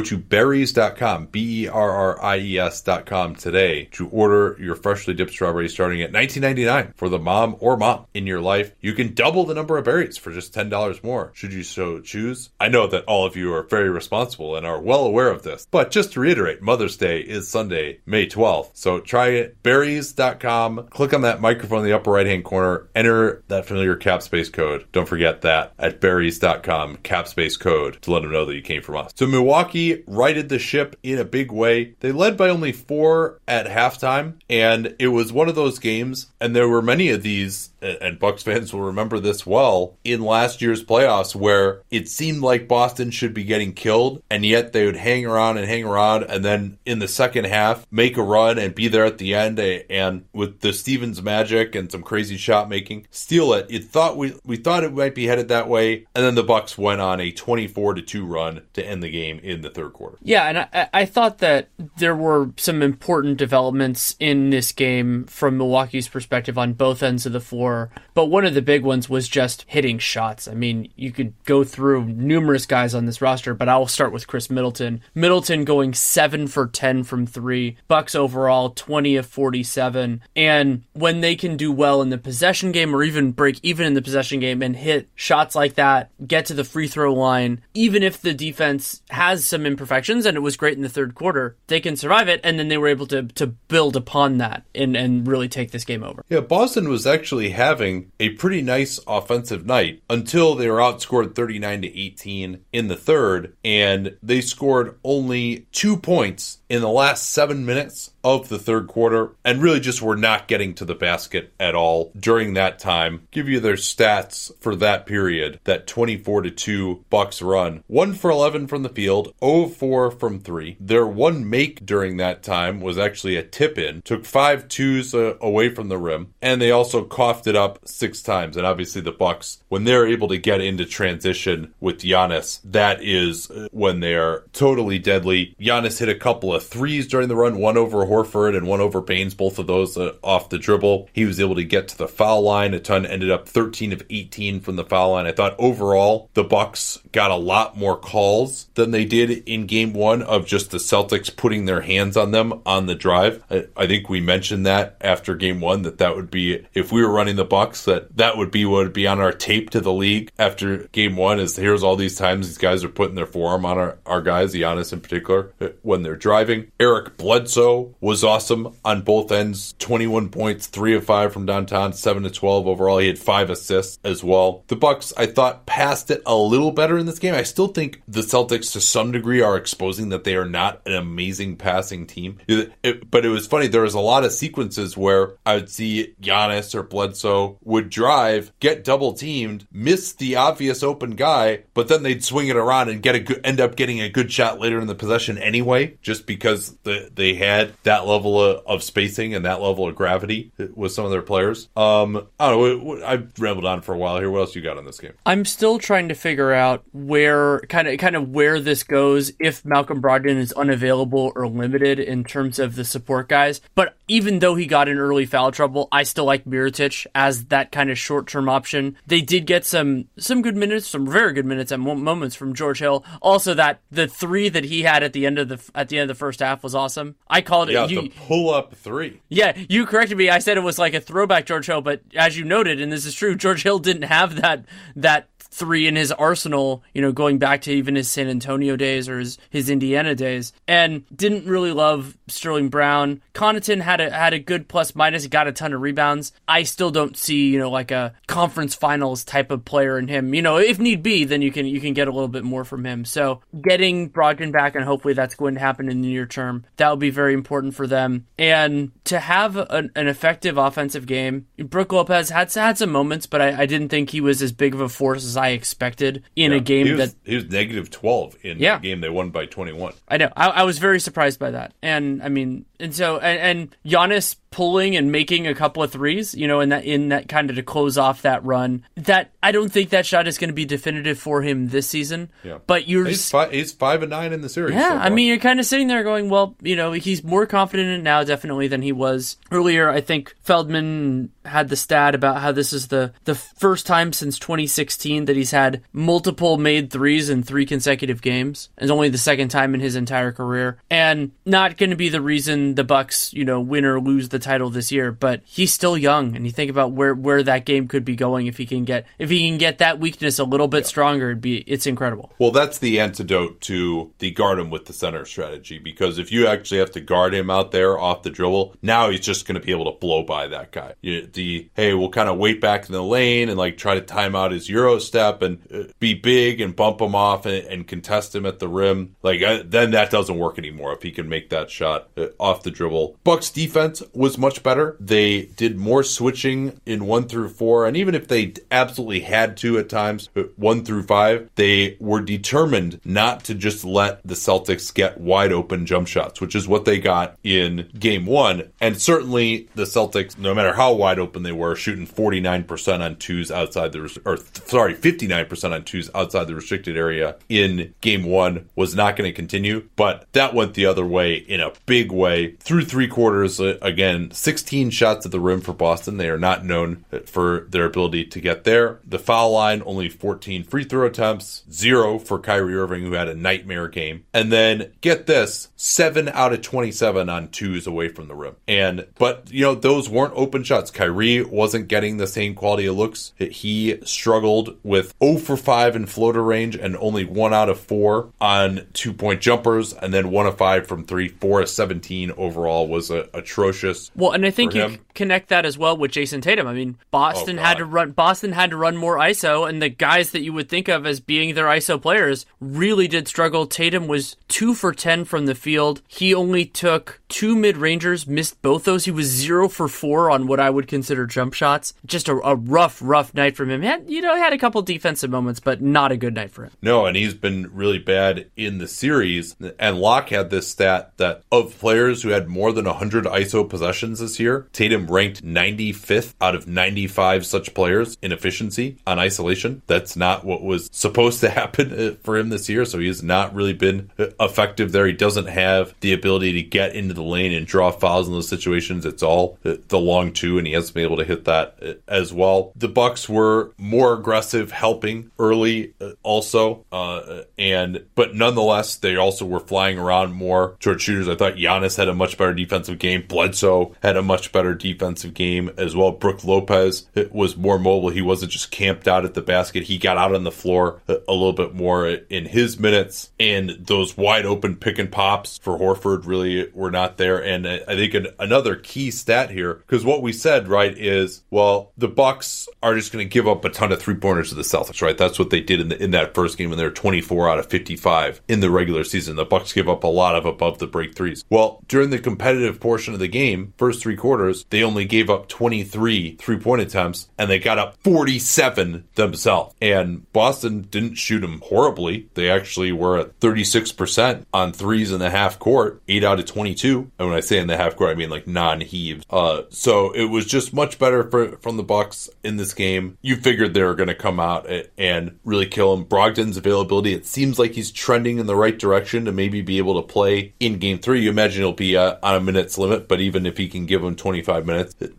to 0.02 0.18
berries.com, 0.18 1.26
B 1.26 1.64
E 1.64 1.68
R 1.68 1.90
R 1.90 2.22
I 2.22 2.38
E 2.38 2.58
S.com 2.58 3.36
today 3.36 3.86
to 3.92 4.08
order 4.08 4.56
your 4.60 4.74
freshly 4.74 5.14
dipped 5.14 5.32
strawberries 5.32 5.72
starting 5.72 6.02
at 6.02 6.12
$19.99 6.12 6.94
for 6.96 7.08
the 7.08 7.18
mom 7.18 7.56
or 7.60 7.76
mom 7.76 8.06
in 8.14 8.26
your 8.26 8.40
life. 8.40 8.72
You 8.80 8.92
can 8.92 9.14
double 9.14 9.44
the 9.44 9.54
number 9.54 9.78
of 9.78 9.84
berries 9.84 10.16
for 10.16 10.32
just 10.32 10.54
$10 10.54 11.04
more, 11.04 11.32
should 11.34 11.52
you 11.52 11.62
so 11.62 12.00
choose. 12.00 12.50
I 12.58 12.68
know 12.68 12.86
that 12.86 13.04
all 13.04 13.26
of 13.26 13.29
you 13.36 13.52
are 13.54 13.62
very 13.62 13.90
responsible 13.90 14.56
and 14.56 14.66
are 14.66 14.80
well 14.80 15.04
aware 15.04 15.30
of 15.30 15.42
this, 15.42 15.66
but 15.70 15.90
just 15.90 16.12
to 16.12 16.20
reiterate, 16.20 16.62
Mother's 16.62 16.96
Day 16.96 17.20
is 17.20 17.48
Sunday, 17.48 18.00
May 18.06 18.26
12th. 18.26 18.70
So 18.74 19.00
try 19.00 19.28
it, 19.28 19.62
berries.com, 19.62 20.88
click 20.90 21.14
on 21.14 21.22
that 21.22 21.40
microphone 21.40 21.80
in 21.80 21.84
the 21.84 21.96
upper 21.96 22.10
right 22.10 22.26
hand 22.26 22.44
corner, 22.44 22.88
enter 22.94 23.42
that 23.48 23.66
familiar 23.66 23.96
capspace 23.96 24.52
code. 24.52 24.86
Don't 24.92 25.08
forget 25.08 25.42
that 25.42 25.72
at 25.78 26.00
berries.com, 26.00 26.98
capspace 26.98 27.58
code 27.58 28.00
to 28.02 28.12
let 28.12 28.22
them 28.22 28.32
know 28.32 28.44
that 28.44 28.54
you 28.54 28.62
came 28.62 28.82
from 28.82 28.96
us. 28.96 29.12
So 29.14 29.26
Milwaukee 29.26 30.02
righted 30.06 30.48
the 30.48 30.58
ship 30.58 30.96
in 31.02 31.18
a 31.18 31.24
big 31.24 31.52
way. 31.52 31.94
They 32.00 32.12
led 32.12 32.36
by 32.36 32.48
only 32.48 32.72
four 32.72 33.40
at 33.46 33.66
halftime, 33.66 34.34
and 34.48 34.94
it 34.98 35.08
was 35.08 35.32
one 35.32 35.48
of 35.48 35.54
those 35.54 35.78
games, 35.78 36.26
and 36.40 36.54
there 36.54 36.68
were 36.68 36.82
many 36.82 37.10
of 37.10 37.22
these 37.22 37.70
and 37.82 38.18
Bucks 38.18 38.42
fans 38.42 38.72
will 38.72 38.82
remember 38.82 39.18
this 39.18 39.46
well 39.46 39.96
in 40.04 40.22
last 40.22 40.60
year's 40.60 40.84
playoffs 40.84 41.34
where 41.34 41.82
it 41.90 42.08
seemed 42.08 42.42
like 42.42 42.68
Boston 42.68 43.10
should 43.20 43.34
be 43.34 43.44
getting 43.44 43.74
killed 43.74 44.22
and 44.30 44.46
yet 44.46 44.72
they 44.72 44.86
would 44.86 44.96
hang 44.96 45.26
around 45.26 45.58
and 45.58 45.66
hang 45.66 45.84
around 45.84 46.22
and 46.22 46.42
then 46.42 46.78
in 46.86 47.00
the 47.00 47.06
second 47.06 47.44
half 47.44 47.86
make 47.90 48.16
a 48.16 48.22
run 48.22 48.58
and 48.58 48.74
be 48.74 48.88
there 48.88 49.04
at 49.04 49.18
the 49.18 49.34
end 49.34 49.60
eh, 49.60 49.82
and 49.90 50.24
with 50.32 50.60
the 50.60 50.72
Stevens 50.72 51.20
magic 51.20 51.74
and 51.74 51.92
some 51.92 52.02
crazy 52.02 52.38
shot 52.38 52.66
making 52.66 53.06
steal 53.10 53.52
it. 53.52 53.66
It 53.68 53.84
thought 53.84 54.16
we 54.16 54.32
we 54.42 54.56
thought 54.56 54.84
it 54.84 54.94
might 54.94 55.14
be 55.14 55.26
headed 55.26 55.48
that 55.48 55.68
way 55.68 56.06
and 56.14 56.24
then 56.24 56.34
the 56.34 56.42
Bucks 56.42 56.78
went 56.78 57.02
on 57.02 57.20
a 57.20 57.30
24 57.30 57.94
to 57.94 58.00
2 58.00 58.24
run 58.24 58.62
to 58.72 58.82
end 58.82 59.02
the 59.02 59.10
game 59.10 59.38
in 59.40 59.60
the 59.60 59.68
third 59.68 59.92
quarter. 59.92 60.16
Yeah, 60.22 60.44
and 60.44 60.58
I, 60.58 60.88
I 60.94 61.04
thought 61.04 61.38
that 61.38 61.68
there 61.98 62.16
were 62.16 62.52
some 62.56 62.82
important 62.82 63.36
developments 63.36 64.16
in 64.18 64.48
this 64.48 64.72
game 64.72 65.26
from 65.26 65.58
Milwaukee's 65.58 66.08
perspective 66.08 66.56
on 66.56 66.72
both 66.72 67.02
ends 67.02 67.26
of 67.26 67.34
the 67.34 67.40
floor 67.40 67.90
but 68.14 68.26
one 68.26 68.44
of 68.44 68.54
the 68.54 68.62
big 68.62 68.82
ones 68.82 69.08
was 69.08 69.28
just 69.28 69.64
hitting 69.66 69.98
shots. 69.98 70.46
I 70.46 70.52
mean, 70.52 70.92
you 70.96 71.10
could 71.10 71.32
go 71.44 71.64
through 71.64 72.04
numerous 72.04 72.66
guys 72.66 72.94
on 72.94 73.06
this 73.10 73.20
roster, 73.20 73.54
but 73.54 73.68
I'll 73.68 73.86
start 73.86 74.12
with 74.12 74.26
Khris 74.26 74.50
Middleton. 74.50 75.02
Middleton 75.14 75.64
going 75.64 75.94
7 75.94 76.46
for 76.46 76.68
10 76.68 77.04
from 77.04 77.26
3, 77.26 77.76
Bucks 77.88 78.14
overall 78.14 78.70
20 78.70 79.16
of 79.16 79.26
47. 79.26 80.22
And 80.36 80.84
when 80.92 81.20
they 81.20 81.34
can 81.34 81.56
do 81.56 81.72
well 81.72 82.00
in 82.02 82.10
the 82.10 82.18
possession 82.18 82.72
game 82.72 82.94
or 82.94 83.02
even 83.02 83.32
break 83.32 83.58
even 83.62 83.86
in 83.86 83.94
the 83.94 84.02
possession 84.02 84.38
game 84.38 84.62
and 84.62 84.76
hit 84.76 85.08
shots 85.14 85.54
like 85.54 85.74
that, 85.74 86.10
get 86.26 86.46
to 86.46 86.54
the 86.54 86.64
free 86.64 86.86
throw 86.86 87.12
line, 87.12 87.62
even 87.74 88.02
if 88.02 88.20
the 88.20 88.32
defense 88.32 89.02
has 89.10 89.44
some 89.44 89.66
imperfections 89.66 90.24
and 90.24 90.36
it 90.36 90.40
was 90.40 90.56
great 90.56 90.76
in 90.76 90.82
the 90.82 90.88
third 90.88 91.14
quarter, 91.14 91.56
they 91.66 91.80
can 91.80 91.96
survive 91.96 92.28
it 92.28 92.40
and 92.44 92.58
then 92.58 92.68
they 92.68 92.78
were 92.78 92.88
able 92.88 93.06
to 93.08 93.24
to 93.24 93.46
build 93.46 93.96
upon 93.96 94.38
that 94.38 94.64
and 94.74 94.96
and 94.96 95.26
really 95.26 95.48
take 95.48 95.72
this 95.72 95.84
game 95.84 96.04
over. 96.04 96.24
Yeah, 96.28 96.40
Boston 96.40 96.88
was 96.88 97.06
actually 97.06 97.50
having 97.50 98.12
a 98.20 98.30
pretty 98.30 98.62
nice 98.62 99.00
offensive 99.06 99.66
night 99.66 100.02
until 100.08 100.54
they 100.54 100.70
were 100.70 100.78
outscored 100.78 101.34
39 101.34 101.82
to 101.82 101.98
18 102.00 102.64
in 102.72 102.88
the 102.88 102.96
third, 103.00 103.56
and 103.64 104.16
they 104.22 104.40
scored 104.40 104.98
only 105.04 105.66
two 105.72 105.96
points 105.96 106.59
in 106.70 106.80
the 106.80 106.88
last 106.88 107.28
seven 107.28 107.66
minutes 107.66 108.12
of 108.22 108.48
the 108.48 108.58
third 108.58 108.86
quarter 108.86 109.32
and 109.44 109.60
really 109.60 109.80
just 109.80 110.00
were 110.00 110.16
not 110.16 110.46
getting 110.46 110.72
to 110.72 110.84
the 110.84 110.94
basket 110.94 111.52
at 111.58 111.74
all 111.74 112.12
during 112.18 112.54
that 112.54 112.78
time. 112.78 113.26
Give 113.32 113.48
you 113.48 113.58
their 113.58 113.74
stats 113.74 114.52
for 114.60 114.76
that 114.76 115.04
period, 115.04 115.58
that 115.64 115.88
24 115.88 116.42
to 116.42 116.50
2 116.50 117.04
Bucks 117.10 117.42
run. 117.42 117.82
1 117.88 118.14
for 118.14 118.30
11 118.30 118.68
from 118.68 118.84
the 118.84 118.88
field, 118.88 119.34
0 119.42 119.66
4 119.68 120.10
from 120.12 120.38
3. 120.38 120.76
Their 120.78 121.06
one 121.06 121.50
make 121.50 121.84
during 121.84 122.18
that 122.18 122.44
time 122.44 122.80
was 122.80 122.98
actually 122.98 123.36
a 123.36 123.42
tip 123.42 123.76
in, 123.76 124.02
took 124.02 124.24
five 124.24 124.68
twos 124.68 125.12
uh, 125.12 125.34
away 125.40 125.70
from 125.70 125.88
the 125.88 125.98
rim, 125.98 126.32
and 126.40 126.62
they 126.62 126.70
also 126.70 127.04
coughed 127.04 127.48
it 127.48 127.56
up 127.56 127.80
six 127.84 128.22
times. 128.22 128.56
And 128.56 128.64
obviously 128.64 129.00
the 129.00 129.10
Bucks, 129.10 129.62
when 129.68 129.82
they're 129.82 130.06
able 130.06 130.28
to 130.28 130.38
get 130.38 130.60
into 130.60 130.84
transition 130.84 131.74
with 131.80 131.98
Giannis, 131.98 132.60
that 132.64 133.02
is 133.02 133.50
uh, 133.50 133.66
when 133.72 133.98
they're 133.98 134.44
totally 134.52 135.00
deadly. 135.00 135.56
Giannis 135.60 135.98
hit 135.98 136.08
a 136.08 136.14
couple 136.14 136.54
of 136.54 136.59
threes 136.60 137.06
during 137.06 137.28
the 137.28 137.36
run, 137.36 137.58
one 137.58 137.76
over 137.76 137.98
Horford 138.06 138.56
and 138.56 138.66
one 138.66 138.80
over 138.80 139.00
Baynes, 139.00 139.34
both 139.34 139.58
of 139.58 139.66
those 139.66 139.96
uh, 139.96 140.14
off 140.22 140.48
the 140.48 140.58
dribble. 140.58 141.08
He 141.12 141.24
was 141.24 141.40
able 141.40 141.54
to 141.56 141.64
get 141.64 141.88
to 141.88 141.98
the 141.98 142.08
foul 142.08 142.42
line 142.42 142.74
a 142.74 142.80
ton, 142.80 143.06
ended 143.06 143.30
up 143.30 143.48
13 143.48 143.92
of 143.92 144.02
18 144.10 144.60
from 144.60 144.76
the 144.76 144.84
foul 144.84 145.12
line. 145.12 145.26
I 145.26 145.32
thought 145.32 145.56
overall 145.58 146.30
the 146.34 146.44
Bucks 146.44 146.98
got 147.12 147.30
a 147.30 147.36
lot 147.36 147.76
more 147.76 147.96
calls 147.96 148.68
than 148.74 148.90
they 148.90 149.04
did 149.04 149.30
in 149.48 149.66
game 149.66 149.92
one 149.92 150.22
of 150.22 150.46
just 150.46 150.70
the 150.70 150.78
Celtics 150.78 151.34
putting 151.34 151.64
their 151.64 151.80
hands 151.80 152.16
on 152.16 152.30
them 152.30 152.60
on 152.66 152.86
the 152.86 152.94
drive. 152.94 153.42
I, 153.50 153.66
I 153.76 153.86
think 153.86 154.08
we 154.08 154.20
mentioned 154.20 154.66
that 154.66 154.96
after 155.00 155.34
game 155.34 155.60
one 155.60 155.82
that 155.82 155.98
that 155.98 156.16
would 156.16 156.30
be 156.30 156.66
if 156.74 156.92
we 156.92 157.02
were 157.02 157.10
running 157.10 157.36
the 157.36 157.44
Bucks 157.44 157.84
that 157.84 158.16
that 158.16 158.36
would 158.36 158.50
be 158.50 158.64
what 158.64 158.84
would 158.84 158.92
be 158.92 159.06
on 159.06 159.20
our 159.20 159.32
tape 159.32 159.70
to 159.70 159.80
the 159.80 159.92
league 159.92 160.30
after 160.38 160.88
game 160.88 161.16
one 161.16 161.40
is 161.40 161.56
here's 161.56 161.82
all 161.82 161.96
these 161.96 162.16
times 162.16 162.46
these 162.46 162.58
guys 162.58 162.84
are 162.84 162.88
putting 162.88 163.14
their 163.14 163.26
forearm 163.26 163.64
on 163.64 163.78
our, 163.78 163.98
our 164.06 164.22
guys, 164.22 164.54
Giannis 164.54 164.92
in 164.92 165.00
particular, 165.00 165.52
when 165.82 166.02
they're 166.02 166.16
driving. 166.16 166.49
Eric 166.78 167.16
Bledsoe 167.16 167.94
was 168.00 168.24
awesome 168.24 168.74
on 168.84 169.02
both 169.02 169.32
ends 169.32 169.74
21 169.78 170.28
points, 170.30 170.66
3 170.66 170.94
of 170.96 171.04
5 171.04 171.32
from 171.32 171.46
downtown, 171.46 171.92
7 171.92 172.22
to 172.22 172.30
12 172.30 172.66
overall. 172.66 172.98
He 172.98 173.08
had 173.08 173.18
5 173.18 173.50
assists 173.50 173.98
as 174.04 174.24
well. 174.24 174.64
The 174.68 174.76
Bucks, 174.76 175.12
I 175.16 175.26
thought, 175.26 175.66
passed 175.66 176.10
it 176.10 176.22
a 176.26 176.36
little 176.36 176.72
better 176.72 176.98
in 176.98 177.06
this 177.06 177.18
game. 177.18 177.34
I 177.34 177.42
still 177.42 177.68
think 177.68 178.02
the 178.08 178.20
Celtics, 178.20 178.72
to 178.72 178.80
some 178.80 179.12
degree, 179.12 179.40
are 179.40 179.56
exposing 179.56 180.08
that 180.10 180.24
they 180.24 180.34
are 180.34 180.48
not 180.48 180.80
an 180.86 180.94
amazing 180.94 181.56
passing 181.56 182.06
team. 182.06 182.38
It, 182.48 182.72
it, 182.82 183.10
but 183.10 183.24
it 183.24 183.30
was 183.30 183.46
funny. 183.46 183.66
There 183.66 183.82
was 183.82 183.94
a 183.94 184.00
lot 184.00 184.24
of 184.24 184.32
sequences 184.32 184.96
where 184.96 185.34
I 185.46 185.54
would 185.56 185.70
see 185.70 186.14
Giannis 186.20 186.74
or 186.74 186.82
Bledsoe 186.82 187.58
would 187.62 187.90
drive, 187.90 188.52
get 188.60 188.84
double 188.84 189.12
teamed, 189.12 189.66
miss 189.72 190.12
the 190.12 190.36
obvious 190.36 190.82
open 190.82 191.12
guy, 191.12 191.64
but 191.74 191.88
then 191.88 192.02
they'd 192.02 192.24
swing 192.24 192.48
it 192.48 192.56
around 192.56 192.88
and 192.88 193.02
get 193.02 193.14
a 193.14 193.20
good, 193.20 193.40
end 193.44 193.60
up 193.60 193.76
getting 193.76 194.00
a 194.00 194.08
good 194.08 194.32
shot 194.32 194.58
later 194.58 194.80
in 194.80 194.86
the 194.86 194.94
possession 194.94 195.38
anyway, 195.38 195.96
just 196.02 196.26
because 196.26 196.39
the, 196.40 197.10
they 197.14 197.34
had 197.34 197.72
that 197.84 198.06
level 198.06 198.42
of, 198.42 198.64
of, 198.66 198.82
spacing 198.82 199.34
and 199.34 199.44
that 199.44 199.60
level 199.60 199.86
of 199.86 199.94
gravity 199.94 200.52
with 200.74 200.92
some 200.92 201.04
of 201.04 201.10
their 201.10 201.22
players. 201.22 201.68
Um, 201.76 202.26
I 202.38 202.50
don't 202.50 202.84
know. 202.84 203.04
I've 203.04 203.32
rambled 203.38 203.66
on 203.66 203.82
for 203.82 203.94
a 203.94 203.98
while 203.98 204.18
here. 204.18 204.30
What 204.30 204.40
else 204.40 204.54
you 204.54 204.62
got 204.62 204.78
on 204.78 204.84
this 204.84 204.98
game? 204.98 205.12
I'm 205.26 205.44
still 205.44 205.78
trying 205.78 206.08
to 206.08 206.14
figure 206.14 206.52
out 206.52 206.84
where 206.92 207.60
kind 207.60 207.88
of 207.88 207.98
kind 207.98 208.16
of 208.16 208.30
where 208.30 208.60
this 208.60 208.82
goes 208.82 209.32
if 209.38 209.64
Malcolm 209.64 210.00
Brogdon 210.02 210.36
is 210.36 210.52
unavailable 210.52 211.32
or 211.34 211.46
limited 211.46 211.98
in 211.98 212.24
terms 212.24 212.58
of 212.58 212.74
the 212.74 212.84
support 212.84 213.28
guys. 213.28 213.60
But 213.74 213.96
even 214.08 214.38
though 214.38 214.54
he 214.54 214.66
got 214.66 214.88
in 214.88 214.98
early 214.98 215.26
foul 215.26 215.52
trouble, 215.52 215.88
I 215.92 216.02
still 216.02 216.24
like 216.24 216.44
Mirotic 216.44 217.06
as 217.14 217.46
that 217.46 217.72
kind 217.72 217.90
of 217.90 217.98
short 217.98 218.26
term 218.26 218.48
option. 218.48 218.96
They 219.06 219.20
did 219.20 219.46
get 219.46 219.64
some 219.64 220.08
some 220.18 220.42
good 220.42 220.56
minutes, 220.56 220.86
some 220.86 221.06
very 221.06 221.32
good 221.32 221.46
minutes 221.46 221.72
at 221.72 221.80
moments 221.80 222.36
from 222.36 222.54
George 222.54 222.78
Hill. 222.78 223.04
Also, 223.20 223.54
that 223.54 223.80
the 223.90 224.06
three 224.06 224.48
that 224.48 224.64
he 224.64 224.82
had 224.82 225.02
at 225.02 225.12
the 225.12 225.26
end 225.26 225.38
of 225.38 225.48
the 225.48 225.60
at 225.74 225.88
the 225.88 225.98
end 225.98 226.10
of 226.10 226.16
the 226.16 226.18
first 226.18 226.29
half 226.38 226.62
was 226.62 226.76
awesome. 226.76 227.16
I 227.28 227.40
called 227.40 227.70
it. 227.70 227.72
Yeah, 227.72 227.86
you, 227.86 228.02
the 228.02 228.08
pull 228.10 228.54
up 228.54 228.76
three. 228.76 229.20
Yeah, 229.28 229.56
you 229.68 229.86
corrected 229.86 230.16
me. 230.16 230.30
I 230.30 230.38
said 230.38 230.56
it 230.56 230.60
was 230.60 230.78
like 230.78 230.94
a 230.94 231.00
throwback 231.00 231.46
George 231.46 231.66
Hill, 231.66 231.80
but 231.80 232.02
as 232.14 232.38
you 232.38 232.44
noted, 232.44 232.80
and 232.80 232.92
this 232.92 233.04
is 233.04 233.14
true, 233.14 233.34
George 233.34 233.64
Hill 233.64 233.80
didn't 233.80 234.02
have 234.02 234.40
that 234.40 234.64
that 234.94 235.28
three 235.50 235.86
in 235.86 235.96
his 235.96 236.12
arsenal, 236.12 236.82
you 236.94 237.02
know, 237.02 237.12
going 237.12 237.38
back 237.38 237.62
to 237.62 237.72
even 237.72 237.94
his 237.94 238.10
San 238.10 238.28
Antonio 238.28 238.76
days 238.76 239.08
or 239.08 239.18
his, 239.18 239.38
his 239.50 239.70
Indiana 239.70 240.14
days, 240.14 240.52
and 240.68 241.04
didn't 241.14 241.46
really 241.46 241.72
love 241.72 242.16
Sterling 242.28 242.68
Brown. 242.68 243.22
Connaughton 243.34 243.80
had 243.80 244.00
a 244.00 244.10
had 244.10 244.32
a 244.32 244.38
good 244.38 244.68
plus 244.68 244.94
minus, 244.94 245.26
got 245.26 245.48
a 245.48 245.52
ton 245.52 245.72
of 245.72 245.80
rebounds. 245.80 246.32
I 246.46 246.62
still 246.62 246.90
don't 246.90 247.16
see, 247.16 247.48
you 247.48 247.58
know, 247.58 247.70
like 247.70 247.90
a 247.90 248.14
conference 248.26 248.74
finals 248.74 249.24
type 249.24 249.50
of 249.50 249.64
player 249.64 249.98
in 249.98 250.08
him. 250.08 250.34
You 250.34 250.42
know, 250.42 250.58
if 250.58 250.78
need 250.78 251.02
be, 251.02 251.24
then 251.24 251.42
you 251.42 251.52
can 251.52 251.66
you 251.66 251.80
can 251.80 251.94
get 251.94 252.08
a 252.08 252.12
little 252.12 252.28
bit 252.28 252.44
more 252.44 252.64
from 252.64 252.84
him. 252.84 253.04
So 253.04 253.40
getting 253.60 254.10
Brogdon 254.10 254.52
back, 254.52 254.74
and 254.74 254.84
hopefully 254.84 255.14
that's 255.14 255.34
going 255.34 255.54
to 255.54 255.60
happen 255.60 255.88
in 255.88 256.02
the 256.02 256.08
near 256.08 256.26
term, 256.26 256.64
that 256.76 256.90
would 256.90 256.98
be 256.98 257.10
very 257.10 257.34
important 257.34 257.74
for 257.74 257.86
them. 257.86 258.26
And 258.38 258.92
to 259.04 259.18
have 259.18 259.56
an, 259.56 259.90
an 259.94 260.08
effective 260.08 260.58
offensive 260.58 261.06
game, 261.06 261.46
Brook 261.58 261.92
Lopez 261.92 262.30
had 262.30 262.52
had 262.52 262.78
some 262.78 262.90
moments, 262.90 263.26
but 263.26 263.40
I, 263.40 263.62
I 263.62 263.66
didn't 263.66 263.88
think 263.88 264.10
he 264.10 264.20
was 264.20 264.42
as 264.42 264.52
big 264.52 264.74
of 264.74 264.80
a 264.80 264.88
force 264.88 265.24
as 265.24 265.36
I 265.40 265.50
expected 265.50 266.22
in 266.36 266.52
yeah, 266.52 266.58
a 266.58 266.60
game 266.60 266.86
he 266.86 266.92
was, 266.92 267.12
that 267.12 267.18
he 267.24 267.34
was 267.36 267.46
negative 267.46 267.90
twelve 267.90 268.36
in 268.42 268.58
yeah. 268.58 268.78
the 268.78 268.82
game 268.82 269.00
they 269.00 269.08
won 269.08 269.30
by 269.30 269.46
twenty 269.46 269.72
one. 269.72 269.94
I 270.08 270.18
know. 270.18 270.30
I, 270.36 270.48
I, 270.48 270.62
was 270.64 270.78
very 270.78 271.00
surprised 271.00 271.38
by 271.38 271.52
that, 271.52 271.72
and 271.82 272.22
I 272.22 272.28
mean, 272.28 272.66
and 272.78 272.94
so 272.94 273.18
and, 273.18 273.40
and 273.40 273.76
Giannis 273.84 274.36
pulling 274.50 274.96
and 274.96 275.12
making 275.12 275.46
a 275.46 275.54
couple 275.54 275.82
of 275.82 275.92
threes, 275.92 276.34
you 276.34 276.48
know, 276.48 276.60
in 276.60 276.70
that 276.70 276.84
in 276.84 277.08
that 277.10 277.28
kind 277.28 277.50
of 277.50 277.56
to 277.56 277.62
close 277.62 277.96
off 277.96 278.22
that 278.22 278.44
run. 278.44 278.84
That 278.96 279.32
I 279.42 279.52
don't 279.52 279.70
think 279.70 279.90
that 279.90 280.06
shot 280.06 280.26
is 280.26 280.38
going 280.38 280.48
to 280.48 280.54
be 280.54 280.64
definitive 280.64 281.18
for 281.18 281.42
him 281.42 281.68
this 281.68 281.88
season. 281.88 282.30
Yeah. 282.42 282.58
But 282.66 282.88
you're 282.88 283.06
he's 283.06 283.30
five, 283.30 283.52
he's 283.52 283.72
five 283.72 284.02
and 284.02 284.10
nine 284.10 284.32
in 284.32 284.40
the 284.40 284.48
series. 284.48 284.74
Yeah, 284.74 284.90
so 284.90 284.96
I 284.96 285.10
mean, 285.10 285.28
you're 285.28 285.38
kind 285.38 285.60
of 285.60 285.66
sitting 285.66 285.86
there 285.86 286.02
going, 286.02 286.28
well, 286.28 286.56
you 286.60 286.76
know, 286.76 286.92
he's 286.92 287.22
more 287.22 287.46
confident 287.46 287.88
in 287.88 288.00
it 288.00 288.02
now, 288.02 288.24
definitely 288.24 288.68
than 288.68 288.82
he 288.82 288.92
was 288.92 289.36
earlier. 289.50 289.88
I 289.88 290.00
think 290.00 290.34
Feldman 290.42 291.30
had 291.44 291.68
the 291.68 291.76
stat 291.76 292.14
about 292.14 292.40
how 292.40 292.52
this 292.52 292.72
is 292.72 292.88
the 292.88 293.12
the 293.24 293.34
first 293.34 293.86
time 293.86 294.12
since 294.12 294.38
2016 294.38 295.26
that 295.30 295.36
he's 295.36 295.52
had 295.52 295.80
multiple 295.92 296.58
made 296.58 296.90
threes 296.90 297.30
in 297.30 297.44
three 297.44 297.64
consecutive 297.64 298.20
games. 298.20 298.68
It's 298.76 298.90
only 298.90 299.08
the 299.10 299.16
second 299.16 299.48
time 299.48 299.74
in 299.74 299.80
his 299.80 299.94
entire 299.94 300.32
career, 300.32 300.78
and 300.90 301.30
not 301.46 301.76
going 301.76 301.90
to 301.90 301.96
be 301.96 302.08
the 302.08 302.20
reason 302.20 302.74
the 302.74 302.82
Bucks, 302.82 303.32
you 303.32 303.44
know, 303.44 303.60
win 303.60 303.84
or 303.84 304.00
lose 304.00 304.30
the 304.30 304.40
title 304.40 304.70
this 304.70 304.90
year, 304.90 305.12
but 305.12 305.42
he's 305.44 305.72
still 305.72 305.96
young, 305.96 306.34
and 306.34 306.44
you 306.44 306.50
think 306.50 306.68
about 306.68 306.90
where 306.90 307.14
where 307.14 307.44
that 307.44 307.64
game 307.64 307.86
could 307.86 308.04
be 308.04 308.16
going 308.16 308.48
if 308.48 308.56
he 308.56 308.66
can 308.66 308.84
get 308.84 309.06
if 309.20 309.30
he 309.30 309.48
can 309.48 309.56
get 309.56 309.78
that 309.78 310.00
weakness 310.00 310.40
a 310.40 310.44
little 310.44 310.66
bit 310.66 310.82
yeah. 310.82 310.88
stronger. 310.88 311.30
It'd 311.30 311.40
be 311.40 311.58
it's 311.58 311.86
incredible. 311.86 312.32
Well, 312.40 312.50
that's 312.50 312.78
the 312.78 312.98
antidote 312.98 313.60
to 313.62 314.12
the 314.18 314.32
guard 314.32 314.58
him 314.58 314.68
with 314.68 314.86
the 314.86 314.92
center 314.92 315.24
strategy 315.24 315.78
because 315.78 316.18
if 316.18 316.32
you 316.32 316.48
actually 316.48 316.80
have 316.80 316.90
to 316.92 317.00
guard 317.00 317.34
him 317.34 317.50
out 317.50 317.70
there 317.70 317.96
off 317.96 318.24
the 318.24 318.30
dribble, 318.30 318.74
now 318.82 319.10
he's 319.10 319.20
just 319.20 319.46
going 319.46 319.60
to 319.60 319.64
be 319.64 319.70
able 319.70 319.92
to 319.92 319.96
blow 319.96 320.24
by 320.24 320.48
that 320.48 320.72
guy. 320.72 320.94
You, 321.00 321.26
the 321.26 321.70
hey, 321.74 321.94
we'll 321.94 322.10
kind 322.10 322.28
of 322.28 322.36
wait 322.36 322.60
back 322.60 322.86
in 322.86 322.92
the 322.92 323.02
lane 323.04 323.48
and 323.48 323.56
like 323.56 323.76
try 323.76 323.94
to 323.94 324.00
time 324.00 324.34
out 324.34 324.50
his 324.50 324.68
euro 324.68 324.98
step 324.98 325.19
and 325.42 325.60
uh, 325.72 325.92
be 325.98 326.14
big 326.14 326.60
and 326.60 326.76
bump 326.76 327.00
him 327.00 327.14
off 327.14 327.46
and, 327.46 327.66
and 327.66 327.88
contest 327.88 328.34
him 328.34 328.46
at 328.46 328.58
the 328.58 328.68
rim. 328.68 329.16
Like 329.22 329.40
then 329.64 329.92
that 329.92 330.10
doesn't 330.10 330.38
work 330.38 330.58
anymore 330.58 330.92
if 330.92 331.02
he 331.02 331.10
can 331.10 331.28
make 331.28 331.50
that 331.50 331.70
shot 331.70 332.08
uh, 332.16 332.26
off 332.38 332.62
the 332.62 332.70
dribble. 332.70 333.18
Bucks 333.24 333.50
defense 333.50 334.02
was 334.12 334.38
much 334.38 334.62
better. 334.62 334.96
They 335.00 335.42
did 335.42 335.76
more 335.76 336.02
switching 336.02 336.80
in 336.86 337.06
one 337.06 337.28
through 337.28 337.50
four, 337.50 337.86
and 337.86 337.96
even 337.96 338.14
if 338.14 338.28
they 338.28 338.54
absolutely 338.70 339.20
had 339.20 339.56
to 339.58 339.78
at 339.78 339.88
times, 339.88 340.28
uh, 340.36 340.42
one 340.56 340.84
through 340.84 341.04
five, 341.04 341.50
they 341.54 341.96
were 342.00 342.20
determined 342.20 343.00
not 343.04 343.44
to 343.44 343.54
just 343.54 343.84
let 343.84 344.22
the 344.26 344.34
Celtics 344.34 344.92
get 344.92 345.20
wide 345.20 345.52
open 345.52 345.86
jump 345.86 346.08
shots, 346.08 346.40
which 346.40 346.54
is 346.54 346.68
what 346.68 346.84
they 346.84 346.98
got 346.98 347.36
in 347.42 347.90
game 347.98 348.26
one. 348.26 348.70
And 348.80 349.00
certainly 349.00 349.68
the 349.74 349.84
Celtics, 349.84 350.38
no 350.38 350.54
matter 350.54 350.74
how 350.74 350.92
wide 350.92 351.18
open 351.18 351.42
they 351.42 351.52
were, 351.52 351.76
shooting 351.76 352.06
49% 352.06 353.00
on 353.00 353.16
twos 353.16 353.50
outside 353.50 353.92
the, 353.92 354.20
or 354.24 354.38
sorry, 354.66 354.94
59% 355.12 355.72
on 355.72 355.84
twos 355.84 356.10
outside 356.14 356.44
the 356.44 356.54
restricted 356.54 356.96
area 356.96 357.36
in 357.48 357.94
game 358.00 358.24
one 358.24 358.68
was 358.74 358.94
not 358.94 359.16
going 359.16 359.28
to 359.28 359.34
continue. 359.34 359.88
But 359.96 360.26
that 360.32 360.54
went 360.54 360.74
the 360.74 360.86
other 360.86 361.06
way 361.06 361.34
in 361.34 361.60
a 361.60 361.72
big 361.86 362.12
way 362.12 362.52
through 362.60 362.84
three 362.84 363.08
quarters. 363.08 363.60
Uh, 363.60 363.78
again, 363.82 364.30
16 364.30 364.90
shots 364.90 365.26
at 365.26 365.32
the 365.32 365.40
rim 365.40 365.60
for 365.60 365.72
Boston. 365.72 366.16
They 366.16 366.28
are 366.28 366.38
not 366.38 366.64
known 366.64 367.04
for 367.26 367.66
their 367.70 367.84
ability 367.84 368.26
to 368.26 368.40
get 368.40 368.64
there. 368.64 369.00
The 369.04 369.18
foul 369.18 369.52
line, 369.52 369.82
only 369.84 370.08
14 370.08 370.64
free 370.64 370.84
throw 370.84 371.06
attempts, 371.06 371.64
zero 371.70 372.18
for 372.18 372.38
Kyrie 372.38 372.76
Irving, 372.76 373.02
who 373.02 373.12
had 373.12 373.28
a 373.28 373.34
nightmare 373.34 373.88
game. 373.88 374.24
And 374.32 374.52
then 374.52 374.92
get 375.00 375.26
this, 375.26 375.68
seven 375.76 376.28
out 376.28 376.52
of 376.52 376.62
27 376.62 377.28
on 377.28 377.48
twos 377.48 377.86
away 377.86 378.08
from 378.08 378.28
the 378.28 378.34
rim. 378.34 378.56
And, 378.68 379.06
but, 379.18 379.50
you 379.50 379.62
know, 379.62 379.74
those 379.74 380.08
weren't 380.08 380.34
open 380.36 380.62
shots. 380.62 380.90
Kyrie 380.90 381.42
wasn't 381.42 381.88
getting 381.88 382.16
the 382.16 382.26
same 382.26 382.54
quality 382.54 382.86
of 382.86 382.96
looks. 382.96 383.32
He 383.38 383.98
struggled 384.04 384.76
with 384.82 384.99
0 385.02 385.38
for 385.38 385.56
5 385.56 385.96
in 385.96 386.06
floater 386.06 386.42
range 386.42 386.76
and 386.76 386.96
only 386.96 387.24
1 387.24 387.54
out 387.54 387.68
of 387.68 387.80
4 387.80 388.32
on 388.40 388.86
two 388.92 389.12
point 389.12 389.40
jumpers, 389.40 389.92
and 389.92 390.12
then 390.12 390.30
1 390.30 390.46
of 390.46 390.56
5 390.56 390.86
from 390.86 391.04
3. 391.04 391.28
4 391.28 391.62
of 391.62 391.68
17 391.68 392.32
overall 392.32 392.88
was 392.88 393.10
a, 393.10 393.28
atrocious. 393.34 394.10
Well, 394.14 394.32
and 394.32 394.44
I 394.46 394.50
think 394.50 394.74
you 394.74 394.98
connect 395.14 395.48
that 395.48 395.66
as 395.66 395.78
well 395.78 395.96
with 395.96 396.12
Jayson 396.12 396.40
Tatum. 396.40 396.66
I 396.66 396.72
mean, 396.72 396.96
Boston 397.10 397.58
oh, 397.58 397.62
had 397.62 397.78
to 397.78 397.84
run 397.84 398.12
Boston 398.12 398.52
had 398.52 398.70
to 398.70 398.76
run 398.76 398.96
more 398.96 399.16
ISO, 399.16 399.68
and 399.68 399.80
the 399.80 399.88
guys 399.88 400.30
that 400.30 400.42
you 400.42 400.52
would 400.52 400.68
think 400.68 400.88
of 400.88 401.06
as 401.06 401.20
being 401.20 401.54
their 401.54 401.66
ISO 401.66 402.00
players 402.00 402.46
really 402.60 403.08
did 403.08 403.28
struggle. 403.28 403.66
Tatum 403.66 404.06
was 404.06 404.36
two 404.48 404.74
for 404.74 404.92
ten 404.92 405.24
from 405.24 405.46
the 405.46 405.54
field. 405.54 406.02
He 406.08 406.34
only 406.34 406.64
took 406.64 407.20
two 407.28 407.56
mid 407.56 407.76
rangers, 407.76 408.26
missed 408.26 408.60
both 408.62 408.84
those. 408.84 409.04
He 409.04 409.10
was 409.10 409.26
zero 409.26 409.68
for 409.68 409.88
four 409.88 410.30
on 410.30 410.46
what 410.46 410.60
I 410.60 410.70
would 410.70 410.88
consider 410.88 411.26
jump 411.26 411.54
shots. 411.54 411.94
Just 412.04 412.28
a, 412.28 412.36
a 412.44 412.54
rough, 412.54 412.98
rough 413.02 413.34
night 413.34 413.56
from 413.56 413.70
him. 413.70 413.82
He 413.82 413.88
had, 413.88 414.10
you 414.10 414.20
know, 414.20 414.34
he 414.34 414.40
had 414.40 414.52
a 414.52 414.58
couple 414.58 414.82
defensive 414.82 415.30
moments, 415.30 415.60
but 415.60 415.80
not 415.80 416.12
a 416.12 416.16
good 416.16 416.34
night 416.34 416.50
for 416.50 416.64
him. 416.64 416.72
No, 416.82 417.06
and 417.06 417.16
he's 417.16 417.34
been 417.34 417.70
really 417.72 417.98
bad 417.98 418.50
in 418.56 418.78
the 418.78 418.88
series. 418.88 419.56
And 419.78 419.98
Locke 419.98 420.30
had 420.30 420.50
this 420.50 420.68
stat 420.68 421.12
that 421.16 421.42
of 421.50 421.78
players 421.78 422.22
who 422.22 422.30
had 422.30 422.48
more 422.48 422.72
than 422.72 422.84
100 422.84 423.24
ISO 423.24 423.68
possessions 423.68 424.18
this 424.18 424.40
year. 424.40 424.68
Tatum 424.72 424.99
ranked 425.06 425.44
95th 425.44 426.34
out 426.40 426.54
of 426.54 426.66
95 426.66 427.46
such 427.46 427.74
players 427.74 428.16
in 428.22 428.32
efficiency 428.32 428.98
on 429.06 429.18
isolation. 429.18 429.82
That's 429.86 430.16
not 430.16 430.44
what 430.44 430.62
was 430.62 430.88
supposed 430.92 431.40
to 431.40 431.50
happen 431.60 431.92
uh, 431.92 432.14
for 432.22 432.36
him 432.36 432.48
this 432.48 432.68
year. 432.68 432.84
So 432.84 432.98
he 432.98 433.06
has 433.06 433.22
not 433.22 433.54
really 433.54 433.72
been 433.72 434.10
uh, 434.18 434.28
effective 434.40 434.92
there. 434.92 435.06
He 435.06 435.12
doesn't 435.12 435.48
have 435.48 435.94
the 436.00 436.12
ability 436.12 436.52
to 436.54 436.62
get 436.62 436.94
into 436.94 437.14
the 437.14 437.22
lane 437.22 437.52
and 437.52 437.66
draw 437.66 437.90
fouls 437.90 438.28
in 438.28 438.34
those 438.34 438.48
situations. 438.48 439.06
It's 439.06 439.22
all 439.22 439.58
uh, 439.64 439.76
the 439.88 439.98
long 439.98 440.32
two, 440.32 440.58
and 440.58 440.66
he 440.66 440.72
hasn't 440.72 440.94
been 440.94 441.04
able 441.04 441.18
to 441.18 441.24
hit 441.24 441.44
that 441.44 442.00
as 442.08 442.32
well. 442.32 442.72
The 442.76 442.88
Bucks 442.88 443.28
were 443.28 443.72
more 443.78 444.14
aggressive, 444.14 444.72
helping 444.72 445.30
early 445.38 445.94
also, 446.22 446.84
uh, 446.92 447.42
and 447.58 448.04
but 448.14 448.34
nonetheless, 448.34 448.96
they 448.96 449.16
also 449.16 449.44
were 449.46 449.60
flying 449.60 449.98
around 449.98 450.32
more 450.32 450.76
towards 450.80 451.02
shooters. 451.02 451.28
I 451.28 451.34
thought 451.34 451.54
Giannis 451.54 451.96
had 451.96 452.08
a 452.08 452.14
much 452.14 452.36
better 452.36 452.54
defensive 452.54 452.98
game. 452.98 453.24
Bledsoe 453.26 453.94
had 454.02 454.16
a 454.16 454.22
much 454.22 454.52
better 454.52 454.74
defensive 454.92 455.34
game 455.34 455.70
as 455.76 455.94
well. 455.94 456.12
Brook 456.12 456.44
Lopez 456.44 457.06
was 457.30 457.56
more 457.56 457.78
mobile. 457.78 458.10
He 458.10 458.22
wasn't 458.22 458.52
just 458.52 458.70
camped 458.70 459.08
out 459.08 459.24
at 459.24 459.34
the 459.34 459.42
basket. 459.42 459.84
He 459.84 459.98
got 459.98 460.16
out 460.16 460.34
on 460.34 460.44
the 460.44 460.50
floor 460.50 461.00
a, 461.08 461.32
little 461.32 461.52
bit 461.52 461.74
more 461.74 462.06
in 462.08 462.46
his 462.46 462.78
minutes, 462.78 463.30
and 463.38 463.70
those 463.80 464.16
wide 464.16 464.46
open 464.46 464.76
pick 464.76 464.98
and 464.98 465.10
pops 465.10 465.58
for 465.58 465.78
Horford 465.78 466.26
really 466.26 466.70
were 466.74 466.90
not 466.90 467.16
there. 467.16 467.42
And 467.42 467.66
I 467.66 467.78
think 467.94 468.14
an, 468.14 468.26
another 468.38 468.76
key 468.76 469.10
stat 469.10 469.50
here, 469.50 469.74
because 469.74 470.04
what 470.04 470.22
we 470.22 470.32
said 470.32 470.68
right 470.68 470.96
is, 470.96 471.42
well, 471.50 471.92
the 471.96 472.08
Bucks 472.08 472.68
are 472.82 472.94
just 472.94 473.12
going 473.12 473.24
to 473.24 473.32
give 473.32 473.48
up 473.48 473.64
a 473.64 473.70
ton 473.70 473.92
of 473.92 474.00
three 474.00 474.14
pointers 474.14 474.50
to 474.50 474.54
the 474.54 474.62
Celtics, 474.62 475.02
right? 475.02 475.16
That's 475.16 475.38
what 475.38 475.50
they 475.50 475.60
did 475.60 475.80
in 475.80 475.88
the, 475.88 476.02
in 476.02 476.10
that 476.12 476.34
first 476.34 476.58
game 476.58 476.70
when 476.70 476.78
they're 476.78 476.90
24 476.90 477.48
out 477.48 477.58
of 477.58 477.66
55 477.66 478.42
in 478.48 478.60
the 478.60 478.70
regular 478.70 479.04
season. 479.04 479.36
The 479.36 479.44
Bucks 479.44 479.72
give 479.72 479.88
up 479.88 480.04
a 480.04 480.08
lot 480.08 480.36
of 480.36 480.44
above 480.44 480.78
the 480.78 480.86
break 480.86 481.14
threes. 481.14 481.44
Well, 481.48 481.82
during 481.88 482.10
the 482.10 482.18
competitive 482.18 482.80
portion 482.80 483.14
of 483.14 483.20
the 483.20 483.28
game, 483.28 483.74
first 483.76 484.02
three 484.02 484.16
quarters, 484.16 484.64
they 484.80 484.84
only 484.84 485.04
gave 485.04 485.28
up 485.28 485.46
23 485.48 486.36
three 486.36 486.58
point 486.58 486.80
attempts 486.80 487.28
and 487.36 487.50
they 487.50 487.58
got 487.58 487.78
up 487.78 487.98
47 488.02 489.04
themselves. 489.14 489.74
And 489.82 490.30
Boston 490.32 490.82
didn't 490.90 491.16
shoot 491.16 491.40
them 491.40 491.60
horribly. 491.66 492.28
They 492.32 492.48
actually 492.48 492.90
were 492.90 493.18
at 493.18 493.38
36% 493.40 494.46
on 494.54 494.72
threes 494.72 495.12
in 495.12 495.18
the 495.18 495.28
half 495.28 495.58
court, 495.58 496.00
8 496.08 496.24
out 496.24 496.38
of 496.38 496.46
22. 496.46 497.10
And 497.18 497.28
when 497.28 497.36
I 497.36 497.40
say 497.40 497.58
in 497.58 497.66
the 497.66 497.76
half 497.76 497.94
court, 497.94 498.08
I 498.10 498.14
mean 498.14 498.30
like 498.30 498.46
non 498.46 498.80
heaves. 498.80 499.26
Uh, 499.28 499.62
so 499.68 500.12
it 500.12 500.30
was 500.30 500.46
just 500.46 500.72
much 500.72 500.98
better 500.98 501.28
for, 501.28 501.58
from 501.58 501.76
the 501.76 501.82
Bucks 501.82 502.30
in 502.42 502.56
this 502.56 502.72
game. 502.72 503.18
You 503.20 503.36
figured 503.36 503.74
they 503.74 503.82
were 503.82 503.94
going 503.94 504.08
to 504.08 504.14
come 504.14 504.40
out 504.40 504.66
and 504.96 505.38
really 505.44 505.66
kill 505.66 505.92
him. 505.92 506.06
Brogdon's 506.06 506.56
availability, 506.56 507.12
it 507.12 507.26
seems 507.26 507.58
like 507.58 507.72
he's 507.72 507.90
trending 507.90 508.38
in 508.38 508.46
the 508.46 508.56
right 508.56 508.78
direction 508.78 509.26
to 509.26 509.32
maybe 509.32 509.60
be 509.60 509.76
able 509.76 510.00
to 510.00 510.08
play 510.08 510.54
in 510.58 510.78
game 510.78 511.00
three. 511.00 511.20
You 511.20 511.28
imagine 511.28 511.60
he'll 511.60 511.72
be 511.72 511.98
uh, 511.98 512.16
on 512.22 512.36
a 512.36 512.40
minutes 512.40 512.78
limit, 512.78 513.08
but 513.08 513.20
even 513.20 513.44
if 513.44 513.58
he 513.58 513.68
can 513.68 513.84
give 513.84 514.02
him 514.02 514.16
25 514.16 514.64
minutes, 514.64 514.69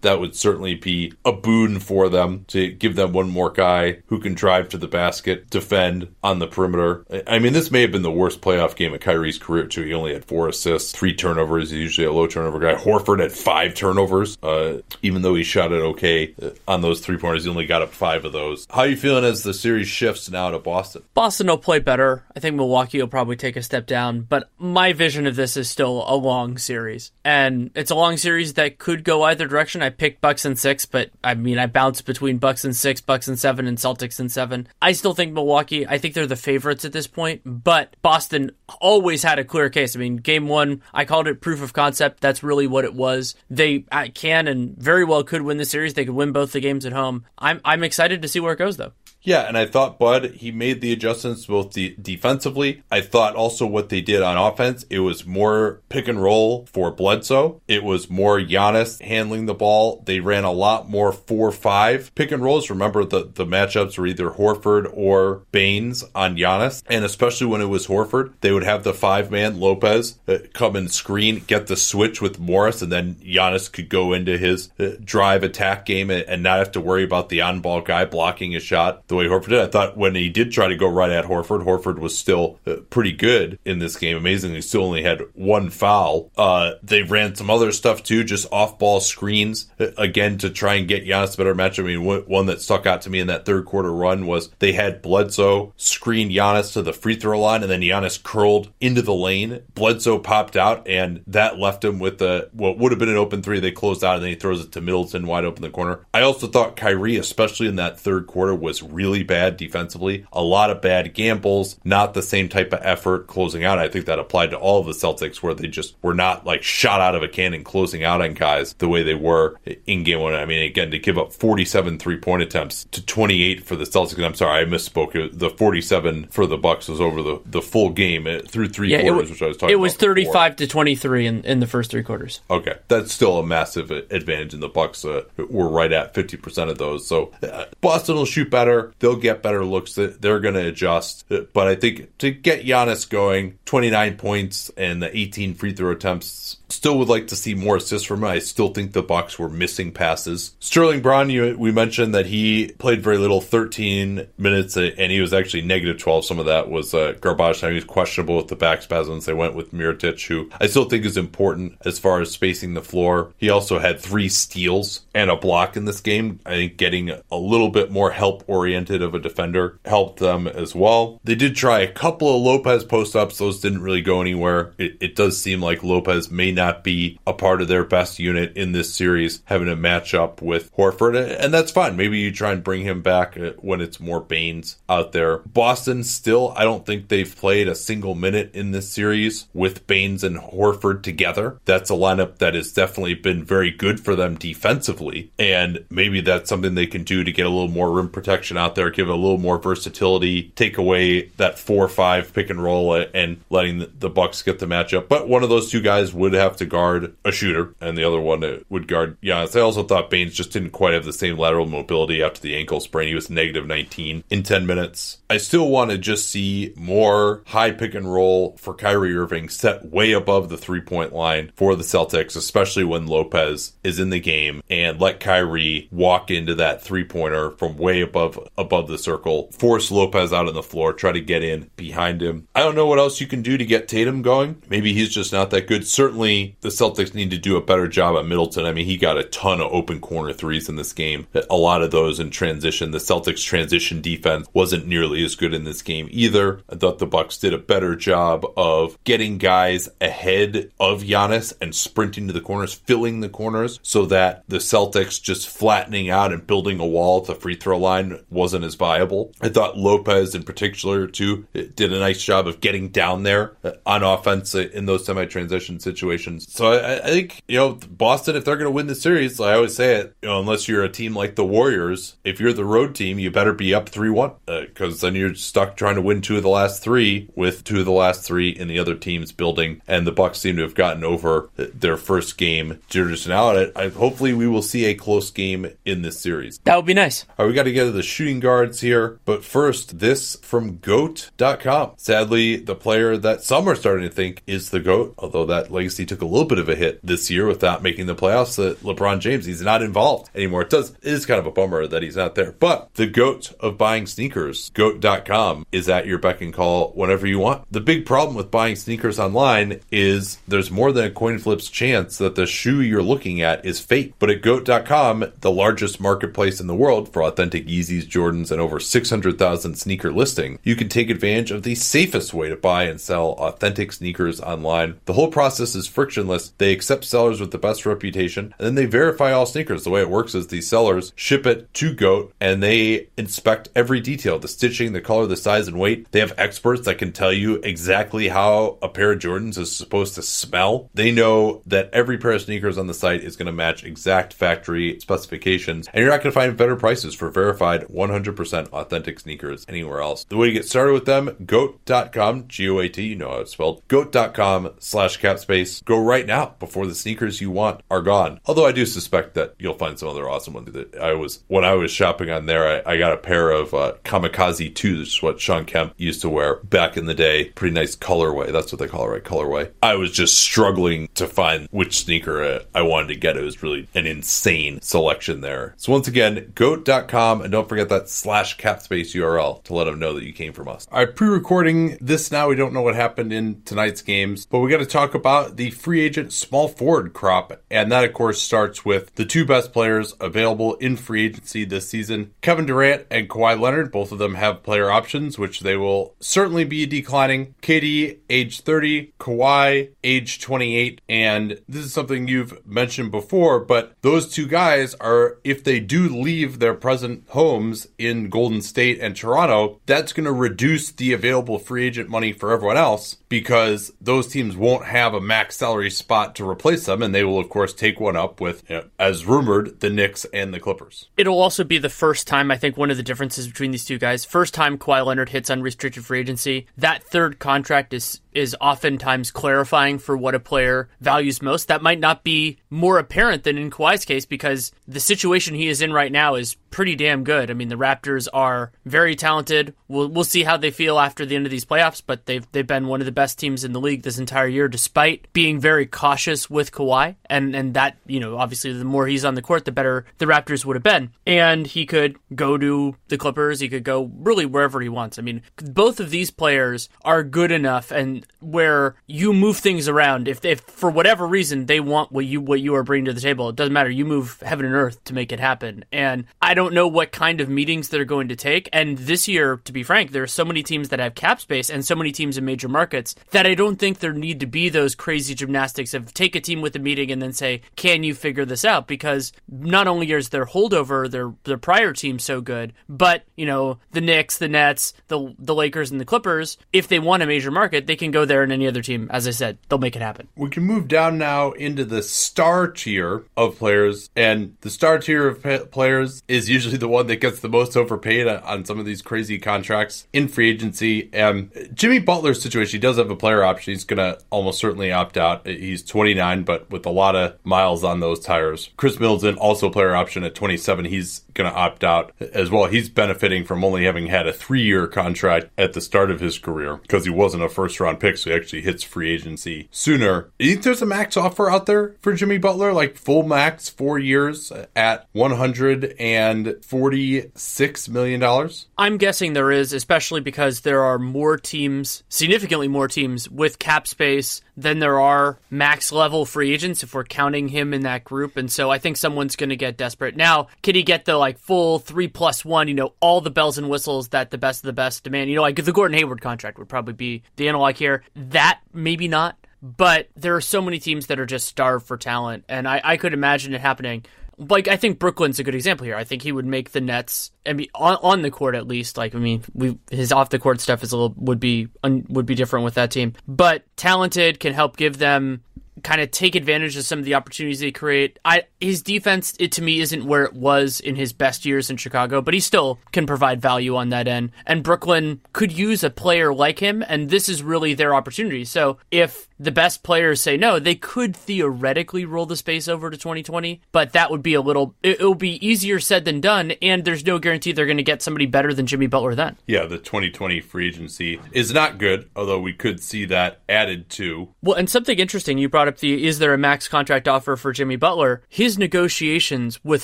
that 0.02 0.20
would 0.20 0.36
certainly 0.36 0.76
be 0.76 1.14
a 1.26 1.32
boon 1.32 1.80
for 1.80 2.10
them 2.10 2.46
to 2.48 2.72
give 2.72 2.96
them 2.96 3.14
one 3.14 3.30
more 3.30 3.50
guy 3.50 4.00
who 4.08 4.20
can 4.20 4.34
drive 4.34 4.70
to 4.70 4.78
the 4.78 4.88
basket, 4.88 5.50
defend 5.50 6.14
on 6.24 6.40
the 6.40 6.48
perimeter. 6.48 7.06
I 7.28 7.40
mean, 7.40 7.54
this 7.54 7.72
may 7.72 7.82
have 7.82 7.92
been 7.92 8.02
the 8.02 8.12
worst 8.12 8.42
playoff 8.42 8.76
game 8.76 8.94
of 8.94 9.00
Kyrie's 9.00 9.38
career, 9.38 9.68
too. 9.68 9.84
He 9.84 9.94
only 9.94 10.14
had 10.14 10.26
four 10.26 10.48
assists, 10.48 10.92
three 10.92 11.14
turnovers. 11.14 11.72
He's 11.72 11.80
usually 11.80 12.08
a 12.08 12.12
low 12.12 12.28
turnover 12.28 12.60
guy. 12.60 12.76
Horford 12.76 13.20
had 13.20 13.32
five 13.32 13.74
turnovers, 13.76 14.38
uh, 14.44 14.82
even 15.02 15.22
though 15.22 15.36
he 15.36 15.44
shot 15.44 15.72
it 15.72 15.82
okay 15.82 16.34
uh, 16.42 16.50
on 16.68 16.82
those 16.82 17.02
three 17.02 17.18
pointers. 17.18 17.44
He 17.44 17.50
only 17.50 17.66
got 17.66 17.82
up 17.82 17.92
five 17.92 18.26
of 18.26 18.34
those. 18.34 18.68
How 18.70 18.82
are 18.82 18.88
you 18.88 18.98
feeling 18.98 19.26
as 19.26 19.44
the 19.44 19.54
series 19.54 19.88
shifts 19.88 20.30
now 20.30 20.52
to 20.52 20.60
Boston? 20.60 21.04
Boston 21.14 21.48
will 21.48 21.58
play 21.58 21.80
better. 21.80 22.24
I 22.36 22.40
think 22.40 22.56
Milwaukee 22.56 23.00
will 23.00 23.08
probably 23.08 23.36
take 23.36 23.56
a 23.56 23.64
step 23.64 23.86
down, 23.88 24.22
but 24.22 24.50
my 24.58 24.94
vision 24.94 25.28
of 25.28 25.36
this 25.36 25.58
is 25.58 25.70
still 25.70 26.04
a 26.08 26.16
long 26.16 26.58
series. 26.58 27.12
And 27.24 27.72
it's 27.76 27.92
a 27.92 27.96
long 27.96 28.18
series 28.18 28.54
that 28.56 28.78
could 28.78 29.04
go 29.04 29.24
either 29.24 29.41
direction. 29.48 29.82
I 29.82 29.90
picked 29.90 30.22
Bucks 30.22 30.46
and 30.46 30.58
six, 30.58 30.86
but 30.86 31.12
I 31.24 31.34
mean, 31.34 31.58
I 31.58 31.66
bounced 31.66 32.06
between 32.06 32.38
Bucks 32.38 32.64
and 32.64 32.76
six, 32.76 33.02
Bucks 33.02 33.28
and 33.28 33.40
seven, 33.40 33.68
and 33.68 33.78
Celtics 33.78 34.20
and 34.20 34.32
seven. 34.32 34.68
I 34.82 34.92
still 34.94 35.14
think 35.14 35.34
Milwaukee, 35.34 35.88
I 35.88 35.98
think 35.98 36.14
they're 36.14 36.28
the 36.28 36.36
favorites 36.36 36.86
at 36.86 36.94
this 36.94 37.08
point, 37.08 37.42
but 37.46 37.96
Boston 38.02 38.52
always 38.80 39.24
had 39.24 39.40
a 39.40 39.44
clear 39.44 39.70
case. 39.70 39.96
I 39.96 40.00
mean, 40.00 40.18
game 40.18 40.48
one, 40.48 40.82
I 40.94 41.06
called 41.06 41.28
it 41.28 41.42
proof 41.42 41.62
of 41.62 41.74
concept. 41.74 42.22
That's 42.22 42.44
really 42.44 42.68
what 42.68 42.86
it 42.86 42.94
was. 42.94 43.36
They 43.50 43.86
uh, 43.92 44.08
can 44.14 44.48
and 44.48 44.78
very 44.78 45.04
well 45.04 45.24
could 45.24 45.42
win 45.42 45.58
the 45.58 45.66
series. 45.66 45.94
They 45.94 46.06
could 46.06 46.16
win 46.16 46.32
both 46.32 46.52
the 46.52 46.60
games 46.60 46.86
at 46.86 46.94
home. 46.94 47.26
I'm, 47.38 47.62
I'm 47.66 47.84
excited 47.84 48.22
to 48.22 48.28
see 48.28 48.40
where 48.40 48.54
it 48.54 48.60
goes, 48.60 48.78
though. 48.78 48.94
Yeah, 49.24 49.42
and 49.42 49.58
I 49.58 49.66
thought 49.66 50.00
Bud 50.00 50.32
he 50.32 50.52
made 50.52 50.82
the 50.82 50.92
adjustments 50.92 51.46
both 51.46 51.74
de- 51.74 51.96
defensively. 51.96 52.84
I 52.92 53.02
thought 53.02 53.36
also 53.36 53.66
what 53.68 53.90
they 53.90 54.02
did 54.02 54.22
on 54.22 54.38
offense, 54.38 54.84
it 54.90 55.00
was 55.00 55.26
more 55.26 55.82
pick 55.90 56.08
and 56.08 56.22
roll 56.22 56.66
for 56.72 56.92
Bledsoe. 56.92 57.62
It 57.68 57.84
was 57.84 58.10
more 58.10 58.40
Giannis 58.40 59.02
handling 59.02 59.46
the 59.46 59.54
ball. 59.54 60.02
They 60.06 60.20
ran 60.20 60.44
a 60.44 60.52
lot 60.52 60.90
more 60.90 61.12
four 61.12 61.52
five 61.52 62.14
pick 62.16 62.32
and 62.32 62.44
rolls. 62.44 62.70
Remember 62.70 63.06
the 63.06 63.30
the 63.34 63.46
matchups 63.46 63.98
were 63.98 64.08
either 64.08 64.32
Horford 64.32 64.90
or 64.94 65.44
Baynes 65.52 66.04
on 66.16 66.36
Giannis, 66.36 66.84
and 66.88 67.06
especially 67.06 67.48
when 67.48 67.62
it 67.62 67.66
was 67.66 67.88
Horford, 67.88 68.34
they 68.42 68.52
would 68.52 68.64
have 68.64 68.84
the 68.84 68.94
five 68.94 69.30
man 69.30 69.60
Lopez 69.60 70.20
uh, 70.28 70.40
come 70.54 70.76
and 70.76 70.92
screen, 70.92 71.44
get 71.46 71.68
the 71.68 71.78
switch 71.78 72.22
with 72.22 72.40
Morris, 72.40 72.82
and 72.82 72.92
then 72.92 73.16
Giannis 73.16 73.72
could 73.72 73.90
go 73.90 74.14
into 74.14 74.38
his 74.38 74.72
uh, 74.80 74.92
drive 75.04 75.44
attack 75.44 75.86
game 75.86 76.10
and, 76.10 76.24
and 76.24 76.42
not 76.42 76.58
have 76.58 76.72
to 76.72 76.82
worry 76.82 77.04
about 77.04 77.30
the 77.30 77.42
on 77.42 77.60
ball 77.62 77.82
guy 77.82 78.06
blocking 78.06 78.56
a 78.56 78.60
shot 78.60 79.04
the 79.12 79.16
way 79.16 79.26
Horford 79.26 79.50
did. 79.50 79.60
I 79.60 79.68
thought 79.68 79.98
when 79.98 80.16
he 80.16 80.30
did 80.30 80.52
try 80.52 80.68
to 80.68 80.76
go 80.76 80.88
right 80.88 81.12
at 81.12 81.26
Horford, 81.26 81.64
Horford 81.64 82.00
was 82.00 82.18
still 82.18 82.60
uh, 82.66 82.78
pretty 82.90 83.12
good 83.12 83.60
in 83.64 83.78
this 83.78 83.96
game. 83.96 84.18
Amazingly, 84.18 84.62
still 84.62 84.86
only 84.86 85.04
had 85.04 85.22
one 85.34 85.70
foul. 85.70 86.32
Uh, 86.36 86.74
they 86.82 87.04
ran 87.04 87.36
some 87.36 87.50
other 87.50 87.72
stuff 87.72 88.04
too, 88.04 88.24
just 88.24 88.52
off 88.52 88.80
ball 88.80 89.00
screens 89.00 89.70
uh, 89.80 89.88
again 89.98 90.38
to 90.40 90.50
try 90.50 90.76
and 90.76 90.88
get 90.88 91.06
Giannis 91.06 91.36
a 91.36 91.38
better 91.38 91.54
match. 91.54 91.80
I 91.80 91.84
mean, 91.84 92.04
one 92.04 92.48
that 92.48 92.62
stuck 92.62 92.86
out 92.86 93.04
to 93.04 93.10
me 93.10 93.20
in 93.20 93.28
that 93.28 93.46
third 93.46 93.66
quarter 93.66 93.94
run 93.94 94.26
was 94.26 94.50
they 94.60 94.72
had 94.72 95.02
Bledsoe 95.02 95.74
screen 95.78 96.30
Giannis 96.30 96.74
to 96.74 96.82
the 96.82 96.94
free 96.94 97.16
throw 97.16 97.40
line, 97.40 97.62
and 97.62 97.72
then 97.72 97.82
Giannis 97.82 98.22
curled 98.22 98.72
into 98.80 99.02
the 99.02 99.14
lane. 99.14 99.62
Bledsoe 99.76 100.20
popped 100.20 100.56
out, 100.56 100.88
and 100.88 101.24
that 101.28 101.60
left 101.60 101.84
him 101.84 102.00
with 102.00 102.22
a 102.22 102.50
what 102.54 102.78
would 102.78 102.92
have 102.92 103.00
been 103.00 103.10
an 103.10 103.18
open 103.18 103.44
three. 103.44 103.60
They 103.60 103.72
closed 103.72 104.04
out, 104.04 104.16
and 104.16 104.24
then 104.24 104.32
he 104.32 104.36
throws 104.36 104.64
it 104.64 104.72
to 104.72 104.82
Middleton 104.82 105.28
wide 105.28 105.46
open 105.46 105.62
the 105.62 105.70
corner. 105.70 106.06
I 106.14 106.22
also 106.22 106.48
thought 106.48 106.78
Kyrie, 106.78 107.18
especially 107.18 107.68
in 107.68 107.76
that 107.76 108.00
third 108.00 108.28
quarter, 108.28 108.56
was 108.56 108.82
really 108.82 109.01
really 109.02 109.24
bad 109.24 109.58
defensively. 109.58 110.26
A 110.32 110.44
lot 110.44 110.70
of 110.70 110.82
bad 110.82 111.14
gambles, 111.14 111.80
not 111.84 112.14
the 112.14 112.22
same 112.22 112.50
type 112.50 112.72
of 112.72 112.80
effort 112.84 113.28
closing 113.28 113.64
out. 113.64 113.80
I 113.80 113.88
think 113.90 114.06
that 114.06 114.20
applied 114.20 114.52
to 114.52 114.58
all 114.58 114.80
of 114.80 114.86
the 114.86 114.94
Celtics 114.94 115.38
where 115.38 115.56
they 115.56 115.68
just 115.68 115.96
were 116.04 116.14
not 116.14 116.46
like 116.46 116.62
shot 116.62 117.02
out 117.02 117.16
of 117.16 117.24
a 117.24 117.28
cannon 117.28 117.64
closing 117.64 118.04
out 118.04 118.22
on 118.22 118.34
guys 118.34 118.74
the 118.74 118.88
way 118.88 119.02
they 119.02 119.16
were 119.16 119.58
in 119.88 120.04
game 120.04 120.20
one. 120.20 120.36
I 120.36 120.46
mean, 120.46 120.64
again, 120.64 120.92
to 120.92 121.00
give 121.00 121.18
up 121.18 121.34
47 121.34 121.98
three 121.98 122.18
point 122.18 122.44
attempts 122.44 122.86
to 122.92 123.04
28 123.04 123.64
for 123.64 123.76
the 123.76 123.86
Celtics. 123.86 124.24
I'm 124.24 124.36
sorry, 124.36 124.62
I 124.62 124.66
misspoke. 124.66 125.38
The 125.38 125.50
47 125.50 126.28
for 126.28 126.46
the 126.46 126.58
Bucks 126.58 126.88
was 126.88 127.02
over 127.02 127.22
the, 127.24 127.42
the 127.46 127.62
full 127.62 127.90
game 127.90 128.28
uh, 128.28 128.40
through 128.48 128.70
three 128.70 128.92
yeah, 128.92 129.02
quarters, 129.02 129.32
which 129.32 129.42
I 129.42 129.48
was 129.48 129.58
talking 129.58 129.70
about. 129.70 129.74
It 129.74 129.82
was 129.82 129.96
35 129.96 130.56
before. 130.56 130.68
to 130.68 130.68
23 130.68 131.28
in, 131.28 131.44
in 131.44 131.60
the 131.60 131.68
first 131.68 131.90
three 131.90 132.04
quarters. 132.04 132.42
Okay. 132.50 132.78
That's 132.88 133.12
still 133.12 133.40
a 133.40 133.46
massive 133.46 133.90
advantage, 133.90 134.54
and 134.54 134.62
the 134.62 134.70
Bucks 134.70 135.04
uh, 135.04 135.24
were 135.38 135.70
right 135.70 135.92
at 135.92 136.14
50% 136.14 136.70
of 136.70 136.78
those. 136.78 137.08
So 137.08 137.32
uh, 137.44 137.66
Boston 137.82 138.16
will 138.16 138.26
shoot 138.26 138.50
better 138.50 138.91
they'll 139.00 139.16
get 139.16 139.42
better 139.42 139.64
looks. 139.64 139.96
They're 139.96 140.40
going 140.40 140.56
to 140.56 140.68
adjust. 140.68 141.26
Uh, 141.32 141.42
but 141.54 141.68
I 141.68 141.76
think 141.76 142.18
to 142.20 142.32
get 142.32 142.66
Giannis 142.66 143.10
going, 143.10 143.60
29 143.66 144.18
points 144.18 144.70
and 144.78 145.02
the 145.02 145.16
18 145.16 145.54
free 145.56 145.74
throw 145.74 145.92
attempts 145.92 146.58
Still 146.72 146.98
would 147.00 147.10
like 147.10 147.28
to 147.28 147.36
see 147.36 147.54
more 147.54 147.76
assists 147.76 148.08
from 148.08 148.20
him. 148.20 148.30
I 148.30 148.40
still 148.40 148.70
think 148.70 148.94
the 148.94 149.04
Bucks 149.04 149.38
were 149.38 149.50
missing 149.50 149.92
passes. 149.92 150.56
Sterling 150.60 151.02
Brown, 151.02 151.30
you, 151.30 151.56
we 151.58 151.72
mentioned 151.72 152.16
that 152.16 152.26
he 152.26 152.72
played 152.80 153.04
very 153.04 153.18
little, 153.18 153.42
13 153.42 154.28
minutes, 154.38 154.78
and 154.78 155.12
he 155.12 155.20
was 155.20 155.34
actually 155.34 155.64
negative 155.64 155.98
12. 155.98 156.26
Some 156.26 156.40
of 156.40 156.46
that 156.46 156.70
was 156.70 156.94
uh, 156.94 157.14
garbage 157.20 157.60
time. 157.60 157.72
He 157.72 157.76
was 157.76 157.84
questionable 157.84 158.38
with 158.38 158.48
the 158.48 158.56
back 158.56 158.82
spasms. 158.82 159.26
They 159.26 159.34
went 159.34 159.54
with 159.54 159.74
Mirotic, 159.74 160.26
who 160.28 160.50
I 160.60 160.68
still 160.68 160.86
think 160.86 161.06
is 161.06 161.18
important 161.18 161.78
as 161.86 162.00
far 162.00 162.22
as 162.22 162.32
spacing 162.32 162.74
the 162.74 162.82
floor. 162.82 163.34
He 163.38 163.50
also 163.50 163.80
had 163.80 164.00
three 164.00 164.30
steals 164.30 165.02
and 165.14 165.30
a 165.30 165.36
block 165.36 165.76
in 165.76 165.86
this 165.86 166.00
game. 166.00 166.40
I 166.46 166.52
think 166.52 166.78
getting 166.78 167.10
a 167.10 167.38
little 167.38 167.70
bit 167.70 167.92
more 167.92 168.12
help 168.12 168.44
oriented 168.48 169.02
of 169.02 169.14
a 169.14 169.20
defender 169.20 169.80
helped 169.86 170.20
them 170.20 170.48
as 170.48 170.74
well. 170.74 171.20
They 171.24 171.36
did 171.36 171.56
try 171.56 171.80
a 171.82 171.92
couple 171.92 172.34
of 172.34 172.42
Lopez 172.42 172.86
post 172.86 173.16
ups. 173.16 173.38
Those 173.38 173.60
didn't 173.60 173.82
really 173.82 174.02
go 174.02 174.22
anywhere. 174.22 174.74
It, 174.78 174.98
it 175.02 175.16
does 175.16 175.42
seem 175.42 175.62
like 175.62 175.84
Lopez 175.84 176.32
may 176.32 176.52
not 176.52 176.61
not 176.62 176.84
be 176.84 177.20
a 177.26 177.34
part 177.34 177.62
of 177.62 177.68
their 177.68 177.84
best 177.84 178.20
unit 178.20 178.56
in 178.56 178.72
this 178.72 178.94
series, 178.94 179.42
having 179.46 179.68
to 179.68 179.76
match 179.76 180.14
up 180.14 180.42
with 180.42 180.72
Horford. 180.76 181.16
And 181.40 181.54
that's 181.54 181.72
fine. 181.72 181.96
Maybe 181.96 182.20
you 182.20 182.32
try 182.32 182.52
and 182.52 182.64
bring 182.64 182.84
him 182.84 183.02
back 183.02 183.38
uh, 183.38 183.54
when 183.60 183.82
it's 183.82 184.00
more 184.00 184.22
Baynes 184.22 184.78
out 184.88 185.12
there. 185.12 185.40
Boston 185.40 186.04
still, 186.04 186.54
I 186.56 186.64
don't 186.64 186.86
think 186.86 187.08
they've 187.08 187.36
played 187.36 187.68
a 187.68 187.76
single 187.76 188.16
minute 188.16 188.52
in 188.54 188.72
this 188.72 188.90
series 188.90 189.48
with 189.54 189.88
Baynes 189.88 190.24
and 190.24 190.38
Horford 190.38 191.02
together. 191.02 191.60
That's 191.66 191.90
a 191.90 191.94
lineup 191.94 192.38
that 192.38 192.54
has 192.54 192.72
definitely 192.72 193.16
been 193.16 193.44
very 193.44 193.72
good 193.72 194.00
for 194.00 194.16
them 194.16 194.36
defensively. 194.36 195.32
And 195.40 195.84
maybe 195.90 196.22
that's 196.22 196.50
something 196.50 196.76
they 196.76 196.88
can 196.88 197.04
do 197.04 197.24
to 197.24 197.32
get 197.32 197.46
a 197.46 197.50
little 197.50 197.68
more 197.70 197.92
rim 197.92 198.10
protection 198.10 198.58
out 198.58 198.76
there, 198.76 198.90
give 198.90 199.08
it 199.08 199.12
a 199.12 199.16
little 199.16 199.38
more 199.38 199.58
versatility, 199.58 200.52
take 200.56 200.78
away 200.78 201.24
that 201.38 201.58
four 201.58 201.88
five 201.88 202.34
pick 202.34 202.50
and 202.50 202.64
roll, 202.64 202.94
and 203.14 203.42
letting 203.50 203.88
the 203.98 204.10
Bucks 204.10 204.44
get 204.44 204.60
the 204.60 204.66
matchup. 204.66 205.08
But 205.08 205.28
one 205.28 205.44
of 205.44 205.50
those 205.50 205.72
two 205.72 205.82
guys 205.82 206.14
would 206.14 206.34
have 206.34 206.51
to 206.58 206.66
guard 206.66 207.16
a 207.26 207.32
shooter, 207.32 207.76
and 207.82 207.98
the 207.98 208.04
other 208.04 208.20
one 208.20 208.44
uh, 208.44 208.60
would 208.70 208.88
guard 208.88 209.20
Giannis. 209.22 209.56
I 209.56 209.62
also 209.62 209.84
thought 209.84 210.10
Baynes 210.10 210.34
just 210.34 210.52
didn't 210.52 210.72
quite 210.72 210.94
have 210.94 211.06
the 211.06 211.14
same 211.14 211.38
lateral 211.38 211.68
mobility 211.68 212.22
after 212.22 212.42
the 212.42 212.56
ankle 212.56 212.80
sprain. 212.80 213.08
He 213.08 213.16
was 213.16 213.30
negative 213.30 213.68
19 213.68 214.24
in 214.30 214.44
10 214.44 214.66
minutes. 214.66 215.20
I 215.30 215.38
still 215.38 215.70
want 215.70 215.92
to 215.92 215.98
just 215.98 216.30
see 216.30 216.74
more 216.76 217.44
high 217.48 217.72
pick 217.72 217.96
and 217.96 218.12
roll 218.12 218.58
for 218.58 218.74
Kyrie 218.74 219.16
Irving 219.16 219.50
set 219.50 219.86
way 219.86 220.12
above 220.12 220.50
the 220.50 220.58
three 220.58 220.82
point 220.82 221.14
line 221.14 221.52
for 221.56 221.76
the 221.76 221.84
Celtics, 221.84 222.36
especially 222.36 222.84
when 222.84 223.08
Lopez 223.08 223.74
is 223.84 224.00
in 224.00 224.10
the 224.10 224.20
game, 224.20 224.62
and 224.70 225.00
let 225.00 225.20
Kyrie 225.20 225.88
walk 225.92 226.32
into 226.32 226.56
that 226.56 226.82
three 226.82 227.04
pointer 227.04 227.52
from 227.52 227.78
way 227.78 228.02
above 228.02 228.40
above 228.58 228.88
the 228.88 228.98
circle, 228.98 229.52
force 229.52 229.92
Lopez 229.92 230.34
out 230.34 230.48
on 230.48 230.54
the 230.54 230.64
floor, 230.64 230.94
try 230.94 231.12
to 231.12 231.22
get 231.22 231.44
in 231.44 231.70
behind 231.76 232.22
him. 232.22 232.48
I 232.56 232.60
don't 232.62 232.76
know 232.76 232.88
what 232.88 233.00
else 233.00 233.22
you 233.22 233.28
can 233.28 233.42
do 233.42 233.58
to 233.58 233.66
get 233.66 233.88
Tatum 233.88 234.22
going. 234.22 234.62
Maybe 234.70 234.94
he's 234.94 235.14
just 235.14 235.32
not 235.32 235.50
that 235.52 235.68
good. 235.68 235.88
Certainly, 235.88 236.31
the 236.62 236.70
Celtics 236.70 237.14
need 237.14 237.32
to 237.32 237.38
do 237.38 237.58
a 237.58 237.62
better 237.62 237.88
job 237.88 238.18
at 238.18 238.26
Middleton. 238.26 238.66
I 238.66 238.74
mean, 238.74 238.86
he 238.86 238.98
got 238.98 239.18
a 239.18 239.24
ton 239.24 239.62
of 239.62 239.72
open 239.72 240.00
corner 240.00 240.34
threes 240.34 240.70
in 240.70 240.76
this 240.76 240.94
game. 240.94 241.28
A 241.50 241.56
lot 241.56 241.82
of 241.82 241.92
those 241.92 242.20
in 242.20 242.30
transition. 242.30 242.92
The 242.92 242.98
Celtics 242.98 243.44
transition 243.44 244.02
defense 244.02 244.48
wasn't 244.54 244.88
nearly 244.88 245.24
as 245.24 245.36
good 245.36 245.54
in 245.54 245.64
this 245.64 245.82
game 245.82 246.08
either. 246.12 246.62
I 246.70 246.76
thought 246.76 247.00
the 247.00 247.06
Bucks 247.06 247.38
did 247.38 247.54
a 247.54 247.58
better 247.58 247.96
job 247.96 248.46
of 248.56 248.98
getting 249.04 249.38
guys 249.38 249.90
ahead 250.00 250.72
of 250.80 251.04
Giannis 251.04 251.54
and 251.62 251.76
sprinting 251.76 252.28
to 252.28 252.34
the 252.34 252.42
corners, 252.42 252.74
filling 252.74 253.20
the 253.20 253.30
corners 253.30 253.80
so 253.84 254.06
that 254.08 254.44
the 254.48 254.58
Celtics 254.58 255.22
just 255.22 255.50
flattening 255.50 256.10
out 256.10 256.32
and 256.32 256.48
building 256.48 256.80
a 256.80 256.86
wall 256.86 257.22
at 257.22 257.28
the 257.28 257.36
free 257.36 257.56
throw 257.56 257.78
line 257.78 258.20
wasn't 258.30 258.66
as 258.66 258.76
viable. 258.76 259.32
I 259.42 259.50
thought 259.50 259.78
Lopez 259.78 260.36
in 260.36 260.44
particular 260.44 261.08
too 261.08 261.48
did 261.54 261.94
a 261.94 262.00
nice 262.00 262.24
job 262.24 262.48
of 262.48 262.62
getting 262.62 262.90
down 262.90 263.24
there 263.24 263.54
on 263.86 264.04
offense 264.04 264.56
in 264.56 264.86
those 264.86 265.06
semi 265.06 265.26
transition 265.26 265.80
situations. 265.80 266.21
So 266.30 266.74
I, 266.74 266.98
I, 266.98 267.10
think, 267.10 267.42
you 267.48 267.58
know, 267.58 267.78
Boston, 267.90 268.36
if 268.36 268.46
they're 268.46 268.56
going 268.56 268.66
to 268.66 268.72
win 268.72 268.88
the 268.88 268.96
series, 268.96 269.40
I 269.40 269.56
always 269.56 269.76
say 269.76 269.96
it, 269.96 270.16
you 270.22 270.30
know, 270.30 270.40
unless 270.40 270.68
you're 270.68 270.84
a 270.84 270.90
team 270.90 271.16
like 271.16 271.36
the 271.36 271.46
Warriors, 271.46 272.18
if 272.24 272.40
you're 272.40 272.54
the 272.54 272.66
road 272.66 272.96
team, 272.96 273.20
you 273.20 273.32
better 273.32 273.54
be 273.54 273.74
up 273.74 273.90
3 273.90 274.10
1 274.10 274.32
because 274.46 275.04
uh, 275.04 275.08
then 275.08 275.16
you're 275.16 275.36
stuck 275.36 275.76
trying 275.76 275.96
to 275.96 276.02
win 276.02 276.22
two 276.22 276.38
of 276.38 276.44
the 276.44 276.50
last 276.50 276.84
three 276.84 277.30
with 277.36 277.64
two 277.64 277.80
of 277.80 277.86
the 277.86 277.92
last 277.92 278.24
three 278.24 278.50
in 278.50 278.68
the 278.68 278.80
other 278.80 278.96
team's 278.96 279.32
building. 279.32 279.82
And 279.88 280.06
the 280.06 280.12
Bucks 280.12 280.40
seem 280.40 280.58
to 280.58 280.62
have 280.62 280.76
gotten 280.76 281.04
over 281.04 281.50
their 281.56 281.98
first 281.98 282.38
game. 282.38 282.80
Just 282.88 283.28
now, 283.28 283.50
I, 283.76 283.90
hopefully, 283.90 284.34
we 284.34 284.48
will 284.48 284.62
see 284.62 284.86
a 284.86 284.96
close 284.96 285.32
game 285.32 285.68
in 285.86 286.02
this 286.02 286.20
series. 286.20 286.60
That 286.64 286.76
would 286.76 286.86
be 286.86 286.94
nice. 286.94 287.26
All 287.38 287.46
right, 287.46 287.50
we 287.50 287.54
got 287.54 287.64
to 287.64 287.72
get 287.72 287.86
to 287.86 287.92
the 287.92 288.04
shooting 288.04 288.40
guards 288.40 288.82
here. 288.82 289.20
But 289.26 289.44
first, 289.44 290.00
this 290.00 290.36
from 290.38 290.78
GOAT.com. 290.78 291.94
Sadly, 291.98 292.58
the 292.58 292.76
player 292.76 293.18
that 293.18 293.44
some 293.44 293.68
are 293.68 293.76
starting 293.76 294.08
to 294.08 294.14
think 294.14 294.44
is 294.48 294.70
the 294.70 294.80
GOAT, 294.80 295.16
although 295.18 295.46
that 295.46 295.72
legacy 295.72 296.06
took 296.12 296.22
a 296.22 296.26
little 296.26 296.48
bit 296.48 296.60
of 296.60 296.68
a 296.68 296.76
hit 296.76 297.00
this 297.06 297.30
year 297.32 297.48
without 297.48 297.82
making 297.82 298.06
the 298.06 298.16
playoffs, 298.16 298.58
that 298.58 298.82
LeBron 298.82 299.20
James, 299.20 299.46
he's 299.46 299.62
not 299.62 299.82
involved 299.82 300.30
anymore. 300.36 300.64
It 300.64 300.70
does, 300.70 300.92
it 300.92 301.14
is 301.14 301.26
kind 301.26 301.40
of 301.40 301.46
a 301.46 301.52
bummer 301.52 301.88
that 301.88 302.04
he's 302.04 302.18
not 302.18 302.36
there. 302.36 302.52
But 302.52 302.94
the 302.96 303.08
GOAT 303.08 303.54
of 303.60 303.78
buying 303.78 304.06
sneakers, 304.06 304.70
GOAT.com, 304.72 305.66
is 305.72 305.88
at 305.88 306.08
your 306.08 306.18
beck 306.18 306.42
and 306.42 306.54
call 306.54 306.90
whenever 306.90 307.26
you 307.26 307.40
want. 307.40 307.72
The 307.72 307.80
big 307.80 308.06
problem 308.06 308.36
with 308.36 308.52
buying 308.52 308.76
sneakers 308.76 309.20
online 309.20 309.80
is 309.90 310.40
there's 310.48 310.70
more 310.70 310.92
than 310.92 311.06
a 311.06 311.12
coin 311.12 311.40
flip's 311.40 311.70
chance 311.70 312.18
that 312.18 312.36
the 312.36 312.46
shoe 312.46 312.82
you're 312.82 313.02
looking 313.02 313.42
at 313.42 313.66
is 313.66 313.80
fake. 313.80 314.14
But 314.20 314.30
at 314.30 314.42
GOAT.com, 314.42 315.32
the 315.40 315.52
largest 315.52 316.02
marketplace 316.02 316.60
in 316.60 316.68
the 316.68 316.76
world 316.76 317.14
for 317.14 317.24
authentic 317.24 317.68
Yeezys, 317.68 318.06
Jordans, 318.06 318.52
and 318.52 318.60
over 318.60 318.80
600,000 318.80 319.76
sneaker 319.76 320.12
listing, 320.12 320.60
you 320.64 320.76
can 320.76 320.90
take 320.90 321.10
advantage 321.10 321.52
of 321.52 321.64
the 321.64 321.76
safest 321.76 322.34
way 322.34 322.50
to 322.50 322.58
buy 322.58 322.84
and 322.84 323.00
sell 323.00 323.30
authentic 323.40 323.94
sneakers 323.94 324.42
online. 324.42 325.00
The 325.06 325.14
whole 325.14 325.30
process 325.32 325.74
is 325.76 325.88
frictionless. 326.02 326.50
They 326.58 326.74
accept 326.74 327.06
sellers 327.06 327.40
with 327.40 327.52
the 327.52 327.60
best 327.60 327.86
reputation, 327.86 328.56
and 328.58 328.66
then 328.66 328.74
they 328.74 328.88
verify 328.88 329.32
all 329.32 329.46
sneakers. 329.46 329.84
The 329.84 329.92
way 329.92 330.02
it 330.02 330.10
works 330.10 330.34
is 330.34 330.48
these 330.48 330.68
sellers 330.68 331.14
ship 331.16 331.46
it 331.46 331.72
to 331.76 331.94
GOAT 331.94 332.34
and 332.42 332.64
they 332.64 333.10
inspect 333.18 333.70
every 333.76 334.00
detail 334.00 334.40
the 334.40 334.48
stitching, 334.48 334.94
the 334.94 335.02
color, 335.02 335.28
the 335.28 335.38
size, 335.38 335.68
and 335.68 335.80
weight. 335.80 336.12
They 336.12 336.20
have 336.22 336.34
experts 336.38 336.86
that 336.86 336.98
can 336.98 337.12
tell 337.12 337.32
you 337.32 337.56
exactly 337.58 338.30
how 338.30 338.80
a 338.82 338.90
pair 338.90 339.12
of 339.12 339.20
Jordans 339.20 339.60
is 339.60 339.76
supposed 339.76 340.16
to 340.16 340.24
smell. 340.24 340.90
They 340.96 341.12
know 341.12 341.62
that 341.68 341.92
every 341.94 342.18
pair 342.18 342.32
of 342.32 342.42
sneakers 342.42 342.80
on 342.80 342.88
the 342.88 342.94
site 342.96 343.22
is 343.22 343.36
going 343.36 343.46
to 343.46 343.52
match 343.52 343.84
exact 343.84 344.34
factory 344.34 345.00
specifications, 345.00 345.88
and 345.94 346.02
you're 346.02 346.10
not 346.10 346.24
going 346.24 346.34
to 346.34 346.40
find 346.40 346.58
better 346.58 346.76
prices 346.76 347.14
for 347.14 347.30
verified 347.30 347.82
100% 347.88 348.70
authentic 348.70 349.20
sneakers 349.20 349.66
anywhere 349.70 350.02
else. 350.02 350.24
The 350.26 350.38
way 350.38 350.48
to 350.48 350.54
get 350.54 350.68
started 350.68 350.94
with 350.94 351.06
them, 351.06 351.36
goat.com, 351.46 352.48
G 352.48 352.68
O 352.70 352.80
A 352.80 352.90
T, 352.90 353.04
you 353.04 353.16
know 353.16 353.30
how 353.30 353.42
it's 353.42 353.52
spelled, 353.52 353.88
goat.com 353.88 354.72
slash 354.80 355.20
capspace. 355.20 355.84
Go 355.92 356.02
right 356.02 356.26
now 356.26 356.56
before 356.58 356.88
the 356.88 356.96
sneakers 356.96 357.42
you 357.42 357.52
want 357.52 357.82
are 357.92 358.02
gone. 358.02 358.40
Although 358.46 358.66
I 358.66 358.72
do 358.72 358.86
suspect 358.86 359.34
that 359.34 359.56
you'll 359.60 359.74
find 359.74 360.00
some 360.00 360.08
other 360.08 360.30
awesome 360.30 360.54
ones 360.54 360.72
that 360.72 360.96
I 360.96 361.12
was, 361.16 361.44
when 361.50 361.66
I 361.66 361.74
was 361.74 361.92
shopping 361.92 362.30
on 362.30 362.46
there, 362.46 362.82
I, 362.88 362.94
I 362.94 362.98
got 362.98 363.12
a 363.12 363.18
pair 363.18 363.52
of 363.52 363.74
uh, 363.74 363.96
Kamikaze 364.06 364.72
2s, 364.72 365.22
what 365.22 365.42
Shawn 365.42 365.66
Kemp 365.66 365.94
used 365.98 366.22
to 366.22 366.30
wear 366.30 366.56
back 366.64 366.96
in 366.96 367.08
the 367.08 367.14
day. 367.14 367.50
Pretty 367.50 367.74
nice 367.74 367.98
colorway. 367.98 368.54
That's 368.54 368.72
what 368.72 368.80
they 368.80 368.88
call 368.88 369.04
it, 369.04 369.10
right? 369.10 369.24
Colorway. 369.26 369.74
I 369.84 369.96
was 369.96 370.14
just 370.14 370.40
struggling 370.40 371.10
to 371.16 371.28
find 371.28 371.68
which 371.72 371.98
sneaker 371.98 372.42
uh, 372.42 372.64
I 372.74 372.84
wanted 372.84 373.10
to 373.10 373.18
get. 373.18 373.36
It 373.36 373.44
was 373.44 373.62
really 373.62 373.90
an 373.94 374.06
insane 374.06 374.80
selection 374.80 375.42
there. 375.42 375.74
So 375.76 375.92
once 375.92 376.08
again, 376.08 376.54
goat.com 376.56 377.42
and 377.42 377.52
don't 377.52 377.68
forget 377.68 377.90
that 377.90 378.08
slash 378.08 378.56
capspace 378.56 379.14
URL 379.14 379.62
to 379.66 379.74
let 379.74 379.84
them 379.84 380.00
know 380.00 380.14
that 380.14 380.24
you 380.24 380.32
came 380.32 380.54
from 380.54 380.70
us. 380.70 380.88
All 380.90 381.00
right, 381.00 381.14
pre-recording 381.14 381.98
this 382.00 382.32
now. 382.32 382.48
We 382.48 382.56
don't 382.56 382.72
know 382.72 382.82
what 382.82 382.96
happened 382.96 383.34
in 383.34 383.62
tonight's 383.64 384.02
games, 384.02 384.46
but 384.46 384.60
we 384.60 384.72
got 384.72 384.78
to 384.78 384.86
talk 384.86 385.16
about 385.16 385.58
the 385.58 385.70
free 385.82 386.02
agent 386.02 386.32
small 386.32 386.68
forward 386.68 387.14
crop. 387.14 387.62
And 387.70 387.92
that, 387.92 388.04
of 388.04 388.14
course, 388.14 388.42
starts 388.42 388.86
with 388.86 389.14
the 389.16 389.26
two 389.26 389.46
best 389.46 389.74
players 389.74 390.14
available 390.20 390.76
in 390.76 390.96
free 390.96 391.26
agency 391.26 391.66
this 391.66 391.90
season 391.90 392.34
Kevin 392.42 392.66
Durant 392.66 393.08
and 393.10 393.30
Kawhi 393.30 393.60
Leonard. 393.60 393.92
Both 393.92 394.12
of 394.12 394.20
them 394.20 394.36
have 394.36 394.64
player 394.64 394.92
options, 394.92 395.40
which 395.40 395.62
they 395.62 395.76
will 395.76 396.16
certainly 396.20 396.64
be 396.64 396.86
declining. 396.86 397.56
KD, 397.62 398.20
age 398.30 398.62
30, 398.62 399.14
Kawhi, 399.20 399.90
age 400.04 400.40
28. 400.40 401.02
And 401.10 401.60
this 401.68 401.86
is 401.86 401.94
something 401.94 402.28
you've 402.28 402.66
mentioned 402.66 403.12
before, 403.12 403.60
but 403.60 403.94
those 404.02 404.32
two 404.32 404.48
guys 404.48 404.94
are, 404.96 405.40
if 405.44 405.64
they 405.64 405.80
do 405.80 406.08
leave 406.08 406.60
their 406.60 406.74
present 406.74 407.24
homes 407.30 407.88
in 407.98 408.30
Golden 408.30 408.62
State 408.62 409.00
and 409.00 409.16
Toronto, 409.16 409.80
that's 409.86 410.14
going 410.14 410.26
to 410.26 410.32
reduce 410.32 410.92
the 410.92 411.14
available 411.14 411.58
free 411.60 411.88
agent 411.88 412.10
money 412.10 412.32
for 412.32 412.52
everyone 412.52 412.78
else 412.78 413.18
because 413.32 413.94
those 414.02 414.28
teams 414.28 414.58
won't 414.58 414.84
have 414.84 415.14
a 415.14 415.22
max 415.22 415.56
salary 415.56 415.90
spot 415.90 416.36
to 416.36 416.48
replace 416.48 416.86
them. 416.86 417.02
And 417.02 417.16
they 417.16 417.24
will, 417.24 417.40
of 417.40 417.48
course, 417.48 417.74
take 417.74 417.98
one 417.98 418.18
up 418.18 418.42
with, 418.42 418.70
you 418.70 418.76
know, 418.76 418.86
as 419.00 419.26
rumored, 419.26 419.80
the 419.80 419.90
Knicks 419.90 420.26
and 420.34 420.54
the 420.54 420.60
Clippers. 420.60 421.08
It'll 421.16 421.42
also 421.42 421.64
be 421.64 421.78
the 421.78 421.88
first 421.88 422.28
time, 422.28 422.52
I 422.52 422.58
think, 422.58 422.76
one 422.76 422.92
of 422.92 422.98
the 422.98 423.04
differences 423.04 423.48
between 423.48 423.72
these 423.72 423.86
two 423.86 423.98
guys. 423.98 424.26
First 424.26 424.54
time 424.54 424.78
Kawhi 424.78 425.06
Leonard 425.06 425.30
hits 425.30 425.50
unrestricted 425.50 426.04
free 426.04 426.20
agency. 426.20 426.68
That 426.78 427.04
third 427.04 427.40
contract 427.40 427.94
is 427.94 428.20
is 428.34 428.56
oftentimes 428.60 429.32
clarifying 429.32 430.00
for 430.00 430.16
what 430.16 430.36
a 430.36 430.40
player 430.40 430.90
values 431.00 431.42
most. 431.42 431.68
That 431.68 431.82
might 431.82 432.00
not 432.00 432.24
be 432.24 432.58
more 432.70 432.98
apparent 432.98 433.44
than 433.44 433.58
in 433.58 433.72
Kawhi's 433.72 434.06
case 434.06 434.26
because 434.26 434.72
the 434.88 435.00
situation 435.00 435.56
he 435.56 435.68
is 435.68 435.82
in 435.82 435.94
right 435.94 436.12
now 436.12 436.36
is 436.36 436.56
pretty 436.72 436.96
damn 436.96 437.24
good. 437.24 437.52
I 437.52 437.54
mean, 437.54 437.68
the 437.68 437.76
Raptors 437.76 438.28
are 438.34 438.72
very 438.86 439.16
talented. 439.16 439.76
We'll 439.88 440.08
we'll 440.08 440.24
see 440.24 440.44
how 440.44 440.58
they 440.58 440.72
feel 440.72 440.98
after 440.98 441.26
the 441.26 441.36
end 441.36 441.46
of 441.46 441.52
these 441.52 441.66
playoffs, 441.66 442.02
but 442.06 442.26
they've 442.26 442.50
they've 442.52 442.66
been 442.66 442.88
one 442.88 443.02
of 443.02 443.06
the 443.06 443.12
best 443.12 443.38
teams 443.38 443.64
in 443.64 443.74
the 443.74 443.80
league 443.80 444.04
this 444.04 444.18
entire 444.18 444.48
year, 444.48 444.68
despite 444.68 445.32
being 445.34 445.60
very 445.60 445.86
cautious 445.86 446.50
with 446.50 446.72
Kawhi. 446.72 447.16
And 447.30 447.56
and 447.56 447.74
that 447.74 447.98
you 448.08 448.20
know, 448.20 448.38
obviously, 448.38 448.74
the 448.74 448.86
more 448.86 449.08
he's 449.08 449.26
on 449.26 449.36
the 449.36 449.42
court, 449.42 449.66
the 449.66 449.72
better 449.72 450.06
the 450.18 450.26
Raptors 450.26 450.66
would 450.66 450.76
have 450.76 450.84
been. 450.84 451.12
And 451.28 451.68
he 451.68 451.86
could 451.86 452.18
go 452.34 452.58
to 452.58 452.96
the 453.10 453.18
Clippers. 453.18 453.60
He 453.60 453.70
could 453.70 453.84
go 453.84 454.12
really 454.16 454.46
wherever 454.46 454.82
he 454.82 454.90
wants. 454.90 455.20
I 455.20 455.22
mean, 455.22 455.42
both 455.58 456.00
of 456.00 456.10
these 456.10 456.32
players 456.32 456.90
are 457.04 457.24
good 457.24 457.52
enough 457.52 457.92
and 457.92 458.21
where 458.40 458.96
you 459.08 459.34
move 459.34 459.58
things 459.58 459.88
around. 459.88 460.28
If, 460.28 460.44
if 460.46 460.62
for 460.62 460.90
whatever 460.90 461.28
reason 461.28 461.66
they 461.66 461.80
want 461.80 462.12
what 462.12 462.26
you 462.26 462.42
what 462.42 462.62
you 462.62 462.76
are 462.76 462.84
bringing 462.84 463.06
to 463.06 463.14
the 463.14 463.22
table, 463.22 463.50
it 463.50 463.56
doesn't 463.56 463.74
matter. 463.74 463.90
You 463.90 464.06
move 464.06 464.40
heaven 464.42 464.66
and 464.66 464.76
earth 464.76 465.04
to 465.06 465.14
make 465.14 465.32
it 465.32 465.40
happen. 465.40 465.86
And 465.92 466.26
I 466.42 466.54
don't 466.54 466.74
know 466.74 466.88
what 466.88 467.12
kind 467.12 467.42
of 467.42 467.50
meetings 467.50 467.90
they're 467.90 468.06
going 468.06 468.30
to 468.30 468.36
take. 468.36 468.70
And 468.72 468.98
this 468.98 469.28
year, 469.28 469.62
to 469.66 469.72
be 469.72 469.84
frank, 469.84 470.12
there 470.12 470.24
are 470.24 470.28
so 470.28 470.46
many 470.46 470.64
teams 470.64 470.90
that 470.90 471.00
have 471.00 471.16
cap 471.16 471.42
space 471.42 471.70
and 471.70 471.86
so 471.86 471.96
many 471.96 472.12
teams 472.12 472.38
in 472.38 472.46
major 472.46 472.68
markets 472.68 473.16
that 473.32 473.46
I 473.46 473.56
don't 473.56 473.78
think 473.78 474.00
there 474.00 474.14
need 474.14 474.40
to 474.40 474.46
be 474.46 474.70
those 474.70 474.96
crazy 474.96 475.36
gymnastics 475.36 475.94
of 475.94 476.14
take 476.14 476.36
a 476.36 476.42
team 476.42 476.62
with 476.62 476.76
a 476.76 476.80
meeting 476.80 477.12
and 477.12 477.22
then 477.22 477.34
say, 477.34 477.62
"Can 477.76 478.04
you 478.04 478.14
figure 478.14 478.46
this 478.46 478.66
out?" 478.66 478.88
Because 478.88 479.32
not 479.50 479.88
only 479.88 480.12
is 480.12 480.30
their 480.30 480.46
holdover 480.46 481.10
their 481.10 481.34
their 481.44 481.58
prior 481.58 481.94
team 481.94 482.20
so 482.20 482.42
good, 482.42 482.74
but 482.90 483.24
you 483.36 483.46
know 483.46 483.80
the 483.92 484.02
Knicks, 484.02 484.38
the 484.38 484.48
Nets, 484.48 484.94
the 485.08 485.34
the 485.40 485.56
Lakers, 485.56 485.92
and 485.92 486.00
the 486.00 486.06
Clippers, 486.06 486.58
if 486.74 486.88
they 486.88 487.00
want 487.00 487.24
a 487.24 487.26
major 487.26 487.52
market, 487.52 487.88
they 487.88 487.96
can 487.96 488.11
can 488.12 488.22
go 488.22 488.26
there 488.26 488.44
in 488.44 488.52
any 488.52 488.68
other 488.68 488.82
team, 488.82 489.08
as 489.12 489.28
I 489.28 489.32
said, 489.32 489.58
they'll 489.70 489.80
make 489.80 489.96
it 489.96 490.02
happen. 490.02 490.28
We 490.36 490.50
can 490.50 490.64
move 490.64 490.88
down 490.88 491.18
now 491.18 491.52
into 491.52 491.86
the 491.86 492.04
star 492.04 492.68
tier 492.68 493.24
of 493.38 493.58
players, 493.58 494.10
and 494.16 494.58
the 494.62 494.70
star 494.70 495.00
tier 495.00 495.28
of 495.28 495.72
players 495.72 496.22
is 496.28 496.50
usually 496.50 496.78
the 496.78 496.88
one 496.88 497.08
that 497.08 497.18
gets 497.18 497.40
the 497.40 497.50
most 497.50 497.78
overpaid 497.78 498.28
on 498.28 498.66
some 498.66 498.80
of 498.80 498.86
these 498.86 499.02
crazy 499.02 499.40
contracts 499.40 500.08
in 500.12 500.28
free 500.28 500.50
agency. 500.50 501.10
And 501.14 501.52
Jimmy 501.74 502.00
Butler's 502.00 502.42
situation, 502.42 502.78
he 502.78 502.82
does 502.82 502.98
have 502.98 503.10
a 503.10 503.16
player 503.16 503.44
option. 503.44 503.74
He's 503.74 503.86
going 503.86 503.98
to 503.98 504.20
almost 504.30 504.60
certainly 504.60 504.92
opt 504.92 505.18
out. 505.18 505.48
He's 505.48 505.84
29, 505.84 506.44
but 506.44 506.70
with 506.70 506.86
a 506.86 506.92
lot 506.92 507.16
of 507.16 507.38
miles 507.44 507.84
on 507.84 508.00
those 508.00 508.20
tires. 508.20 508.70
Khris 508.78 509.00
Middleton, 509.00 509.38
also 509.38 509.70
player 509.70 509.96
option 509.96 510.24
at 510.24 510.36
27. 510.36 510.86
He's 510.86 511.22
going 511.34 511.50
to 511.50 511.56
opt 511.56 511.84
out 511.84 512.14
as 512.20 512.50
well. 512.50 512.66
He's 512.66 512.90
benefiting 512.90 513.46
from 513.46 513.64
only 513.64 513.86
having 513.86 514.08
had 514.08 514.28
a 514.28 514.34
three 514.34 514.64
year 514.64 514.88
contract 514.88 515.50
at 515.58 515.74
the 515.74 515.82
start 515.82 516.12
of 516.12 516.20
his 516.20 516.40
career 516.40 516.78
because 516.78 517.06
he 517.06 517.12
wasn't 517.12 517.44
a 517.44 517.50
first 517.50 517.80
round 517.80 518.00
pick, 518.00 518.18
so 518.18 518.30
he 518.30 518.36
actually 518.36 518.62
hits 518.62 518.84
free 518.84 519.12
agency 519.12 519.68
sooner. 519.72 520.30
You 520.40 520.52
think 520.52 520.64
there's 520.64 520.82
a 520.82 520.86
max 520.86 521.18
offer 521.18 521.50
out 521.50 521.66
there 521.66 521.96
for 522.02 522.14
Jimmy 522.14 522.38
Butler, 522.38 522.74
like 522.74 522.96
full 522.96 523.24
max, 523.24 523.70
four 523.70 524.00
years 524.00 524.52
at 524.76 525.12
$146 525.14 527.90
million? 527.90 528.50
I'm 528.78 528.98
guessing 528.98 529.34
there 529.34 529.52
is, 529.52 529.74
especially 529.74 530.22
because 530.22 530.62
there 530.62 530.84
are 530.84 531.00
more 531.00 531.38
teams, 531.38 532.04
significantly 532.10 532.68
more 532.68 532.88
teams 532.88 533.30
with 533.30 533.60
cap 533.60 533.88
space 533.88 534.42
than 534.58 534.80
there 534.80 535.00
are 535.00 535.40
max 535.50 535.92
level 535.92 536.26
free 536.26 536.54
agents 536.54 536.84
if 536.84 536.94
we're 536.94 537.04
counting 537.04 537.50
him 537.50 537.74
in 537.74 537.82
that 537.82 538.04
group. 538.04 538.38
And 538.38 538.52
so 538.52 538.70
I 538.70 538.78
think 538.78 538.98
someone's 538.98 539.36
going 539.36 539.50
to 539.50 539.56
get 539.56 539.78
desperate. 539.78 540.16
Now, 540.16 540.48
can 540.62 540.76
he 540.76 540.84
get 540.84 541.06
the 541.06 541.18
like 541.22 541.38
full 541.40 541.80
three 541.80 542.08
plus 542.08 542.44
one, 542.44 542.68
you 542.68 542.74
know, 542.74 542.94
all 543.00 543.22
the 543.22 543.32
bells 543.32 543.58
and 543.58 543.70
whistles 543.70 544.10
that 544.10 544.32
the 544.32 544.38
best 544.38 544.64
of 544.64 544.68
the 544.68 544.74
best 544.74 545.04
demand? 545.04 545.30
You 545.30 545.38
know, 545.38 545.42
like 545.42 545.64
the 545.64 545.72
Gordon 545.72 545.98
Hayward 545.98 546.22
contract 546.22 546.60
would 546.60 546.70
probably 546.70 546.94
be 546.94 547.24
the 547.38 547.48
analog 547.48 547.76
here. 547.76 548.04
That 548.16 548.60
maybe 548.74 549.08
not. 549.08 549.38
But 549.64 550.10
there 550.16 550.36
are 550.36 550.42
so 550.42 550.60
many 550.60 550.80
teams 550.80 551.06
that 551.08 551.20
are 551.20 551.26
just 551.28 551.48
starved 551.48 551.86
for 551.86 551.96
talent. 551.96 552.46
And 552.50 552.68
I, 552.68 552.82
I 552.84 552.98
could 552.98 553.14
imagine 553.14 553.54
it 553.54 553.62
happening 553.62 554.06
like 554.50 554.68
I 554.68 554.78
think 554.78 555.00
Brooklyn's 555.00 555.40
a 555.40 555.44
good 555.44 555.56
example 555.56 555.86
here. 555.86 555.96
I 555.96 556.04
think 556.04 556.22
he 556.22 556.32
would 556.32 556.46
make 556.46 556.72
the 556.72 556.82
Nets 556.82 557.32
and 557.46 557.58
be 557.58 557.70
on, 557.76 557.98
on 558.02 558.22
the 558.22 558.32
court 558.32 558.56
at 558.56 558.68
least. 558.68 558.98
Like 558.98 559.14
I 559.14 559.20
mean, 559.20 559.44
we 559.54 559.78
his 559.92 560.12
off 560.12 560.30
the 560.30 560.40
court 560.40 560.60
stuff 560.60 560.84
is 560.84 560.92
a 560.92 560.98
little 560.98 561.16
would 561.18 561.40
be 561.40 561.68
un, 561.84 562.06
would 562.10 562.26
be 562.26 562.36
different 562.36 562.66
with 562.66 562.76
that 562.76 562.92
team, 562.92 563.14
but 563.28 563.64
talented 563.76 564.40
can 564.40 564.54
help 564.54 564.78
give 564.78 564.98
them 564.98 565.44
kind 565.84 566.02
of 566.02 566.12
take 566.12 566.36
advantage 566.36 566.78
of 566.78 566.86
some 566.86 567.00
of 567.00 567.06
the 567.06 567.16
opportunities 567.16 567.60
they 567.60 567.72
create. 567.72 568.20
I 568.26 568.44
his 568.60 568.82
defense 568.82 569.34
it 569.40 569.52
to 569.54 569.62
me 569.62 569.80
isn't 569.80 570.06
where 570.06 570.24
it 570.24 570.34
was 570.34 570.80
in 570.80 570.96
his 570.96 571.14
best 571.14 571.46
years 571.46 571.70
in 571.70 571.78
Chicago, 571.78 572.22
but 572.22 572.34
he 572.34 572.40
still 572.40 572.80
can 572.92 573.06
provide 573.06 573.42
value 573.42 573.76
on 573.76 573.90
that 573.90 574.08
end. 574.08 574.32
And 574.46 574.64
Brooklyn 574.64 575.22
could 575.34 575.52
use 575.52 575.84
a 575.84 575.90
player 575.90 576.34
like 576.34 576.60
him 576.60 576.84
and 576.88 577.10
this 577.10 577.30
is 577.30 577.44
really 577.44 577.74
their 577.74 577.96
opportunity. 577.96 578.46
So 578.46 578.78
if 578.92 579.28
the 579.42 579.52
best 579.52 579.82
players 579.82 580.22
say 580.22 580.38
no, 580.38 580.60
they 580.60 580.76
could 580.76 581.16
theoretically 581.16 582.06
roll 582.06 582.28
the 582.28 582.36
space 582.36 582.68
over 582.68 582.92
to 582.92 582.98
2020, 582.98 583.62
but 583.72 583.94
that 583.94 584.12
would 584.12 584.22
be 584.22 584.36
a 584.36 584.42
little, 584.42 584.76
it, 584.84 585.02
will 585.02 585.16
be 585.16 585.46
easier 585.46 585.80
said 585.80 586.06
than 586.06 586.22
done, 586.22 586.52
and 586.62 586.86
there's 586.86 587.06
no 587.06 587.18
guarantee 587.18 587.52
they're 587.52 587.66
going 587.66 587.78
to 587.78 587.84
get 587.84 588.04
somebody 588.04 588.28
better 588.28 588.54
than 588.54 588.68
Jimmy 588.68 588.86
Butler 588.86 589.16
then. 589.16 589.38
Yeah, 589.48 589.66
the 589.66 589.80
2020 589.80 590.42
free 590.42 590.68
agency 590.68 591.20
is 591.32 591.54
not 591.54 591.80
good, 591.80 592.10
although 592.16 592.40
we 592.40 592.54
could 592.54 592.80
see 592.82 593.06
that 593.06 593.42
added 593.50 593.90
to. 593.92 594.30
Well, 594.44 594.58
and 594.58 594.70
something 594.70 595.00
interesting, 595.00 595.40
you 595.40 595.50
brought 595.50 595.68
up 595.68 595.71
the 595.78 596.06
is 596.06 596.20
there 596.20 596.34
a 596.34 596.38
max 596.38 596.68
contract 596.68 597.08
offer 597.08 597.36
for 597.36 597.52
Jimmy 597.52 597.76
Butler? 597.76 598.24
His 598.30 598.58
negotiations 598.58 599.64
with 599.64 599.84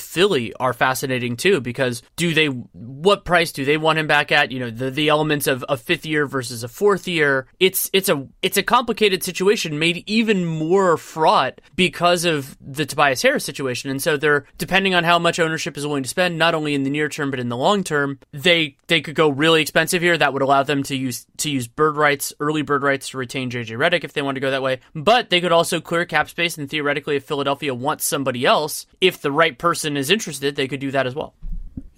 Philly 0.00 0.52
are 0.54 0.72
fascinating 0.72 1.36
too, 1.36 1.60
because 1.60 2.02
do 2.16 2.34
they, 2.34 2.46
what 2.46 3.24
price 3.24 3.52
do 3.52 3.64
they 3.64 3.76
want 3.76 3.98
him 3.98 4.06
back 4.06 4.32
at? 4.32 4.52
You 4.52 4.60
know, 4.60 4.70
the, 4.70 4.90
the 4.90 5.08
elements 5.08 5.46
of 5.46 5.64
a 5.68 5.76
fifth 5.76 6.06
year 6.06 6.26
versus 6.26 6.62
a 6.62 6.68
fourth 6.68 7.08
year. 7.08 7.46
It's, 7.60 7.90
it's 7.92 8.08
a, 8.08 8.26
it's 8.42 8.56
a 8.56 8.62
complicated 8.62 9.22
situation 9.22 9.38
situation 9.38 9.78
made 9.78 10.04
even 10.06 10.44
more 10.44 10.96
fraught 10.96 11.60
because 11.74 12.24
of 12.24 12.56
the 12.60 12.84
Tobias 12.84 13.22
Harris 13.22 13.44
situation. 13.44 13.90
And 13.90 14.02
so 14.02 14.16
they're 14.16 14.44
depending 14.58 14.94
on 14.94 15.04
how 15.04 15.18
much 15.18 15.38
ownership 15.38 15.76
is 15.76 15.86
willing 15.86 16.02
to 16.02 16.08
spend, 16.08 16.38
not 16.38 16.54
only 16.54 16.74
in 16.74 16.82
the 16.82 16.90
near 16.90 17.08
term 17.08 17.30
but 17.30 17.40
in 17.40 17.48
the 17.48 17.56
long 17.56 17.84
term, 17.84 18.18
they 18.32 18.76
they 18.88 19.00
could 19.00 19.14
go 19.14 19.28
really 19.28 19.62
expensive 19.62 20.02
here. 20.02 20.18
That 20.18 20.32
would 20.32 20.42
allow 20.42 20.62
them 20.62 20.82
to 20.84 20.96
use 20.96 21.26
to 21.38 21.50
use 21.50 21.68
bird 21.68 21.96
rights, 21.96 22.32
early 22.40 22.62
bird 22.62 22.82
rights 22.82 23.10
to 23.10 23.18
retain 23.18 23.50
JJ 23.50 23.78
Redick 23.78 24.04
if 24.04 24.12
they 24.12 24.22
want 24.22 24.36
to 24.36 24.40
go 24.40 24.50
that 24.50 24.62
way. 24.62 24.80
But 24.94 25.30
they 25.30 25.40
could 25.40 25.52
also 25.52 25.77
clear 25.80 26.04
cap 26.04 26.28
space 26.28 26.58
and 26.58 26.68
theoretically 26.68 27.16
if 27.16 27.24
Philadelphia 27.24 27.74
wants 27.74 28.04
somebody 28.04 28.44
else, 28.44 28.86
if 29.00 29.20
the 29.20 29.32
right 29.32 29.58
person 29.58 29.96
is 29.96 30.10
interested, 30.10 30.56
they 30.56 30.68
could 30.68 30.80
do 30.80 30.90
that 30.90 31.06
as 31.06 31.14
well. 31.14 31.34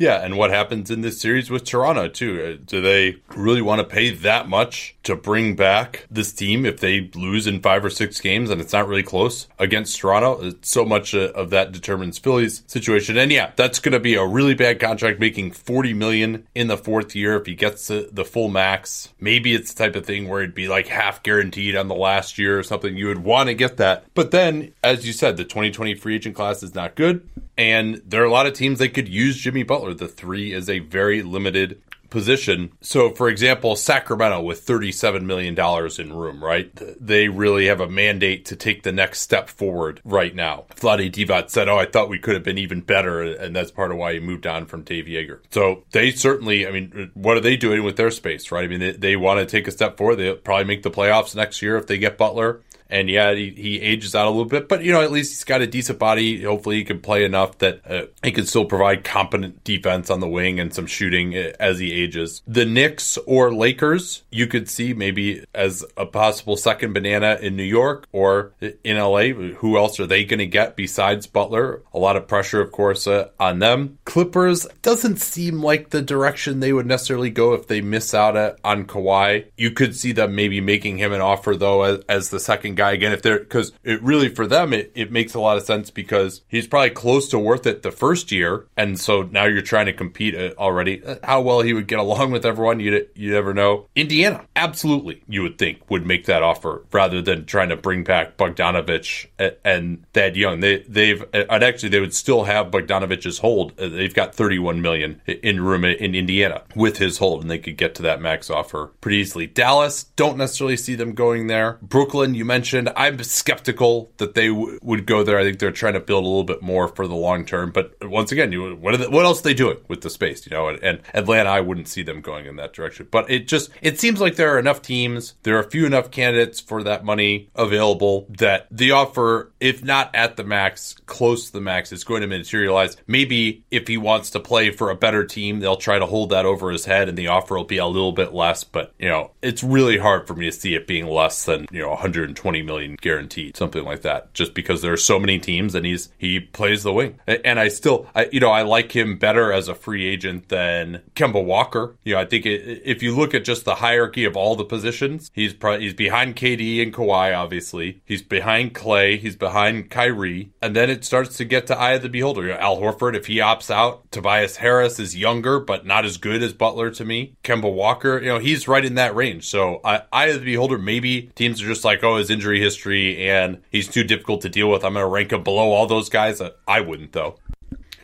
Yeah, 0.00 0.24
and 0.24 0.38
what 0.38 0.50
happens 0.50 0.90
in 0.90 1.02
this 1.02 1.20
series 1.20 1.50
with 1.50 1.64
Toronto 1.64 2.08
too? 2.08 2.58
Uh, 2.58 2.64
do 2.64 2.80
they 2.80 3.16
really 3.36 3.60
want 3.60 3.80
to 3.80 3.84
pay 3.84 4.08
that 4.08 4.48
much 4.48 4.96
to 5.02 5.14
bring 5.14 5.56
back 5.56 6.06
this 6.10 6.32
team 6.32 6.64
if 6.64 6.80
they 6.80 7.10
lose 7.14 7.46
in 7.46 7.60
five 7.60 7.84
or 7.84 7.90
six 7.90 8.18
games 8.18 8.48
and 8.48 8.62
it's 8.62 8.72
not 8.72 8.88
really 8.88 9.02
close 9.02 9.46
against 9.58 9.98
Toronto? 9.98 10.40
Uh, 10.40 10.52
so 10.62 10.86
much 10.86 11.14
uh, 11.14 11.32
of 11.34 11.50
that 11.50 11.72
determines 11.72 12.16
Philly's 12.16 12.62
situation. 12.66 13.18
And 13.18 13.30
yeah, 13.30 13.52
that's 13.56 13.78
going 13.78 13.92
to 13.92 14.00
be 14.00 14.14
a 14.14 14.24
really 14.24 14.54
bad 14.54 14.80
contract, 14.80 15.20
making 15.20 15.50
forty 15.52 15.92
million 15.92 16.46
in 16.54 16.68
the 16.68 16.78
fourth 16.78 17.14
year 17.14 17.36
if 17.36 17.44
he 17.44 17.54
gets 17.54 17.88
the, 17.88 18.08
the 18.10 18.24
full 18.24 18.48
max. 18.48 19.10
Maybe 19.20 19.52
it's 19.54 19.74
the 19.74 19.84
type 19.84 19.96
of 19.96 20.06
thing 20.06 20.28
where 20.28 20.40
it'd 20.40 20.54
be 20.54 20.66
like 20.66 20.86
half 20.86 21.22
guaranteed 21.22 21.76
on 21.76 21.88
the 21.88 21.94
last 21.94 22.38
year 22.38 22.58
or 22.58 22.62
something. 22.62 22.96
You 22.96 23.08
would 23.08 23.22
want 23.22 23.48
to 23.50 23.54
get 23.54 23.76
that, 23.76 24.06
but 24.14 24.30
then, 24.30 24.72
as 24.82 25.06
you 25.06 25.12
said, 25.12 25.36
the 25.36 25.44
2020 25.44 25.94
free 25.96 26.14
agent 26.14 26.36
class 26.36 26.62
is 26.62 26.74
not 26.74 26.94
good, 26.94 27.28
and 27.60 28.00
there 28.06 28.22
are 28.22 28.26
a 28.26 28.30
lot 28.30 28.46
of 28.46 28.54
teams 28.54 28.78
that 28.78 28.94
could 28.94 29.06
use 29.06 29.36
Jimmy 29.36 29.64
Butler 29.64 29.92
the 29.92 30.08
three 30.08 30.54
is 30.54 30.70
a 30.70 30.78
very 30.78 31.22
limited 31.22 31.82
position. 32.08 32.72
So, 32.80 33.10
for 33.10 33.28
example, 33.28 33.76
Sacramento 33.76 34.40
with 34.40 34.66
$37 34.66 35.24
million 35.24 35.54
in 35.98 36.12
room, 36.16 36.42
right? 36.42 36.70
They 36.98 37.28
really 37.28 37.66
have 37.66 37.80
a 37.80 37.88
mandate 37.88 38.46
to 38.46 38.56
take 38.56 38.82
the 38.82 38.92
next 38.92 39.20
step 39.20 39.50
forward 39.50 40.00
right 40.06 40.34
now. 40.34 40.64
Vlade 40.74 41.12
Divac 41.12 41.50
said, 41.50 41.68
Oh, 41.68 41.76
I 41.76 41.84
thought 41.84 42.08
we 42.08 42.18
could 42.18 42.32
have 42.32 42.42
been 42.42 42.56
even 42.56 42.80
better. 42.80 43.22
And 43.22 43.54
that's 43.54 43.70
part 43.70 43.90
of 43.90 43.98
why 43.98 44.14
he 44.14 44.20
moved 44.20 44.46
on 44.46 44.64
from 44.64 44.82
Dave 44.82 45.04
Joerger. 45.04 45.40
So 45.50 45.84
they 45.92 46.12
certainly, 46.12 46.66
I 46.66 46.70
mean, 46.70 47.10
what 47.12 47.36
are 47.36 47.40
they 47.40 47.58
doing 47.58 47.82
with 47.82 47.98
their 47.98 48.10
space, 48.10 48.50
right? 48.50 48.64
I 48.64 48.68
mean, 48.68 48.80
they, 48.80 48.92
they 48.92 49.16
want 49.16 49.38
to 49.38 49.46
take 49.46 49.68
a 49.68 49.70
step 49.70 49.98
forward. 49.98 50.16
They'll 50.16 50.36
probably 50.36 50.64
make 50.64 50.82
the 50.82 50.90
playoffs 50.90 51.36
next 51.36 51.60
year 51.60 51.76
if 51.76 51.86
they 51.86 51.98
get 51.98 52.16
Butler. 52.16 52.62
And 52.90 53.08
yeah, 53.08 53.34
he, 53.34 53.50
he, 53.50 53.80
ages 53.80 54.14
out 54.14 54.26
a 54.26 54.30
little 54.30 54.44
bit, 54.44 54.68
but 54.68 54.82
you 54.82 54.92
know, 54.92 55.00
at 55.00 55.12
least 55.12 55.32
he's 55.32 55.44
got 55.44 55.60
a 55.60 55.66
decent 55.66 55.98
body. 55.98 56.42
Hopefully, 56.42 56.76
he 56.76 56.84
can 56.84 57.00
play 57.00 57.24
enough 57.24 57.58
that 57.58 57.80
uh, 57.88 58.06
he 58.22 58.32
can 58.32 58.46
still 58.46 58.64
provide 58.64 59.04
competent 59.04 59.62
defense 59.64 60.10
on 60.10 60.20
the 60.20 60.28
wing 60.28 60.58
and 60.58 60.74
some 60.74 60.86
shooting 60.86 61.36
uh, 61.36 61.52
as 61.60 61.78
he 61.78 61.92
ages. 61.92 62.42
The 62.46 62.66
Knicks 62.66 63.16
or 63.26 63.54
Lakers, 63.54 64.24
you 64.30 64.46
could 64.46 64.68
see 64.68 64.92
maybe 64.92 65.44
as 65.54 65.84
a 65.96 66.04
possible 66.04 66.56
second 66.56 66.92
banana 66.92 67.38
in 67.40 67.56
New 67.56 67.62
York 67.62 68.08
or 68.12 68.52
in 68.60 68.98
LA. 68.98 69.28
Who 69.58 69.76
else 69.76 70.00
are 70.00 70.06
they 70.06 70.24
going 70.24 70.38
to 70.38 70.46
get 70.46 70.76
besides 70.76 71.26
Butler? 71.26 71.82
A 71.94 71.98
lot 71.98 72.16
of 72.16 72.26
pressure, 72.26 72.60
of 72.60 72.72
course, 72.72 73.06
uh, 73.06 73.28
on 73.38 73.60
them. 73.60 73.98
Clippers 74.04 74.66
doesn't 74.82 75.20
seem 75.20 75.62
like 75.62 75.90
the 75.90 76.02
direction 76.02 76.60
they 76.60 76.72
would 76.72 76.86
necessarily 76.86 77.30
go 77.30 77.54
if 77.54 77.68
they 77.68 77.80
miss 77.80 78.14
out 78.14 78.36
at, 78.36 78.58
on 78.64 78.84
Kawhi. 78.84 79.46
You 79.56 79.70
could 79.70 79.94
see 79.94 80.12
them 80.12 80.34
maybe 80.34 80.60
making 80.60 80.98
him 80.98 81.12
an 81.12 81.20
offer 81.20 81.56
though 81.56 81.82
as, 81.82 82.00
as 82.08 82.30
the 82.30 82.40
second 82.40 82.76
guy 82.80 82.92
again 82.92 83.12
if 83.12 83.20
they're 83.20 83.38
because 83.38 83.72
it 83.84 84.02
really 84.02 84.30
for 84.30 84.46
them 84.46 84.72
it, 84.72 84.90
it 84.94 85.12
makes 85.12 85.34
a 85.34 85.40
lot 85.40 85.58
of 85.58 85.62
sense 85.64 85.90
because 85.90 86.40
he's 86.48 86.66
probably 86.66 86.88
close 86.88 87.28
to 87.28 87.38
worth 87.38 87.66
it 87.66 87.82
the 87.82 87.90
first 87.90 88.32
year. 88.32 88.66
And 88.74 88.98
so 88.98 89.22
now 89.22 89.44
you're 89.44 89.60
trying 89.60 89.84
to 89.86 89.92
compete 89.92 90.34
uh, 90.34 90.54
already. 90.58 91.04
Uh, 91.04 91.16
how 91.22 91.42
well 91.42 91.60
he 91.60 91.74
would 91.74 91.86
get 91.86 91.98
along 91.98 92.30
with 92.30 92.46
everyone 92.46 92.80
you 92.80 93.06
you 93.14 93.32
never 93.32 93.52
know. 93.52 93.86
Indiana 93.94 94.46
absolutely 94.56 95.22
you 95.28 95.42
would 95.42 95.58
think 95.58 95.90
would 95.90 96.06
make 96.06 96.24
that 96.24 96.42
offer 96.42 96.86
rather 96.90 97.20
than 97.20 97.44
trying 97.44 97.68
to 97.68 97.76
bring 97.76 98.02
back 98.02 98.38
Bogdanovic 98.38 99.26
and 99.62 100.06
Thad 100.14 100.36
Young. 100.36 100.60
They 100.60 100.78
they've 100.88 101.22
and 101.34 101.62
actually 101.62 101.90
they 101.90 102.00
would 102.00 102.14
still 102.14 102.44
have 102.44 102.68
Bogdanovic's 102.70 103.38
hold. 103.38 103.78
Uh, 103.78 103.88
they've 103.88 104.14
got 104.14 104.34
31 104.34 104.80
million 104.80 105.20
in 105.26 105.60
room 105.60 105.84
in 105.84 106.14
Indiana 106.14 106.62
with 106.74 106.96
his 106.96 107.18
hold 107.18 107.42
and 107.42 107.50
they 107.50 107.58
could 107.58 107.76
get 107.76 107.94
to 107.96 108.02
that 108.02 108.22
max 108.22 108.48
offer 108.48 108.92
pretty 109.02 109.18
easily. 109.18 109.46
Dallas 109.46 110.04
don't 110.16 110.38
necessarily 110.38 110.78
see 110.78 110.94
them 110.94 111.12
going 111.12 111.46
there. 111.46 111.78
Brooklyn 111.82 112.34
you 112.34 112.46
mentioned 112.46 112.69
mentioned, 112.72 112.94
I'm 112.96 113.22
skeptical 113.22 114.12
that 114.18 114.34
they 114.34 114.48
w- 114.48 114.78
would 114.82 115.06
go 115.06 115.22
there. 115.22 115.38
I 115.38 115.44
think 115.44 115.58
they're 115.58 115.72
trying 115.72 115.94
to 115.94 116.00
build 116.00 116.24
a 116.24 116.26
little 116.26 116.44
bit 116.44 116.62
more 116.62 116.88
for 116.88 117.06
the 117.06 117.14
long 117.14 117.44
term. 117.44 117.72
But 117.72 117.94
once 118.02 118.32
again, 118.32 118.52
you, 118.52 118.76
what, 118.76 118.98
they, 118.98 119.08
what 119.08 119.24
else 119.24 119.40
are 119.40 119.44
they 119.44 119.54
doing 119.54 119.78
with 119.88 120.02
the 120.02 120.10
space? 120.10 120.46
You 120.46 120.50
know, 120.50 120.68
and, 120.68 120.82
and, 120.82 121.00
Atlanta, 121.14 121.50
I 121.50 121.60
wouldn't 121.60 121.88
see 121.88 122.02
them 122.02 122.20
going 122.20 122.46
in 122.46 122.56
that 122.56 122.72
direction. 122.72 123.08
But 123.10 123.30
it 123.30 123.48
just 123.48 123.70
it 123.82 123.98
seems 123.98 124.20
like 124.20 124.36
there 124.36 124.54
are 124.54 124.58
enough 124.58 124.82
teams, 124.82 125.34
there 125.42 125.56
are 125.56 125.60
a 125.60 125.70
few 125.70 125.86
enough 125.86 126.10
candidates 126.10 126.60
for 126.60 126.82
that 126.84 127.04
money 127.04 127.50
available 127.54 128.26
that 128.38 128.66
the 128.70 128.92
offer, 128.92 129.52
if 129.60 129.82
not 129.82 130.14
at 130.14 130.36
the 130.36 130.44
max, 130.44 130.94
close 131.06 131.46
to 131.46 131.52
the 131.52 131.60
max, 131.60 131.92
is 131.92 132.04
going 132.04 132.20
to 132.20 132.26
materialize. 132.26 132.96
Maybe 133.06 133.64
if 133.70 133.88
he 133.88 133.96
wants 133.96 134.30
to 134.30 134.40
play 134.40 134.70
for 134.70 134.90
a 134.90 134.96
better 134.96 135.24
team, 135.24 135.60
they'll 135.60 135.76
try 135.76 135.98
to 135.98 136.06
hold 136.06 136.30
that 136.30 136.46
over 136.46 136.70
his 136.70 136.84
head, 136.84 137.08
and 137.08 137.18
the 137.18 137.28
offer 137.28 137.56
will 137.56 137.64
be 137.64 137.78
a 137.78 137.86
little 137.86 138.12
bit 138.12 138.32
less. 138.32 138.64
But 138.64 138.92
you 138.98 139.08
know, 139.08 139.32
it's 139.42 139.62
really 139.62 139.98
hard 139.98 140.26
for 140.26 140.34
me 140.34 140.46
to 140.46 140.52
see 140.52 140.74
it 140.74 140.86
being 140.86 141.06
less 141.06 141.44
than 141.44 141.66
you 141.70 141.80
know 141.80 141.90
120 141.90 142.59
20 142.60 142.66
million 142.66 142.96
guaranteed, 143.00 143.56
something 143.56 143.84
like 143.84 144.02
that, 144.02 144.32
just 144.34 144.54
because 144.54 144.82
there 144.82 144.92
are 144.92 144.96
so 144.96 145.18
many 145.18 145.38
teams 145.38 145.74
and 145.74 145.86
he's 145.86 146.10
he 146.18 146.40
plays 146.40 146.82
the 146.82 146.92
wing. 146.92 147.18
And 147.26 147.58
I 147.58 147.68
still, 147.68 148.06
I, 148.14 148.28
you 148.32 148.40
know, 148.40 148.50
I 148.50 148.62
like 148.62 148.92
him 148.92 149.18
better 149.18 149.52
as 149.52 149.68
a 149.68 149.74
free 149.74 150.06
agent 150.06 150.48
than 150.48 151.02
Kemba 151.14 151.44
Walker. 151.44 151.96
You 152.04 152.14
know, 152.14 152.20
I 152.20 152.24
think 152.24 152.46
it, 152.46 152.82
if 152.84 153.02
you 153.02 153.16
look 153.16 153.34
at 153.34 153.44
just 153.44 153.64
the 153.64 153.76
hierarchy 153.76 154.24
of 154.24 154.36
all 154.36 154.56
the 154.56 154.64
positions, 154.64 155.30
he's 155.34 155.54
probably, 155.54 155.84
he's 155.84 155.94
behind 155.94 156.36
KD 156.36 156.82
and 156.82 156.92
Kawhi, 156.92 157.36
obviously. 157.36 158.02
He's 158.04 158.22
behind 158.22 158.74
Klay. 158.74 159.18
He's 159.18 159.36
behind 159.36 159.90
Kyrie. 159.90 160.50
And 160.60 160.76
then 160.76 160.90
it 160.90 161.04
starts 161.04 161.36
to 161.38 161.44
get 161.44 161.66
to 161.68 161.78
eye 161.78 161.92
of 161.92 162.02
the 162.02 162.08
beholder. 162.08 162.42
You 162.42 162.48
know, 162.48 162.58
Al 162.58 162.78
Horford, 162.78 163.16
if 163.16 163.26
he 163.26 163.36
opts 163.36 163.70
out, 163.70 164.10
Tobias 164.10 164.56
Harris 164.56 164.98
is 164.98 165.16
younger, 165.16 165.60
but 165.60 165.86
not 165.86 166.04
as 166.04 166.16
good 166.16 166.42
as 166.42 166.52
Butler 166.52 166.90
to 166.90 167.04
me. 167.04 167.34
Kemba 167.42 167.72
Walker, 167.72 168.18
you 168.18 168.28
know, 168.28 168.38
he's 168.38 168.68
right 168.68 168.84
in 168.84 168.96
that 168.96 169.14
range. 169.14 169.48
So 169.48 169.80
I, 169.84 170.02
eye 170.12 170.26
of 170.26 170.40
the 170.40 170.44
beholder, 170.44 170.78
maybe 170.78 171.30
teams 171.34 171.62
are 171.62 171.66
just 171.66 171.84
like, 171.84 172.02
oh, 172.02 172.16
his 172.16 172.30
injury 172.40 172.58
history 172.58 173.28
and 173.28 173.60
he's 173.70 173.86
too 173.86 174.02
difficult 174.02 174.40
to 174.40 174.48
deal 174.48 174.70
with. 174.70 174.82
I'm 174.82 174.94
going 174.94 175.04
to 175.04 175.08
rank 175.08 175.30
him 175.30 175.42
below 175.42 175.72
all 175.72 175.86
those 175.86 176.08
guys. 176.08 176.40
I 176.66 176.80
wouldn't, 176.80 177.12
though. 177.12 177.38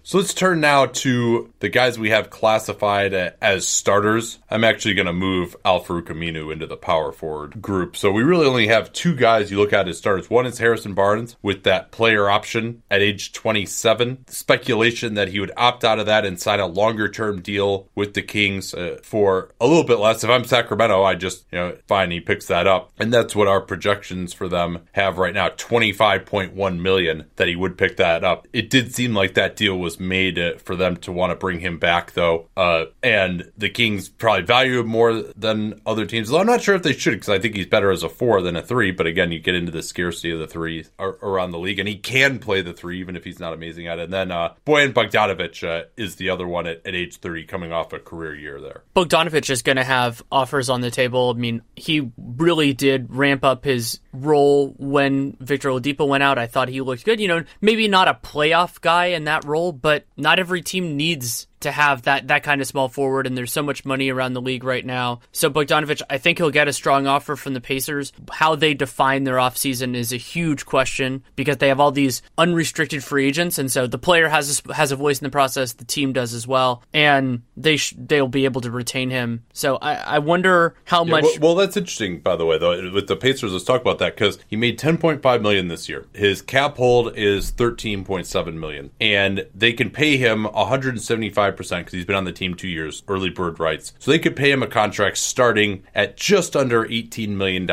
So 0.07 0.19
let's 0.19 0.35
turn 0.35 0.61
now 0.61 0.87
to 0.87 1.53
the 1.59 1.69
guys 1.69 1.99
we 1.99 2.11
have 2.11 2.31
classified 2.31 3.13
as 3.13 3.67
starters. 3.67 4.39
I'm 4.49 4.63
actually 4.63 4.95
going 4.95 5.09
to 5.09 5.13
move 5.13 5.57
Al-Farouq 5.65 6.05
Aminu 6.05 6.53
into 6.53 6.69
the 6.69 6.77
power 6.77 7.11
forward 7.11 7.61
group. 7.61 7.97
So 7.97 8.13
we 8.13 8.23
really 8.23 8.47
only 8.47 8.69
have 8.69 8.93
two 8.93 9.17
guys 9.17 9.51
you 9.51 9.59
look 9.59 9.73
at 9.73 9.89
as 9.89 9.99
starters. 9.99 10.31
One 10.31 10.47
is 10.47 10.59
Harrison 10.59 10.95
Barnes 10.95 11.35
with 11.43 11.65
that 11.65 11.91
player 11.91 12.31
option 12.31 12.85
at 12.89 13.03
age 13.03 13.33
27. 13.33 14.29
Speculation 14.29 15.15
that 15.15 15.27
he 15.27 15.41
would 15.41 15.51
opt 15.57 15.83
out 15.83 15.99
of 15.99 16.07
that 16.07 16.25
and 16.25 16.41
sign 16.41 16.61
a 16.61 16.67
longer 16.67 17.09
term 17.09 17.43
deal 17.43 17.89
with 17.97 18.15
the 18.15 18.23
Kings 18.23 18.75
uh, 18.75 18.99
for 19.03 19.51
a 19.61 19.67
little 19.67 19.83
bit 19.83 19.99
less. 19.99 20.23
If 20.23 20.31
I'm 20.31 20.45
Sacramento, 20.45 21.03
I 21.03 21.17
just, 21.17 21.47
you 21.51 21.59
know, 21.59 21.77
fine, 21.89 22.13
he 22.13 22.21
picks 22.21 22.47
that 22.47 22.69
up. 22.69 22.93
And 22.97 23.13
that's 23.13 23.35
what 23.35 23.49
our 23.49 23.61
projections 23.61 24.33
for 24.33 24.47
them 24.47 24.87
have 24.93 25.19
right 25.19 25.35
now 25.35 25.49
25.1 25.49 26.79
million 26.79 27.27
that 27.35 27.49
he 27.49 27.57
would 27.57 27.77
pick 27.77 27.97
that 27.97 28.23
up. 28.23 28.47
It 28.53 28.71
did 28.71 28.95
seem 28.95 29.13
like 29.13 29.35
that 29.35 29.57
deal 29.57 29.77
was 29.77 29.96
made 30.01 30.39
uh, 30.39 30.57
for 30.59 30.77
them 30.77 30.97
to 30.99 31.13
want 31.13 31.31
to 31.31 31.37
bring 31.37 31.61
him 31.61 31.79
back, 31.79 32.13
though. 32.13 32.49
Uh, 32.57 32.87
and 33.03 33.51
the 33.57 33.69
Kings 33.69 34.09
probably 34.09 34.45
value 34.45 34.81
him 34.81 34.89
more 34.89 35.23
than 35.37 35.81
other 35.87 36.07
teams. 36.07 36.29
Though 36.29 36.39
I'm 36.39 36.47
not 36.47 36.63
sure 36.63 36.75
if 36.75 36.83
they 36.83 36.93
should, 36.93 37.15
because 37.15 37.29
I 37.29 37.39
think 37.39 37.55
he's 37.55 37.67
better 37.67 37.91
as 37.91 38.03
a 38.03 38.09
four 38.09 38.43
than 38.43 38.57
a 38.57 38.63
three. 38.63 38.91
But 38.91 39.07
again, 39.07 39.33
you 39.33 39.41
get 39.41 39.55
into 39.55 39.73
the 39.73 39.83
scarcity 39.83 40.31
of 40.33 40.39
the 40.39 40.47
three 40.47 40.85
around 40.99 41.51
the 41.51 41.59
league, 41.59 41.79
and 41.79 41.89
he 41.89 41.97
can 41.97 42.39
play 42.39 42.63
the 42.63 42.73
three, 42.73 43.01
even 43.01 43.17
if 43.17 43.25
he's 43.25 43.41
not 43.41 43.53
amazing 43.53 43.87
at 43.87 43.99
it. 43.99 44.05
And 44.05 44.13
then 44.13 44.31
uh, 44.31 44.55
Bojan 44.67 44.93
Bogdanovic 44.93 45.67
uh, 45.67 45.87
is 45.97 46.17
the 46.17 46.31
other 46.31 46.47
one 46.47 46.67
at, 46.67 46.87
at 46.87 46.95
age 46.95 47.17
30, 47.17 47.45
coming 47.45 47.73
off 47.73 47.93
a 47.93 47.99
career 47.99 48.35
year 48.35 48.61
there. 48.61 48.83
Bogdanovic 48.95 49.51
is 49.51 49.63
going 49.63 49.77
to 49.77 49.85
have 49.85 50.23
offers 50.31 50.69
on 50.69 50.81
the 50.81 50.91
table. 50.91 51.33
I 51.35 51.39
mean, 51.39 51.63
he 51.75 52.11
really 52.17 52.73
did 52.73 53.15
ramp 53.15 53.45
up 53.45 53.65
his 53.65 54.01
role 54.25 54.75
when 54.79 55.37
Victor 55.41 55.69
Oladipo 55.71 56.07
went 56.07 56.23
out. 56.23 56.39
I 56.39 56.47
thought 56.47 56.69
he 56.69 56.81
looked 56.81 57.05
good. 57.05 57.21
You 57.21 57.29
know, 57.29 57.45
maybe 57.61 57.89
not 57.89 58.09
a 58.09 58.15
playoff 58.15 58.81
guy 58.81 59.07
in 59.07 59.25
that 59.25 59.45
role, 59.45 59.73
but 59.73 60.05
not 60.17 60.39
every 60.39 60.63
team 60.63 60.97
needs 60.97 61.47
to 61.61 61.71
have 61.71 62.03
that 62.03 62.29
that 62.29 62.43
kind 62.43 62.61
of 62.61 62.67
small 62.67 62.89
forward, 62.89 63.27
and 63.27 63.37
there's 63.37 63.53
so 63.53 63.63
much 63.63 63.85
money 63.85 64.11
around 64.11 64.35
the 64.35 64.41
league 64.41 64.65
right 64.65 64.85
now. 64.85 65.21
So 65.33 65.51
Bogdanovic, 65.51 66.03
I 66.11 66.19
think 66.19 66.39
he'll 66.39 66.51
get 66.51 66.69
a 66.69 66.73
strong 66.73 67.07
offer 67.07 67.37
from 67.37 67.55
the 67.55 67.61
Pacers. 67.61 68.13
How 68.33 68.55
they 68.55 68.75
define 68.75 69.25
their 69.25 69.37
offseason 69.37 69.95
is 69.95 70.13
a 70.13 70.17
huge 70.17 70.67
question 70.67 71.23
because 71.35 71.59
they 71.59 71.69
have 71.69 71.81
all 71.81 71.93
these 71.93 72.23
unrestricted 72.39 73.03
free 73.03 73.27
agents, 73.27 73.59
and 73.59 73.71
so 73.71 73.87
the 73.87 73.99
player 73.99 74.29
has 74.29 74.63
a, 74.67 74.75
has 74.75 74.93
a 74.93 74.97
voice 74.97 75.21
in 75.21 75.25
the 75.25 75.31
process. 75.31 75.73
The 75.73 75.85
team 75.85 76.13
does 76.13 76.35
as 76.35 76.47
well, 76.47 76.83
and 76.93 77.43
they 77.57 77.77
sh- 77.77 77.95
they'll 77.97 78.29
be 78.29 78.45
able 78.45 78.61
to 78.63 78.71
retain 78.71 79.11
him. 79.11 79.45
So 79.53 79.77
I, 79.77 79.95
I 79.95 80.19
wonder 80.19 80.75
how 80.85 81.05
yeah, 81.05 81.11
much. 81.11 81.25
Well, 81.25 81.39
well, 81.41 81.55
that's 81.55 81.77
interesting, 81.77 82.21
by 82.21 82.37
the 82.37 82.45
way, 82.45 82.59
though. 82.59 82.91
With 82.91 83.07
the 83.07 83.17
Pacers, 83.17 83.53
let's 83.53 83.65
talk 83.65 83.81
about 83.81 83.99
that 83.99 84.15
because 84.15 84.39
he 84.49 84.57
made 84.57 84.79
10.5 84.79 85.43
million 85.43 85.69
this 85.69 85.89
year. 85.89 86.07
His 86.13 86.43
cap 86.43 86.77
hold 86.77 87.17
is 87.17 87.53
13.7 87.53 88.55
million, 88.55 88.91
and 89.01 89.47
they 89.55 89.73
can 89.73 89.91
pay 89.91 90.17
him 90.17 90.45
175 90.45 91.46
percent 91.55 91.85
because 91.85 91.95
he's 91.95 92.05
been 92.05 92.17
on 92.17 92.25
the 92.25 92.33
team 92.33 92.55
two 92.55 92.69
years, 92.69 93.03
early 93.09 93.31
bird 93.31 93.61
rights. 93.61 93.93
So 93.99 94.11
they 94.11 94.19
could 94.19 94.37
pay 94.37 94.51
him 94.51 94.63
a 94.63 94.67
contract 94.67 95.19
starting 95.19 95.85
at 95.95 96.17
just 96.17 96.57
under 96.57 96.85
$18 96.85 97.29
million 97.29 97.67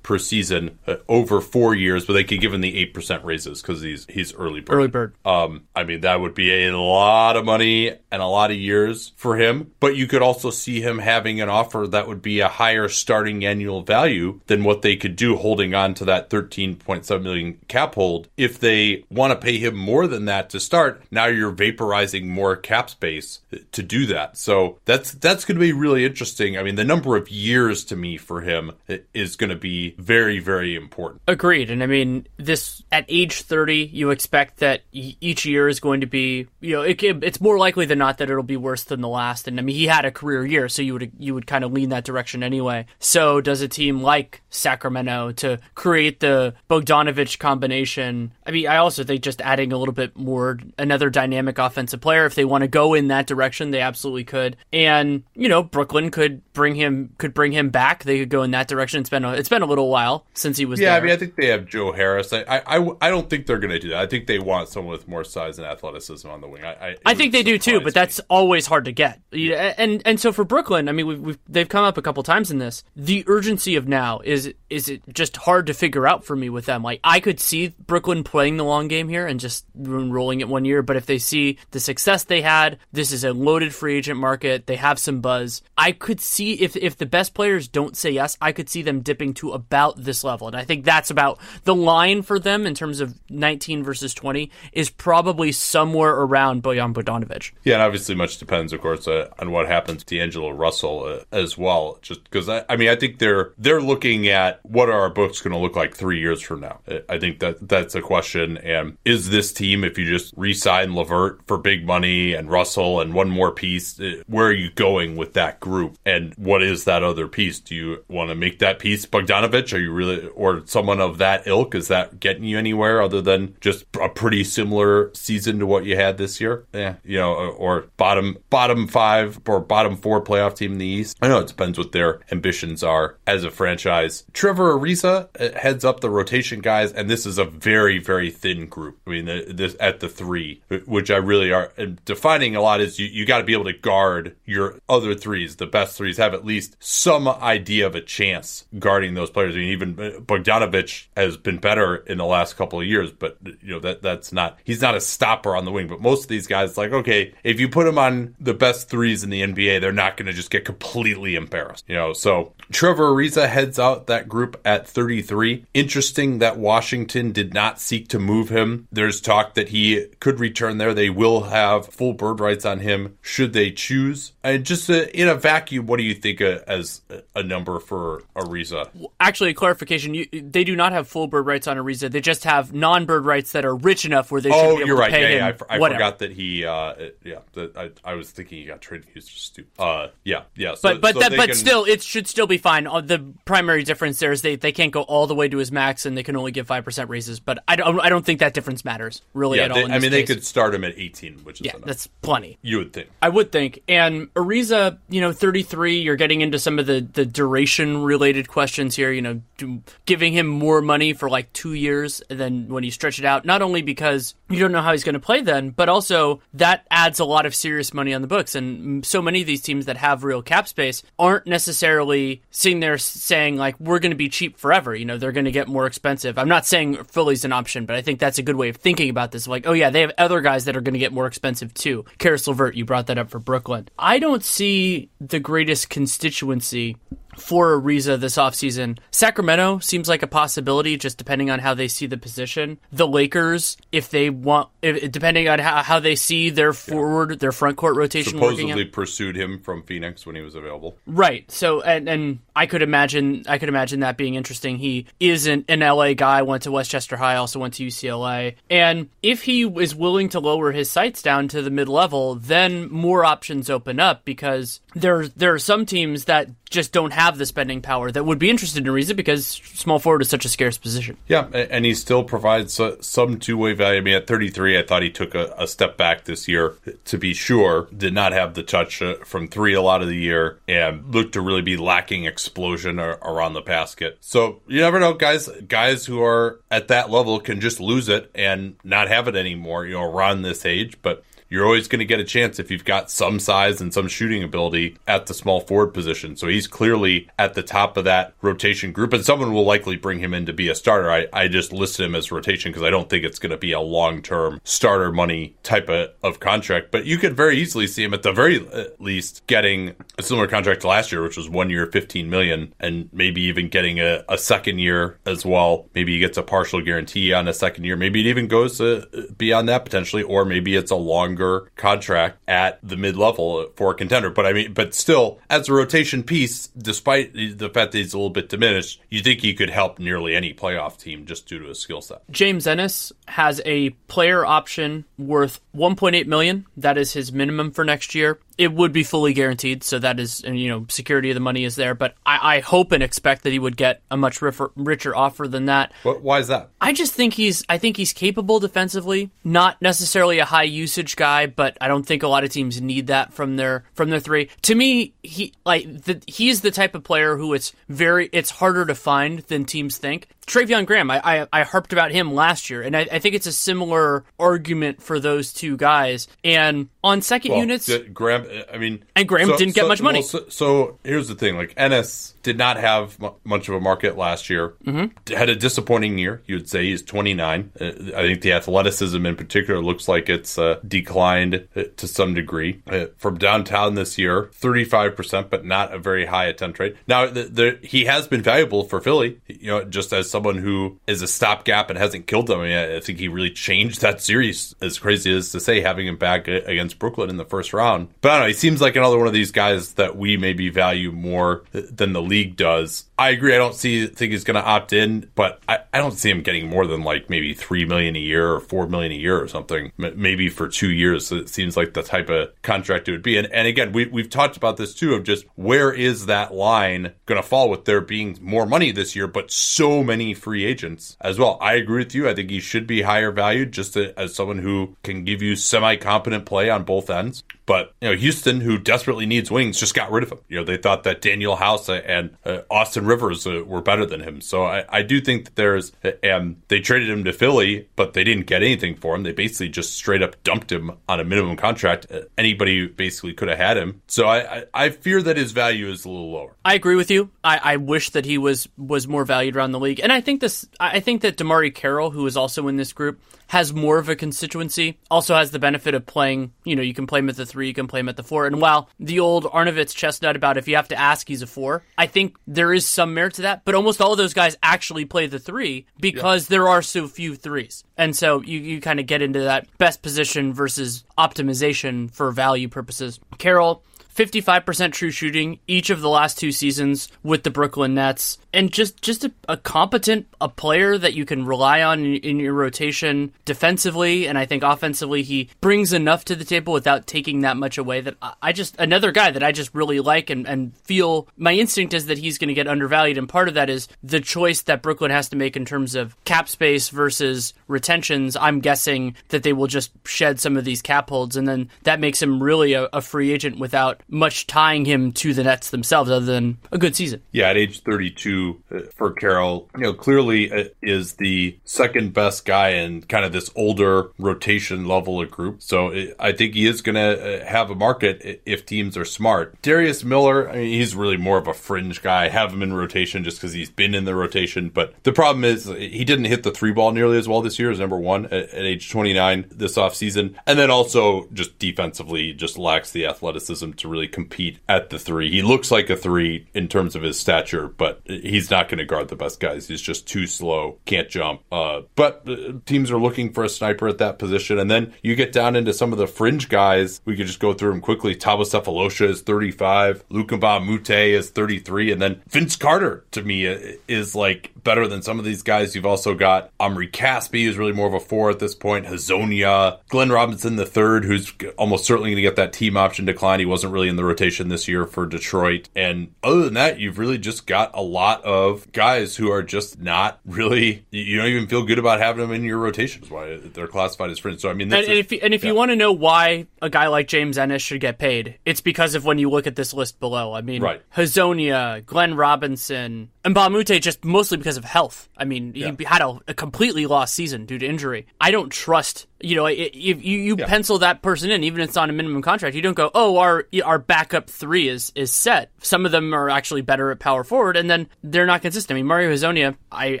per 0.02 0.18
season 0.18 0.78
uh, 0.86 0.96
over 1.08 1.40
four 1.40 1.74
years, 1.74 2.06
but 2.06 2.14
they 2.14 2.24
could 2.24 2.40
give 2.40 2.54
him 2.54 2.60
the 2.60 2.86
8% 2.86 3.24
raises 3.24 3.60
because 3.60 3.82
he's, 3.82 4.06
he's 4.08 4.34
early 4.34 4.60
bird. 4.60 4.74
Early 4.74 4.88
bird. 4.88 5.14
Um, 5.24 5.66
I 5.74 5.84
mean, 5.84 6.00
that 6.02 6.20
would 6.20 6.34
be 6.34 6.66
a 6.66 6.76
lot 6.76 7.36
of 7.36 7.44
money 7.44 7.90
and 8.10 8.22
a 8.22 8.26
lot 8.26 8.50
of 8.50 8.56
years 8.56 9.12
for 9.16 9.36
him, 9.36 9.72
but 9.80 9.96
you 9.96 10.06
could 10.06 10.22
also 10.22 10.50
see 10.50 10.80
him 10.80 10.98
having 10.98 11.40
an 11.40 11.48
offer 11.48 11.86
that 11.86 12.08
would 12.08 12.22
be 12.22 12.40
a 12.40 12.48
higher 12.48 12.88
starting 12.88 13.44
annual 13.44 13.82
value 13.82 14.40
than 14.46 14.64
what 14.64 14.82
they 14.82 14.96
could 14.96 15.16
do 15.16 15.36
holding 15.36 15.74
on 15.74 15.94
to 15.94 16.04
that 16.04 16.30
13.7 16.30 17.22
million 17.22 17.58
cap 17.68 17.94
hold. 17.94 18.28
If 18.36 18.58
they 18.58 19.04
want 19.10 19.32
to 19.32 19.36
pay 19.36 19.58
him 19.58 19.76
more 19.76 20.06
than 20.06 20.26
that 20.26 20.50
to 20.50 20.60
start, 20.60 21.02
now 21.10 21.26
you're 21.26 21.52
vaporizing 21.52 22.26
more 22.26 22.56
cap 22.56 22.90
space 22.90 23.09
space 23.10 23.40
to 23.72 23.82
do 23.82 24.06
that. 24.06 24.36
So 24.36 24.78
that's 24.84 25.12
that's 25.12 25.44
going 25.44 25.56
to 25.56 25.60
be 25.60 25.72
really 25.72 26.04
interesting. 26.04 26.56
I 26.56 26.62
mean, 26.62 26.76
the 26.76 26.84
number 26.84 27.16
of 27.16 27.28
years 27.28 27.84
to 27.84 27.96
me 27.96 28.16
for 28.16 28.40
him 28.40 28.72
is 29.14 29.36
going 29.36 29.50
to 29.50 29.56
be 29.56 29.94
very 29.98 30.38
very 30.38 30.76
important. 30.76 31.22
Agreed. 31.26 31.70
And 31.70 31.82
I 31.82 31.86
mean, 31.86 32.26
this 32.36 32.82
at 32.92 33.04
age 33.08 33.42
30, 33.42 33.90
you 33.92 34.10
expect 34.10 34.58
that 34.58 34.82
each 34.92 35.44
year 35.44 35.68
is 35.68 35.80
going 35.80 36.00
to 36.00 36.06
be, 36.06 36.46
you 36.60 36.76
know, 36.76 36.82
it, 36.82 37.02
it's 37.02 37.40
more 37.40 37.58
likely 37.58 37.86
than 37.86 37.98
not 37.98 38.18
that 38.18 38.30
it'll 38.30 38.42
be 38.42 38.56
worse 38.56 38.84
than 38.84 39.00
the 39.00 39.08
last. 39.08 39.48
And 39.48 39.58
I 39.58 39.62
mean, 39.62 39.76
he 39.76 39.86
had 39.86 40.04
a 40.04 40.10
career 40.10 40.46
year, 40.46 40.68
so 40.68 40.82
you 40.82 40.94
would 40.94 41.12
you 41.18 41.34
would 41.34 41.46
kind 41.46 41.64
of 41.64 41.72
lean 41.72 41.90
that 41.90 42.04
direction 42.04 42.42
anyway. 42.42 42.86
So 42.98 43.40
does 43.40 43.60
a 43.60 43.68
team 43.68 44.02
like 44.02 44.42
Sacramento 44.50 45.32
to 45.32 45.58
create 45.74 46.20
the 46.20 46.54
Bogdanovic 46.68 47.38
combination? 47.38 48.32
I 48.46 48.50
mean, 48.50 48.66
I 48.66 48.76
also 48.76 49.04
think 49.04 49.22
just 49.22 49.40
adding 49.40 49.72
a 49.72 49.78
little 49.78 49.94
bit 49.94 50.16
more 50.16 50.58
another 50.78 51.10
dynamic 51.10 51.58
offensive 51.58 52.00
player 52.00 52.26
if 52.26 52.34
they 52.34 52.44
want 52.44 52.62
to 52.62 52.68
go 52.68 52.94
in 52.94 52.99
that 53.08 53.26
direction, 53.26 53.70
they 53.70 53.80
absolutely 53.80 54.24
could. 54.24 54.56
And 54.72 55.24
you 55.34 55.48
know, 55.48 55.62
Brooklyn 55.62 56.10
could 56.10 56.42
bring 56.52 56.74
him 56.74 57.14
could 57.18 57.34
bring 57.34 57.52
him 57.52 57.70
back. 57.70 58.04
They 58.04 58.18
could 58.18 58.28
go 58.28 58.42
in 58.42 58.50
that 58.52 58.68
direction. 58.68 59.00
It's 59.00 59.10
been 59.10 59.24
a, 59.24 59.32
it's 59.32 59.48
been 59.48 59.62
a 59.62 59.66
little 59.66 59.88
while 59.88 60.26
since 60.34 60.56
he 60.58 60.64
was. 60.64 60.80
Yeah, 60.80 60.90
there. 60.90 61.00
I 61.00 61.04
mean, 61.04 61.12
I 61.12 61.16
think 61.16 61.36
they 61.36 61.46
have 61.46 61.66
Joe 61.66 61.92
Harris. 61.92 62.32
I 62.32 62.44
I, 62.48 62.90
I 63.00 63.10
don't 63.10 63.28
think 63.28 63.46
they're 63.46 63.58
going 63.58 63.72
to 63.72 63.78
do 63.78 63.90
that. 63.90 63.98
I 63.98 64.06
think 64.06 64.26
they 64.26 64.38
want 64.38 64.68
someone 64.68 64.92
with 64.92 65.08
more 65.08 65.24
size 65.24 65.58
and 65.58 65.66
athleticism 65.66 66.28
on 66.28 66.40
the 66.40 66.48
wing. 66.48 66.64
I 66.64 66.90
I, 66.90 66.96
I 67.06 67.14
think 67.14 67.32
they 67.32 67.42
do 67.42 67.58
too, 67.58 67.80
but 67.80 67.94
that's 67.94 68.20
always 68.28 68.66
hard 68.66 68.84
to 68.86 68.92
get. 68.92 69.20
And 69.32 70.02
and 70.04 70.20
so 70.20 70.32
for 70.32 70.44
Brooklyn, 70.44 70.88
I 70.88 70.92
mean, 70.92 71.06
we've, 71.06 71.20
we've 71.20 71.38
they've 71.48 71.68
come 71.68 71.84
up 71.84 71.96
a 71.96 72.02
couple 72.02 72.22
times 72.22 72.50
in 72.50 72.58
this. 72.58 72.84
The 72.96 73.24
urgency 73.26 73.76
of 73.76 73.88
now 73.88 74.20
is 74.24 74.52
is 74.68 74.88
it 74.88 75.02
just 75.12 75.36
hard 75.36 75.66
to 75.66 75.74
figure 75.74 76.06
out 76.06 76.24
for 76.24 76.36
me 76.36 76.48
with 76.48 76.66
them. 76.66 76.82
Like 76.82 77.00
I 77.04 77.20
could 77.20 77.40
see 77.40 77.68
Brooklyn 77.68 78.24
playing 78.24 78.56
the 78.56 78.64
long 78.64 78.88
game 78.88 79.08
here 79.08 79.26
and 79.26 79.40
just 79.40 79.64
rolling 79.74 80.40
it 80.40 80.48
one 80.48 80.64
year, 80.64 80.82
but 80.82 80.96
if 80.96 81.06
they 81.06 81.18
see 81.18 81.58
the 81.70 81.80
success 81.80 82.24
they 82.24 82.42
had, 82.42 82.78
this 82.92 83.12
is 83.12 83.24
a 83.24 83.32
loaded 83.32 83.74
free 83.74 83.96
agent 83.96 84.18
market. 84.18 84.66
They 84.66 84.76
have 84.76 84.98
some 84.98 85.20
buzz. 85.20 85.62
I 85.78 85.92
could 85.92 86.20
see 86.20 86.54
if 86.54 86.76
if 86.76 86.96
the 86.96 87.06
best 87.06 87.34
players 87.34 87.68
don't 87.68 87.96
say 87.96 88.10
yes, 88.10 88.36
I 88.40 88.52
could 88.52 88.68
see 88.68 88.82
them 88.82 89.00
dipping 89.00 89.34
to 89.34 89.52
about 89.52 90.02
this 90.02 90.24
level. 90.24 90.48
And 90.48 90.56
I 90.56 90.64
think 90.64 90.84
that's 90.84 91.10
about 91.10 91.38
the 91.64 91.74
line 91.74 92.22
for 92.22 92.38
them 92.38 92.66
in 92.66 92.74
terms 92.74 93.00
of 93.00 93.14
19 93.30 93.84
versus 93.84 94.12
20 94.14 94.50
is 94.72 94.90
probably 94.90 95.52
somewhere 95.52 96.10
around 96.10 96.62
Bojan 96.62 96.92
Bogdanovic. 96.92 97.52
Yeah, 97.64 97.74
and 97.74 97.82
obviously 97.82 98.14
much 98.14 98.38
depends, 98.38 98.72
of 98.72 98.80
course, 98.80 99.06
uh, 99.06 99.28
on 99.38 99.50
what 99.50 99.66
happens 99.66 100.04
to 100.04 100.16
D'Angelo 100.16 100.50
Russell 100.50 101.04
uh, 101.04 101.36
as 101.36 101.56
well. 101.56 101.98
Just 102.02 102.24
because 102.24 102.48
I, 102.48 102.64
I 102.68 102.76
mean, 102.76 102.88
I 102.88 102.96
think 102.96 103.18
they're 103.18 103.52
they're 103.56 103.82
looking 103.82 104.28
at 104.28 104.60
what 104.64 104.88
are 104.88 105.00
our 105.00 105.10
books 105.10 105.40
going 105.40 105.52
to 105.52 105.58
look 105.58 105.76
like 105.76 105.94
three 105.94 106.20
years 106.20 106.40
from 106.40 106.60
now. 106.60 106.80
I 107.08 107.18
think 107.18 107.38
that 107.40 107.68
that's 107.68 107.94
a 107.94 108.02
question. 108.02 108.58
And 108.58 108.96
is 109.04 109.30
this 109.30 109.52
team, 109.52 109.84
if 109.84 109.98
you 109.98 110.06
just 110.06 110.34
re-sign 110.36 110.94
LeVert 110.94 111.42
for 111.46 111.58
big 111.58 111.86
money 111.86 112.34
and 112.34 112.50
Russell 112.50 112.79
and 112.80 113.14
one 113.14 113.30
more 113.30 113.52
piece, 113.52 114.00
uh, 114.00 114.22
where 114.26 114.46
are 114.46 114.52
you 114.52 114.70
going 114.70 115.16
with 115.16 115.34
that 115.34 115.60
group? 115.60 115.96
And 116.04 116.34
what 116.36 116.62
is 116.62 116.84
that 116.84 117.02
other 117.02 117.28
piece? 117.28 117.60
Do 117.60 117.74
you 117.74 118.04
want 118.08 118.30
to 118.30 118.34
make 118.34 118.58
that 118.60 118.78
piece 118.78 119.06
Bogdanovic? 119.06 119.72
Are 119.72 119.78
you 119.78 119.92
really, 119.92 120.26
or 120.28 120.62
someone 120.66 121.00
of 121.00 121.18
that 121.18 121.46
ilk? 121.46 121.74
Is 121.74 121.88
that 121.88 122.20
getting 122.20 122.44
you 122.44 122.58
anywhere 122.58 123.02
other 123.02 123.20
than 123.20 123.56
just 123.60 123.84
a 124.00 124.08
pretty 124.08 124.44
similar 124.44 125.10
season 125.14 125.58
to 125.58 125.66
what 125.66 125.84
you 125.84 125.96
had 125.96 126.16
this 126.18 126.40
year? 126.40 126.64
Yeah, 126.72 126.94
you 127.04 127.18
know, 127.18 127.34
or 127.34 127.86
bottom 127.96 128.38
bottom 128.48 128.86
five 128.86 129.40
or 129.46 129.60
bottom 129.60 129.96
four 129.96 130.22
playoff 130.22 130.56
team 130.56 130.72
in 130.72 130.78
the 130.78 130.86
East. 130.86 131.16
I 131.20 131.28
know 131.28 131.40
it 131.40 131.48
depends 131.48 131.78
what 131.78 131.92
their 131.92 132.20
ambitions 132.30 132.82
are 132.82 133.16
as 133.26 133.44
a 133.44 133.50
franchise. 133.50 134.24
Trevor 134.32 134.78
Ariza 134.78 135.28
uh, 135.38 135.58
heads 135.58 135.84
up 135.84 136.00
the 136.00 136.10
rotation 136.10 136.60
guys, 136.60 136.92
and 136.92 137.10
this 137.10 137.26
is 137.26 137.38
a 137.38 137.44
very 137.44 137.98
very 137.98 138.30
thin 138.30 138.66
group. 138.66 138.98
I 139.06 139.10
mean, 139.10 139.26
this 139.26 139.76
at 139.80 140.00
the 140.00 140.08
three, 140.08 140.62
which 140.86 141.10
I 141.10 141.16
really 141.16 141.52
are 141.52 141.72
defining 142.04 142.56
a 142.56 142.60
lot 142.60 142.69
is 142.78 142.98
you, 142.98 143.06
you 143.06 143.26
got 143.26 143.38
to 143.38 143.44
be 143.44 143.52
able 143.52 143.64
to 143.64 143.72
guard 143.72 144.36
your 144.44 144.76
other 144.88 145.14
threes. 145.14 145.56
The 145.56 145.66
best 145.66 145.96
threes 145.96 146.18
have 146.18 146.34
at 146.34 146.44
least 146.44 146.76
some 146.78 147.26
idea 147.26 147.86
of 147.86 147.94
a 147.94 148.00
chance 148.00 148.66
guarding 148.78 149.14
those 149.14 149.30
players. 149.30 149.54
I 149.54 149.58
mean, 149.58 149.68
even 149.70 149.94
Bogdanovic 149.96 151.08
has 151.16 151.36
been 151.36 151.58
better 151.58 151.96
in 151.96 152.18
the 152.18 152.24
last 152.24 152.56
couple 152.56 152.80
of 152.80 152.86
years, 152.86 153.10
but 153.10 153.38
you 153.42 153.74
know 153.74 153.80
that 153.80 154.02
that's 154.02 154.32
not 154.32 154.58
he's 154.64 154.80
not 154.80 154.94
a 154.94 155.00
stopper 155.00 155.56
on 155.56 155.64
the 155.64 155.72
wing. 155.72 155.88
But 155.88 156.00
most 156.00 156.24
of 156.24 156.28
these 156.28 156.46
guys, 156.46 156.76
like 156.76 156.92
okay, 156.92 157.34
if 157.42 157.58
you 157.58 157.68
put 157.68 157.86
him 157.86 157.98
on 157.98 158.34
the 158.38 158.54
best 158.54 158.88
threes 158.88 159.24
in 159.24 159.30
the 159.30 159.42
NBA, 159.42 159.80
they're 159.80 159.92
not 159.92 160.16
going 160.16 160.26
to 160.26 160.32
just 160.32 160.50
get 160.50 160.64
completely 160.64 161.34
embarrassed. 161.34 161.84
You 161.88 161.96
know, 161.96 162.12
so 162.12 162.52
Trevor 162.70 163.10
Ariza 163.10 163.48
heads 163.48 163.78
out 163.78 164.06
that 164.06 164.28
group 164.28 164.60
at 164.64 164.86
33. 164.86 165.64
Interesting 165.74 166.38
that 166.38 166.58
Washington 166.58 167.32
did 167.32 167.54
not 167.54 167.80
seek 167.80 168.08
to 168.08 168.18
move 168.18 168.48
him. 168.48 168.88
There's 168.92 169.20
talk 169.20 169.54
that 169.54 169.70
he 169.70 170.06
could 170.20 170.40
return 170.40 170.78
there. 170.78 170.94
They 170.94 171.10
will 171.10 171.44
have 171.44 171.86
full 171.86 172.12
bird 172.12 172.40
rights 172.40 172.59
on 172.64 172.80
him 172.80 173.18
should 173.22 173.52
they 173.52 173.70
choose. 173.70 174.32
And 174.42 174.64
just 174.64 174.88
uh, 174.88 175.06
in 175.14 175.28
a 175.28 175.34
vacuum, 175.34 175.86
what 175.86 175.98
do 175.98 176.02
you 176.02 176.14
think 176.14 176.40
uh, 176.40 176.60
as 176.66 177.02
a 177.36 177.42
number 177.42 177.78
for 177.78 178.22
Ariza? 178.36 178.88
Actually, 179.20 179.50
a 179.50 179.54
clarification: 179.54 180.14
you, 180.14 180.26
they 180.32 180.64
do 180.64 180.74
not 180.76 180.92
have 180.92 181.08
full 181.08 181.26
bird 181.26 181.46
rights 181.46 181.66
on 181.66 181.76
Ariza. 181.76 182.10
They 182.10 182.20
just 182.20 182.44
have 182.44 182.72
non-bird 182.72 183.24
rights 183.24 183.52
that 183.52 183.64
are 183.64 183.74
rich 183.76 184.04
enough 184.04 184.30
where 184.30 184.40
they 184.40 184.50
should 184.50 184.56
Oh, 184.58 184.76
be 184.76 184.82
able 184.82 184.86
you're 184.86 184.96
to 184.96 185.00
right. 185.00 185.10
pay 185.10 185.22
Yeah, 185.36 185.48
him. 185.50 185.56
yeah. 185.60 185.66
I, 185.68 185.76
I 185.86 185.92
forgot 185.92 186.18
that 186.20 186.32
he. 186.32 186.64
Uh, 186.64 186.94
yeah, 187.24 187.38
I, 187.76 187.90
I 188.04 188.14
was 188.14 188.30
thinking 188.30 188.58
he 188.58 188.64
got 188.64 188.80
traded. 188.80 189.08
He's 189.12 189.26
just 189.26 189.44
stupid. 189.46 189.70
Uh, 189.78 190.08
yeah, 190.24 190.42
yeah. 190.56 190.74
So, 190.74 190.90
But 190.94 191.00
but 191.00 191.14
so 191.14 191.20
that, 191.20 191.36
but 191.36 191.46
can- 191.48 191.54
still, 191.54 191.84
it 191.84 192.02
should 192.02 192.26
still 192.26 192.46
be 192.46 192.58
fine. 192.58 192.86
Uh, 192.86 193.00
The 193.00 193.24
primary 193.44 193.82
difference 193.84 194.18
there 194.18 194.32
is 194.32 194.42
they, 194.42 194.56
they 194.56 194.72
can't 194.72 194.92
go 194.92 195.02
all 195.02 195.26
the 195.26 195.34
way 195.34 195.48
to 195.48 195.56
his 195.58 195.70
max, 195.72 196.06
and 196.06 196.16
they 196.16 196.22
can 196.22 196.36
only 196.36 196.52
give 196.52 196.66
five 196.66 196.84
percent 196.84 197.10
raises. 197.10 197.40
But 197.40 197.62
I 197.68 197.76
don't 197.76 198.00
I 198.00 198.08
don't 198.08 198.24
think 198.24 198.40
that 198.40 198.54
difference 198.54 198.84
matters 198.84 199.22
really 199.34 199.58
Yeah, 199.58 199.64
at 199.66 199.70
all. 199.72 199.86
they- 199.86 199.92
I 199.94 199.98
mean, 199.98 200.10
they 200.10 200.22
could 200.22 200.44
start 200.44 200.74
him 200.74 200.84
at 200.84 200.94
18, 200.98 201.38
which 201.44 201.60
is 201.60 201.66
Yeah, 201.66 201.76
enough. 201.76 201.86
that's 201.86 202.06
plenty. 202.06 202.49
You 202.62 202.78
would 202.78 202.92
think. 202.92 203.08
I 203.22 203.28
would 203.28 203.52
think. 203.52 203.82
And 203.88 204.32
Ariza, 204.34 204.98
you 205.08 205.20
know, 205.20 205.32
33, 205.32 206.00
you're 206.00 206.16
getting 206.16 206.40
into 206.40 206.58
some 206.58 206.78
of 206.78 206.86
the, 206.86 207.00
the 207.00 207.26
duration 207.26 208.02
related 208.02 208.48
questions 208.48 208.96
here, 208.96 209.12
you 209.12 209.22
know, 209.22 209.40
do, 209.56 209.82
giving 210.06 210.32
him 210.32 210.46
more 210.46 210.80
money 210.80 211.12
for 211.12 211.28
like 211.28 211.52
two 211.52 211.74
years 211.74 212.22
than 212.28 212.68
when 212.68 212.84
you 212.84 212.90
stretch 212.90 213.18
it 213.18 213.24
out, 213.24 213.44
not 213.44 213.62
only 213.62 213.82
because 213.82 214.34
you 214.48 214.58
don't 214.58 214.72
know 214.72 214.82
how 214.82 214.92
he's 214.92 215.04
going 215.04 215.14
to 215.14 215.20
play 215.20 215.40
then, 215.40 215.70
but 215.70 215.88
also 215.88 216.40
that 216.54 216.86
adds 216.90 217.20
a 217.20 217.24
lot 217.24 217.46
of 217.46 217.54
serious 217.54 217.94
money 217.94 218.14
on 218.14 218.22
the 218.22 218.28
books. 218.28 218.54
And 218.54 219.04
so 219.04 219.22
many 219.22 219.40
of 219.40 219.46
these 219.46 219.62
teams 219.62 219.86
that 219.86 219.96
have 219.96 220.24
real 220.24 220.42
cap 220.42 220.68
space 220.68 221.02
aren't 221.18 221.46
necessarily 221.46 222.42
sitting 222.50 222.80
there 222.80 222.98
saying, 222.98 223.56
like, 223.56 223.78
we're 223.78 223.98
going 223.98 224.10
to 224.10 224.16
be 224.16 224.28
cheap 224.28 224.58
forever. 224.58 224.94
You 224.94 225.04
know, 225.04 225.18
they're 225.18 225.32
going 225.32 225.44
to 225.44 225.50
get 225.50 225.68
more 225.68 225.86
expensive. 225.86 226.38
I'm 226.38 226.48
not 226.48 226.66
saying 226.66 227.04
Philly's 227.04 227.44
an 227.44 227.52
option, 227.52 227.86
but 227.86 227.96
I 227.96 228.02
think 228.02 228.18
that's 228.18 228.38
a 228.38 228.42
good 228.42 228.56
way 228.56 228.68
of 228.68 228.76
thinking 228.76 229.10
about 229.10 229.32
this. 229.32 229.46
Like, 229.46 229.66
oh, 229.66 229.72
yeah, 229.72 229.90
they 229.90 230.00
have 230.00 230.12
other 230.18 230.40
guys 230.40 230.64
that 230.64 230.76
are 230.76 230.80
going 230.80 230.94
to 230.94 230.98
get 230.98 231.12
more 231.12 231.26
expensive 231.26 231.72
too. 231.74 232.04
Caris 232.18 232.39
LeVert, 232.46 232.74
you 232.74 232.84
brought 232.84 233.06
that 233.06 233.18
up 233.18 233.30
for 233.30 233.38
Brooklyn. 233.38 233.88
I 233.98 234.18
don't 234.18 234.44
see 234.44 235.10
the 235.20 235.40
greatest 235.40 235.90
constituency 235.90 236.96
for 237.36 237.80
Ariza 237.80 238.18
this 238.18 238.36
offseason. 238.36 238.98
Sacramento 239.10 239.78
seems 239.78 240.08
like 240.08 240.22
a 240.22 240.26
possibility, 240.26 240.96
just 240.96 241.18
depending 241.18 241.50
on 241.50 241.58
how 241.58 241.74
they 241.74 241.88
see 241.88 242.06
the 242.06 242.16
position. 242.16 242.78
The 242.92 243.06
Lakers, 243.06 243.76
if 243.92 244.10
they 244.10 244.30
want, 244.30 244.68
if, 244.82 245.10
depending 245.10 245.48
on 245.48 245.58
how, 245.58 245.82
how 245.82 246.00
they 246.00 246.16
see 246.16 246.50
their 246.50 246.72
forward, 246.72 247.38
their 247.40 247.52
front 247.52 247.76
court 247.76 247.96
rotation 247.96 248.32
Supposedly 248.32 248.84
pursued 248.84 249.36
him 249.36 249.60
from 249.60 249.82
Phoenix 249.82 250.26
when 250.26 250.36
he 250.36 250.42
was 250.42 250.54
available. 250.54 250.96
Right. 251.06 251.50
So, 251.50 251.80
and, 251.80 252.08
and 252.08 252.38
I 252.54 252.66
could 252.66 252.82
imagine, 252.82 253.44
I 253.48 253.58
could 253.58 253.68
imagine 253.68 254.00
that 254.00 254.16
being 254.16 254.34
interesting. 254.34 254.78
He 254.78 255.06
is 255.18 255.46
an, 255.46 255.64
an 255.68 255.80
LA 255.80 256.14
guy, 256.14 256.42
went 256.42 256.64
to 256.64 256.72
Westchester 256.72 257.16
High, 257.16 257.36
also 257.36 257.58
went 257.58 257.74
to 257.74 257.86
UCLA. 257.86 258.56
And 258.68 259.08
if 259.22 259.42
he 259.42 259.64
is 259.64 259.94
willing 259.94 260.28
to 260.30 260.40
lower 260.40 260.72
his 260.72 260.90
sights 260.90 261.22
down 261.22 261.48
to 261.48 261.62
the 261.62 261.70
mid 261.70 261.88
level, 261.88 262.34
then 262.34 262.90
more 262.90 263.24
options 263.24 263.70
open 263.70 264.00
up 264.00 264.24
because 264.24 264.80
there, 264.94 265.28
there 265.28 265.54
are 265.54 265.58
some 265.58 265.86
teams 265.86 266.24
that 266.24 266.48
just 266.70 266.92
don't 266.92 267.12
have 267.12 267.36
the 267.36 267.46
spending 267.46 267.82
power 267.82 268.10
that 268.12 268.24
would 268.24 268.38
be 268.38 268.48
interested 268.48 268.86
in 268.86 268.92
Ariza 268.92 269.14
because 269.14 269.46
small 269.46 269.98
forward 269.98 270.22
is 270.22 270.30
such 270.30 270.44
a 270.44 270.48
scarce 270.48 270.78
position. 270.78 271.16
Yeah, 271.26 271.46
and 271.48 271.84
he 271.84 271.94
still 271.94 272.22
provides 272.22 272.78
uh, 272.78 273.00
some 273.02 273.38
two 273.38 273.56
way 273.56 273.72
value. 273.72 273.98
I 273.98 274.00
mean, 274.02 274.14
at 274.14 274.26
33, 274.26 274.78
I 274.78 274.82
thought 274.82 275.02
he 275.02 275.10
took 275.10 275.34
a, 275.34 275.52
a 275.58 275.66
step 275.66 275.96
back 275.96 276.24
this 276.24 276.46
year, 276.46 276.74
to 277.06 277.18
be 277.18 277.34
sure. 277.34 277.88
Did 277.96 278.14
not 278.14 278.32
have 278.32 278.54
the 278.54 278.62
touch 278.62 279.02
uh, 279.02 279.16
from 279.24 279.48
three 279.48 279.74
a 279.74 279.82
lot 279.82 280.00
of 280.00 280.08
the 280.08 280.16
year 280.16 280.58
and 280.68 281.12
looked 281.12 281.32
to 281.32 281.40
really 281.40 281.62
be 281.62 281.76
lacking 281.76 282.24
explosion 282.24 283.00
around 283.00 283.54
the 283.54 283.60
basket. 283.60 284.18
So 284.20 284.60
you 284.68 284.80
never 284.80 285.00
know, 285.00 285.14
guys. 285.14 285.48
Guys 285.68 286.06
who 286.06 286.22
are 286.22 286.60
at 286.70 286.88
that 286.88 287.10
level 287.10 287.40
can 287.40 287.60
just 287.60 287.80
lose 287.80 288.08
it 288.08 288.30
and 288.34 288.76
not 288.84 289.08
have 289.08 289.26
it 289.28 289.34
anymore, 289.36 289.86
you 289.86 289.94
know, 289.94 290.04
around 290.04 290.42
this 290.42 290.64
age. 290.64 290.98
But 291.02 291.24
you're 291.50 291.66
always 291.66 291.88
going 291.88 291.98
to 291.98 292.04
get 292.04 292.20
a 292.20 292.24
chance 292.24 292.60
if 292.60 292.70
you've 292.70 292.84
got 292.84 293.10
some 293.10 293.40
size 293.40 293.80
and 293.80 293.92
some 293.92 294.06
shooting 294.06 294.42
ability 294.42 294.96
at 295.08 295.26
the 295.26 295.34
small 295.34 295.60
forward 295.60 295.88
position. 295.88 296.36
So 296.36 296.46
he's 296.46 296.68
clearly 296.68 297.28
at 297.38 297.54
the 297.54 297.62
top 297.62 297.96
of 297.96 298.04
that 298.04 298.34
rotation 298.40 298.92
group, 298.92 299.12
and 299.12 299.24
someone 299.24 299.52
will 299.52 299.64
likely 299.64 299.96
bring 299.96 300.20
him 300.20 300.32
in 300.32 300.46
to 300.46 300.52
be 300.52 300.68
a 300.68 300.76
starter. 300.76 301.10
I, 301.10 301.26
I 301.32 301.48
just 301.48 301.72
listed 301.72 302.06
him 302.06 302.14
as 302.14 302.30
rotation 302.30 302.70
because 302.70 302.84
I 302.84 302.90
don't 302.90 303.10
think 303.10 303.24
it's 303.24 303.40
going 303.40 303.50
to 303.50 303.56
be 303.56 303.72
a 303.72 303.80
long 303.80 304.22
term 304.22 304.60
starter 304.62 305.10
money 305.10 305.56
type 305.64 305.88
of, 305.88 306.10
of 306.22 306.38
contract. 306.38 306.92
But 306.92 307.04
you 307.04 307.18
could 307.18 307.36
very 307.36 307.58
easily 307.58 307.88
see 307.88 308.04
him 308.04 308.14
at 308.14 308.22
the 308.22 308.32
very 308.32 308.66
uh, 308.70 308.84
least 309.00 309.44
getting 309.48 309.96
a 310.18 310.22
similar 310.22 310.46
contract 310.46 310.82
to 310.82 310.86
last 310.86 311.10
year, 311.10 311.22
which 311.22 311.36
was 311.36 311.48
one 311.48 311.68
year, 311.68 311.86
15 311.86 312.30
million, 312.30 312.72
and 312.78 313.08
maybe 313.12 313.42
even 313.42 313.68
getting 313.68 313.98
a, 313.98 314.22
a 314.28 314.38
second 314.38 314.78
year 314.78 315.18
as 315.26 315.44
well. 315.44 315.88
Maybe 315.96 316.12
he 316.12 316.20
gets 316.20 316.38
a 316.38 316.44
partial 316.44 316.80
guarantee 316.80 317.32
on 317.32 317.48
a 317.48 317.52
second 317.52 317.82
year. 317.84 317.96
Maybe 317.96 318.20
it 318.20 318.26
even 318.30 318.46
goes 318.46 318.80
uh, 318.80 319.04
beyond 319.36 319.68
that 319.68 319.84
potentially, 319.84 320.22
or 320.22 320.44
maybe 320.44 320.76
it's 320.76 320.92
a 320.92 320.96
longer 320.96 321.39
contract 321.76 322.38
at 322.48 322.78
the 322.82 322.96
mid 322.96 323.16
level 323.16 323.70
for 323.76 323.92
a 323.92 323.94
contender. 323.94 324.30
But 324.30 324.46
I 324.46 324.52
mean, 324.52 324.72
but 324.72 324.94
still, 324.94 325.40
as 325.48 325.68
a 325.68 325.72
rotation 325.72 326.22
piece, 326.22 326.68
despite 326.68 327.34
the 327.34 327.70
fact 327.72 327.92
that 327.92 327.98
he's 327.98 328.14
a 328.14 328.18
little 328.18 328.30
bit 328.30 328.48
diminished, 328.48 329.00
you 329.08 329.20
think 329.20 329.40
he 329.40 329.54
could 329.54 329.70
help 329.70 329.98
nearly 329.98 330.34
any 330.34 330.54
playoff 330.54 330.98
team 330.98 331.26
just 331.26 331.46
due 331.46 331.58
to 331.58 331.66
his 331.66 331.80
skill 331.80 332.00
set. 332.00 332.22
James 332.30 332.66
Ennis 332.66 333.12
has 333.28 333.60
a 333.64 333.90
player 334.08 334.44
option 334.44 335.04
worth 335.18 335.60
1.8 335.74 336.26
million. 336.26 336.66
That 336.76 336.98
is 336.98 337.12
his 337.12 337.32
minimum 337.32 337.70
for 337.72 337.84
next 337.84 338.14
year. 338.14 338.38
It 338.60 338.72
would 338.74 338.92
be 338.92 339.04
fully 339.04 339.32
guaranteed, 339.32 339.82
so 339.82 339.98
that 340.00 340.20
is, 340.20 340.42
you 340.42 340.68
know, 340.68 340.84
security 340.90 341.30
of 341.30 341.34
the 341.34 341.40
money 341.40 341.64
is 341.64 341.76
there. 341.76 341.94
But 341.94 342.14
I, 342.26 342.56
I 342.56 342.60
hope 342.60 342.92
and 342.92 343.02
expect 343.02 343.44
that 343.44 343.52
he 343.52 343.58
would 343.58 343.76
get 343.76 344.02
a 344.10 344.18
much 344.18 344.42
richer, 344.42 344.70
richer 344.76 345.16
offer 345.16 345.48
than 345.48 345.64
that. 345.64 345.92
What, 346.02 346.20
why 346.20 346.40
is 346.40 346.48
that? 346.48 346.68
I 346.78 346.92
just 346.92 347.14
think 347.14 347.32
he's 347.34 347.64
I 347.70 347.78
think 347.78 347.96
he's 347.96 348.12
capable 348.12 348.60
defensively. 348.60 349.30
Not 349.44 349.80
necessarily 349.80 350.40
a 350.40 350.44
high 350.44 350.64
usage 350.64 351.16
guy, 351.16 351.46
but 351.46 351.78
I 351.80 351.88
don't 351.88 352.04
think 352.04 352.22
a 352.22 352.28
lot 352.28 352.44
of 352.44 352.50
teams 352.50 352.80
need 352.82 353.06
that 353.06 353.32
from 353.32 353.56
their 353.56 353.84
from 353.94 354.10
their 354.10 354.20
three. 354.20 354.50
To 354.62 354.74
me, 354.74 355.14
he 355.22 355.54
like 355.64 356.04
the, 356.04 356.22
he's 356.26 356.60
the 356.60 356.70
type 356.70 356.94
of 356.94 357.02
player 357.02 357.38
who 357.38 357.54
it's 357.54 357.72
very 357.88 358.28
it's 358.32 358.50
harder 358.50 358.84
to 358.84 358.94
find 358.94 359.38
than 359.40 359.64
teams 359.64 359.96
think. 359.96 360.28
Treveon 360.46 360.84
Graham, 360.84 361.12
I, 361.12 361.20
I, 361.22 361.46
I 361.52 361.62
harped 361.62 361.92
about 361.92 362.10
him 362.10 362.34
last 362.34 362.70
year, 362.70 362.82
and 362.82 362.96
I, 362.96 363.06
I 363.12 363.18
think 363.20 363.36
it's 363.36 363.46
a 363.46 363.52
similar 363.52 364.24
argument 364.36 365.00
for 365.00 365.20
those 365.20 365.52
two 365.52 365.76
guys. 365.76 366.26
And 366.42 366.88
on 367.04 367.22
second 367.22 367.52
Well, 367.52 367.60
units, 367.60 367.88
Graham, 368.12 368.49
I 368.72 368.78
mean, 368.78 369.04
And 369.16 369.28
Graham 369.28 369.56
didn't 369.56 369.74
get 369.74 369.88
much 369.88 370.02
money. 370.02 370.20
well, 370.20 370.28
so, 370.28 370.48
so 370.48 370.98
here's 371.04 371.28
the 371.28 371.34
thing: 371.34 371.56
like 371.56 371.74
Ennis 371.76 372.34
did 372.42 372.56
not 372.56 372.76
have 372.78 373.18
mu- 373.20 373.32
much 373.44 373.68
of 373.68 373.74
a 373.74 373.80
market 373.80 374.16
last 374.16 374.48
year. 374.48 374.74
Mm-hmm. 374.84 375.34
Had 375.34 375.48
a 375.48 375.56
disappointing 375.56 376.18
year. 376.18 376.42
You 376.46 376.56
would 376.56 376.68
say 376.68 376.84
he's 376.86 377.02
29. 377.02 377.72
Uh, 377.80 377.84
I 377.84 378.22
think 378.26 378.40
the 378.40 378.52
athleticism 378.52 379.24
in 379.26 379.36
particular 379.36 379.80
looks 379.82 380.08
like 380.08 380.28
it's 380.28 380.58
uh, 380.58 380.80
declined 380.86 381.66
uh, 381.76 381.84
to 381.96 382.08
some 382.08 382.34
degree 382.34 382.82
uh, 382.90 383.06
from 383.18 383.38
downtown 383.38 383.94
this 383.94 384.16
year. 384.18 384.50
35 384.54 385.16
percent, 385.16 385.50
but 385.50 385.64
not 385.64 385.92
a 385.92 385.98
very 385.98 386.26
high 386.26 386.46
attempt 386.46 386.78
rate. 386.78 386.96
Now, 387.06 387.26
the, 387.26 387.44
the, 387.44 387.78
he 387.82 388.06
has 388.06 388.26
been 388.26 388.42
valuable 388.42 388.84
for 388.84 389.00
Philly. 389.00 389.40
You 389.48 389.66
know, 389.66 389.84
just 389.84 390.12
as 390.12 390.30
someone 390.30 390.56
who 390.56 390.98
is 391.06 391.22
a 391.22 391.28
stopgap 391.28 391.90
and 391.90 391.98
hasn't 391.98 392.26
killed 392.26 392.46
them. 392.46 392.60
I, 392.60 392.64
mean, 392.64 392.96
I 392.96 393.00
think 393.00 393.18
he 393.18 393.28
really 393.28 393.50
changed 393.50 394.00
that 394.00 394.20
series. 394.20 394.74
As 394.80 394.98
crazy 394.98 395.34
as 395.36 395.52
to 395.52 395.60
say, 395.60 395.80
having 395.80 396.06
him 396.06 396.16
back 396.16 396.48
against 396.48 396.98
Brooklyn 396.98 397.28
in 397.30 397.36
the 397.36 397.44
first 397.44 397.72
round. 397.72 398.08
But 398.20 398.39
I 398.39 398.39
don't 398.40 398.46
know. 398.46 398.52
He 398.52 398.58
seems 398.58 398.80
like 398.80 398.96
another 398.96 399.18
one 399.18 399.26
of 399.26 399.32
these 399.32 399.52
guys 399.52 399.94
that 399.94 400.16
we 400.16 400.36
maybe 400.36 400.70
value 400.70 401.12
more 401.12 401.64
than 401.72 402.12
the 402.12 402.22
league 402.22 402.56
does. 402.56 403.04
I 403.18 403.30
agree. 403.30 403.54
I 403.54 403.58
don't 403.58 403.74
see 403.74 404.06
think 404.06 404.32
he's 404.32 404.44
going 404.44 404.54
to 404.54 404.64
opt 404.64 404.92
in, 404.92 405.30
but 405.34 405.60
I, 405.68 405.80
I 405.92 405.98
don't 405.98 406.12
see 406.12 406.30
him 406.30 406.42
getting 406.42 406.68
more 406.68 406.86
than 406.86 407.02
like 407.02 407.28
maybe 407.28 407.52
three 407.52 407.84
million 407.84 408.16
a 408.16 408.20
year 408.20 408.50
or 408.52 408.60
four 408.60 408.86
million 408.86 409.12
a 409.12 409.16
year 409.16 409.40
or 409.40 409.46
something. 409.46 409.92
M- 410.02 410.14
maybe 410.16 410.48
for 410.48 410.68
two 410.68 410.90
years. 410.90 411.30
It 411.30 411.50
seems 411.50 411.76
like 411.76 411.92
the 411.92 412.02
type 412.02 412.30
of 412.30 412.50
contract 412.62 413.08
it 413.08 413.12
would 413.12 413.22
be. 413.22 413.36
And 413.36 413.46
and 413.52 413.68
again, 413.68 413.92
we 413.92 414.06
we've 414.06 414.30
talked 414.30 414.56
about 414.56 414.78
this 414.78 414.94
too 414.94 415.14
of 415.14 415.24
just 415.24 415.44
where 415.56 415.92
is 415.92 416.26
that 416.26 416.54
line 416.54 417.12
going 417.26 417.40
to 417.40 417.46
fall 417.46 417.68
with 417.68 417.84
there 417.84 418.00
being 418.00 418.38
more 418.40 418.64
money 418.64 418.90
this 418.90 419.14
year, 419.14 419.26
but 419.26 419.50
so 419.50 420.02
many 420.02 420.32
free 420.32 420.64
agents 420.64 421.16
as 421.20 421.38
well. 421.38 421.58
I 421.60 421.74
agree 421.74 422.04
with 422.04 422.14
you. 422.14 422.28
I 422.28 422.34
think 422.34 422.50
he 422.50 422.60
should 422.60 422.86
be 422.86 423.02
higher 423.02 423.30
valued 423.30 423.72
just 423.72 423.94
to, 423.94 424.18
as 424.18 424.34
someone 424.34 424.58
who 424.58 424.96
can 425.02 425.24
give 425.24 425.42
you 425.42 425.56
semi 425.56 425.96
competent 425.96 426.46
play 426.46 426.70
on 426.70 426.84
both 426.84 427.10
ends. 427.10 427.44
But 427.66 427.92
you 428.00 428.08
know, 428.08 428.16
Houston, 428.20 428.60
who 428.60 428.78
desperately 428.78 429.26
needs 429.26 429.50
wings, 429.50 429.78
just 429.78 429.94
got 429.94 430.10
rid 430.10 430.22
of 430.22 430.32
him. 430.32 430.38
You 430.48 430.58
know, 430.58 430.64
they 430.64 430.76
thought 430.76 431.04
that 431.04 431.20
Danuel 431.20 431.58
House 431.58 431.88
and 431.88 432.36
uh, 432.44 432.60
Austin 432.70 433.06
Rivers 433.06 433.46
uh, 433.46 433.62
were 433.66 433.82
better 433.82 434.06
than 434.06 434.20
him. 434.20 434.40
So 434.40 434.64
I, 434.64 434.84
I 434.88 435.02
do 435.02 435.20
think 435.20 435.46
that 435.46 435.56
there's, 435.56 435.92
and 436.22 436.60
they 436.68 436.80
traded 436.80 437.10
him 437.10 437.24
to 437.24 437.32
Philly, 437.32 437.88
but 437.96 438.14
they 438.14 438.24
didn't 438.24 438.46
get 438.46 438.62
anything 438.62 438.94
for 438.94 439.14
him. 439.14 439.22
They 439.22 439.32
basically 439.32 439.68
just 439.68 439.94
straight 439.94 440.22
up 440.22 440.42
dumped 440.44 440.70
him 440.70 440.92
on 441.08 441.20
a 441.20 441.24
minimum 441.24 441.56
contract. 441.56 442.06
Uh, 442.10 442.22
anybody 442.38 442.86
basically 442.86 443.32
could 443.32 443.48
have 443.48 443.58
had 443.58 443.76
him. 443.76 444.02
So 444.06 444.26
I, 444.26 444.58
I, 444.58 444.64
I 444.74 444.90
fear 444.90 445.22
that 445.22 445.36
his 445.36 445.52
value 445.52 445.88
is 445.88 446.04
a 446.04 446.08
little 446.08 446.30
lower. 446.30 446.56
I 446.64 446.74
agree 446.74 446.96
with 446.96 447.10
you. 447.10 447.30
I, 447.42 447.60
I 447.62 447.76
wish 447.76 448.10
that 448.10 448.24
he 448.24 448.38
was 448.38 448.68
was 448.76 449.08
more 449.08 449.24
valued 449.24 449.56
around 449.56 449.72
the 449.72 449.80
league, 449.80 450.00
and 450.00 450.12
I 450.12 450.20
think 450.20 450.40
this. 450.40 450.66
I 450.78 451.00
think 451.00 451.22
that 451.22 451.36
DeMarre 451.36 451.74
Carroll, 451.74 452.10
who 452.10 452.26
is 452.26 452.36
also 452.36 452.68
in 452.68 452.76
this 452.76 452.92
group, 452.92 453.20
has 453.50 453.74
more 453.74 453.98
of 453.98 454.08
a 454.08 454.14
constituency. 454.14 454.96
Also 455.10 455.34
has 455.34 455.50
the 455.50 455.58
benefit 455.58 455.92
of 455.92 456.06
playing, 456.06 456.52
you 456.62 456.76
know, 456.76 456.82
you 456.82 456.94
can 456.94 457.08
play 457.08 457.18
him 457.18 457.28
at 457.28 457.34
the 457.34 457.44
three, 457.44 457.66
you 457.66 457.74
can 457.74 457.88
play 457.88 457.98
him 457.98 458.08
at 458.08 458.16
the 458.16 458.22
four. 458.22 458.46
And 458.46 458.60
while 458.60 458.88
the 459.00 459.18
old 459.18 459.44
Arnovitz 459.44 459.92
chestnut 459.92 460.36
about 460.36 460.56
if 460.56 460.68
you 460.68 460.76
have 460.76 460.86
to 460.88 460.98
ask, 460.98 461.26
he's 461.26 461.42
a 461.42 461.48
four, 461.48 461.82
I 461.98 462.06
think 462.06 462.36
there 462.46 462.72
is 462.72 462.86
some 462.86 463.12
merit 463.12 463.34
to 463.34 463.42
that. 463.42 463.64
But 463.64 463.74
almost 463.74 464.00
all 464.00 464.12
of 464.12 464.18
those 464.18 464.34
guys 464.34 464.56
actually 464.62 465.04
play 465.04 465.26
the 465.26 465.40
three 465.40 465.86
because 465.98 466.48
yeah. 466.48 466.58
there 466.58 466.68
are 466.68 466.80
so 466.80 467.08
few 467.08 467.34
threes. 467.34 467.82
And 467.96 468.14
so 468.14 468.40
you, 468.40 468.60
you 468.60 468.80
kind 468.80 469.00
of 469.00 469.06
get 469.06 469.20
into 469.20 469.40
that 469.40 469.66
best 469.78 470.00
position 470.00 470.54
versus 470.54 471.02
optimization 471.18 472.08
for 472.08 472.30
value 472.30 472.68
purposes. 472.68 473.18
Carroll, 473.38 473.82
55% 474.14 474.92
true 474.92 475.10
shooting 475.10 475.58
each 475.66 475.90
of 475.90 476.00
the 476.00 476.08
last 476.08 476.38
two 476.38 476.52
seasons 476.52 477.08
with 477.22 477.42
the 477.42 477.50
Brooklyn 477.50 477.94
Nets 477.94 478.38
and 478.52 478.72
just 478.72 479.00
just 479.02 479.24
a, 479.24 479.32
a 479.48 479.56
competent 479.56 480.26
a 480.40 480.48
player 480.48 480.98
that 480.98 481.14
you 481.14 481.24
can 481.24 481.46
rely 481.46 481.82
on 481.82 482.00
in, 482.00 482.16
in, 482.16 482.40
your 482.40 482.52
rotation 482.52 483.32
defensively 483.44 484.26
and 484.26 484.36
I 484.36 484.46
think 484.46 484.62
offensively 484.62 485.22
he 485.22 485.48
brings 485.60 485.92
enough 485.92 486.24
to 486.26 486.36
the 486.36 486.44
table 486.44 486.72
without 486.72 487.06
taking 487.06 487.40
that 487.40 487.56
much 487.56 487.78
away 487.78 488.00
that 488.00 488.16
I, 488.20 488.34
I 488.42 488.52
just 488.52 488.76
another 488.78 489.12
guy 489.12 489.30
that 489.30 489.42
I 489.42 489.52
just 489.52 489.74
really 489.74 490.00
like 490.00 490.30
and, 490.30 490.46
and 490.46 490.76
feel 490.78 491.28
my 491.36 491.52
instinct 491.52 491.94
is 491.94 492.06
that 492.06 492.18
he's 492.18 492.38
going 492.38 492.48
to 492.48 492.54
get 492.54 492.66
undervalued 492.66 493.18
and 493.18 493.28
part 493.28 493.48
of 493.48 493.54
that 493.54 493.70
is 493.70 493.88
the 494.02 494.20
choice 494.20 494.62
that 494.62 494.82
Brooklyn 494.82 495.10
has 495.10 495.28
to 495.28 495.36
make 495.36 495.56
in 495.56 495.64
terms 495.64 495.94
of 495.94 496.16
cap 496.24 496.48
space 496.48 496.88
versus 496.88 497.54
retentions. 497.68 498.36
I'm 498.36 498.60
guessing 498.60 499.14
that 499.28 499.42
they 499.42 499.52
will 499.52 499.66
just 499.66 499.92
shed 500.04 500.40
some 500.40 500.56
of 500.56 500.64
these 500.64 500.82
cap 500.82 501.08
holds 501.10 501.36
and 501.36 501.46
then 501.46 501.70
that 501.84 502.00
makes 502.00 502.20
him 502.20 502.42
really 502.42 502.72
a, 502.72 502.88
a 502.92 503.00
free 503.00 503.32
agent 503.32 503.58
without 503.58 503.99
much 504.08 504.46
tying 504.46 504.84
him 504.84 505.12
to 505.12 505.34
the 505.34 505.44
Nets 505.44 505.70
themselves 505.70 506.10
other 506.10 506.24
than 506.24 506.58
a 506.72 506.78
good 506.78 506.96
season. 506.96 507.22
Yeah, 507.32 507.48
at 507.48 507.56
age 507.56 507.82
32 507.82 508.62
uh, 508.70 508.80
for 508.94 509.12
Carroll, 509.12 509.68
you 509.76 509.82
know, 509.82 509.94
clearly 509.94 510.52
uh, 510.52 510.64
is 510.82 511.14
the 511.14 511.58
second 511.64 512.12
best 512.12 512.44
guy 512.44 512.70
in 512.70 513.02
kind 513.02 513.24
of 513.24 513.32
this 513.32 513.50
older 513.54 514.10
rotation 514.18 514.86
level 514.86 515.20
of 515.20 515.30
group. 515.30 515.62
So 515.62 515.88
uh, 515.88 516.06
I 516.18 516.32
think 516.32 516.54
he 516.54 516.66
is 516.66 516.82
going 516.82 516.96
to 516.96 517.44
have 517.46 517.70
a 517.70 517.74
market 517.74 518.42
if 518.46 518.66
teams 518.66 518.96
are 518.96 519.04
smart. 519.04 519.60
Darius 519.62 520.04
Miller, 520.04 520.48
I 520.50 520.56
mean, 520.56 520.72
he's 520.72 520.94
really 520.94 521.16
more 521.16 521.38
of 521.38 521.48
a 521.48 521.54
fringe 521.54 522.02
guy. 522.02 522.28
Have 522.28 522.52
him 522.52 522.62
in 522.62 522.72
rotation 522.72 523.24
just 523.24 523.38
because 523.38 523.52
he's 523.52 523.70
been 523.70 523.94
in 523.94 524.04
the 524.04 524.14
rotation. 524.14 524.68
But 524.68 524.94
the 525.02 525.12
problem 525.12 525.44
is 525.44 525.66
he 525.66 526.04
didn't 526.04 526.26
hit 526.26 526.42
the 526.42 526.50
three 526.50 526.72
ball 526.72 526.92
nearly 526.92 527.18
as 527.18 527.28
well 527.28 527.42
this 527.42 527.58
year 527.58 527.70
as 527.70 527.78
number 527.78 527.98
one 527.98 528.26
at, 528.26 528.50
at 528.50 528.64
age 528.64 528.90
29 528.90 529.46
this 529.50 529.76
offseason. 529.76 530.34
And 530.46 530.58
then 530.58 530.70
also 530.70 531.28
just 531.32 531.58
defensively 531.58 532.32
just 532.32 532.58
lacks 532.58 532.90
the 532.90 533.06
athleticism 533.06 533.72
to 533.72 533.88
really 533.90 534.08
compete 534.08 534.58
at 534.68 534.90
the 534.90 534.98
three. 534.98 535.30
He 535.30 535.42
looks 535.42 535.70
like 535.70 535.90
a 535.90 535.96
three 535.96 536.48
in 536.54 536.68
terms 536.68 536.96
of 536.96 537.02
his 537.02 537.18
stature, 537.18 537.68
but 537.68 538.00
he's 538.04 538.50
not 538.50 538.68
going 538.68 538.78
to 538.78 538.84
guard 538.84 539.08
the 539.08 539.16
best 539.16 539.40
guys. 539.40 539.68
He's 539.68 539.82
just 539.82 540.06
too 540.06 540.26
slow, 540.26 540.78
can't 540.86 541.08
jump. 541.08 541.42
Uh, 541.50 541.82
but 541.96 542.22
uh, 542.28 542.52
teams 542.66 542.90
are 542.90 542.98
looking 542.98 543.32
for 543.32 543.44
a 543.44 543.48
sniper 543.48 543.88
at 543.88 543.98
that 543.98 544.18
position. 544.18 544.58
And 544.58 544.70
then 544.70 544.94
you 545.02 545.14
get 545.14 545.32
down 545.32 545.56
into 545.56 545.72
some 545.72 545.92
of 545.92 545.98
the 545.98 546.06
fringe 546.06 546.48
guys. 546.48 547.00
We 547.04 547.16
could 547.16 547.26
just 547.26 547.40
go 547.40 547.52
through 547.52 547.70
them 547.70 547.80
quickly. 547.80 548.14
Thabo 548.14 548.42
Sefolosha 548.42 549.08
is 549.08 549.22
35. 549.22 550.04
Luca 550.08 550.36
Mbah 550.36 550.58
a 550.58 550.60
Moute 550.60 550.90
is 550.90 551.30
33. 551.30 551.92
And 551.92 552.00
then 552.00 552.22
Vince 552.28 552.56
Carter, 552.56 553.04
to 553.12 553.22
me, 553.22 553.44
is 553.88 554.14
like 554.14 554.52
better 554.62 554.86
than 554.86 555.02
some 555.02 555.18
of 555.18 555.24
these 555.24 555.42
guys. 555.42 555.74
You've 555.74 555.86
also 555.86 556.14
got 556.14 556.50
Omri 556.60 556.88
Caspi, 556.88 557.44
who's 557.44 557.58
really 557.58 557.72
more 557.72 557.86
of 557.86 557.94
a 557.94 558.00
four 558.00 558.30
at 558.30 558.38
this 558.38 558.54
point. 558.54 558.86
Hezonja, 558.86 559.78
Glenn 559.88 560.10
Robinson 560.10 560.56
the 560.56 560.66
third, 560.66 561.04
who's 561.04 561.32
almost 561.56 561.84
certainly 561.84 562.10
going 562.10 562.16
to 562.16 562.22
get 562.22 562.36
that 562.36 562.52
team 562.52 562.76
option 562.76 563.04
decline. 563.04 563.40
He 563.40 563.46
wasn't 563.46 563.72
really 563.72 563.79
in 563.88 563.96
the 563.96 564.04
rotation 564.04 564.48
this 564.48 564.68
year 564.68 564.86
for 564.86 565.06
Detroit. 565.06 565.68
And 565.74 566.12
other 566.22 566.44
than 566.44 566.54
that, 566.54 566.78
you've 566.78 566.98
really 566.98 567.18
just 567.18 567.46
got 567.46 567.70
a 567.74 567.82
lot 567.82 568.24
of 568.24 568.70
guys 568.72 569.16
who 569.16 569.30
are 569.30 569.42
just 569.42 569.80
not 569.80 570.20
really. 570.24 570.84
You 570.90 571.18
don't 571.18 571.28
even 571.28 571.48
feel 571.48 571.64
good 571.64 571.78
about 571.78 572.00
having 572.00 572.22
them 572.22 572.32
in 572.32 572.44
your 572.44 572.58
rotations. 572.58 573.10
Why 573.10 573.36
they're 573.36 573.66
classified 573.66 574.10
as 574.10 574.18
fringe. 574.18 574.40
So 574.40 574.50
I 574.50 574.54
mean, 574.54 574.72
and, 574.72 574.84
and, 574.84 574.98
if 574.98 575.12
you, 575.12 575.20
and 575.22 575.34
if 575.34 575.42
yeah. 575.42 575.50
you 575.50 575.54
want 575.56 575.70
to 575.70 575.76
know 575.76 575.92
why 575.92 576.46
a 576.62 576.70
guy 576.70 576.88
like 576.88 577.08
James 577.08 577.38
Ennis 577.38 577.62
should 577.62 577.80
get 577.80 577.98
paid, 577.98 578.38
it's 578.44 578.60
because 578.60 578.94
of 578.94 579.04
when 579.04 579.18
you 579.18 579.30
look 579.30 579.46
at 579.46 579.56
this 579.56 579.72
list 579.72 580.00
below. 580.00 580.32
I 580.32 580.42
mean, 580.42 580.62
right. 580.62 580.82
Hezonja, 580.94 581.84
Glenn 581.84 582.14
Robinson, 582.14 583.10
and 583.24 583.34
Moute 583.34 583.80
just 583.82 584.04
mostly 584.04 584.38
because 584.38 584.56
of 584.56 584.64
health. 584.64 585.08
I 585.16 585.24
mean, 585.24 585.52
yeah. 585.54 585.72
he 585.78 585.84
had 585.84 586.00
a, 586.00 586.18
a, 586.28 586.34
completely 586.34 586.86
lost 586.86 587.14
season 587.14 587.44
due 587.44 587.58
to 587.58 587.66
injury. 587.66 588.06
I 588.18 588.30
don't 588.30 588.50
trust. 588.50 589.06
You 589.22 589.36
know, 589.36 589.46
if 589.46 589.74
you 589.74 589.96
you 589.96 590.36
yeah. 590.38 590.46
pencil 590.46 590.78
that 590.78 591.02
person 591.02 591.30
in, 591.30 591.44
even 591.44 591.60
if 591.60 591.68
it's 591.68 591.76
on 591.76 591.90
a 591.90 591.92
minimum 591.92 592.22
contract, 592.22 592.56
you 592.56 592.62
don't 592.62 592.74
go, 592.76 592.90
oh, 592.94 593.18
our 593.18 593.46
our 593.62 593.78
backup 593.78 594.30
three 594.30 594.68
is 594.68 594.92
is 594.94 595.12
set. 595.12 595.50
Some 595.60 595.84
of 595.84 595.92
them 595.92 596.14
are 596.14 596.30
actually 596.30 596.62
better 596.62 596.90
at 596.90 597.00
power 597.00 597.22
forward, 597.22 597.58
and 597.58 597.68
then 597.68 597.88
they're 598.02 598.24
not 598.24 598.40
consistent. 598.40 598.74
I 598.74 598.78
mean, 598.78 598.86
Mario 598.86 599.12
Hezonja, 599.12 599.56
I 599.70 600.00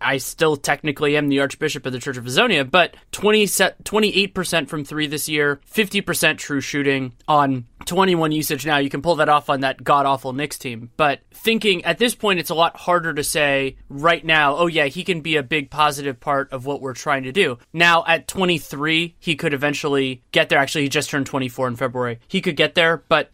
I 0.00 0.16
still 0.16 0.56
technically 0.56 1.16
am 1.16 1.28
the 1.28 1.38
Archbishop 1.38 1.86
of 1.86 1.92
the 1.92 2.00
Church 2.00 2.16
of 2.16 2.24
Hezonja, 2.24 2.68
but 2.68 2.96
28 3.12 4.34
percent 4.34 4.68
from 4.68 4.84
three 4.84 5.06
this 5.06 5.28
year, 5.28 5.60
fifty 5.64 6.00
percent 6.00 6.40
true 6.40 6.60
shooting 6.60 7.12
on 7.28 7.66
21 7.84 8.32
usage 8.32 8.66
now. 8.66 8.78
You 8.78 8.90
can 8.90 9.02
pull 9.02 9.16
that 9.16 9.28
off 9.28 9.50
on 9.50 9.60
that 9.60 9.82
god 9.82 10.06
awful 10.06 10.32
Knicks 10.32 10.58
team. 10.58 10.90
But 10.96 11.20
thinking 11.32 11.84
at 11.84 11.98
this 11.98 12.14
point, 12.14 12.40
it's 12.40 12.50
a 12.50 12.54
lot 12.54 12.76
harder 12.76 13.03
to 13.12 13.24
say 13.24 13.76
right 13.88 14.24
now, 14.24 14.56
oh, 14.56 14.66
yeah, 14.66 14.86
he 14.86 15.04
can 15.04 15.20
be 15.20 15.36
a 15.36 15.42
big 15.42 15.70
positive 15.70 16.20
part 16.20 16.52
of 16.52 16.66
what 16.66 16.80
we're 16.80 16.94
trying 16.94 17.24
to 17.24 17.32
do. 17.32 17.58
Now, 17.72 18.04
at 18.06 18.28
23, 18.28 19.16
he 19.18 19.36
could 19.36 19.54
eventually 19.54 20.22
get 20.32 20.48
there. 20.48 20.58
Actually, 20.58 20.84
he 20.84 20.88
just 20.88 21.10
turned 21.10 21.26
24 21.26 21.68
in 21.68 21.76
February. 21.76 22.20
He 22.28 22.40
could 22.40 22.56
get 22.56 22.74
there, 22.74 23.02
but 23.08 23.30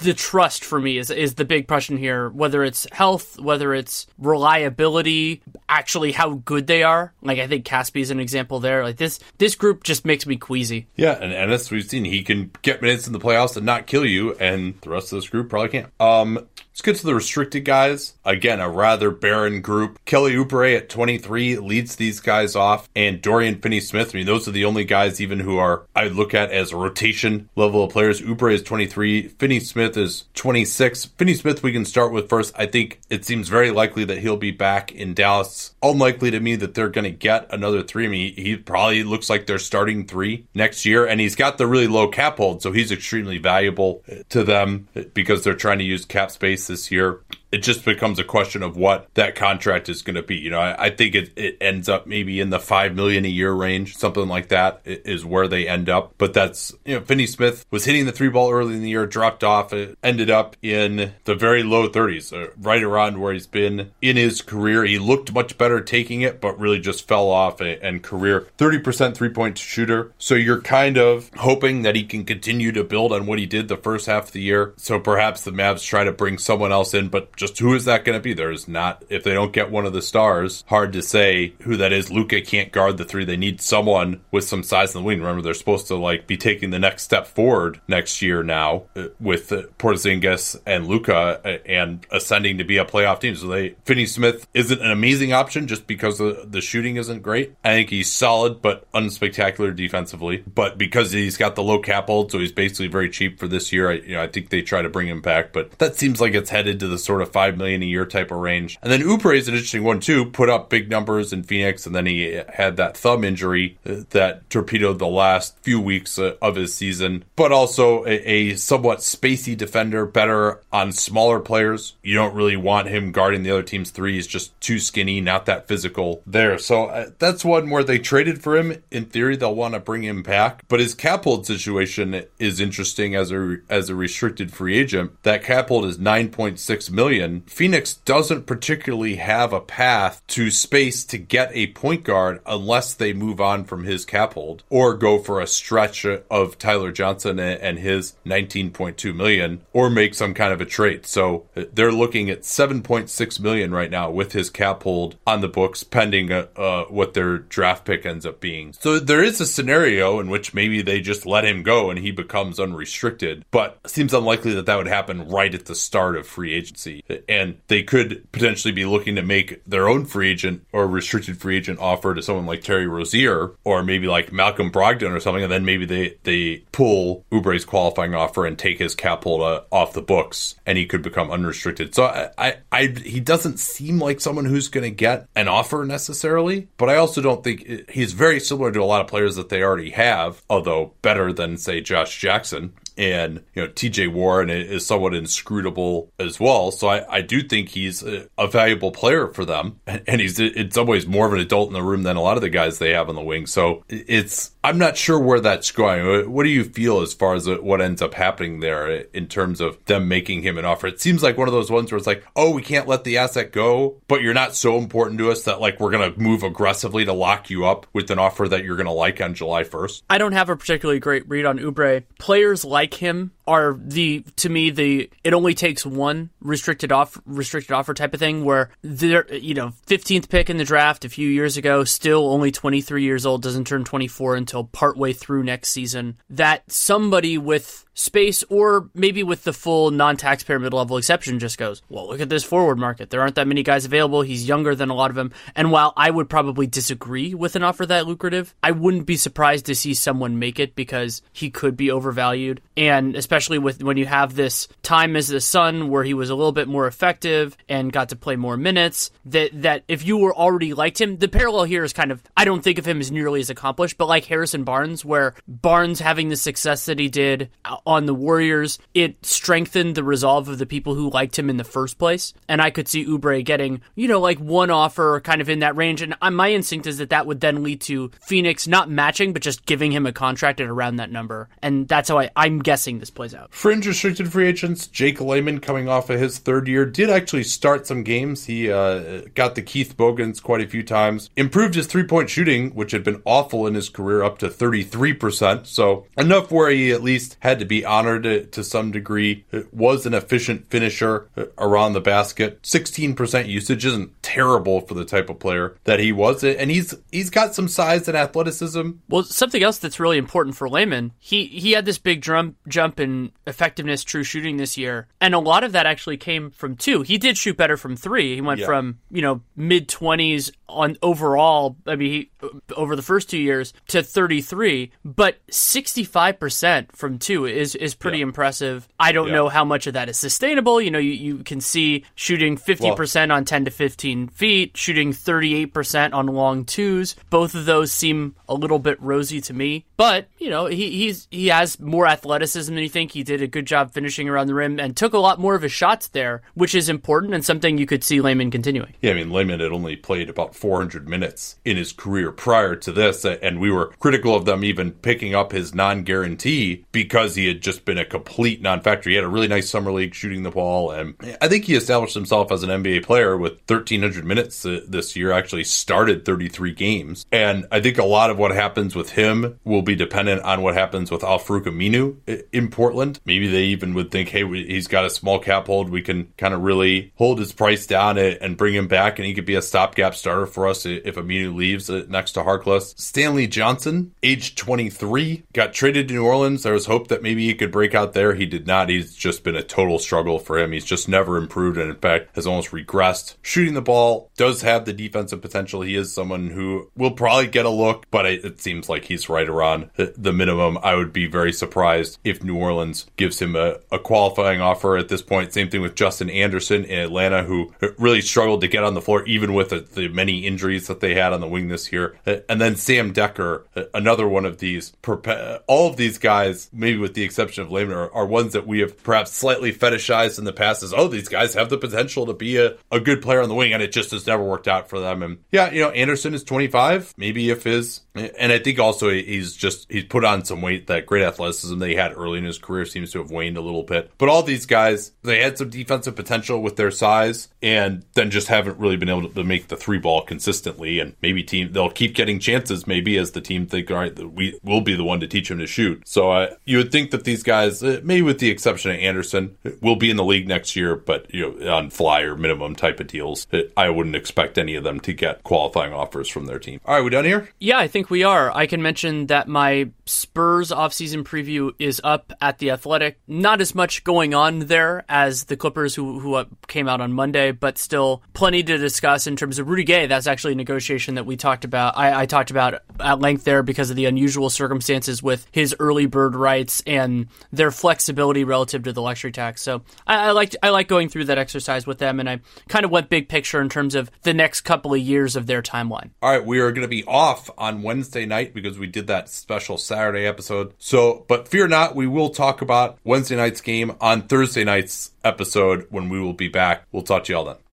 the 0.00 0.14
trust 0.14 0.64
for 0.64 0.80
me 0.80 0.98
is, 0.98 1.10
is 1.10 1.34
the 1.34 1.44
big 1.44 1.68
question 1.68 1.96
here. 1.96 2.28
Whether 2.30 2.64
it's 2.64 2.86
health, 2.92 3.38
whether 3.38 3.74
it's 3.74 4.06
reliability, 4.18 5.42
actually 5.68 6.12
how 6.12 6.34
good 6.34 6.66
they 6.66 6.82
are. 6.82 7.12
Like, 7.22 7.38
I 7.38 7.46
think 7.46 7.64
Casspi 7.64 8.00
is 8.00 8.10
an 8.10 8.20
example 8.20 8.60
there. 8.60 8.82
Like, 8.82 8.96
this, 8.96 9.20
this 9.38 9.54
group 9.54 9.84
just 9.84 10.04
makes 10.04 10.26
me 10.26 10.36
queasy. 10.36 10.86
Yeah, 10.96 11.12
and 11.12 11.32
Ennis, 11.32 11.70
we've 11.70 11.84
seen 11.84 12.04
he 12.04 12.22
can 12.22 12.50
get 12.62 12.82
minutes 12.82 13.06
in 13.06 13.12
the 13.12 13.20
playoffs 13.20 13.56
and 13.56 13.66
not 13.66 13.86
kill 13.86 14.04
you, 14.04 14.34
and 14.34 14.80
the 14.80 14.90
rest 14.90 15.12
of 15.12 15.18
this 15.18 15.28
group 15.28 15.50
probably 15.50 15.68
can't. 15.68 15.92
Um, 16.00 16.46
Let's 16.74 16.82
get 16.82 16.96
to 16.96 17.06
the 17.06 17.14
restricted 17.14 17.64
guys. 17.64 18.14
Again, 18.24 18.58
a 18.58 18.68
rather 18.68 19.12
barren 19.12 19.60
group. 19.60 20.04
Kelly 20.06 20.32
Oubre 20.32 20.76
at 20.76 20.88
23 20.88 21.58
leads 21.58 21.94
these 21.94 22.18
guys 22.18 22.56
off, 22.56 22.88
and 22.96 23.22
Dorian 23.22 23.60
Finney 23.60 23.78
Smith. 23.78 24.10
I 24.12 24.18
mean, 24.18 24.26
those 24.26 24.48
are 24.48 24.50
the 24.50 24.64
only 24.64 24.84
guys 24.84 25.20
even 25.20 25.38
who 25.38 25.56
are 25.58 25.86
I 25.94 26.08
look 26.08 26.34
at 26.34 26.50
as 26.50 26.74
rotation 26.74 27.48
level 27.54 27.84
of 27.84 27.92
players. 27.92 28.20
Oubre 28.22 28.52
is 28.52 28.64
23. 28.64 29.28
Finney 29.28 29.60
Smith 29.60 29.96
is 29.96 30.24
26. 30.34 31.04
Finney 31.16 31.34
Smith, 31.34 31.62
we 31.62 31.70
can 31.70 31.84
start 31.84 32.10
with 32.10 32.28
first. 32.28 32.52
I 32.58 32.66
think 32.66 32.98
it 33.08 33.24
seems 33.24 33.48
very 33.48 33.70
likely 33.70 34.04
that 34.06 34.18
he'll 34.18 34.36
be 34.36 34.50
back 34.50 34.90
in 34.90 35.14
Dallas. 35.14 35.76
Unlikely 35.80 36.32
to 36.32 36.40
me 36.40 36.56
that 36.56 36.74
they're 36.74 36.88
going 36.88 37.04
to 37.04 37.12
get 37.12 37.46
another 37.54 37.84
three. 37.84 38.06
I 38.06 38.08
mean, 38.08 38.34
he 38.34 38.56
probably 38.56 39.04
looks 39.04 39.30
like 39.30 39.46
they're 39.46 39.60
starting 39.60 40.08
three 40.08 40.48
next 40.54 40.84
year, 40.84 41.06
and 41.06 41.20
he's 41.20 41.36
got 41.36 41.56
the 41.56 41.68
really 41.68 41.86
low 41.86 42.08
cap 42.08 42.38
hold, 42.38 42.62
so 42.62 42.72
he's 42.72 42.90
extremely 42.90 43.38
valuable 43.38 44.02
uh, 44.10 44.24
to 44.30 44.42
them 44.42 44.88
uh, 44.96 45.02
because 45.14 45.44
they're 45.44 45.54
trying 45.54 45.78
to 45.78 45.84
use 45.84 46.04
cap 46.04 46.32
space 46.32 46.63
this 46.66 46.90
year 46.90 47.20
it 47.54 47.62
just 47.62 47.84
becomes 47.84 48.18
a 48.18 48.24
question 48.24 48.64
of 48.64 48.76
what 48.76 49.06
that 49.14 49.36
contract 49.36 49.88
is 49.88 50.02
going 50.02 50.16
to 50.16 50.24
be. 50.24 50.34
You 50.34 50.50
know, 50.50 50.58
I, 50.58 50.86
I, 50.86 50.90
think 50.90 51.14
it, 51.14 51.30
it 51.36 51.56
ends 51.60 51.88
up 51.88 52.04
maybe 52.04 52.40
in 52.40 52.50
the 52.50 52.58
five 52.58 52.96
million 52.96 53.24
a 53.24 53.28
year 53.28 53.52
range, 53.52 53.96
something 53.96 54.26
like 54.26 54.48
that 54.48 54.80
is 54.84 55.24
where 55.24 55.46
they 55.46 55.68
end 55.68 55.88
up. 55.88 56.14
But 56.18 56.34
that's 56.34 56.74
you 56.84 56.98
know, 56.98 57.04
Finney 57.04 57.28
Smith 57.28 57.64
was 57.70 57.84
hitting 57.84 58.06
the 58.06 58.12
three 58.12 58.28
ball 58.28 58.50
early 58.50 58.74
in 58.74 58.82
the 58.82 58.88
year, 58.88 59.06
dropped 59.06 59.44
off, 59.44 59.72
it 59.72 59.96
ended 60.02 60.30
up 60.30 60.56
in 60.62 61.12
the 61.26 61.36
very 61.36 61.62
low 61.62 61.88
30s, 61.88 62.32
uh, 62.32 62.50
right 62.58 62.82
around 62.82 63.20
where 63.20 63.32
he's 63.32 63.46
been 63.46 63.92
in 64.02 64.16
his 64.16 64.42
career. 64.42 64.82
He 64.82 64.98
looked 64.98 65.32
much 65.32 65.56
better 65.56 65.80
taking 65.80 66.22
it, 66.22 66.40
but 66.40 66.58
really 66.58 66.80
just 66.80 67.06
fell 67.06 67.30
off 67.30 67.60
and 67.60 68.02
career 68.02 68.48
30% 68.58 69.14
three 69.14 69.28
point 69.28 69.58
shooter. 69.58 70.10
So 70.18 70.34
you're 70.34 70.60
kind 70.60 70.98
of 70.98 71.30
hoping 71.36 71.82
that 71.82 71.94
he 71.94 72.02
can 72.02 72.24
continue 72.24 72.72
to 72.72 72.82
build 72.82 73.12
on 73.12 73.26
what 73.26 73.38
he 73.38 73.46
did 73.46 73.68
the 73.68 73.76
first 73.76 74.06
half 74.06 74.26
of 74.26 74.32
the 74.32 74.42
year. 74.42 74.74
So 74.76 74.98
perhaps 74.98 75.42
the 75.42 75.52
Mavs 75.52 75.86
try 75.86 76.02
to 76.02 76.10
bring 76.10 76.38
someone 76.38 76.72
else 76.72 76.94
in, 76.94 77.10
but 77.10 77.36
just 77.46 77.58
who 77.58 77.74
is 77.74 77.84
that 77.84 78.04
going 78.04 78.18
to 78.18 78.22
be? 78.22 78.32
There's 78.32 78.66
not, 78.66 79.04
if 79.08 79.24
they 79.24 79.34
don't 79.34 79.52
get 79.52 79.70
one 79.70 79.86
of 79.86 79.92
the 79.92 80.02
stars, 80.02 80.64
hard 80.66 80.92
to 80.94 81.02
say 81.02 81.54
who 81.62 81.76
that 81.76 81.92
is. 81.92 82.10
Luka 82.10 82.40
can't 82.40 82.72
guard 82.72 82.96
the 82.96 83.04
three. 83.04 83.24
They 83.24 83.36
need 83.36 83.60
someone 83.60 84.20
with 84.30 84.44
some 84.44 84.62
size 84.62 84.94
in 84.94 85.00
the 85.00 85.06
wing. 85.06 85.20
Remember, 85.20 85.42
they're 85.42 85.54
supposed 85.54 85.88
to 85.88 85.96
like 85.96 86.26
be 86.26 86.36
taking 86.36 86.70
the 86.70 86.78
next 86.78 87.02
step 87.02 87.26
forward 87.26 87.80
next 87.88 88.22
year 88.22 88.42
now 88.42 88.84
uh, 88.96 89.08
with 89.20 89.52
uh, 89.52 89.62
Porzingis 89.78 90.60
and 90.66 90.86
Luka 90.86 91.40
uh, 91.44 91.58
and 91.66 92.06
ascending 92.10 92.58
to 92.58 92.64
be 92.64 92.78
a 92.78 92.84
playoff 92.84 93.20
team. 93.20 93.36
So 93.36 93.48
they, 93.48 93.76
Finney 93.84 94.06
Smith 94.06 94.46
isn't 94.54 94.80
an 94.80 94.90
amazing 94.90 95.32
option 95.32 95.66
just 95.66 95.86
because 95.86 96.18
the, 96.18 96.46
the 96.48 96.60
shooting 96.60 96.96
isn't 96.96 97.22
great. 97.22 97.54
I 97.64 97.74
think 97.74 97.90
he's 97.90 98.10
solid 98.10 98.62
but 98.62 98.90
unspectacular 98.92 99.74
defensively. 99.74 100.38
But 100.38 100.78
because 100.78 101.12
he's 101.12 101.36
got 101.36 101.56
the 101.56 101.62
low 101.62 101.78
cap 101.78 102.06
hold, 102.06 102.32
so 102.32 102.38
he's 102.38 102.52
basically 102.52 102.88
very 102.88 103.10
cheap 103.10 103.38
for 103.38 103.48
this 103.48 103.72
year. 103.72 103.90
I, 103.90 103.94
you 103.94 104.14
know, 104.14 104.22
I 104.22 104.28
think 104.28 104.50
they 104.50 104.62
try 104.62 104.82
to 104.82 104.88
bring 104.88 105.08
him 105.08 105.20
back, 105.20 105.52
but 105.52 105.78
that 105.78 105.96
seems 105.96 106.20
like 106.20 106.34
it's 106.34 106.50
headed 106.50 106.80
to 106.80 106.88
the 106.88 106.98
sort 106.98 107.22
of 107.22 107.23
to 107.24 107.30
five 107.30 107.56
million 107.56 107.82
a 107.82 107.86
year 107.86 108.06
type 108.06 108.30
of 108.30 108.38
range. 108.38 108.78
And 108.82 108.92
then 108.92 109.02
Oubre 109.02 109.36
is 109.36 109.48
an 109.48 109.54
interesting 109.54 109.84
one 109.84 110.00
too. 110.00 110.26
Put 110.26 110.48
up 110.48 110.70
big 110.70 110.90
numbers 110.90 111.32
in 111.32 111.42
Phoenix, 111.42 111.86
and 111.86 111.94
then 111.94 112.06
he 112.06 112.42
had 112.48 112.76
that 112.76 112.96
thumb 112.96 113.24
injury 113.24 113.78
that 113.84 114.48
torpedoed 114.50 114.98
the 114.98 115.06
last 115.06 115.58
few 115.60 115.80
weeks 115.80 116.18
uh, 116.18 116.34
of 116.40 116.56
his 116.56 116.74
season. 116.74 117.24
But 117.36 117.52
also 117.52 118.04
a, 118.04 118.14
a 118.24 118.54
somewhat 118.56 118.98
spacey 118.98 119.56
defender, 119.56 120.06
better 120.06 120.60
on 120.72 120.92
smaller 120.92 121.40
players. 121.40 121.94
You 122.02 122.14
don't 122.14 122.34
really 122.34 122.56
want 122.56 122.88
him 122.88 123.12
guarding 123.12 123.42
the 123.42 123.50
other 123.50 123.62
team's 123.62 123.90
three. 123.90 124.14
He's 124.14 124.26
just 124.26 124.58
too 124.60 124.78
skinny, 124.78 125.20
not 125.20 125.46
that 125.46 125.68
physical 125.68 126.22
there. 126.26 126.58
So 126.58 126.86
uh, 126.86 127.10
that's 127.18 127.44
one 127.44 127.70
where 127.70 127.84
they 127.84 127.98
traded 127.98 128.42
for 128.42 128.56
him. 128.56 128.82
In 128.90 129.06
theory, 129.06 129.36
they'll 129.36 129.54
want 129.54 129.74
to 129.74 129.80
bring 129.80 130.02
him 130.02 130.22
back. 130.22 130.64
But 130.68 130.80
his 130.80 130.94
cap 130.94 131.24
hold 131.24 131.46
situation 131.46 132.24
is 132.38 132.60
interesting 132.60 133.14
as 133.14 133.32
a 133.32 133.58
as 133.68 133.88
a 133.88 133.94
restricted 133.94 134.52
free 134.52 134.78
agent. 134.78 135.22
That 135.22 135.42
cap 135.42 135.68
hold 135.68 135.84
is 135.84 135.98
9.6 135.98 136.90
million. 136.90 137.13
Phoenix 137.46 137.94
doesn't 137.94 138.46
particularly 138.46 139.16
have 139.16 139.52
a 139.52 139.60
path 139.60 140.22
to 140.28 140.50
space 140.50 141.04
to 141.04 141.18
get 141.18 141.50
a 141.52 141.68
point 141.68 142.04
guard 142.04 142.40
unless 142.46 142.94
they 142.94 143.12
move 143.12 143.40
on 143.40 143.64
from 143.64 143.84
his 143.84 144.04
cap 144.04 144.34
hold 144.34 144.62
or 144.70 144.94
go 144.94 145.18
for 145.18 145.40
a 145.40 145.46
stretch 145.46 146.04
of 146.04 146.58
Tyler 146.58 146.92
Johnson 146.92 147.38
and 147.38 147.78
his 147.78 148.14
19.2 148.26 149.14
million 149.14 149.62
or 149.72 149.90
make 149.90 150.14
some 150.14 150.34
kind 150.34 150.52
of 150.52 150.60
a 150.60 150.66
trade. 150.66 151.06
So 151.06 151.46
uh, 151.56 151.64
they're 151.72 151.92
looking 151.92 152.30
at 152.30 152.42
7.6 152.42 153.40
million 153.40 153.72
right 153.72 153.90
now 153.90 154.10
with 154.10 154.32
his 154.32 154.50
cap 154.50 154.82
hold 154.82 155.16
on 155.26 155.40
the 155.40 155.48
books 155.48 155.84
pending 155.84 156.32
uh, 156.32 156.46
uh, 156.56 156.84
what 156.84 157.14
their 157.14 157.38
draft 157.38 157.84
pick 157.84 158.06
ends 158.06 158.26
up 158.26 158.40
being. 158.40 158.72
So 158.72 158.98
there 158.98 159.22
is 159.22 159.40
a 159.40 159.46
scenario 159.46 160.20
in 160.20 160.30
which 160.30 160.54
maybe 160.54 160.82
they 160.82 161.00
just 161.00 161.26
let 161.26 161.44
him 161.44 161.62
go 161.62 161.90
and 161.90 161.98
he 161.98 162.10
becomes 162.10 162.58
unrestricted, 162.58 163.44
but 163.50 163.78
seems 163.86 164.14
unlikely 164.14 164.54
that 164.54 164.66
that 164.66 164.76
would 164.76 164.86
happen 164.86 165.28
right 165.28 165.54
at 165.54 165.66
the 165.66 165.74
start 165.74 166.16
of 166.16 166.26
free 166.26 166.54
agency. 166.54 167.03
And 167.28 167.58
they 167.68 167.82
could 167.82 168.26
potentially 168.32 168.72
be 168.72 168.86
looking 168.86 169.16
to 169.16 169.22
make 169.22 169.62
their 169.66 169.88
own 169.88 170.06
free 170.06 170.30
agent 170.30 170.66
or 170.72 170.86
restricted 170.86 171.38
free 171.38 171.58
agent 171.58 171.78
offer 171.78 172.14
to 172.14 172.22
someone 172.22 172.46
like 172.46 172.62
Terry 172.62 172.86
Rozier 172.86 173.52
or 173.62 173.82
maybe 173.82 174.06
like 174.06 174.32
Malcolm 174.32 174.70
Brogdon 174.70 175.14
or 175.14 175.20
something, 175.20 175.42
and 175.42 175.52
then 175.52 175.64
maybe 175.64 175.84
they 175.84 176.16
they 176.22 176.64
pull 176.72 177.24
Oubre's 177.32 177.64
qualifying 177.64 178.14
offer 178.14 178.46
and 178.46 178.58
take 178.58 178.78
his 178.78 178.94
cap 178.94 179.24
hold 179.24 179.42
uh, 179.42 179.62
off 179.70 179.92
the 179.92 180.02
books, 180.02 180.54
and 180.64 180.78
he 180.78 180.86
could 180.86 181.02
become 181.02 181.30
unrestricted. 181.30 181.94
So 181.94 182.04
I, 182.04 182.30
I, 182.38 182.56
I 182.72 182.86
he 182.86 183.20
doesn't 183.20 183.58
seem 183.58 183.98
like 183.98 184.20
someone 184.20 184.46
who's 184.46 184.68
going 184.68 184.84
to 184.84 184.90
get 184.90 185.28
an 185.36 185.48
offer 185.48 185.84
necessarily, 185.84 186.68
but 186.78 186.88
I 186.88 186.96
also 186.96 187.20
don't 187.20 187.44
think 187.44 187.90
he's 187.90 188.12
very 188.12 188.40
similar 188.40 188.72
to 188.72 188.80
a 188.80 188.84
lot 188.84 189.02
of 189.02 189.08
players 189.08 189.36
that 189.36 189.50
they 189.50 189.62
already 189.62 189.90
have, 189.90 190.42
although 190.48 190.94
better 191.02 191.32
than 191.32 191.58
say 191.58 191.80
Josh 191.80 192.18
Jackson 192.18 192.72
and 192.96 193.44
you 193.54 193.62
know 193.62 193.68
TJ 193.68 194.12
Warren 194.12 194.50
is 194.50 194.86
somewhat 194.86 195.14
inscrutable 195.14 196.12
as 196.18 196.38
well. 196.38 196.70
So 196.70 196.88
I, 196.88 197.16
I 197.16 197.20
do 197.20 197.42
think 197.42 197.70
he's 197.70 198.02
a, 198.02 198.28
a, 198.38 198.46
valuable 198.46 198.92
player 198.92 199.28
for 199.28 199.44
them, 199.44 199.80
and 199.86 200.20
he's 200.20 200.38
in 200.38 200.70
some 200.70 200.86
ways 200.86 201.06
more 201.06 201.26
of 201.26 201.32
an 201.32 201.40
adult 201.40 201.68
in 201.68 201.74
the 201.74 201.82
room 201.82 202.02
than 202.02 202.16
a 202.16 202.22
lot 202.22 202.36
of 202.36 202.42
the 202.42 202.50
guys 202.50 202.78
they 202.78 202.92
have 202.92 203.08
on 203.08 203.14
the 203.14 203.22
wing. 203.22 203.46
So 203.46 203.84
it's 203.88 204.52
I'm 204.64 204.78
not 204.78 204.96
sure 204.96 205.18
where 205.18 205.40
that's 205.40 205.70
going. 205.72 206.30
What 206.32 206.44
do 206.44 206.48
you 206.48 206.64
feel 206.64 207.00
as 207.00 207.12
far 207.12 207.34
as 207.34 207.46
what 207.46 207.82
ends 207.82 208.00
up 208.00 208.14
happening 208.14 208.60
there 208.60 208.88
in 208.88 209.28
terms 209.28 209.60
of 209.60 209.84
them 209.84 210.08
making 210.08 210.42
him 210.42 210.56
an 210.56 210.64
offer? 210.64 210.86
It 210.86 211.00
seems 211.00 211.22
like 211.22 211.36
one 211.36 211.48
of 211.48 211.52
those 211.54 211.70
ones 211.70 211.92
where 211.92 211.98
it's 211.98 212.06
like, 212.06 212.24
oh, 212.34 212.50
we 212.50 212.62
can't 212.62 212.88
let 212.88 213.04
the 213.04 213.18
asset 213.18 213.52
go, 213.52 214.00
but 214.08 214.22
you're 214.22 214.32
not 214.32 214.54
so 214.54 214.78
important 214.78 215.18
to 215.18 215.30
us 215.30 215.44
that 215.44 215.60
like 215.60 215.80
we're 215.80 215.90
gonna 215.90 216.14
move 216.16 216.42
aggressively 216.42 217.04
to 217.04 217.12
lock 217.12 217.50
you 217.50 217.66
up 217.66 217.86
with 217.92 218.10
an 218.10 218.18
offer 218.18 218.48
that 218.48 218.64
you're 218.64 218.76
gonna 218.76 218.92
like 218.92 219.20
on 219.20 219.34
July 219.34 219.64
1st. 219.64 220.02
I 220.08 220.18
don't 220.18 220.32
have 220.32 220.48
a 220.48 220.56
particularly 220.56 221.00
great 221.00 221.28
read 221.28 221.44
on 221.44 221.58
Oubre. 221.58 222.04
Players 222.18 222.64
like 222.64 222.83
like 222.84 222.94
him 223.00 223.30
are 223.46 223.78
the 223.78 224.24
to 224.36 224.48
me 224.48 224.70
the 224.70 225.10
it 225.22 225.34
only 225.34 225.54
takes 225.54 225.84
one 225.84 226.30
restricted 226.40 226.90
off 226.92 227.18
restricted 227.26 227.72
offer 227.72 227.92
type 227.92 228.14
of 228.14 228.20
thing 228.20 228.44
where 228.44 228.70
they're 228.82 229.32
you 229.34 229.54
know 229.54 229.72
15th 229.86 230.28
pick 230.28 230.48
in 230.48 230.56
the 230.56 230.64
draft 230.64 231.04
a 231.04 231.08
few 231.08 231.28
years 231.28 231.56
ago 231.56 231.84
still 231.84 232.28
only 232.28 232.50
23 232.50 233.02
years 233.02 233.26
old 233.26 233.42
doesn't 233.42 233.66
turn 233.66 233.84
24 233.84 234.36
until 234.36 234.64
partway 234.64 235.12
through 235.12 235.42
next 235.42 235.70
season 235.70 236.16
that 236.30 236.62
somebody 236.70 237.36
with 237.36 237.84
space 237.94 238.42
or 238.48 238.90
maybe 238.94 239.22
with 239.22 239.44
the 239.44 239.52
full 239.52 239.90
non-taxpayer 239.90 240.58
mid-level 240.58 240.96
exception 240.96 241.38
just 241.38 241.58
goes 241.58 241.82
well 241.88 242.08
look 242.08 242.20
at 242.20 242.28
this 242.28 242.44
forward 242.44 242.78
market. 242.78 243.10
There 243.10 243.20
aren't 243.20 243.36
that 243.36 243.46
many 243.46 243.62
guys 243.62 243.84
available. 243.84 244.22
He's 244.22 244.48
younger 244.48 244.74
than 244.74 244.90
a 244.90 244.94
lot 244.94 245.10
of 245.10 245.16
them. 245.16 245.32
And 245.54 245.70
while 245.70 245.92
i 245.96 246.10
would 246.10 246.28
probably 246.28 246.66
disagree 246.66 247.34
with 247.34 247.56
an 247.56 247.62
offer 247.62 247.86
that 247.86 248.06
lucrative 248.06 248.54
i 248.62 248.70
wouldn't 248.70 249.06
be 249.06 249.16
surprised 249.16 249.66
to 249.66 249.74
see 249.74 249.94
someone 249.94 250.38
make 250.38 250.58
it 250.58 250.74
because 250.74 251.22
he 251.32 251.50
could 251.50 251.76
be 251.76 251.90
overvalued. 251.90 252.60
And 252.76 253.14
especially 253.14 253.33
with 253.58 253.82
when 253.82 253.96
you 253.96 254.06
have 254.06 254.34
this 254.34 254.68
time 254.82 255.16
as 255.16 255.28
the 255.28 255.40
Sun 255.40 255.88
where 255.88 256.04
he 256.04 256.14
was 256.14 256.30
a 256.30 256.34
little 256.34 256.52
bit 256.52 256.68
more 256.68 256.86
effective 256.86 257.56
and 257.68 257.92
got 257.92 258.10
to 258.10 258.16
play 258.16 258.36
more 258.36 258.56
minutes 258.56 259.10
that 259.24 259.50
that 259.62 259.84
if 259.88 260.04
you 260.04 260.16
were 260.16 260.34
already 260.34 260.74
liked 260.74 261.00
him 261.00 261.16
the 261.16 261.28
parallel 261.28 261.64
here 261.64 261.84
is 261.84 261.92
kind 261.92 262.12
of 262.12 262.22
I 262.36 262.44
don't 262.44 262.62
think 262.62 262.78
of 262.78 262.86
him 262.86 263.00
as 263.00 263.10
nearly 263.10 263.40
as 263.40 263.50
accomplished 263.50 263.98
but 263.98 264.06
like 264.06 264.24
Harrison 264.24 264.64
Barnes 264.64 265.04
where 265.04 265.34
Barnes 265.48 266.00
having 266.00 266.28
the 266.28 266.36
success 266.36 266.84
that 266.86 266.98
he 266.98 267.08
did 267.08 267.50
on 267.86 268.06
the 268.06 268.14
Warriors, 268.14 268.78
it 268.92 269.24
strengthened 269.24 269.94
the 269.94 270.04
resolve 270.04 270.48
of 270.48 270.58
the 270.58 270.66
people 270.66 270.94
who 270.94 271.10
liked 271.10 271.38
him 271.38 271.50
in 271.50 271.56
the 271.56 271.64
first 271.64 271.98
place. 271.98 272.32
And 272.48 272.60
I 272.60 272.70
could 272.70 272.88
see 272.88 273.04
Oubre 273.04 273.44
getting, 273.44 273.80
you 273.94 274.08
know, 274.08 274.20
like 274.20 274.38
one 274.38 274.70
offer 274.70 275.20
kind 275.20 275.40
of 275.40 275.48
in 275.48 275.60
that 275.60 275.76
range. 275.76 276.02
And 276.02 276.14
my 276.20 276.52
instinct 276.52 276.86
is 276.86 276.98
that 276.98 277.10
that 277.10 277.26
would 277.26 277.40
then 277.40 277.62
lead 277.62 277.80
to 277.82 278.10
Phoenix 278.22 278.66
not 278.66 278.90
matching, 278.90 279.32
but 279.32 279.42
just 279.42 279.66
giving 279.66 279.92
him 279.92 280.06
a 280.06 280.12
contract 280.12 280.60
at 280.60 280.68
around 280.68 280.96
that 280.96 281.10
number. 281.10 281.48
And 281.62 281.88
that's 281.88 282.08
how 282.08 282.18
I, 282.18 282.30
I'm 282.36 282.60
guessing 282.60 282.98
this 282.98 283.10
plays 283.28 283.34
out. 283.34 283.52
Fringe 283.52 283.86
restricted 283.86 284.32
free 284.32 284.48
agents, 284.48 284.86
Jake 284.86 285.20
Layman 285.20 285.60
coming 285.60 285.88
off 285.88 286.08
of 286.08 286.18
his 286.18 286.38
third 286.38 286.68
year, 286.68 286.86
did 286.86 287.10
actually 287.10 287.44
start 287.44 287.86
some 287.86 288.02
games. 288.02 288.46
He 288.46 288.72
uh, 288.72 289.22
got 289.34 289.54
the 289.54 289.62
Keith 289.62 289.94
Bogans 289.96 290.40
quite 290.40 290.62
a 290.62 290.66
few 290.66 290.82
times, 290.82 291.28
improved 291.36 291.74
his 291.74 291.86
three 291.86 292.04
point 292.04 292.30
shooting, 292.30 292.70
which 292.70 292.92
had 292.92 293.04
been 293.04 293.20
awful 293.26 293.66
in 293.66 293.74
his 293.74 293.90
career, 293.90 294.22
up 294.22 294.38
to 294.38 294.48
33%. 294.48 295.66
So 295.66 296.06
enough 296.16 296.50
where 296.50 296.70
he 296.70 296.90
at 296.90 297.02
least 297.02 297.36
had 297.40 297.58
to 297.58 297.64
be 297.64 297.74
be 297.74 297.84
honored 297.84 298.24
uh, 298.24 298.40
to 298.52 298.62
some 298.62 298.92
degree. 298.92 299.44
It 299.50 299.74
was 299.74 300.06
an 300.06 300.14
efficient 300.14 300.70
finisher 300.70 301.28
uh, 301.36 301.46
around 301.58 301.94
the 301.94 302.00
basket. 302.00 302.62
16% 302.62 303.48
usage 303.48 303.84
isn't 303.84 304.22
terrible 304.22 304.80
for 304.80 304.94
the 304.94 305.04
type 305.04 305.28
of 305.28 305.40
player 305.40 305.76
that 305.84 305.98
he 305.98 306.12
was. 306.12 306.44
And 306.44 306.70
he's 306.70 306.94
he's 307.10 307.30
got 307.30 307.54
some 307.54 307.66
size 307.66 308.06
and 308.06 308.16
athleticism. 308.16 308.90
Well, 309.08 309.24
something 309.24 309.62
else 309.62 309.78
that's 309.78 309.98
really 309.98 310.18
important 310.18 310.56
for 310.56 310.68
Layman, 310.68 311.12
he 311.18 311.46
he 311.46 311.72
had 311.72 311.84
this 311.84 311.98
big 311.98 312.22
jump 312.22 312.56
jump 312.68 313.00
in 313.00 313.13
effectiveness 313.46 314.04
true 314.04 314.24
shooting 314.24 314.56
this 314.56 314.76
year. 314.76 315.08
And 315.20 315.34
a 315.34 315.38
lot 315.38 315.64
of 315.64 315.72
that 315.72 315.86
actually 315.86 316.16
came 316.16 316.50
from 316.50 316.76
two. 316.76 317.02
He 317.02 317.18
did 317.18 317.36
shoot 317.36 317.56
better 317.56 317.76
from 317.76 317.96
three. 317.96 318.34
He 318.34 318.40
went 318.40 318.60
yeah. 318.60 318.66
from, 318.66 318.98
you 319.10 319.22
know, 319.22 319.42
mid 319.56 319.88
20s 319.88 320.50
on 320.68 320.96
overall, 321.02 321.76
I 321.86 321.96
mean, 321.96 322.10
he, 322.10 322.30
over 322.76 322.96
the 322.96 323.02
first 323.02 323.30
two 323.30 323.38
years 323.38 323.72
to 323.88 324.02
33, 324.02 324.92
but 325.04 325.46
65% 325.48 326.92
from 326.92 327.18
two 327.18 327.46
is 327.46 327.74
is 327.74 327.94
pretty 327.94 328.18
yeah. 328.18 328.24
impressive. 328.24 328.88
I 328.98 329.12
don't 329.12 329.28
yeah. 329.28 329.34
know 329.34 329.48
how 329.48 329.64
much 329.64 329.86
of 329.86 329.94
that 329.94 330.08
is 330.08 330.18
sustainable. 330.18 330.80
You 330.80 330.90
know, 330.90 330.98
you, 330.98 331.12
you 331.12 331.38
can 331.38 331.60
see 331.60 332.04
shooting 332.14 332.56
50% 332.56 333.28
well, 333.28 333.36
on 333.36 333.44
10 333.44 333.66
to 333.66 333.70
15 333.70 334.28
feet, 334.28 334.76
shooting 334.76 335.12
38% 335.12 336.14
on 336.14 336.26
long 336.26 336.64
twos. 336.64 337.14
Both 337.30 337.54
of 337.54 337.66
those 337.66 337.92
seem 337.92 338.34
a 338.48 338.54
little 338.54 338.78
bit 338.78 339.00
rosy 339.00 339.40
to 339.42 339.52
me, 339.52 339.84
but 339.96 340.28
you 340.38 340.50
know, 340.50 340.66
he 340.66 340.90
he's 340.90 341.28
he 341.30 341.48
has 341.48 341.78
more 341.80 342.06
athleticism 342.06 342.74
than 342.74 342.82
you 342.82 342.88
think. 342.88 343.12
He 343.12 343.22
did 343.22 343.42
a 343.42 343.46
good 343.46 343.66
job 343.66 343.92
finishing 343.92 344.28
around 344.28 344.46
the 344.46 344.54
rim 344.54 344.78
and 344.78 344.96
took 344.96 345.12
a 345.12 345.18
lot 345.18 345.38
more 345.38 345.54
of 345.54 345.62
his 345.62 345.72
shots 345.72 346.08
there, 346.08 346.42
which 346.54 346.74
is 346.74 346.88
important 346.88 347.34
and 347.34 347.44
something 347.44 347.78
you 347.78 347.86
could 347.86 348.04
see 348.04 348.20
Layman 348.20 348.50
continuing. 348.50 348.94
Yeah, 349.00 349.12
I 349.12 349.14
mean, 349.14 349.30
Layman 349.30 349.60
had 349.60 349.72
only 349.72 349.96
played 349.96 350.28
about 350.28 350.53
400 350.54 351.08
minutes 351.08 351.56
in 351.64 351.76
his 351.76 351.92
career 351.92 352.32
prior 352.32 352.76
to 352.76 352.92
this, 352.92 353.24
and 353.24 353.60
we 353.60 353.70
were 353.70 353.92
critical 353.98 354.34
of 354.34 354.44
them 354.44 354.64
even 354.64 354.92
picking 354.92 355.34
up 355.34 355.52
his 355.52 355.74
non-guarantee 355.74 356.84
because 356.92 357.34
he 357.34 357.46
had 357.46 357.60
just 357.60 357.84
been 357.84 357.98
a 357.98 358.04
complete 358.04 358.62
non-factor. 358.62 359.10
He 359.10 359.16
had 359.16 359.24
a 359.24 359.28
really 359.28 359.48
nice 359.48 359.68
summer 359.68 359.92
league 359.92 360.14
shooting 360.14 360.42
the 360.42 360.50
ball, 360.50 360.90
and 360.90 361.14
I 361.40 361.48
think 361.48 361.64
he 361.64 361.74
established 361.74 362.14
himself 362.14 362.52
as 362.52 362.62
an 362.62 362.70
NBA 362.70 363.04
player 363.04 363.36
with 363.36 363.52
1,300 363.66 364.24
minutes 364.24 364.64
uh, 364.64 364.80
this 364.88 365.16
year. 365.16 365.32
Actually, 365.32 365.64
started 365.64 366.24
33 366.24 366.72
games, 366.72 367.26
and 367.32 367.66
I 367.70 367.80
think 367.80 367.98
a 367.98 368.04
lot 368.04 368.30
of 368.30 368.38
what 368.38 368.52
happens 368.52 368.94
with 368.94 369.10
him 369.10 369.58
will 369.64 369.82
be 369.82 369.96
dependent 369.96 370.42
on 370.42 370.62
what 370.62 370.74
happens 370.74 371.10
with 371.10 371.24
Al-Farouq 371.24 371.64
Aminu 371.64 372.44
in 372.52 372.70
Portland. 372.70 373.20
Maybe 373.24 373.48
they 373.48 373.64
even 373.64 373.94
would 373.94 374.10
think, 374.10 374.28
hey, 374.28 374.46
he's 374.46 374.88
got 374.88 375.04
a 375.04 375.10
small 375.10 375.38
cap 375.38 375.66
hold. 375.66 375.90
We 375.90 376.02
can 376.02 376.32
kind 376.36 376.54
of 376.54 376.62
really 376.62 377.12
hold 377.16 377.38
his 377.38 377.52
price 377.52 377.86
down 377.86 378.18
and 378.18 378.56
bring 378.56 378.74
him 378.74 378.88
back, 378.88 379.18
and 379.18 379.26
he 379.26 379.34
could 379.34 379.46
be 379.46 379.54
a 379.54 379.62
stopgap 379.62 380.14
starter 380.14 380.43
for 380.46 380.66
us 380.68 380.86
if 380.86 381.16
Aminu 381.16 381.54
leaves 381.54 381.88
uh, 381.90 382.04
next 382.08 382.32
to 382.32 382.42
Harkless. 382.42 382.98
Stanley 382.98 383.46
Johnson, 383.46 384.14
age 384.22 384.54
23, 384.54 385.44
got 385.52 385.72
traded 385.72 386.08
to 386.08 386.14
New 386.14 386.24
Orleans. 386.24 386.62
There 386.62 386.72
was 386.72 386.86
hope 386.86 387.08
that 387.08 387.22
maybe 387.22 387.46
he 387.46 387.54
could 387.54 387.72
break 387.72 387.94
out 387.94 388.12
there. 388.12 388.34
He 388.34 388.46
did 388.46 388.66
not. 388.66 388.88
He's 388.88 389.14
just 389.14 389.44
been 389.44 389.56
a 389.56 389.62
total 389.62 389.98
struggle 389.98 390.38
for 390.38 390.58
him. 390.58 390.72
He's 390.72 390.84
just 390.84 391.08
never 391.08 391.36
improved, 391.36 391.78
and 391.78 391.90
in 391.90 391.96
fact, 391.96 392.34
has 392.34 392.46
almost 392.46 392.70
regressed. 392.70 393.34
Shooting 393.42 393.74
the 393.74 393.82
ball 393.82 394.30
does 394.36 394.62
have 394.62 394.84
the 394.84 394.92
defensive 394.92 395.42
potential. 395.42 395.82
He 395.82 395.96
is 395.96 396.12
someone 396.12 396.50
who 396.50 396.90
will 396.96 397.12
probably 397.12 397.46
get 397.46 397.66
a 397.66 397.70
look, 397.70 398.06
but 398.10 398.26
it, 398.26 398.54
seems 398.64 398.88
like 398.88 399.04
he's 399.04 399.28
right 399.28 399.48
around 399.48 399.90
the 399.96 400.32
minimum. 400.32 400.78
I 400.82 400.94
would 400.94 401.12
be 401.12 401.26
very 401.26 401.52
surprised 401.52 402.18
if 402.24 402.42
New 402.42 402.56
Orleans 402.56 402.84
Orleans 402.84 403.06
gives 403.16 403.40
him 403.40 403.56
a, 403.56 403.76
a 403.90 403.98
qualifying 403.98 404.60
offer 404.60 404.96
at 404.96 405.08
this 405.08 405.22
point. 405.22 405.52
Same 405.52 405.70
thing 405.70 405.80
with 405.80 405.94
Justin 405.94 406.28
Anderson 406.28 406.84
in 406.84 406.98
Atlanta, 406.98 407.42
who 407.42 407.72
really 407.98 408.20
struggled 408.20 408.60
to 408.60 408.68
get 408.68 408.84
on 408.84 408.94
the 408.94 409.00
floor, 409.00 409.24
even 409.26 409.54
with 409.54 409.70
the, 409.70 409.80
the 409.80 410.08
many 410.08 410.33
injuries 410.38 410.86
that 410.86 411.00
they 411.00 411.14
had 411.14 411.32
on 411.32 411.40
the 411.40 411.48
wing 411.48 411.68
this 411.68 411.92
year. 411.92 412.16
Uh, 412.26 412.36
and 412.48 412.60
then 412.60 412.76
Sam 412.76 413.12
Dekker, 413.12 413.64
uh, 413.76 413.84
another 413.92 414.28
one 414.28 414.44
of 414.44 414.58
these. 414.58 414.92
Uh, 415.06 415.58
all 415.66 415.88
of 415.88 415.96
these 415.96 416.18
guys, 416.18 416.68
maybe 416.72 416.98
with 416.98 417.14
the 417.14 417.22
exception 417.22 417.64
of 417.64 417.70
Layman, 417.70 417.96
are, 417.96 418.12
are 418.12 418.26
ones 418.26 418.52
that 418.52 418.66
we 418.66 418.80
have 418.80 419.02
perhaps 419.02 419.32
slightly 419.32 419.72
fetishized 419.72 420.38
in 420.38 420.44
the 420.44 420.52
past 420.52 420.82
as, 420.82 420.92
oh, 420.92 421.08
these 421.08 421.28
guys 421.28 421.54
have 421.54 421.70
the 421.70 421.78
potential 421.78 422.26
to 422.26 422.34
be 422.34 422.56
a, 422.56 422.76
a 422.90 423.00
good 423.00 423.22
player 423.22 423.40
on 423.40 423.48
the 423.48 423.54
wing, 423.54 423.72
and 423.72 423.82
it 423.82 423.92
just 423.92 424.10
has 424.10 424.26
never 424.26 424.42
worked 424.42 424.68
out 424.68 424.88
for 424.88 425.00
them. 425.00 425.22
And 425.22 425.38
yeah, 425.52 425.70
you 425.70 425.80
know, 425.80 425.90
Anderson 425.90 426.34
is 426.34 426.44
25. 426.44 427.14
Maybe 427.16 427.50
if 427.50 427.64
his, 427.64 428.00
and 428.14 428.52
I 428.52 428.58
think 428.58 428.78
also 428.78 429.10
he's 429.10 429.54
just, 429.54 429.90
he's 429.90 430.04
put 430.04 430.24
on 430.24 430.44
some 430.44 430.62
weight. 430.62 430.86
That 430.86 431.06
great 431.06 431.24
athleticism 431.24 431.78
that 431.78 431.88
he 431.88 431.94
had 431.94 432.12
early 432.16 432.38
in 432.38 432.44
his 432.44 432.58
career 432.58 432.84
seems 432.84 433.12
to 433.12 433.18
have 433.18 433.30
waned 433.30 433.56
a 433.56 433.60
little 433.60 433.82
bit. 433.82 434.10
But 434.18 434.28
all 434.28 434.42
these 434.42 434.66
guys, 434.66 435.12
they 435.22 435.42
had 435.42 435.58
some 435.58 435.70
defensive 435.70 436.16
potential 436.16 436.62
with 436.62 436.76
their 436.76 436.90
size 436.90 437.48
and 437.62 438.04
then 438.14 438.30
just 438.30 438.48
haven't 438.48 438.78
really 438.78 438.96
been 438.96 439.08
able 439.08 439.28
to 439.28 439.44
make 439.44 439.68
the 439.68 439.76
three 439.76 439.98
ball 439.98 440.22
consistently. 440.22 441.00
And 441.00 441.14
maybe 441.22 441.42
team, 441.42 441.72
they'll 441.72 441.90
keep 441.90 442.14
getting 442.14 442.38
chances 442.38 442.86
maybe 442.86 443.16
as 443.16 443.32
the 443.32 443.40
team 443.40 443.66
think, 443.66 443.90
all 443.90 443.98
right, 443.98 444.16
we 444.18 444.58
will 444.62 444.80
be 444.80 444.94
the 444.94 445.04
one 445.04 445.20
to 445.20 445.26
teach 445.26 445.50
him 445.50 445.58
to 445.58 445.66
shoot. 445.66 446.02
So 446.06 446.30
uh, 446.30 446.54
you 446.64 446.78
would 446.78 446.92
think 446.92 447.10
that 447.10 447.24
these 447.24 447.42
guys, 447.42 447.82
uh, 447.82 448.00
maybe 448.04 448.22
with 448.22 448.38
the 448.38 448.50
exception 448.50 448.92
of 448.92 448.98
Anderson, 448.98 449.56
will 449.80 449.96
be 449.96 450.10
in 450.10 450.16
the 450.16 450.24
league 450.24 450.48
next 450.48 450.76
year, 450.76 450.94
but 450.94 451.32
you 451.34 451.58
know, 451.58 451.72
on 451.74 451.90
flyer 451.90 452.36
minimum 452.36 452.76
type 452.76 453.00
of 453.00 453.06
deals, 453.06 453.46
I 453.76 453.90
wouldn't 453.90 454.16
expect 454.16 454.58
any 454.58 454.74
of 454.74 454.84
them 454.84 455.00
to 455.00 455.12
get 455.12 455.42
qualifying 455.42 455.92
offers 455.92 456.28
from 456.28 456.46
their 456.46 456.58
team. 456.58 456.80
All 456.84 456.94
right, 456.94 457.02
we 457.02 457.10
done 457.10 457.24
here? 457.24 457.48
Yeah, 457.58 457.78
I 457.78 457.88
think 457.88 458.03
we 458.10 458.24
are. 458.24 458.50
I 458.54 458.66
can 458.66 458.82
mention 458.82 459.26
that 459.26 459.48
my 459.48 459.90
Spurs 460.06 460.70
offseason 460.70 461.24
preview 461.24 461.72
is 461.78 462.00
up 462.04 462.32
at 462.40 462.58
the 462.58 462.70
Athletic. 462.70 463.18
Not 463.26 463.60
as 463.60 463.74
much 463.74 464.04
going 464.04 464.34
on 464.34 464.60
there 464.60 465.04
as 465.08 465.44
the 465.44 465.56
Clippers, 465.56 465.94
who 465.94 466.18
who 466.20 466.34
uh, 466.34 466.44
came 466.66 466.88
out 466.88 467.00
on 467.00 467.12
Monday, 467.12 467.52
but 467.52 467.78
still 467.78 468.22
plenty 468.32 468.62
to 468.62 468.78
discuss 468.78 469.26
in 469.26 469.36
terms 469.36 469.58
of 469.58 469.68
Rudy 469.68 469.84
Gay. 469.84 470.06
That's 470.06 470.26
actually 470.26 470.52
a 470.52 470.56
negotiation 470.56 471.14
that 471.14 471.26
we 471.26 471.36
talked 471.36 471.64
about. 471.64 471.96
I, 471.96 472.22
I 472.22 472.26
talked 472.26 472.50
about 472.50 472.82
at 473.00 473.20
length 473.20 473.44
there 473.44 473.62
because 473.62 473.90
of 473.90 473.96
the 473.96 474.06
unusual 474.06 474.50
circumstances 474.50 475.22
with 475.22 475.46
his 475.52 475.74
early 475.78 476.06
bird 476.06 476.34
rights 476.34 476.82
and 476.86 477.28
their 477.52 477.70
flexibility 477.70 478.44
relative 478.44 478.82
to 478.84 478.92
the 478.92 479.02
luxury 479.02 479.32
tax. 479.32 479.62
So 479.62 479.82
I, 480.06 480.28
I 480.28 480.30
like 480.32 480.54
I 480.62 480.70
like 480.70 480.88
going 480.88 481.08
through 481.08 481.24
that 481.26 481.38
exercise 481.38 481.86
with 481.86 481.98
them, 481.98 482.20
and 482.20 482.28
I 482.28 482.40
kind 482.68 482.84
of 482.84 482.90
went 482.90 483.08
big 483.08 483.28
picture 483.28 483.60
in 483.60 483.68
terms 483.68 483.94
of 483.94 484.10
the 484.22 484.34
next 484.34 484.62
couple 484.62 484.92
of 484.94 485.00
years 485.00 485.36
of 485.36 485.46
their 485.46 485.62
timeline. 485.62 486.10
All 486.22 486.30
right, 486.30 486.44
we 486.44 486.58
are 486.60 486.72
going 486.72 486.82
to 486.82 486.88
be 486.88 487.04
off 487.04 487.50
on 487.56 487.82
Wednesday 487.94 488.26
night 488.26 488.52
because 488.52 488.76
we 488.76 488.88
did 488.88 489.06
that 489.06 489.28
special 489.28 489.78
Saturday 489.78 490.26
episode. 490.26 490.74
So, 490.78 491.24
but 491.28 491.46
fear 491.46 491.68
not, 491.68 491.94
we 491.94 492.08
will 492.08 492.30
talk 492.30 492.60
about 492.60 492.98
Wednesday 493.04 493.36
night's 493.36 493.60
game 493.60 493.94
on 494.00 494.22
Thursday 494.22 494.64
night's 494.64 495.12
episode 495.22 495.86
when 495.90 496.08
we 496.08 496.18
will 496.20 496.32
be 496.32 496.48
back. 496.48 496.86
We'll 496.90 497.04
talk 497.04 497.22
to 497.24 497.32
you 497.32 497.38
all 497.38 497.44
then. 497.44 497.64